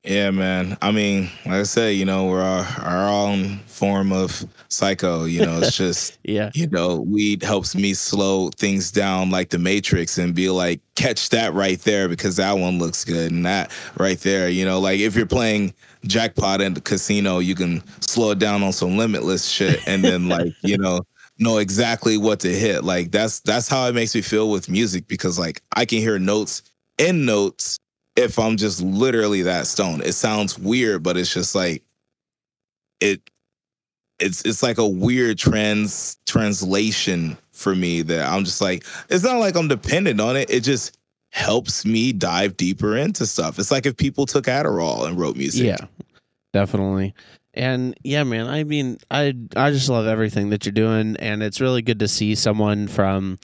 Yeah, 0.04 0.30
man. 0.30 0.78
I 0.80 0.92
mean, 0.92 1.28
like 1.44 1.54
I 1.54 1.62
said, 1.64 1.96
you 1.96 2.04
know, 2.04 2.26
we're 2.26 2.40
our, 2.40 2.64
our 2.82 3.08
own 3.12 3.58
form 3.66 4.12
of 4.12 4.44
psycho. 4.68 5.24
You 5.24 5.44
know, 5.44 5.58
it's 5.58 5.76
just, 5.76 6.18
Yeah, 6.22 6.50
you 6.54 6.68
know, 6.68 7.00
weed 7.00 7.42
helps 7.42 7.74
me 7.74 7.94
slow 7.94 8.48
things 8.50 8.92
down 8.92 9.30
like 9.30 9.50
the 9.50 9.58
Matrix 9.58 10.16
and 10.16 10.34
be 10.34 10.50
like, 10.50 10.80
catch 10.94 11.28
that 11.30 11.52
right 11.52 11.80
there 11.80 12.08
because 12.08 12.36
that 12.36 12.56
one 12.58 12.78
looks 12.78 13.04
good 13.04 13.32
and 13.32 13.44
that 13.44 13.72
right 13.98 14.18
there. 14.20 14.48
You 14.48 14.64
know, 14.64 14.80
like 14.80 15.00
if 15.00 15.16
you're 15.16 15.26
playing 15.26 15.74
jackpot 16.06 16.60
in 16.60 16.74
the 16.74 16.80
casino, 16.80 17.40
you 17.40 17.54
can 17.54 17.82
slow 18.00 18.30
it 18.30 18.38
down 18.38 18.62
on 18.62 18.72
some 18.72 18.96
limitless 18.96 19.46
shit 19.46 19.86
and 19.86 20.02
then 20.02 20.28
like, 20.30 20.54
you 20.62 20.78
know, 20.78 21.00
know 21.38 21.58
exactly 21.58 22.16
what 22.16 22.40
to 22.40 22.48
hit. 22.48 22.84
Like 22.84 23.10
that's 23.10 23.40
that's 23.40 23.68
how 23.68 23.86
it 23.86 23.94
makes 23.94 24.14
me 24.14 24.22
feel 24.22 24.50
with 24.50 24.68
music 24.68 25.06
because 25.08 25.38
like 25.38 25.62
I 25.74 25.84
can 25.84 25.98
hear 25.98 26.18
notes 26.18 26.62
in 26.98 27.24
notes 27.24 27.78
if 28.16 28.38
I'm 28.38 28.56
just 28.56 28.82
literally 28.82 29.42
that 29.42 29.66
stone. 29.66 30.00
It 30.02 30.12
sounds 30.12 30.58
weird, 30.58 31.02
but 31.02 31.16
it's 31.16 31.32
just 31.32 31.54
like 31.54 31.82
it 33.00 33.20
it's 34.18 34.42
it's 34.42 34.62
like 34.62 34.78
a 34.78 34.86
weird 34.86 35.38
trans 35.38 36.16
translation 36.26 37.38
for 37.52 37.74
me 37.74 38.02
that 38.02 38.28
I'm 38.28 38.44
just 38.44 38.60
like 38.60 38.84
it's 39.08 39.24
not 39.24 39.38
like 39.38 39.56
I'm 39.56 39.68
dependent 39.68 40.20
on 40.20 40.36
it. 40.36 40.50
It 40.50 40.60
just 40.60 40.98
helps 41.30 41.84
me 41.84 42.12
dive 42.12 42.56
deeper 42.56 42.96
into 42.96 43.26
stuff. 43.26 43.58
It's 43.58 43.70
like 43.70 43.86
if 43.86 43.96
people 43.96 44.26
took 44.26 44.46
Adderall 44.46 45.06
and 45.06 45.18
wrote 45.18 45.36
music. 45.36 45.66
Yeah, 45.66 45.86
definitely. 46.52 47.14
And 47.58 47.98
yeah, 48.04 48.22
man, 48.22 48.46
I 48.46 48.62
mean, 48.62 48.98
I 49.10 49.34
I 49.56 49.72
just 49.72 49.88
love 49.88 50.06
everything 50.06 50.50
that 50.50 50.64
you're 50.64 50.72
doing, 50.72 51.16
and 51.16 51.42
it's 51.42 51.60
really 51.60 51.82
good 51.82 51.98
to 51.98 52.06
see 52.06 52.36
someone 52.36 52.86
from, 52.86 53.40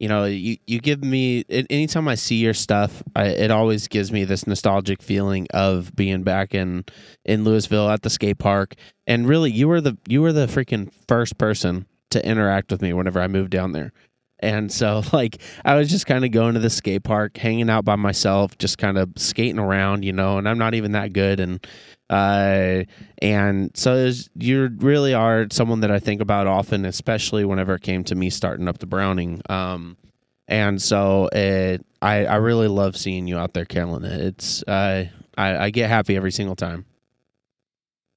you 0.00 0.08
know, 0.08 0.24
you 0.24 0.56
you 0.66 0.80
give 0.80 1.04
me 1.04 1.44
anytime 1.50 2.08
I 2.08 2.14
see 2.14 2.36
your 2.36 2.54
stuff, 2.54 3.02
I, 3.14 3.26
it 3.26 3.50
always 3.50 3.86
gives 3.86 4.10
me 4.10 4.24
this 4.24 4.46
nostalgic 4.46 5.02
feeling 5.02 5.46
of 5.52 5.94
being 5.94 6.22
back 6.22 6.54
in 6.54 6.86
in 7.26 7.44
Lewisville 7.44 7.92
at 7.92 8.00
the 8.00 8.08
skate 8.08 8.38
park. 8.38 8.74
And 9.06 9.28
really, 9.28 9.50
you 9.50 9.68
were 9.68 9.82
the 9.82 9.98
you 10.08 10.22
were 10.22 10.32
the 10.32 10.46
freaking 10.46 10.90
first 11.06 11.36
person 11.36 11.84
to 12.10 12.26
interact 12.26 12.72
with 12.72 12.80
me 12.80 12.94
whenever 12.94 13.20
I 13.20 13.28
moved 13.28 13.50
down 13.50 13.72
there. 13.72 13.92
And 14.40 14.72
so, 14.72 15.02
like, 15.12 15.42
I 15.66 15.74
was 15.74 15.90
just 15.90 16.06
kind 16.06 16.24
of 16.24 16.30
going 16.30 16.54
to 16.54 16.60
the 16.60 16.70
skate 16.70 17.02
park, 17.04 17.36
hanging 17.36 17.68
out 17.68 17.84
by 17.84 17.96
myself, 17.96 18.56
just 18.56 18.78
kind 18.78 18.96
of 18.96 19.12
skating 19.16 19.58
around, 19.58 20.06
you 20.06 20.12
know. 20.14 20.38
And 20.38 20.48
I'm 20.48 20.58
not 20.58 20.72
even 20.72 20.92
that 20.92 21.12
good, 21.12 21.38
and 21.38 21.66
uh, 22.10 22.84
and 23.20 23.70
so 23.76 24.10
you 24.34 24.70
really 24.78 25.14
are 25.14 25.46
someone 25.50 25.80
that 25.80 25.90
I 25.90 25.98
think 25.98 26.20
about 26.20 26.46
often, 26.46 26.84
especially 26.84 27.44
whenever 27.44 27.74
it 27.74 27.82
came 27.82 28.04
to 28.04 28.14
me 28.14 28.30
starting 28.30 28.68
up 28.68 28.78
the 28.78 28.86
Browning. 28.86 29.42
Um, 29.48 29.96
and 30.46 30.80
so 30.80 31.28
it, 31.32 31.84
I 32.00 32.24
I 32.24 32.36
really 32.36 32.68
love 32.68 32.96
seeing 32.96 33.26
you 33.26 33.36
out 33.36 33.52
there 33.52 33.66
killing 33.66 34.04
it. 34.04 34.20
It's 34.20 34.62
uh, 34.62 35.04
I 35.36 35.56
I 35.56 35.70
get 35.70 35.90
happy 35.90 36.16
every 36.16 36.32
single 36.32 36.56
time. 36.56 36.86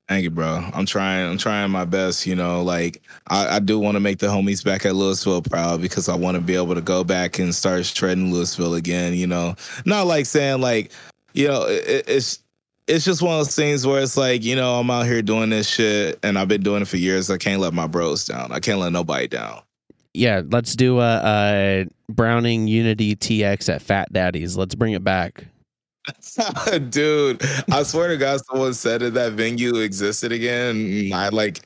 Thank 0.08 0.24
you, 0.24 0.30
bro. 0.30 0.70
I'm 0.74 0.86
trying. 0.86 1.30
I'm 1.30 1.38
trying 1.38 1.72
my 1.72 1.86
best. 1.86 2.28
You 2.28 2.36
know, 2.36 2.64
like 2.64 3.02
I, 3.28 3.56
I 3.56 3.60
do 3.60 3.80
want 3.80 3.96
to 3.96 4.00
make 4.02 4.20
the 4.20 4.28
homies 4.28 4.64
back 4.64 4.86
at 4.86 4.94
Lewisville 4.94 5.50
proud 5.50 5.82
because 5.82 6.10
I 6.10 6.16
want 6.16 6.36
to 6.36 6.42
be 6.42 6.56
able 6.56 6.76
to 6.76 6.82
go 6.82 7.04
back 7.04 7.40
and 7.40 7.56
start 7.56 7.86
shredding 7.86 8.32
Lewisville 8.32 8.78
again. 8.78 9.14
You 9.14 9.28
know, 9.28 9.56
not 9.86 10.08
like 10.08 10.26
saying 10.26 10.62
like, 10.62 10.92
you 11.34 11.48
know, 11.48 11.64
it, 11.64 12.06
it's 12.08 12.40
it's 12.92 13.06
just 13.06 13.22
one 13.22 13.32
of 13.32 13.40
those 13.40 13.56
things 13.56 13.88
where 13.88 14.02
it's 14.02 14.18
like, 14.18 14.44
you 14.44 14.54
know, 14.56 14.80
I'm 14.80 14.92
out 14.92 15.06
here 15.06 15.22
doing 15.22 15.50
this 15.50 15.68
shit 15.68 16.20
and 16.24 16.38
I've 16.38 16.50
been 16.50 16.62
doing 16.62 16.82
it 16.82 16.90
for 16.90 16.98
years. 16.98 17.32
I 17.32 17.38
can't 17.38 17.62
let 17.62 17.74
my 17.74 17.88
bros 17.88 18.26
down. 18.26 18.52
I 18.52 18.60
can't 18.60 18.80
let 18.80 18.92
nobody 18.92 19.30
down. 19.30 19.62
Yeah, 20.14 20.42
let's 20.50 20.76
do 20.76 21.00
a, 21.00 21.22
a 21.24 21.88
Browning 22.10 22.68
Unity 22.68 23.16
TX 23.16 23.74
at 23.74 23.82
Fat 23.82 24.12
Daddy's. 24.12 24.58
Let's 24.58 24.76
bring 24.76 24.92
it 24.92 25.06
back. 25.06 25.46
Dude, 26.90 27.42
I 27.72 27.84
swear 27.84 28.10
to 28.10 28.18
God, 28.18 28.42
someone 28.46 28.74
said 28.74 29.00
that 29.02 29.14
that 29.14 29.34
venue 29.34 29.78
existed 29.78 30.34
again. 30.34 31.12
I 31.14 31.30
like, 31.30 31.62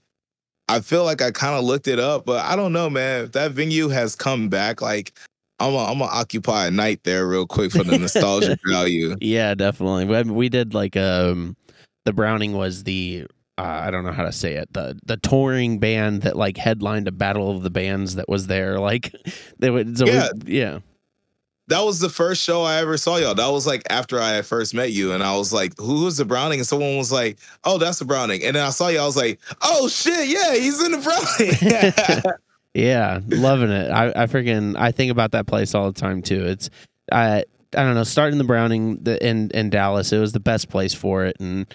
I 0.70 0.80
feel 0.80 1.06
like 1.06 1.24
I 1.24 1.32
kind 1.32 1.56
of 1.56 1.64
looked 1.64 1.88
it 1.88 2.00
up, 2.00 2.26
but 2.26 2.46
I 2.46 2.56
don't 2.56 2.72
know, 2.72 2.88
man. 2.88 3.24
If 3.24 3.32
that 3.32 3.52
venue 3.52 3.88
has 3.88 4.16
come 4.16 4.48
back, 4.48 4.80
like, 4.80 5.18
I'm 5.60 5.72
gonna 5.74 5.92
I'm 5.92 6.00
gonna 6.00 6.12
occupy 6.12 6.68
a 6.68 6.72
night 6.72 7.04
there 7.04 7.26
real 7.28 7.48
quick 7.48 7.72
for 7.72 7.84
the 7.84 7.98
nostalgia 7.98 8.58
value. 8.68 9.16
Yeah, 9.22 9.56
definitely. 9.56 10.06
We, 10.06 10.24
we 10.32 10.50
did 10.50 10.74
like 10.74 10.98
um, 10.98 11.56
the 12.06 12.14
Browning 12.14 12.54
was 12.54 12.84
the 12.84 13.26
uh, 13.58 13.62
I 13.62 13.90
don't 13.90 14.04
know 14.04 14.12
how 14.12 14.26
to 14.26 14.34
say 14.34 14.56
it 14.56 14.74
the 14.74 15.00
the 15.06 15.16
touring 15.18 15.80
band 15.80 16.24
that 16.24 16.36
like 16.36 16.58
headlined 16.58 17.08
a 17.08 17.12
battle 17.14 17.56
of 17.56 17.64
the 17.64 17.70
bands 17.70 18.16
that 18.16 18.28
was 18.28 18.48
there. 18.48 18.80
Like 18.86 19.14
they 19.60 19.70
would 19.70 19.98
so 19.98 20.06
we- 20.06 20.12
Yeah. 20.12 20.30
yeah 20.46 20.80
That 21.70 21.82
was 21.86 22.00
the 22.00 22.10
first 22.10 22.44
show 22.44 22.62
I 22.64 22.76
ever 22.82 22.98
saw 22.98 23.16
y'all. 23.16 23.34
That 23.34 23.48
was 23.52 23.66
like 23.66 23.82
after 23.90 24.20
I 24.20 24.42
first 24.42 24.74
met 24.76 24.92
you, 24.92 25.14
and 25.14 25.24
I 25.24 25.36
was 25.38 25.52
like, 25.54 25.74
"Who 25.80 26.04
was 26.04 26.18
the 26.18 26.26
Browning?" 26.26 26.60
And 26.60 26.68
someone 26.68 26.98
was 26.98 27.12
like, 27.14 27.40
"Oh, 27.64 27.78
that's 27.80 27.98
the 27.98 28.06
Browning." 28.06 28.44
And 28.44 28.56
then 28.58 28.64
I 28.64 28.70
saw 28.72 28.90
you, 28.90 29.00
I 29.00 29.06
was 29.06 29.16
like, 29.18 29.40
"Oh 29.64 29.88
shit, 29.88 30.28
yeah, 30.28 30.54
he's 30.54 30.84
in 30.84 30.92
the 30.92 31.00
Browning." 31.00 32.36
Yeah, 32.76 33.22
loving 33.28 33.70
it. 33.72 33.90
I, 33.90 34.10
I 34.10 34.26
freaking 34.28 34.76
I 34.78 34.92
think 34.92 35.10
about 35.10 35.32
that 35.32 35.48
place 35.48 35.74
all 35.74 35.90
the 35.92 36.00
time 36.00 36.22
too. 36.22 36.46
It's 36.46 36.70
I 37.12 37.46
I 37.76 37.84
don't 37.84 37.96
know. 37.96 38.04
Starting 38.04 38.38
the 38.38 38.44
Browning 38.44 38.98
the, 39.02 39.26
in 39.26 39.50
in 39.52 39.70
Dallas, 39.70 40.12
it 40.12 40.20
was 40.20 40.34
the 40.34 40.42
best 40.42 40.68
place 40.70 40.94
for 40.94 41.24
it, 41.26 41.38
and 41.40 41.66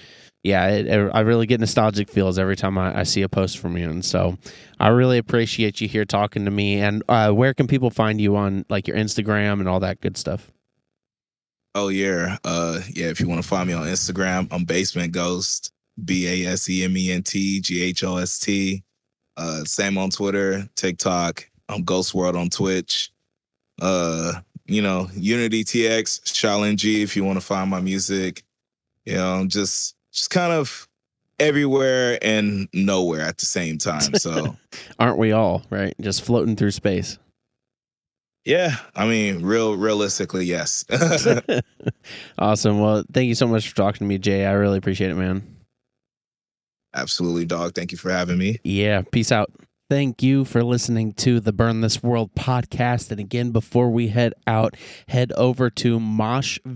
yeah, 0.42 0.68
it, 0.68 0.86
it- 0.86 1.10
I 1.14 1.20
really 1.20 1.46
get 1.46 1.58
nostalgic 1.58 2.10
feels 2.10 2.38
every 2.38 2.54
time 2.56 2.76
I, 2.76 3.00
I 3.00 3.02
see 3.04 3.22
a 3.22 3.30
post 3.30 3.58
from 3.58 3.78
you, 3.78 3.88
and 3.88 4.04
so 4.04 4.36
I 4.78 4.88
really 4.88 5.16
appreciate 5.16 5.80
you 5.80 5.88
here 5.88 6.04
talking 6.04 6.44
to 6.44 6.50
me. 6.50 6.80
And 6.80 7.02
uh, 7.08 7.30
where 7.32 7.54
can 7.54 7.66
people 7.66 7.88
find 7.90 8.20
you 8.20 8.36
on 8.36 8.66
like 8.68 8.86
your 8.86 8.98
Instagram 8.98 9.60
and 9.60 9.68
all 9.70 9.80
that 9.80 10.02
good 10.02 10.18
stuff? 10.18 10.50
Oh 11.74 11.88
yeah, 11.88 12.36
uh, 12.44 12.80
yeah. 12.90 13.06
If 13.06 13.20
you 13.20 13.28
want 13.28 13.40
to 13.42 13.48
find 13.48 13.68
me 13.68 13.72
on 13.74 13.86
Instagram, 13.86 14.48
I'm 14.50 14.64
Basement 14.64 15.12
Ghost, 15.14 15.72
B 16.04 16.44
A 16.46 16.52
S 16.52 16.68
E 16.68 16.84
M 16.84 16.94
E 16.94 17.10
N 17.10 17.22
T 17.22 17.60
G 17.62 17.82
H 17.82 18.04
O 18.04 18.18
S 18.18 18.38
T. 18.38 18.82
Uh, 19.40 19.64
same 19.64 19.96
on 19.96 20.10
Twitter, 20.10 20.68
TikTok. 20.76 21.48
I'm 21.70 21.82
Ghost 21.82 22.14
World 22.14 22.36
on 22.36 22.50
Twitch. 22.50 23.10
Uh, 23.80 24.34
you 24.66 24.82
know, 24.82 25.08
Unity 25.14 25.64
TX, 25.64 26.24
Shaolin 26.24 26.76
G. 26.76 27.00
If 27.02 27.16
you 27.16 27.24
want 27.24 27.40
to 27.40 27.44
find 27.44 27.70
my 27.70 27.80
music, 27.80 28.44
you 29.06 29.14
know, 29.14 29.36
I'm 29.36 29.48
just 29.48 29.96
just 30.12 30.28
kind 30.28 30.52
of 30.52 30.86
everywhere 31.38 32.18
and 32.20 32.68
nowhere 32.74 33.22
at 33.22 33.38
the 33.38 33.46
same 33.46 33.78
time. 33.78 34.14
So, 34.16 34.56
aren't 34.98 35.16
we 35.16 35.32
all 35.32 35.62
right? 35.70 35.94
Just 36.02 36.20
floating 36.20 36.54
through 36.54 36.72
space. 36.72 37.18
Yeah, 38.44 38.76
I 38.94 39.06
mean, 39.06 39.42
real 39.42 39.74
realistically, 39.74 40.44
yes. 40.44 40.84
awesome. 42.38 42.78
Well, 42.78 43.04
thank 43.10 43.28
you 43.28 43.34
so 43.34 43.46
much 43.46 43.70
for 43.70 43.76
talking 43.76 44.00
to 44.00 44.04
me, 44.04 44.18
Jay. 44.18 44.44
I 44.44 44.52
really 44.52 44.76
appreciate 44.76 45.10
it, 45.10 45.16
man. 45.16 45.59
Absolutely, 46.94 47.44
dog. 47.44 47.74
Thank 47.74 47.92
you 47.92 47.98
for 47.98 48.10
having 48.10 48.38
me. 48.38 48.58
Yeah. 48.64 49.02
Peace 49.10 49.30
out. 49.32 49.52
Thank 49.90 50.22
you 50.22 50.44
for 50.44 50.62
listening 50.62 51.14
to 51.14 51.40
the 51.40 51.52
Burn 51.52 51.80
This 51.80 52.00
World 52.00 52.32
podcast. 52.36 53.10
And 53.10 53.18
again, 53.18 53.50
before 53.50 53.90
we 53.90 54.06
head 54.06 54.34
out, 54.46 54.76
head 55.08 55.32
over 55.32 55.68
to 55.68 55.98
moshvip.com 55.98 56.68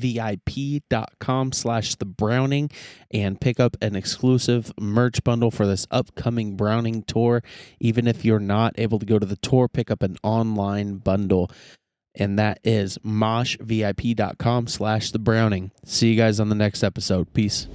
slash 1.52 1.94
the 1.94 2.04
browning 2.06 2.72
and 3.12 3.40
pick 3.40 3.60
up 3.60 3.76
an 3.80 3.94
exclusive 3.94 4.72
merch 4.80 5.22
bundle 5.22 5.52
for 5.52 5.64
this 5.64 5.86
upcoming 5.92 6.56
Browning 6.56 7.04
tour. 7.04 7.44
Even 7.78 8.08
if 8.08 8.24
you're 8.24 8.40
not 8.40 8.74
able 8.78 8.98
to 8.98 9.06
go 9.06 9.20
to 9.20 9.26
the 9.26 9.36
tour, 9.36 9.68
pick 9.68 9.92
up 9.92 10.02
an 10.02 10.16
online 10.24 10.96
bundle. 10.96 11.52
And 12.16 12.36
that 12.40 12.58
is 12.64 12.98
moshvip.com 12.98 14.66
slash 14.66 15.12
the 15.12 15.20
browning. 15.20 15.70
See 15.84 16.10
you 16.10 16.16
guys 16.16 16.40
on 16.40 16.48
the 16.48 16.56
next 16.56 16.82
episode. 16.82 17.32
Peace. 17.32 17.68